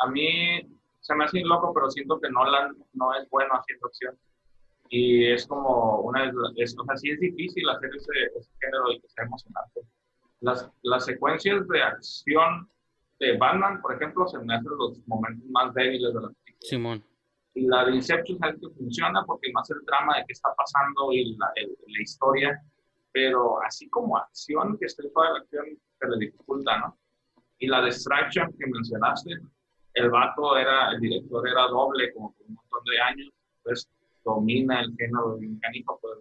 a 0.00 0.06
mí 0.08 0.60
se 1.00 1.14
me 1.14 1.24
hace 1.24 1.40
loco, 1.40 1.72
pero 1.74 1.90
siento 1.90 2.18
que 2.20 2.30
Nolan 2.30 2.76
no 2.94 3.14
es 3.14 3.28
bueno 3.30 3.54
haciendo 3.54 3.86
acción. 3.86 4.16
Y 4.88 5.26
es 5.26 5.46
como 5.46 6.00
una. 6.00 6.30
Es, 6.56 6.76
o 6.78 6.84
sea, 6.84 6.96
sí 6.96 7.10
es 7.10 7.20
difícil 7.20 7.68
hacer 7.68 7.90
ese, 7.94 8.10
ese 8.38 8.50
género 8.60 8.92
y 8.92 9.00
que 9.00 9.08
sea 9.08 9.24
emocionante. 9.24 9.80
Las, 10.40 10.70
las 10.82 11.04
secuencias 11.04 11.66
de 11.68 11.82
acción 11.82 12.68
de 13.20 13.36
Batman, 13.36 13.80
por 13.80 13.94
ejemplo, 13.94 14.26
se 14.26 14.38
me 14.38 14.54
hacen 14.54 14.70
los 14.76 14.98
momentos 15.06 15.44
más 15.50 15.72
débiles 15.74 16.12
de 16.14 16.20
la 16.20 16.28
película. 16.28 16.58
Simón. 16.60 17.04
Y 17.54 17.66
la 17.66 17.84
de 17.84 17.94
Inception 17.94 18.38
sabes 18.38 18.56
que 18.60 18.68
funciona 18.76 19.24
porque 19.24 19.52
más 19.52 19.70
el 19.70 19.78
drama 19.86 20.16
de 20.16 20.24
qué 20.26 20.32
está 20.32 20.50
pasando 20.56 21.12
y 21.12 21.36
la, 21.36 21.52
el- 21.54 21.76
la 21.86 22.02
historia, 22.02 22.60
pero 23.12 23.62
así 23.62 23.88
como 23.88 24.16
acción, 24.16 24.76
que 24.78 24.86
esté 24.86 25.08
toda 25.10 25.30
la 25.32 25.38
acción, 25.38 25.64
se 26.00 26.08
le 26.08 26.18
dificulta, 26.26 26.78
¿no? 26.78 26.98
Y 27.58 27.68
la 27.68 27.84
Distraction 27.84 28.52
que 28.58 28.66
mencionaste, 28.66 29.30
el 29.94 30.10
vato 30.10 30.56
era, 30.56 30.90
el 30.90 31.00
director 31.00 31.48
era 31.48 31.68
doble 31.68 32.12
como 32.12 32.34
por 32.34 32.46
un 32.48 32.54
montón 32.54 32.84
de 32.92 33.00
años, 33.00 33.30
pues 33.62 33.88
domina 34.24 34.80
el 34.80 34.92
género 34.96 35.36
de 35.36 35.46
mecánico, 35.46 35.98
pues 36.02 36.18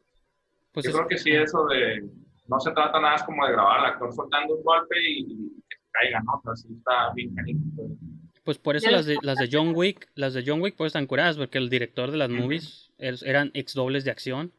Pues 0.71 0.85
yo 0.85 0.89
es- 0.91 0.95
creo 0.95 1.07
que 1.07 1.17
sí 1.17 1.31
eso 1.31 1.65
de, 1.65 2.07
no 2.47 2.59
se 2.59 2.71
trata 2.71 2.99
nada 2.99 3.13
más 3.13 3.23
como 3.23 3.43
de 3.47 3.53
grabar 3.53 3.79
al 3.79 3.85
actor 3.93 4.13
soltando 4.13 4.55
un 4.55 4.63
golpe 4.63 4.95
y, 5.01 5.21
y 5.57 5.62
que 5.99 6.07
se 6.07 6.11
caiga, 6.11 6.19
¿no? 6.25 6.33
O 6.33 6.41
sea, 6.43 6.55
sí 6.55 6.67
está 6.77 7.13
bien 7.13 7.33
canijo. 7.35 7.59
pues. 7.75 7.89
Pues 8.43 8.57
por 8.57 8.75
eso 8.75 8.91
las 8.91 9.05
de, 9.05 9.17
las 9.21 9.37
de 9.37 9.47
John 9.51 9.71
Wick, 9.73 10.09
las 10.15 10.33
de 10.33 10.43
John 10.45 10.61
Wick 10.61 10.75
pues 10.75 10.87
están 10.89 11.07
curadas, 11.07 11.37
porque 11.37 11.57
el 11.59 11.69
director 11.69 12.11
de 12.11 12.17
las 12.17 12.29
movies 12.29 12.91
er- 12.99 13.23
eran 13.25 13.51
ex 13.53 13.73
dobles 13.73 14.03
de 14.03 14.11
acción. 14.11 14.51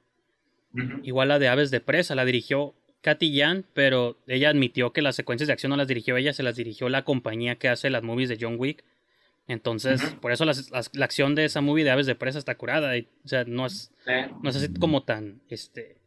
Ujú. 0.72 1.00
Igual 1.02 1.28
la 1.28 1.38
de 1.38 1.48
Aves 1.48 1.70
de 1.70 1.80
Presa 1.80 2.14
la 2.14 2.24
dirigió 2.24 2.74
Katy 3.02 3.32
Yan, 3.34 3.66
pero 3.74 4.16
ella 4.26 4.48
admitió 4.48 4.94
que 4.94 5.02
las 5.02 5.16
secuencias 5.16 5.48
de 5.48 5.52
acción 5.52 5.68
no 5.68 5.76
las 5.76 5.86
dirigió 5.86 6.16
ella, 6.16 6.32
se 6.32 6.42
las 6.42 6.56
dirigió 6.56 6.88
la 6.88 7.04
compañía 7.04 7.56
que 7.56 7.68
hace 7.68 7.90
las 7.90 8.02
movies 8.02 8.30
de 8.30 8.38
John 8.40 8.56
Wick. 8.58 8.82
Entonces, 9.46 10.00
por 10.22 10.32
eso 10.32 10.46
las- 10.46 10.70
las- 10.70 10.90
la 10.96 11.04
acción 11.04 11.34
de 11.34 11.44
esa 11.44 11.60
movie 11.60 11.84
de 11.84 11.90
Aves 11.90 12.06
de 12.06 12.14
Presa 12.14 12.38
está 12.38 12.54
curada. 12.54 12.96
y, 12.96 13.06
o 13.24 13.28
sea, 13.28 13.44
no 13.44 13.66
es, 13.66 13.92
Sí. 14.06 14.12
no 14.42 14.48
es 14.48 14.56
así 14.56 14.72
como 14.72 15.02
tan, 15.02 15.42
este, 15.50 15.98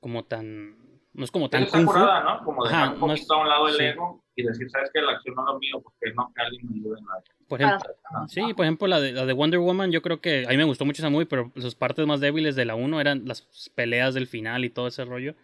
como 0.00 0.24
tan, 0.26 0.76
no 1.18 1.24
es 1.24 1.30
como 1.30 1.50
tan 1.50 1.66
curada, 1.66 2.22
¿no? 2.24 2.44
Como 2.44 2.64
dejar 2.64 2.82
Ajá, 2.84 2.92
un 2.94 3.00
no 3.00 3.06
poquito 3.08 3.22
es- 3.24 3.30
a 3.30 3.36
un 3.42 3.48
lado 3.48 3.68
el 3.68 3.74
sí. 3.74 3.82
ego 3.84 4.24
y 4.36 4.42
decir, 4.44 4.70
¿sabes 4.70 4.90
qué? 4.94 5.02
La 5.02 5.12
acción 5.12 5.34
no 5.34 5.42
es 5.42 5.52
lo 5.52 5.58
mío, 5.58 5.80
porque 5.82 6.14
no 6.14 6.32
que 6.34 6.42
alguien 6.42 6.66
me 6.70 6.76
ayude 6.76 6.98
en 7.00 7.04
la... 7.06 7.14
Por 7.48 7.60
ejemplo, 7.60 7.90
Sí, 8.28 8.54
por 8.54 8.64
ejemplo, 8.64 8.86
la 8.88 9.00
de, 9.00 9.12
la 9.12 9.26
de 9.26 9.32
Wonder 9.32 9.58
Woman, 9.60 9.90
yo 9.90 10.00
creo 10.00 10.20
que 10.20 10.44
a 10.46 10.50
mí 10.50 10.56
me 10.56 10.64
gustó 10.64 10.84
mucho 10.84 11.02
esa 11.02 11.10
movie, 11.10 11.26
pero 11.26 11.50
sus 11.56 11.74
partes 11.74 12.06
más 12.06 12.20
débiles 12.20 12.54
de 12.56 12.64
la 12.64 12.74
1 12.74 13.00
eran 13.00 13.22
las 13.26 13.42
peleas 13.74 14.14
del 14.14 14.26
final 14.26 14.64
y 14.64 14.70
todo 14.70 14.86
ese 14.86 15.04
rollo. 15.04 15.34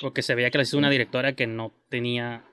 Porque 0.00 0.22
se 0.22 0.34
veía 0.34 0.50
que 0.50 0.58
las 0.58 0.68
hizo 0.68 0.78
una 0.78 0.90
directora 0.90 1.32
que 1.34 1.46
no 1.46 1.72
tenía, 1.88 2.44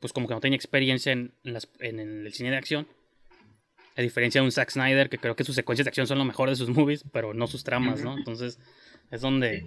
pues 0.00 0.12
como 0.12 0.26
que 0.28 0.34
no 0.34 0.40
tenía 0.40 0.56
experiencia 0.56 1.12
en, 1.12 1.32
en 1.44 1.52
las- 1.52 1.68
en 1.80 1.98
el 2.00 2.32
cine 2.32 2.50
de 2.50 2.56
acción. 2.56 2.86
A 3.96 4.00
diferencia 4.00 4.40
de 4.40 4.44
un 4.46 4.52
Zack 4.52 4.70
Snyder, 4.70 5.08
que 5.08 5.18
creo 5.18 5.34
que 5.36 5.42
sus 5.44 5.54
secuencias 5.56 5.84
de 5.84 5.88
acción 5.90 6.06
son 6.06 6.18
lo 6.18 6.24
mejor 6.24 6.48
de 6.48 6.56
sus 6.56 6.68
movies, 6.70 7.04
pero 7.12 7.34
no 7.34 7.46
sus 7.48 7.64
tramas, 7.64 8.02
¿no? 8.02 8.16
Entonces, 8.16 8.58
es 9.10 9.20
donde 9.20 9.64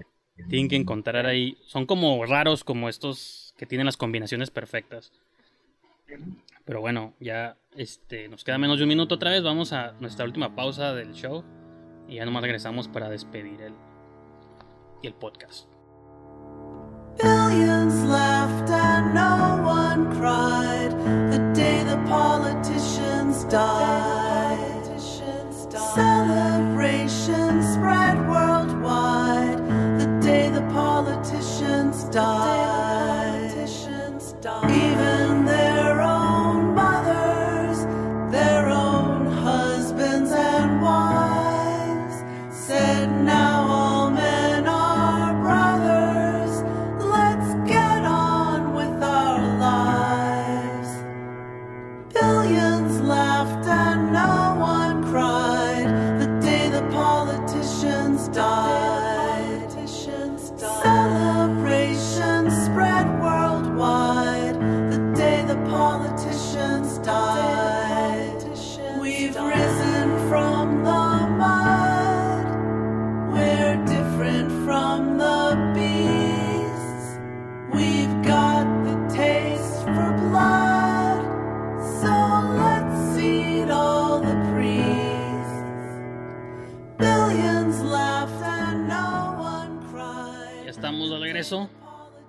tienen 0.50 0.68
que 0.68 0.76
encontrar 0.76 1.26
ahí. 1.26 1.58
Son 1.66 1.86
como 1.86 2.26
raros, 2.26 2.64
como 2.64 2.90
estos 2.90 3.54
que 3.58 3.66
tienen 3.66 3.86
las 3.86 3.98
combinaciones 3.98 4.50
perfectas. 4.52 5.12
Pero 6.66 6.82
bueno, 6.82 7.14
ya 7.20 7.58
este, 7.76 8.28
nos 8.28 8.44
queda 8.44 8.58
menos 8.58 8.78
de 8.78 8.84
un 8.84 8.90
minuto 8.90 9.16
otra 9.16 9.32
vez. 9.32 9.44
Vamos 9.44 9.74
a 9.74 9.94
nuestra 10.00 10.26
última 10.26 10.56
pausa 10.56 10.94
del 10.94 11.14
show. 11.14 11.44
Y 12.08 12.16
ya 12.16 12.26
nomás 12.26 12.44
regresamos 12.44 12.88
para 12.88 13.10
despedir 13.10 13.62
el, 13.62 13.74
el 15.04 15.14
podcast. 15.14 15.68
Billions 17.18 18.04
laughed 18.06 18.70
and 18.70 19.14
no 19.14 19.62
one 19.64 20.10
cried 20.18 20.92
the 21.30 21.40
day 21.54 21.84
the 21.84 21.98
politicians 22.08 23.44
died. 23.46 24.52
Celebrations 25.94 27.74
spread 27.74 28.18
worldwide 28.30 29.21
politicians 32.14 32.71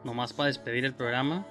Nomás 0.04 0.32
para 0.32 0.48
despedir 0.48 0.84
el 0.84 0.94
programa. 0.94 1.46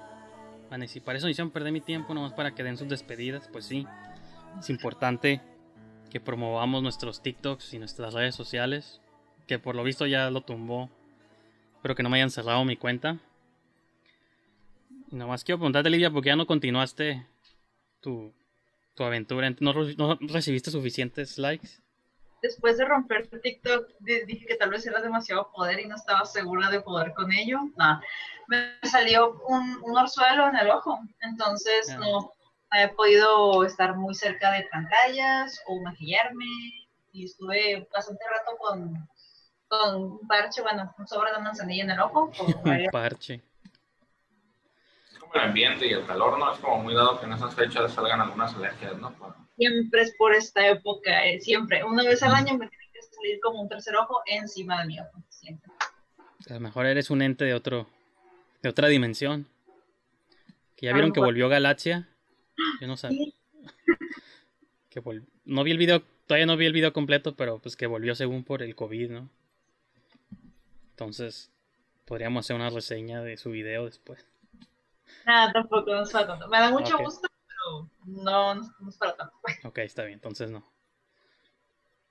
Van 0.70 0.80
a 0.80 0.84
decir, 0.84 1.02
para 1.02 1.18
eso 1.18 1.28
hicieron 1.28 1.50
perder 1.50 1.72
mi 1.72 1.80
tiempo, 1.80 2.14
nomás 2.14 2.32
para 2.32 2.54
que 2.54 2.62
den 2.62 2.76
sus 2.76 2.88
despedidas. 2.88 3.48
Pues 3.52 3.64
sí, 3.66 3.86
es 4.58 4.70
importante 4.70 5.40
que 6.10 6.20
promovamos 6.20 6.82
nuestros 6.82 7.22
TikToks 7.22 7.74
y 7.74 7.78
nuestras 7.78 8.14
redes 8.14 8.34
sociales. 8.34 9.00
Que 9.46 9.58
por 9.58 9.74
lo 9.74 9.82
visto 9.84 10.06
ya 10.06 10.30
lo 10.30 10.42
tumbó. 10.42 10.90
Espero 11.76 11.94
que 11.94 12.02
no 12.02 12.10
me 12.10 12.16
hayan 12.18 12.30
cerrado 12.30 12.64
mi 12.64 12.76
cuenta. 12.76 13.18
Y 15.10 15.16
nomás 15.16 15.44
quiero 15.44 15.58
preguntarte, 15.58 15.90
Lidia, 15.90 16.10
porque 16.10 16.28
ya 16.28 16.36
no 16.36 16.46
continuaste 16.46 17.26
tu, 18.00 18.32
tu 18.94 19.04
aventura. 19.04 19.50
¿No, 19.60 19.72
re- 19.72 19.94
no 19.96 20.16
recibiste 20.20 20.70
suficientes 20.70 21.38
likes? 21.38 21.68
Después 22.42 22.76
de 22.76 22.84
romper 22.84 23.28
TikTok, 23.28 23.88
di- 24.00 24.24
dije 24.26 24.46
que 24.46 24.56
tal 24.56 24.70
vez 24.70 24.86
era 24.86 25.00
demasiado 25.00 25.50
poder 25.54 25.80
y 25.80 25.86
no 25.86 25.96
estaba 25.96 26.24
segura 26.24 26.70
de 26.70 26.80
poder 26.80 27.12
con 27.14 27.30
ello. 27.32 27.58
Nah, 27.76 28.00
me 28.52 28.88
salió 28.88 29.40
un, 29.48 29.78
un 29.82 29.96
orzuelo 29.96 30.48
en 30.48 30.56
el 30.56 30.70
ojo, 30.70 30.98
entonces 31.20 31.88
Ah. 31.90 31.96
no 31.98 32.32
he 32.74 32.88
podido 32.88 33.64
estar 33.64 33.96
muy 33.96 34.14
cerca 34.14 34.50
de 34.52 34.66
pantallas 34.70 35.60
o 35.66 35.80
maquillarme 35.82 36.46
y 37.12 37.24
estuve 37.26 37.86
bastante 37.92 38.24
rato 38.30 38.56
con, 38.58 39.08
con 39.68 39.94
un 39.96 40.26
parche, 40.28 40.62
bueno, 40.62 40.94
un 40.98 41.06
sobre 41.06 41.32
de 41.32 41.38
manzanilla 41.40 41.84
en 41.84 41.90
el 41.90 42.00
ojo. 42.00 42.30
Un 42.64 42.90
parche. 42.90 43.42
Es 45.12 45.18
como 45.18 45.34
el 45.34 45.40
ambiente 45.40 45.86
y 45.86 45.92
el 45.92 46.06
calor, 46.06 46.38
¿no? 46.38 46.52
Es 46.52 46.58
como 46.60 46.78
muy 46.82 46.94
dado 46.94 47.18
que 47.20 47.26
en 47.26 47.32
esas 47.34 47.54
fechas 47.54 47.92
salgan 47.92 48.20
algunas 48.20 48.54
alergias, 48.54 48.96
¿no? 48.98 49.12
Pues, 49.18 49.32
Siempre 49.56 50.00
es 50.02 50.14
por 50.16 50.34
esta 50.34 50.66
época, 50.66 51.24
eh, 51.26 51.38
siempre. 51.40 51.84
Una 51.84 52.02
vez 52.04 52.22
al 52.22 52.34
año 52.34 52.54
me 52.56 52.66
tiene 52.68 52.84
que 52.92 53.02
salir 53.02 53.38
como 53.42 53.60
un 53.60 53.68
tercer 53.68 53.94
ojo 53.96 54.22
encima 54.26 54.80
de 54.80 54.86
mi 54.86 54.98
ojo, 55.00 55.22
siempre. 55.28 55.70
A 56.48 56.54
lo 56.54 56.60
mejor 56.60 56.86
eres 56.86 57.10
un 57.10 57.20
ente 57.22 57.44
de 57.44 57.54
otro, 57.54 57.86
de 58.62 58.68
otra 58.68 58.88
dimensión. 58.88 59.46
Que 60.76 60.86
ya 60.86 60.92
vieron 60.92 61.12
que 61.12 61.20
volvió 61.20 61.48
Galaxia. 61.48 62.08
Yo 62.80 62.86
no 62.86 62.96
sabía. 62.96 63.32
Que 64.90 65.02
vol- 65.02 65.24
no 65.46 65.64
vi 65.64 65.70
el 65.70 65.78
video, 65.78 66.02
todavía 66.26 66.44
no 66.44 66.54
vi 66.58 66.66
el 66.66 66.74
video 66.74 66.92
completo, 66.92 67.34
pero 67.34 67.58
pues 67.60 67.76
que 67.76 67.86
volvió 67.86 68.14
según 68.14 68.44
por 68.44 68.62
el 68.62 68.74
COVID, 68.76 69.10
¿no? 69.10 69.30
Entonces, 70.90 71.50
podríamos 72.04 72.44
hacer 72.44 72.56
una 72.56 72.68
reseña 72.68 73.22
de 73.22 73.38
su 73.38 73.50
video 73.52 73.86
después. 73.86 74.26
Nada, 75.24 75.50
tampoco 75.50 75.94
no 75.94 76.02
es 76.02 76.10
para 76.10 76.26
tanto. 76.26 76.46
Me 76.48 76.58
da 76.58 76.70
mucho 76.70 76.98
gusto, 76.98 77.26
pero 77.46 77.88
no, 78.04 78.54
no, 78.54 78.88
es 78.90 78.96
para 78.98 79.16
tanto. 79.16 79.34
Ok, 79.64 79.78
está 79.78 80.04
bien, 80.04 80.16
entonces 80.18 80.50
no. 80.50 80.62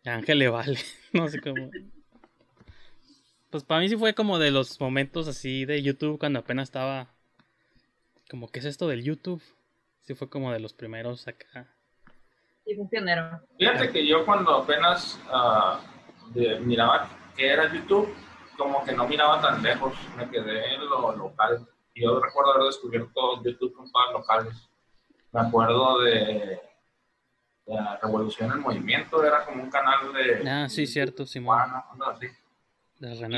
Ángel 0.03 0.39
le 0.39 0.49
vale. 0.49 0.79
No 1.13 1.27
sé 1.27 1.39
cómo. 1.39 1.69
Pues 3.51 3.65
para 3.65 3.81
mí 3.81 3.89
sí 3.89 3.97
fue 3.97 4.13
como 4.13 4.39
de 4.39 4.49
los 4.49 4.79
momentos 4.79 5.27
así 5.27 5.65
de 5.65 5.81
YouTube 5.83 6.17
cuando 6.17 6.39
apenas 6.39 6.69
estaba. 6.69 7.09
Como, 8.29 8.49
¿qué 8.49 8.59
es 8.59 8.65
esto 8.65 8.87
del 8.87 9.03
YouTube? 9.03 9.43
Sí 10.03 10.15
fue 10.15 10.29
como 10.29 10.53
de 10.53 10.61
los 10.61 10.73
primeros 10.73 11.27
acá. 11.27 11.67
Y 12.65 12.75
fue 12.75 12.83
un 12.83 12.89
pionero. 12.89 13.41
Fíjate 13.59 13.91
que 13.91 14.07
yo 14.07 14.25
cuando 14.25 14.55
apenas 14.55 15.19
ah, 15.29 15.81
de- 16.33 16.61
miraba 16.61 17.09
que 17.35 17.45
era 17.45 17.73
YouTube, 17.73 18.07
como 18.57 18.85
que 18.85 18.93
no 18.93 19.05
miraba 19.05 19.41
tan 19.41 19.61
lejos, 19.61 19.95
me 20.15 20.29
quedé 20.29 20.75
en 20.75 20.85
lo 20.89 21.13
local. 21.13 21.67
Y 21.93 22.03
yo 22.03 22.21
recuerdo 22.21 22.53
haber 22.53 22.67
descubierto 22.67 23.43
YouTube 23.43 23.73
con 23.73 23.91
todas 23.91 24.13
locales. 24.13 24.69
Me 25.33 25.41
acuerdo 25.41 25.99
de, 25.99 26.61
la 27.65 27.99
Revolución 28.01 28.49
en 28.53 28.61
Movimiento, 28.61 29.25
era 29.25 29.45
como 29.45 29.61
un 29.63 29.69
canal 29.69 30.13
de... 30.13 30.49
Ah, 30.49 30.69
sí, 30.69 30.87
cierto, 30.87 31.25
Simón. 31.25 31.57
Tijuana, 31.57 31.85
algo 31.91 32.05
así. 32.05 32.27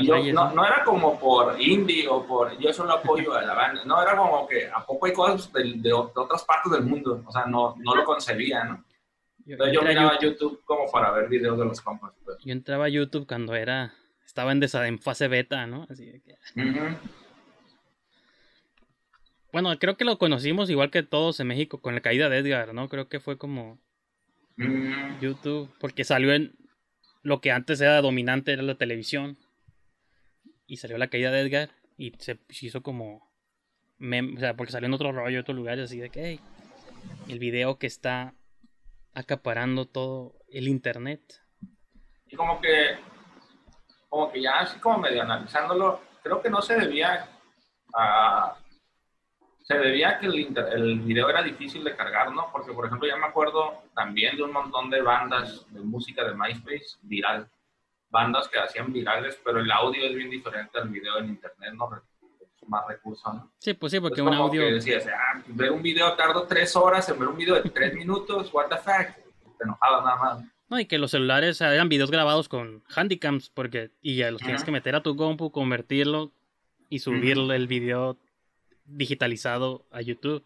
Yo, 0.02 0.16
no, 0.32 0.66
era 0.66 0.84
como 0.84 1.18
por 1.18 1.58
indie 1.60 2.06
o 2.06 2.26
por 2.26 2.56
yo 2.58 2.72
solo 2.72 2.92
apoyo 2.92 3.32
a 3.34 3.42
la 3.42 3.54
banda, 3.54 3.82
no, 3.86 4.02
era 4.02 4.14
como 4.16 4.46
que 4.46 4.68
a 4.68 4.84
poco 4.84 5.06
hay 5.06 5.12
cosas 5.14 5.50
de, 5.52 5.72
de 5.76 5.92
otras 5.92 6.44
partes 6.44 6.70
del 6.72 6.82
mundo, 6.82 7.22
o 7.26 7.32
sea, 7.32 7.46
no, 7.46 7.74
no 7.78 7.94
lo 7.94 8.04
concebía, 8.04 8.64
¿no? 8.64 8.84
Yo, 9.46 9.52
Entonces 9.54 9.74
yo 9.74 9.82
miraba 9.82 10.12
YouTube, 10.20 10.30
YouTube 10.52 10.64
como 10.64 10.90
para 10.90 11.10
ver 11.12 11.28
videos 11.28 11.58
de 11.58 11.64
los 11.64 11.80
compas. 11.80 12.12
pues. 12.24 12.38
yo 12.44 12.52
entraba 12.52 12.84
a 12.86 12.88
YouTube 12.88 13.26
cuando 13.26 13.54
era. 13.54 13.94
Estaba 14.26 14.52
en, 14.52 14.60
desa- 14.60 14.86
en 14.88 14.98
fase 14.98 15.28
beta, 15.28 15.66
¿no? 15.66 15.86
Así 15.88 16.06
de 16.06 16.20
que. 16.22 16.34
Bueno, 19.52 19.78
creo 19.78 19.96
que 19.96 20.04
lo 20.04 20.18
conocimos 20.18 20.68
igual 20.70 20.90
que 20.90 21.02
todos 21.02 21.38
en 21.40 21.46
México 21.46 21.80
con 21.80 21.94
la 21.94 22.00
caída 22.00 22.28
de 22.28 22.38
Edgar, 22.38 22.74
¿no? 22.74 22.88
Creo 22.88 23.08
que 23.08 23.20
fue 23.20 23.38
como 23.38 23.78
YouTube, 25.20 25.70
porque 25.78 26.04
salió 26.04 26.32
en 26.32 26.54
lo 27.22 27.40
que 27.40 27.52
antes 27.52 27.80
era 27.80 28.00
dominante, 28.00 28.52
era 28.52 28.62
la 28.62 28.74
televisión. 28.74 29.38
Y 30.74 30.76
salió 30.76 30.98
la 30.98 31.06
caída 31.06 31.30
de 31.30 31.40
Edgar 31.40 31.70
y 31.96 32.12
se 32.18 32.36
hizo 32.60 32.82
como 32.82 33.30
o 34.00 34.38
sea, 34.40 34.56
porque 34.56 34.72
salió 34.72 34.88
en 34.88 34.94
otro 34.94 35.12
rollo, 35.12 35.36
en 35.36 35.42
otros 35.42 35.56
lugares, 35.56 35.84
así 35.84 36.00
de 36.00 36.10
que 36.10 36.24
hey, 36.24 36.40
el 37.28 37.38
video 37.38 37.78
que 37.78 37.86
está 37.86 38.34
acaparando 39.14 39.86
todo 39.86 40.34
el 40.48 40.66
internet. 40.66 41.20
Y 42.26 42.34
como 42.34 42.60
que, 42.60 42.96
como 44.08 44.32
que 44.32 44.42
ya 44.42 44.58
así 44.58 44.80
como 44.80 44.98
medio 44.98 45.22
analizándolo, 45.22 46.00
creo 46.24 46.42
que 46.42 46.50
no 46.50 46.60
se 46.60 46.74
debía 46.74 47.28
a... 47.94 48.58
Se 49.62 49.78
debía 49.78 50.18
que 50.18 50.26
el, 50.26 50.34
inter- 50.40 50.72
el 50.72 50.98
video 50.98 51.30
era 51.30 51.40
difícil 51.40 51.84
de 51.84 51.94
cargar, 51.94 52.32
¿no? 52.32 52.50
Porque, 52.50 52.72
por 52.72 52.86
ejemplo, 52.86 53.06
ya 53.08 53.16
me 53.16 53.26
acuerdo 53.26 53.84
también 53.94 54.36
de 54.36 54.42
un 54.42 54.52
montón 54.52 54.90
de 54.90 55.02
bandas 55.02 55.64
de 55.72 55.80
música 55.82 56.24
de 56.24 56.34
MySpace 56.34 56.98
viral. 57.02 57.48
Bandas 58.14 58.46
que 58.48 58.60
hacían 58.60 58.92
virales, 58.92 59.36
pero 59.44 59.58
el 59.58 59.70
audio 59.72 60.06
es 60.06 60.14
bien 60.14 60.30
diferente 60.30 60.78
al 60.78 60.88
video 60.88 61.18
en 61.18 61.30
internet, 61.30 61.74
¿no? 61.74 61.90
Es 61.96 62.68
más 62.68 62.86
recurso, 62.86 63.32
¿no? 63.32 63.50
Sí, 63.58 63.74
pues 63.74 63.90
sí, 63.90 63.98
porque 63.98 64.20
Es 64.20 64.26
un 64.26 64.32
audio. 64.34 64.60
que 64.62 64.72
decías, 64.74 65.04
ah, 65.08 65.42
ver 65.48 65.72
un 65.72 65.82
video 65.82 66.14
tardo 66.14 66.46
tres 66.46 66.76
horas 66.76 67.08
en 67.08 67.18
ver 67.18 67.26
un 67.28 67.36
video 67.36 67.60
de 67.60 67.68
tres 67.70 67.92
minutos, 68.00 68.54
what 68.54 68.68
the 68.68 68.76
fuck. 68.76 69.08
Te 69.58 69.64
enojabas 69.64 70.04
nada 70.04 70.16
más. 70.16 70.44
No, 70.68 70.78
y 70.78 70.86
que 70.86 70.96
los 70.98 71.10
celulares 71.10 71.60
eran 71.60 71.88
videos 71.88 72.12
grabados 72.12 72.48
con 72.48 72.84
handicaps, 72.94 73.50
porque 73.50 73.90
y 74.00 74.14
ya 74.16 74.30
los 74.30 74.40
tienes 74.40 74.62
que 74.62 74.70
meter 74.70 74.94
a 74.94 75.02
tu 75.02 75.16
compu, 75.16 75.50
convertirlo 75.50 76.30
y 76.88 77.00
subir 77.00 77.36
el 77.36 77.66
video 77.66 78.16
digitalizado 78.84 79.84
a 79.90 80.00
YouTube. 80.02 80.44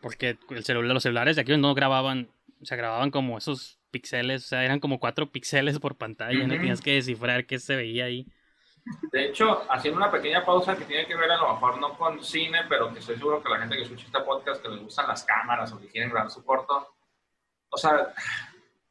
Porque 0.00 0.38
el 0.48 0.64
celular, 0.64 0.94
los 0.94 1.02
celulares 1.02 1.36
de 1.36 1.42
aquí 1.42 1.54
no 1.58 1.74
grababan, 1.74 2.28
o 2.62 2.64
sea, 2.64 2.76
grababan 2.78 3.10
como 3.10 3.36
esos 3.36 3.78
píxeles, 3.90 4.44
o 4.44 4.48
sea, 4.48 4.64
eran 4.64 4.80
como 4.80 4.98
cuatro 4.98 5.30
píxeles 5.30 5.78
por 5.78 5.96
pantalla, 5.96 6.38
¿no? 6.38 6.44
Ujú. 6.44 6.54
Tenías 6.54 6.80
que 6.80 6.94
descifrar 6.94 7.46
qué 7.46 7.58
se 7.58 7.76
veía 7.76 8.06
ahí. 8.06 8.26
De 9.12 9.26
hecho, 9.26 9.70
haciendo 9.70 9.98
una 9.98 10.10
pequeña 10.10 10.44
pausa 10.44 10.76
que 10.76 10.84
tiene 10.84 11.06
que 11.06 11.14
ver 11.14 11.30
a 11.30 11.36
lo 11.36 11.52
mejor 11.52 11.78
no 11.78 11.96
con 11.96 12.22
cine, 12.24 12.60
pero 12.68 12.92
que 12.92 13.00
estoy 13.00 13.16
seguro 13.16 13.42
que 13.42 13.48
la 13.48 13.58
gente 13.58 13.76
que 13.76 13.82
escucha 13.82 14.06
este 14.06 14.20
podcast 14.20 14.62
que 14.62 14.68
les 14.68 14.80
gustan 14.80 15.08
las 15.08 15.24
cámaras 15.24 15.72
o 15.72 15.80
que 15.80 15.88
quieren 15.88 16.10
grabar 16.10 16.30
su 16.30 16.44
corto, 16.44 16.96
o 17.68 17.76
sea, 17.76 18.12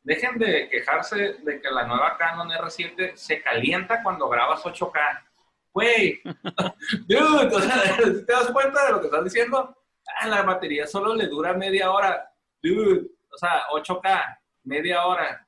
dejen 0.03 0.37
de 0.37 0.69
quejarse 0.69 1.37
de 1.43 1.61
que 1.61 1.69
la 1.69 1.85
nueva 1.85 2.17
Canon 2.17 2.49
R7 2.49 3.15
se 3.15 3.41
calienta 3.41 4.01
cuando 4.03 4.29
grabas 4.29 4.63
8K. 4.63 5.25
Güey, 5.73 6.21
dude, 7.07 7.55
o 7.55 7.61
sea, 7.61 7.97
¿te 7.97 8.31
das 8.33 8.51
cuenta 8.51 8.85
de 8.85 8.91
lo 8.91 8.99
que 9.01 9.07
estás 9.07 9.23
diciendo? 9.23 9.75
Ah, 10.19 10.27
la 10.27 10.41
batería 10.43 10.87
solo 10.87 11.13
le 11.13 11.27
dura 11.27 11.53
media 11.53 11.91
hora. 11.91 12.31
Dude, 12.61 13.07
o 13.31 13.37
sea, 13.37 13.63
8K, 13.71 14.38
media 14.63 15.05
hora, 15.05 15.45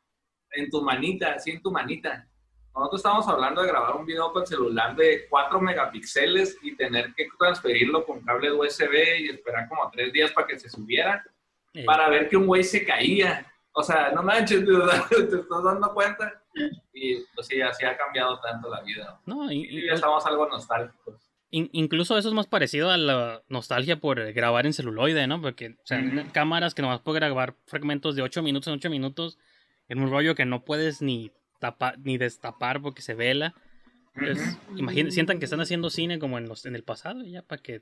en 0.51 0.69
tu 0.69 0.81
manita, 0.81 1.33
así 1.33 1.51
en 1.51 1.61
tu 1.61 1.71
manita. 1.71 2.27
Nosotros 2.73 2.99
estamos 2.99 3.27
hablando 3.27 3.61
de 3.61 3.67
grabar 3.67 3.95
un 3.95 4.05
video 4.05 4.31
con 4.31 4.45
celular 4.47 4.95
de 4.95 5.27
4 5.29 5.59
megapíxeles 5.59 6.57
y 6.61 6.75
tener 6.75 7.13
que 7.13 7.27
transferirlo 7.37 8.05
con 8.05 8.21
cable 8.21 8.51
USB 8.53 8.93
y 9.19 9.29
esperar 9.29 9.67
como 9.67 9.89
tres 9.91 10.13
días 10.13 10.31
para 10.31 10.47
que 10.47 10.57
se 10.59 10.69
subiera 10.69 11.23
para 11.85 12.09
ver 12.09 12.29
que 12.29 12.37
un 12.37 12.47
güey 12.47 12.63
se 12.63 12.85
caía. 12.85 13.45
O 13.73 13.83
sea, 13.83 14.11
no 14.11 14.23
manches, 14.23 14.65
te 15.09 15.35
estás 15.37 15.63
dando 15.63 15.93
cuenta. 15.93 16.41
Y 16.93 17.21
pues 17.33 17.47
sí, 17.47 17.61
así 17.61 17.85
ha 17.85 17.95
cambiado 17.97 18.39
tanto 18.41 18.69
la 18.69 18.81
vida. 18.81 19.19
no, 19.25 19.49
y- 19.51 19.65
Y 19.65 19.79
y- 19.79 19.87
ya 19.87 19.93
estamos 19.93 20.25
algo 20.25 20.47
nostálgicos. 20.47 21.30
In- 21.51 21.69
incluso 21.73 22.17
eso 22.17 22.29
es 22.29 22.33
más 22.33 22.47
parecido 22.47 22.89
a 22.91 22.97
la 22.97 23.43
nostalgia 23.49 23.99
por 23.99 24.31
grabar 24.33 24.65
en 24.65 24.73
celuloide, 24.73 25.27
¿no? 25.27 25.41
Porque, 25.41 25.71
o 25.83 25.85
sea, 25.85 26.01
cámaras 26.31 26.73
que 26.73 26.81
nomás 26.81 27.01
puedes 27.01 27.19
grabar 27.19 27.55
fragmentos 27.65 28.15
de 28.15 28.21
8 28.21 28.41
minutos 28.41 28.67
en 28.67 28.73
8 28.75 28.89
minutos, 28.89 29.37
en 29.89 29.99
un 29.99 30.09
rollo 30.09 30.33
que 30.33 30.45
no 30.45 30.63
puedes 30.63 31.01
ni 31.01 31.31
tapar, 31.59 31.99
ni 31.99 32.17
destapar 32.17 32.81
porque 32.81 33.01
se 33.01 33.13
vela. 33.15 33.53
Entonces, 34.15 34.57
imaginen, 34.77 35.11
sientan 35.11 35.39
que 35.39 35.45
están 35.45 35.59
haciendo 35.61 35.89
cine 35.89 36.19
como 36.19 36.37
en 36.37 36.47
los 36.47 36.65
en 36.65 36.75
el 36.75 36.83
pasado, 36.83 37.23
ya 37.23 37.41
para 37.41 37.61
que, 37.61 37.81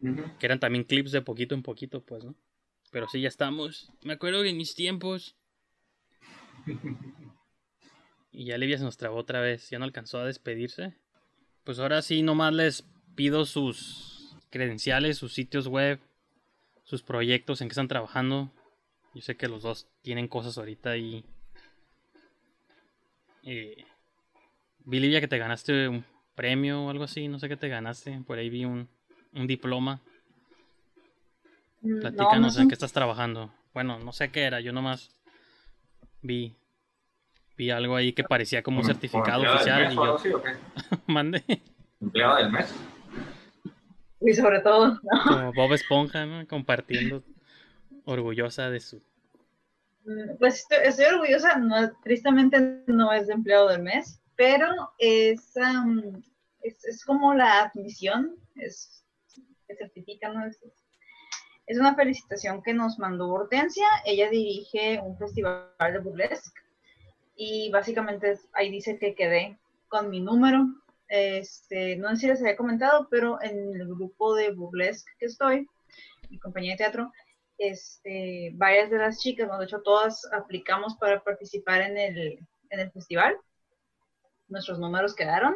que 0.00 0.46
eran 0.46 0.60
también 0.60 0.84
clips 0.84 1.10
de 1.12 1.22
poquito 1.22 1.54
en 1.56 1.62
poquito, 1.62 2.02
pues, 2.04 2.22
¿no? 2.24 2.34
Pero 2.92 3.08
sí, 3.08 3.20
ya 3.20 3.28
estamos. 3.28 3.90
Me 4.02 4.12
acuerdo 4.12 4.42
que 4.42 4.50
en 4.50 4.56
mis 4.56 4.74
tiempos. 4.74 5.34
Y 8.34 8.46
ya 8.46 8.56
Livia 8.56 8.78
se 8.78 8.84
nos 8.84 8.96
trabó 8.96 9.16
otra 9.18 9.40
vez, 9.40 9.68
ya 9.68 9.78
no 9.78 9.84
alcanzó 9.84 10.18
a 10.18 10.24
despedirse. 10.24 10.94
Pues 11.64 11.78
ahora 11.78 12.00
sí, 12.00 12.22
nomás 12.22 12.54
les 12.54 12.82
pido 13.14 13.44
sus 13.44 14.36
credenciales, 14.50 15.18
sus 15.18 15.32
sitios 15.32 15.68
web, 15.68 15.98
sus 16.84 17.02
proyectos 17.02 17.60
en 17.60 17.68
que 17.68 17.72
están 17.72 17.88
trabajando. 17.88 18.50
Yo 19.14 19.20
sé 19.20 19.36
que 19.36 19.48
los 19.48 19.62
dos 19.62 19.88
tienen 20.02 20.28
cosas 20.28 20.58
ahorita 20.58 20.96
y. 20.96 21.24
Eh, 23.44 23.84
vi 24.84 25.00
Livia 25.00 25.20
que 25.20 25.28
te 25.28 25.38
ganaste 25.38 25.88
un 25.88 26.04
premio 26.34 26.84
o 26.84 26.90
algo 26.90 27.04
así, 27.04 27.28
no 27.28 27.38
sé 27.38 27.48
qué 27.48 27.56
te 27.56 27.68
ganaste. 27.68 28.20
Por 28.26 28.38
ahí 28.38 28.50
vi 28.50 28.64
un, 28.64 28.88
un 29.34 29.46
diploma. 29.46 30.00
Mm, 31.80 32.00
Platícanos 32.00 32.54
no, 32.54 32.58
no 32.58 32.62
en 32.62 32.68
qué 32.68 32.74
estás 32.74 32.92
trabajando. 32.92 33.52
Bueno, 33.74 33.98
no 33.98 34.12
sé 34.12 34.30
qué 34.30 34.42
era, 34.42 34.60
yo 34.60 34.72
nomás 34.72 35.10
vi 36.20 36.54
vi 37.56 37.70
algo 37.70 37.96
ahí 37.96 38.12
que 38.12 38.24
parecía 38.24 38.62
como 38.62 38.78
un 38.78 38.84
certificado 38.84 39.42
oficial 39.42 39.78
del 39.78 39.88
mes 39.88 39.92
y 39.92 39.96
yo 39.96 40.14
así, 40.16 40.28
¿o 40.30 40.42
qué? 40.42 40.50
mandé 41.06 41.44
Empleado 42.00 42.36
del 42.36 42.50
mes. 42.50 42.74
Y 44.24 44.34
sobre 44.34 44.60
todo, 44.60 44.88
¿no? 44.88 45.00
como 45.26 45.52
Bob 45.52 45.72
Esponja, 45.72 46.26
¿no? 46.26 46.46
Compartiendo 46.46 47.22
orgullosa 48.04 48.70
de 48.70 48.80
su 48.80 49.02
Mm, 50.04 50.36
Pues 50.38 50.60
estoy, 50.60 50.78
estoy 50.84 51.04
orgullosa, 51.06 51.56
no, 51.58 51.92
tristemente 52.02 52.82
no 52.86 53.12
es 53.12 53.26
de 53.26 53.34
empleado 53.34 53.68
del 53.68 53.82
mes, 53.82 54.20
pero 54.36 54.68
es, 54.98 55.56
am, 55.56 56.22
es, 56.62 56.84
es 56.84 57.04
como 57.04 57.34
la 57.34 57.62
admisión, 57.62 58.34
es, 58.56 59.04
que 59.68 59.76
certifica, 59.76 60.28
¿no? 60.28 60.46
Es, 60.46 60.58
es 61.66 61.78
una 61.78 61.94
felicitación 61.94 62.62
que 62.62 62.74
nos 62.74 62.98
mandó 62.98 63.28
Hortensia, 63.28 63.86
ella 64.04 64.28
dirige 64.28 65.00
un 65.00 65.16
festival 65.16 65.68
de 65.78 65.98
burlesque 66.00 66.60
y 67.36 67.70
básicamente 67.70 68.38
ahí 68.52 68.70
dice 68.70 68.98
que 68.98 69.14
quedé 69.14 69.58
con 69.88 70.10
mi 70.10 70.20
número, 70.20 70.66
este, 71.14 71.96
no 71.96 72.08
sé 72.08 72.16
si 72.16 72.26
les 72.28 72.40
había 72.40 72.56
comentado, 72.56 73.06
pero 73.10 73.38
en 73.42 73.78
el 73.78 73.86
grupo 73.86 74.34
de 74.34 74.50
burlesque 74.50 75.12
que 75.18 75.26
estoy, 75.26 75.68
mi 76.30 76.38
compañía 76.38 76.72
de 76.72 76.78
teatro, 76.78 77.12
este, 77.58 78.50
varias 78.54 78.88
de 78.90 78.96
las 78.96 79.18
chicas, 79.18 79.46
¿no? 79.46 79.58
de 79.58 79.66
hecho 79.66 79.82
todas 79.82 80.26
aplicamos 80.32 80.96
para 80.96 81.22
participar 81.22 81.82
en 81.82 81.98
el, 81.98 82.38
en 82.70 82.80
el 82.80 82.90
festival. 82.92 83.36
Nuestros 84.48 84.78
números 84.78 85.14
quedaron 85.14 85.54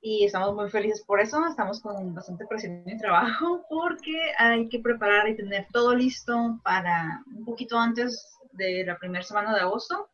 y 0.00 0.24
estamos 0.24 0.54
muy 0.54 0.70
felices 0.70 1.04
por 1.04 1.20
eso. 1.20 1.46
Estamos 1.46 1.82
con 1.82 2.14
bastante 2.14 2.46
presión 2.46 2.84
y 2.86 2.96
trabajo 2.96 3.66
porque 3.68 4.32
hay 4.38 4.66
que 4.70 4.80
preparar 4.80 5.28
y 5.28 5.36
tener 5.36 5.66
todo 5.74 5.94
listo 5.94 6.58
para 6.64 7.22
un 7.36 7.44
poquito 7.44 7.78
antes 7.78 8.26
de 8.52 8.82
la 8.86 8.96
primera 8.96 9.22
semana 9.22 9.54
de 9.54 9.60
agosto 9.60 10.08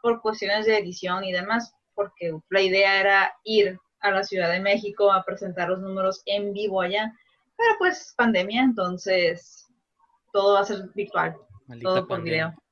por 0.00 0.22
cuestiones 0.22 0.64
de 0.64 0.78
edición 0.78 1.22
y 1.24 1.32
demás, 1.32 1.74
porque 1.94 2.36
la 2.50 2.60
idea 2.60 3.00
era 3.00 3.34
ir 3.44 3.78
a 4.00 4.10
la 4.10 4.22
Ciudad 4.22 4.50
de 4.50 4.60
México 4.60 5.12
a 5.12 5.24
presentar 5.24 5.68
los 5.68 5.80
números 5.80 6.22
en 6.26 6.52
vivo 6.52 6.80
allá, 6.80 7.12
pero 7.56 7.70
pues 7.78 8.14
pandemia, 8.16 8.62
entonces 8.62 9.66
todo 10.32 10.54
va 10.54 10.60
a 10.60 10.64
ser 10.64 10.88
virtual, 10.94 11.36
maldita 11.66 11.88
todo 11.88 12.00
por 12.06 12.16
pandemia. 12.16 12.48
video. 12.48 12.62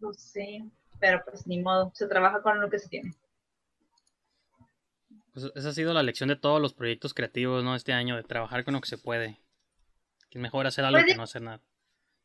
Pues 0.00 0.20
sí, 0.20 0.70
pero 1.00 1.22
pues 1.24 1.46
ni 1.46 1.60
modo, 1.60 1.90
se 1.94 2.06
trabaja 2.06 2.42
con 2.42 2.60
lo 2.60 2.68
que 2.68 2.78
se 2.78 2.88
tiene. 2.88 3.14
Pues 5.32 5.50
esa 5.54 5.70
ha 5.70 5.72
sido 5.72 5.94
la 5.94 6.02
lección 6.02 6.28
de 6.28 6.36
todos 6.36 6.60
los 6.60 6.74
proyectos 6.74 7.14
creativos, 7.14 7.64
¿no? 7.64 7.74
Este 7.74 7.92
año, 7.92 8.16
de 8.16 8.22
trabajar 8.22 8.64
con 8.64 8.74
lo 8.74 8.80
que 8.80 8.88
se 8.88 8.98
puede. 8.98 9.40
Que 10.28 10.38
es 10.38 10.42
mejor 10.42 10.66
hacer 10.66 10.84
algo 10.84 10.98
Pues, 10.98 11.12
que 11.12 11.16
no 11.16 11.22
hacer 11.22 11.42
nada. 11.42 11.60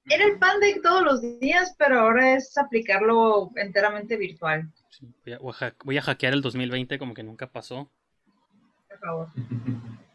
Era 0.09 0.25
el 0.25 0.39
pan 0.39 0.59
de 0.59 0.79
todos 0.81 1.03
los 1.03 1.39
días, 1.39 1.75
pero 1.77 1.99
ahora 1.99 2.35
es 2.35 2.57
aplicarlo 2.57 3.51
enteramente 3.55 4.15
virtual, 4.17 4.69
Sí, 4.89 5.07
voy, 5.25 5.33
a, 5.33 5.37
voy 5.39 5.53
a 5.59 5.65
ha- 5.67 5.75
voy 5.83 5.97
a 5.97 6.01
hackear 6.01 6.33
el 6.33 6.41
2020 6.41 6.97
como 6.97 7.13
que 7.13 7.23
nunca 7.23 7.51
pasó. 7.51 7.89
por 8.89 8.99
favor. 8.99 9.27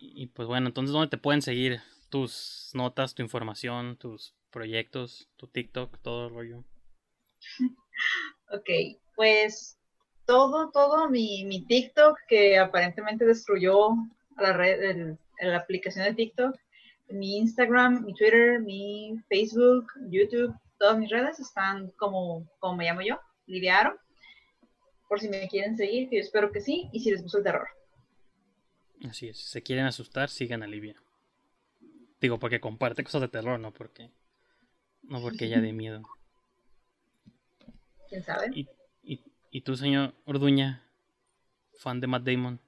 Y, 0.00 0.24
y, 0.24 0.26
pues 0.26 0.48
bueno, 0.48 0.66
entonces, 0.66 0.92
¿dónde 0.92 1.08
te 1.08 1.16
pueden 1.18 1.40
seguir? 1.40 1.80
Tus 2.10 2.70
notas, 2.74 3.14
tu 3.14 3.22
información, 3.22 3.96
tus 3.96 4.34
proyectos, 4.50 5.28
tu 5.36 5.46
TikTok, 5.46 5.96
todo 6.02 6.26
el 6.26 6.34
rollo. 6.34 6.64
Ok, 8.50 8.68
pues 9.14 9.78
todo, 10.26 10.70
todo 10.70 11.08
mi, 11.08 11.44
mi 11.44 11.64
TikTok 11.66 12.16
que 12.28 12.58
aparentemente 12.58 13.24
destruyó 13.24 13.90
la 14.36 14.52
red, 14.52 14.82
el- 14.82 15.18
la 15.40 15.58
aplicación 15.58 16.04
de 16.04 16.14
TikTok, 16.14 16.56
mi 17.08 17.38
Instagram, 17.38 18.04
mi 18.04 18.14
Twitter, 18.14 18.60
mi 18.60 19.16
Facebook, 19.28 19.86
YouTube, 20.08 20.54
todas 20.78 20.98
mis 20.98 21.10
redes 21.10 21.38
están 21.40 21.90
como, 21.92 22.48
como 22.58 22.76
me 22.76 22.84
llamo 22.84 23.02
yo, 23.02 23.20
Liviaro. 23.46 23.98
Por 25.08 25.20
si 25.20 25.28
me 25.28 25.46
quieren 25.48 25.76
seguir, 25.76 26.08
que 26.08 26.16
yo 26.16 26.22
espero 26.22 26.50
que 26.50 26.60
sí, 26.60 26.88
y 26.92 27.00
si 27.00 27.10
les 27.10 27.22
gusta 27.22 27.38
el 27.38 27.44
terror. 27.44 27.68
Así 29.08 29.28
es, 29.28 29.38
si 29.38 29.46
se 29.46 29.62
quieren 29.62 29.84
asustar, 29.86 30.28
sigan 30.30 30.62
a 30.62 30.66
Livia. 30.66 31.00
Digo, 32.20 32.38
porque 32.38 32.60
comparte 32.60 33.04
cosas 33.04 33.20
de 33.20 33.28
terror, 33.28 33.60
no 33.60 33.72
porque. 33.72 34.10
No 35.02 35.20
porque 35.20 35.44
ella 35.44 35.60
de 35.60 35.72
miedo. 35.74 36.02
¿Quién 38.08 38.22
sabe? 38.22 38.50
Y, 38.54 38.68
y, 39.02 39.20
y 39.50 39.60
tú, 39.60 39.76
señor 39.76 40.14
Orduña, 40.24 40.82
fan 41.78 42.00
de 42.00 42.06
Matt 42.06 42.24
Damon. 42.24 42.60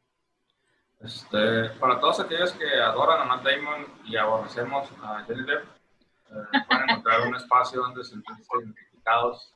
Este, 1.01 1.69
para 1.79 2.01
todos 2.01 2.21
aquellos 2.21 2.53
que 2.53 2.81
adoran 2.81 3.21
a 3.21 3.25
Matt 3.25 3.45
Damon 3.45 3.87
y 4.07 4.17
aborrecemos 4.17 4.89
a 5.03 5.25
Johnny 5.27 5.45
Depp, 5.45 5.65
eh, 6.31 6.59
pueden 6.69 6.91
encontrar 6.91 7.29
un 7.29 7.37
espacio 7.37 7.81
donde 7.83 8.03
sentirse 8.03 8.49
identificados. 8.59 9.55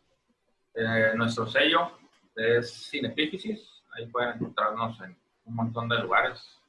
Eh, 0.74 1.12
nuestro 1.16 1.46
sello 1.46 1.92
es 2.36 2.90
Cinepífisis, 2.90 3.82
ahí 3.92 4.06
pueden 4.06 4.34
encontrarnos 4.34 5.00
en 5.00 5.16
un 5.46 5.54
montón 5.54 5.88
de 5.88 5.98
lugares. 5.98 6.60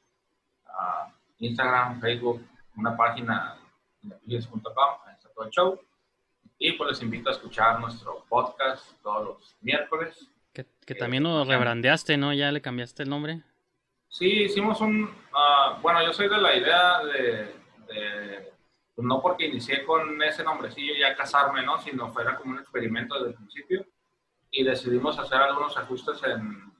Ah, 0.65 1.13
Instagram, 1.39 1.99
Facebook, 1.99 2.41
una 2.77 2.95
página 2.95 3.57
cinepífisis.com, 3.99 4.63
ahí 5.05 5.13
está 5.15 5.29
todo 5.29 5.45
el 5.45 5.51
show. 5.51 5.79
Y 6.57 6.73
pues 6.73 6.91
les 6.91 7.01
invito 7.01 7.29
a 7.29 7.33
escuchar 7.33 7.79
nuestro 7.79 8.25
podcast 8.29 8.83
todos 9.01 9.25
los 9.25 9.55
miércoles. 9.61 10.27
Que, 10.53 10.65
que 10.85 10.95
también 10.95 11.23
lo 11.23 11.43
rebrandeaste, 11.43 12.17
¿no? 12.17 12.33
Ya 12.33 12.51
le 12.51 12.61
cambiaste 12.61 13.03
el 13.03 13.09
nombre. 13.09 13.41
Sí, 14.11 14.43
hicimos 14.43 14.81
un... 14.81 15.09
ah, 15.33 15.79
bueno, 15.81 16.03
yo 16.03 16.11
soy 16.11 16.27
de 16.27 16.37
la 16.37 16.53
idea 16.53 16.99
de, 17.05 17.55
de- 17.87 18.51
pues 18.93 19.07
no 19.07 19.21
porque 19.21 19.45
inicié 19.45 19.85
con 19.85 20.21
ese 20.21 20.43
nombrecillo 20.43 20.93
ya 20.99 21.15
casarme, 21.15 21.63
¿no? 21.63 21.79
Sino 21.79 22.11
fuera 22.11 22.35
como 22.35 22.51
un 22.51 22.59
experimento 22.59 23.15
desde 23.15 23.29
el 23.29 23.35
principio. 23.35 23.85
Y 24.51 24.65
decidimos 24.65 25.17
hacer 25.17 25.39
algunos 25.39 25.77
ajustes 25.77 26.21
en, 26.23 26.73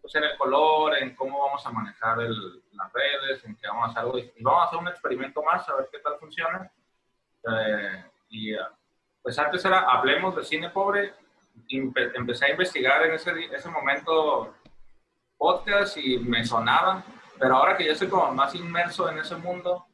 pues 0.00 0.14
en 0.14 0.22
el 0.24 0.36
color, 0.38 0.96
en 0.96 1.16
cómo 1.16 1.44
vamos 1.44 1.66
a 1.66 1.72
manejar 1.72 2.20
el- 2.20 2.62
las 2.72 2.92
redes, 2.92 3.44
en 3.44 3.56
qué 3.56 3.66
vamos 3.66 3.88
a 3.88 3.90
hacer 3.90 4.02
algo. 4.04 4.18
Y 4.18 4.32
vamos 4.44 4.62
a 4.62 4.66
hacer 4.66 4.78
un 4.78 4.88
experimento 4.88 5.42
más, 5.42 5.68
a 5.68 5.74
ver 5.74 5.88
qué 5.90 5.98
tal 5.98 6.14
funciona. 6.20 6.70
Eh, 7.50 8.04
y 8.28 8.54
ah, 8.54 8.70
pues 9.22 9.36
antes 9.40 9.64
era 9.64 9.80
Hablemos 9.90 10.36
de 10.36 10.44
Cine 10.44 10.70
Pobre. 10.70 11.14
empecé 11.68 12.44
a 12.46 12.50
investigar 12.50 13.02
en 13.06 13.14
ese, 13.14 13.32
ese 13.52 13.68
momento 13.70 14.54
podcast 15.36 15.96
y 15.96 16.18
me 16.18 16.44
sonaban, 16.44 17.04
pero 17.38 17.56
ahora 17.56 17.76
que 17.76 17.84
yo 17.84 17.92
estoy 17.92 18.08
como 18.08 18.32
más 18.32 18.54
inmerso 18.54 19.08
en 19.10 19.18
ese 19.18 19.36
mundo, 19.36 19.86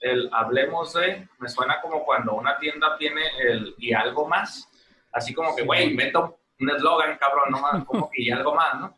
el 0.00 0.28
hablemos 0.32 0.92
de, 0.94 1.28
me 1.38 1.48
suena 1.48 1.80
como 1.80 2.04
cuando 2.04 2.34
una 2.34 2.58
tienda 2.58 2.96
tiene 2.98 3.22
el 3.40 3.74
y 3.78 3.92
algo 3.92 4.28
más, 4.28 4.68
así 5.12 5.34
como 5.34 5.54
que, 5.56 5.64
güey, 5.64 5.90
invento 5.90 6.38
un 6.60 6.70
eslogan, 6.70 7.16
cabrón, 7.18 7.50
no 7.50 7.84
como 7.86 8.10
que 8.10 8.22
y 8.22 8.30
algo 8.30 8.54
más, 8.54 8.80
¿no? 8.80 8.94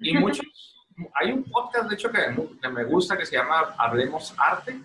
Y 0.00 0.16
muchos, 0.16 0.46
hay 1.14 1.32
un 1.32 1.44
podcast, 1.44 1.88
de 1.88 1.94
hecho, 1.94 2.10
que, 2.10 2.34
que 2.60 2.68
me 2.68 2.84
gusta, 2.84 3.16
que 3.16 3.26
se 3.26 3.36
llama 3.36 3.74
Hablemos 3.78 4.34
Arte, 4.38 4.80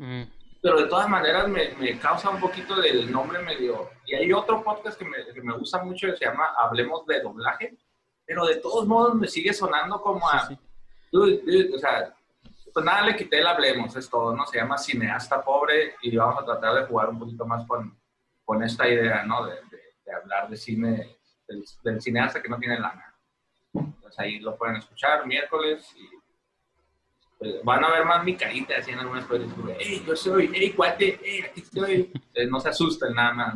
Mm, 0.00 0.22
pero 0.62 0.80
de 0.80 0.86
todas 0.86 1.08
maneras 1.10 1.46
me, 1.46 1.74
me 1.78 1.98
causa 1.98 2.30
un 2.30 2.40
poquito 2.40 2.74
del 2.80 3.12
nombre 3.12 3.38
medio. 3.40 3.90
Y 4.06 4.14
hay 4.14 4.32
otro 4.32 4.64
podcast 4.64 4.98
que 4.98 5.04
me, 5.04 5.18
que 5.32 5.42
me 5.42 5.52
gusta 5.58 5.84
mucho 5.84 6.06
que 6.06 6.16
se 6.16 6.24
llama 6.24 6.54
Hablemos 6.56 7.04
de 7.06 7.20
Doblaje, 7.20 7.76
pero 8.30 8.46
de 8.46 8.56
todos 8.56 8.86
modos 8.86 9.16
me 9.16 9.26
sigue 9.26 9.52
sonando 9.52 10.00
como 10.00 10.28
a. 10.30 10.46
sí, 10.46 10.54
sí. 10.54 10.60
Dude, 11.10 11.38
dude, 11.44 11.74
o 11.74 11.78
sea, 11.80 12.14
pues 12.72 12.84
nada, 12.86 13.02
le 13.02 13.16
quité 13.16 13.40
el 13.40 13.46
Hablemos, 13.48 13.96
es 13.96 14.08
todo, 14.08 14.36
¿no? 14.36 14.46
Se 14.46 14.58
llama 14.58 14.78
Cineasta 14.78 15.42
Pobre 15.42 15.96
y 16.02 16.16
vamos 16.16 16.40
a 16.42 16.46
tratar 16.46 16.74
de 16.76 16.86
jugar 16.86 17.08
un 17.08 17.18
poquito 17.18 17.44
más 17.44 17.66
con, 17.66 17.98
con 18.44 18.62
esta 18.62 18.88
idea, 18.88 19.24
¿no? 19.24 19.46
De, 19.46 19.54
de- 19.70 19.80
de 20.06 20.12
hablar 20.14 20.48
de 20.48 20.56
cine, 20.56 21.18
del, 21.48 21.64
del 21.82 22.00
cineasta 22.00 22.40
que 22.40 22.48
no 22.48 22.58
tiene 22.58 22.78
lana. 22.78 23.12
Entonces 23.74 24.18
ahí 24.20 24.38
lo 24.38 24.56
pueden 24.56 24.76
escuchar 24.76 25.26
miércoles 25.26 25.92
y 25.96 26.08
pues, 27.38 27.64
van 27.64 27.84
a 27.84 27.90
ver 27.90 28.04
más 28.04 28.22
mi 28.24 28.36
carita 28.36 28.74
así 28.78 28.92
en 28.92 29.00
algunas 29.00 29.24
cosas. 29.24 29.48
¡Ey, 29.80 30.04
yo 30.06 30.14
soy! 30.14 30.50
¡Ey, 30.54 30.70
cuate! 30.72 31.18
¡Ey, 31.24 31.40
aquí 31.42 31.60
estoy! 31.62 32.12
Eh, 32.34 32.46
no 32.46 32.60
se 32.60 32.68
asusten 32.68 33.12
nada 33.12 33.32
más. 33.34 33.54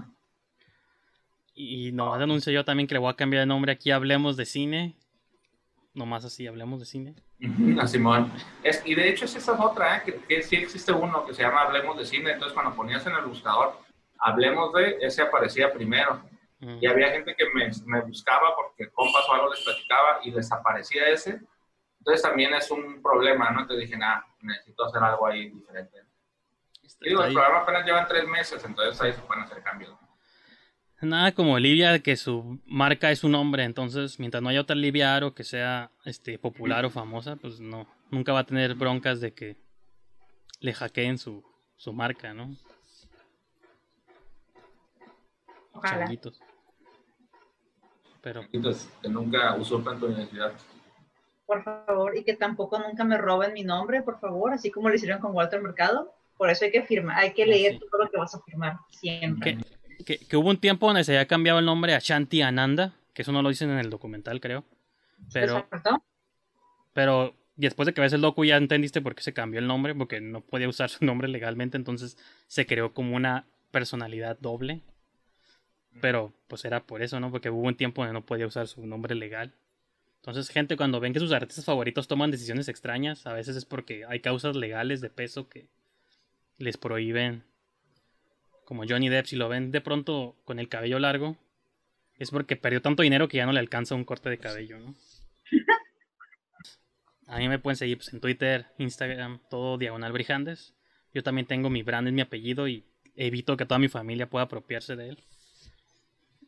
Y, 1.55 1.93
nomás 1.93 2.21
anuncio 2.21 2.53
yo 2.53 2.65
también 2.65 2.87
que 2.87 2.95
le 2.95 3.01
voy 3.01 3.11
a 3.11 3.17
cambiar 3.17 3.43
de 3.43 3.47
nombre 3.47 3.73
aquí. 3.73 3.91
Hablemos 3.91 4.37
de 4.37 4.45
cine. 4.45 4.97
Nomás 5.95 6.25
así, 6.25 6.47
hablemos 6.47 6.81
de 6.81 6.87
cine. 6.87 7.15
A 7.81 7.87
Simón. 7.87 8.33
Es, 8.63 8.83
y 8.85 8.95
de 8.95 9.09
hecho, 9.09 9.27
esa 9.27 9.39
es 9.39 9.49
otra, 9.49 9.99
¿eh? 9.99 10.03
que, 10.05 10.15
que 10.17 10.43
sí 10.43 10.57
existe 10.57 10.93
uno 10.93 11.25
que 11.25 11.35
se 11.35 11.43
llama 11.43 11.63
Hablemos 11.63 11.97
de 11.97 12.05
Cine. 12.05 12.33
Entonces, 12.33 12.53
cuando 12.53 12.75
ponías 12.75 13.07
en 13.07 13.15
el 13.15 13.25
buscador 13.25 13.85
Hablemos 14.19 14.73
de, 14.73 14.97
ese 15.03 15.21
aparecía 15.21 15.71
primero. 15.73 16.23
Mm, 16.61 16.79
Y 16.81 16.87
había 16.87 17.11
gente 17.11 17.35
que 17.37 17.45
me, 17.53 17.71
me 17.85 18.01
buscaba 18.01 18.57
porque 18.57 18.91
compas 18.91 19.29
o 19.29 19.35
algo 19.35 19.51
les 19.51 19.63
platicaba 19.63 20.21
y 20.23 20.31
desaparecía 20.31 21.09
ese. 21.09 21.41
Entonces, 21.99 22.23
también 22.23 22.55
es 22.55 22.71
un 22.71 23.03
problema, 23.03 23.51
¿no? 23.51 23.61
Entonces 23.61 23.87
dije, 23.87 23.99
nah, 23.99 24.23
necesito 24.41 24.87
hacer 24.87 25.03
algo 25.03 25.27
ahí 25.27 25.51
diferente. 25.51 26.05
digo, 27.01 27.23
el 27.23 27.35
programa 27.35 27.61
apenas 27.61 27.85
lleva 27.85 28.07
tres 28.07 28.27
meses, 28.27 28.65
entonces 28.65 29.01
ahí 29.01 29.13
se 29.13 29.21
pueden 29.21 29.45
hacer 29.45 29.63
cambios. 29.63 29.95
Nada 31.01 31.33
como 31.33 31.59
Livia, 31.59 31.99
que 31.99 32.17
su 32.17 32.61
marca 32.65 33.11
es 33.11 33.19
su 33.19 33.29
nombre. 33.29 33.65
Entonces, 33.65 34.19
mientras 34.19 34.43
no 34.43 34.49
haya 34.49 34.63
otra 34.63 34.75
Livia 34.77 35.15
Aro 35.15 35.35
que 35.35 35.45
sea 35.45 35.91
este, 36.05 36.39
popular 36.39 36.85
o 36.87 36.91
famosa, 36.91 37.37
pues 37.37 37.61
no. 37.61 37.87
Nunca 38.11 38.33
va 38.33 38.41
a 38.41 38.47
tener 38.47 38.75
broncas 38.75 39.21
de 39.21 39.35
que 39.35 39.57
le 40.61 40.73
hackeen 40.73 41.19
su, 41.19 41.45
su 41.77 41.93
marca, 41.93 42.33
¿no? 42.33 42.57
Ojalá. 45.73 46.05
Changuitos. 46.05 46.41
Pero, 48.23 48.43
Entonces, 48.53 48.89
que 49.03 49.09
nunca 49.09 49.55
usurpan 49.57 50.01
tu 50.01 50.09
identidad. 50.11 50.53
Por 51.45 51.63
favor, 51.63 52.17
y 52.17 52.25
que 52.25 52.35
tampoco 52.35 52.79
nunca 52.79 53.05
me 53.05 53.19
roben 53.19 53.53
mi 53.53 53.63
nombre, 53.65 54.01
por 54.03 54.19
favor, 54.19 54.53
así 54.55 54.71
como 54.71 54.89
lo 54.89 54.95
hicieron 54.95 55.21
con 55.21 55.35
Walter 55.35 55.61
Mercado. 55.61 56.15
Por 56.39 56.49
eso 56.49 56.65
hay 56.65 56.73
que 56.73 56.83
firmar, 56.85 57.19
hay 57.19 57.35
que 57.35 57.43
Ah, 57.43 57.47
leer 57.47 57.73
sí. 57.75 57.81
todo 57.91 58.05
lo 58.05 58.11
que 58.11 58.17
vas 58.17 58.35
a 58.35 58.41
firmar, 58.41 58.79
siempre. 58.89 59.59
que, 59.59 59.74
que, 60.05 60.19
que 60.19 60.37
hubo 60.37 60.51
un 60.51 60.59
tiempo 60.59 60.87
donde 60.87 61.05
se 61.05 61.13
había 61.13 61.27
cambiado 61.27 61.59
el 61.59 61.65
nombre 61.67 61.95
a 61.95 61.99
Shanti 61.99 62.43
Ananda, 62.43 62.95
que 63.13 63.23
eso 63.23 63.33
no 63.33 63.43
lo 63.43 63.49
dicen 63.49 63.71
en 63.71 63.79
el 63.79 63.91
documental, 63.91 64.41
creo. 64.41 64.65
Pero, 65.33 65.59
Exacto. 65.59 66.05
pero 66.93 67.35
después 67.57 67.87
de 67.87 67.95
que 67.95 68.01
ves 68.01 68.13
el 68.13 68.21
docu 68.21 68.45
ya 68.45 68.57
entendiste 68.57 69.01
por 69.01 69.15
qué 69.15 69.23
se 69.23 69.33
cambió 69.33 69.61
el 69.61 69.67
nombre, 69.67 69.95
porque 69.95 70.21
no 70.21 70.41
podía 70.41 70.69
usar 70.69 70.91
su 70.91 71.05
nombre 71.05 71.29
legalmente, 71.29 71.77
entonces 71.77 72.19
se 72.47 72.67
creó 72.67 72.93
como 72.93 73.17
una 73.17 73.47
personalidad 73.71 74.39
doble. 74.39 74.83
Pero 76.01 76.33
pues 76.49 76.65
era 76.65 76.85
por 76.85 77.03
eso, 77.03 77.21
¿no? 77.21 77.31
Porque 77.31 77.51
hubo 77.51 77.69
un 77.69 77.77
tiempo 77.77 78.03
donde 78.03 78.15
no 78.15 78.27
podía 78.27 78.49
usar 78.49 78.67
su 78.67 78.85
nombre 78.85 79.15
legal. 79.15 79.55
Entonces, 80.17 80.49
gente, 80.49 80.77
cuando 80.77 81.01
ven 81.01 81.13
que 81.13 81.21
sus 81.21 81.33
artistas 81.33 81.65
favoritos 81.65 82.09
toman 82.09 82.31
decisiones 82.31 82.69
extrañas, 82.69 83.27
a 83.27 83.33
veces 83.33 83.57
es 83.57 83.65
porque 83.65 84.05
hay 84.09 84.21
causas 84.21 84.57
legales 84.57 85.01
de 85.01 85.11
peso 85.11 85.49
que 85.49 85.69
les 86.59 86.79
prohíben. 86.79 87.45
Como 88.65 88.85
Johnny 88.89 89.09
Depp, 89.09 89.27
si 89.27 89.37
lo 89.37 89.49
ven 89.49 89.71
de 89.71 89.81
pronto 89.81 90.37
con 90.45 90.59
el 90.59 90.69
cabello 90.69 90.99
largo, 90.99 91.37
es 92.17 92.31
porque 92.31 92.57
perdió 92.57 92.81
tanto 92.81 93.03
dinero 93.03 93.29
que 93.29 93.39
ya 93.39 93.47
no 93.47 93.53
le 93.53 93.61
alcanza 93.61 93.95
un 93.95 94.05
corte 94.05 94.31
de 94.31 94.39
cabello, 94.39 94.79
¿no? 94.79 94.95
A 97.27 97.39
mí 97.39 97.49
me 97.49 97.59
pueden 97.59 97.77
seguir 97.77 97.99
pues, 97.99 98.13
en 98.13 98.21
Twitter, 98.21 98.67
Instagram, 98.79 99.41
todo 99.49 99.79
Diagonal 99.79 100.13
Brijandes. 100.13 100.75
Yo 101.13 101.23
también 101.23 101.47
tengo 101.47 101.71
mi 101.71 101.83
brand 101.83 102.07
en 102.07 102.15
mi 102.15 102.21
apellido 102.21 102.69
y 102.69 102.85
evito 103.17 103.57
que 103.57 103.67
toda 103.67 103.79
mi 103.79 103.89
familia 103.89 104.29
pueda 104.29 104.45
apropiarse 104.45 104.97
de 104.97 105.11
él. 105.11 105.25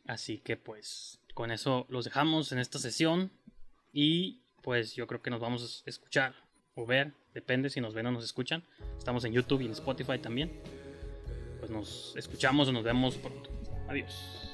Así 0.05 0.37
que 0.37 0.55
pues 0.55 1.19
con 1.33 1.51
eso 1.51 1.85
los 1.89 2.05
dejamos 2.05 2.51
en 2.51 2.59
esta 2.59 2.79
sesión 2.79 3.31
y 3.91 4.41
pues 4.61 4.95
yo 4.95 5.07
creo 5.07 5.21
que 5.21 5.29
nos 5.29 5.39
vamos 5.39 5.83
a 5.85 5.89
escuchar 5.89 6.35
o 6.75 6.85
ver, 6.85 7.13
depende 7.33 7.69
si 7.69 7.81
nos 7.81 7.93
ven 7.93 8.05
o 8.05 8.11
nos 8.11 8.23
escuchan. 8.23 8.63
Estamos 8.97 9.25
en 9.25 9.33
YouTube 9.33 9.61
y 9.61 9.65
en 9.65 9.71
Spotify 9.71 10.19
también. 10.19 10.51
Pues 11.59 11.71
nos 11.71 12.15
escuchamos 12.15 12.67
o 12.67 12.71
nos 12.71 12.83
vemos 12.83 13.15
pronto. 13.15 13.49
Adiós. 13.87 14.46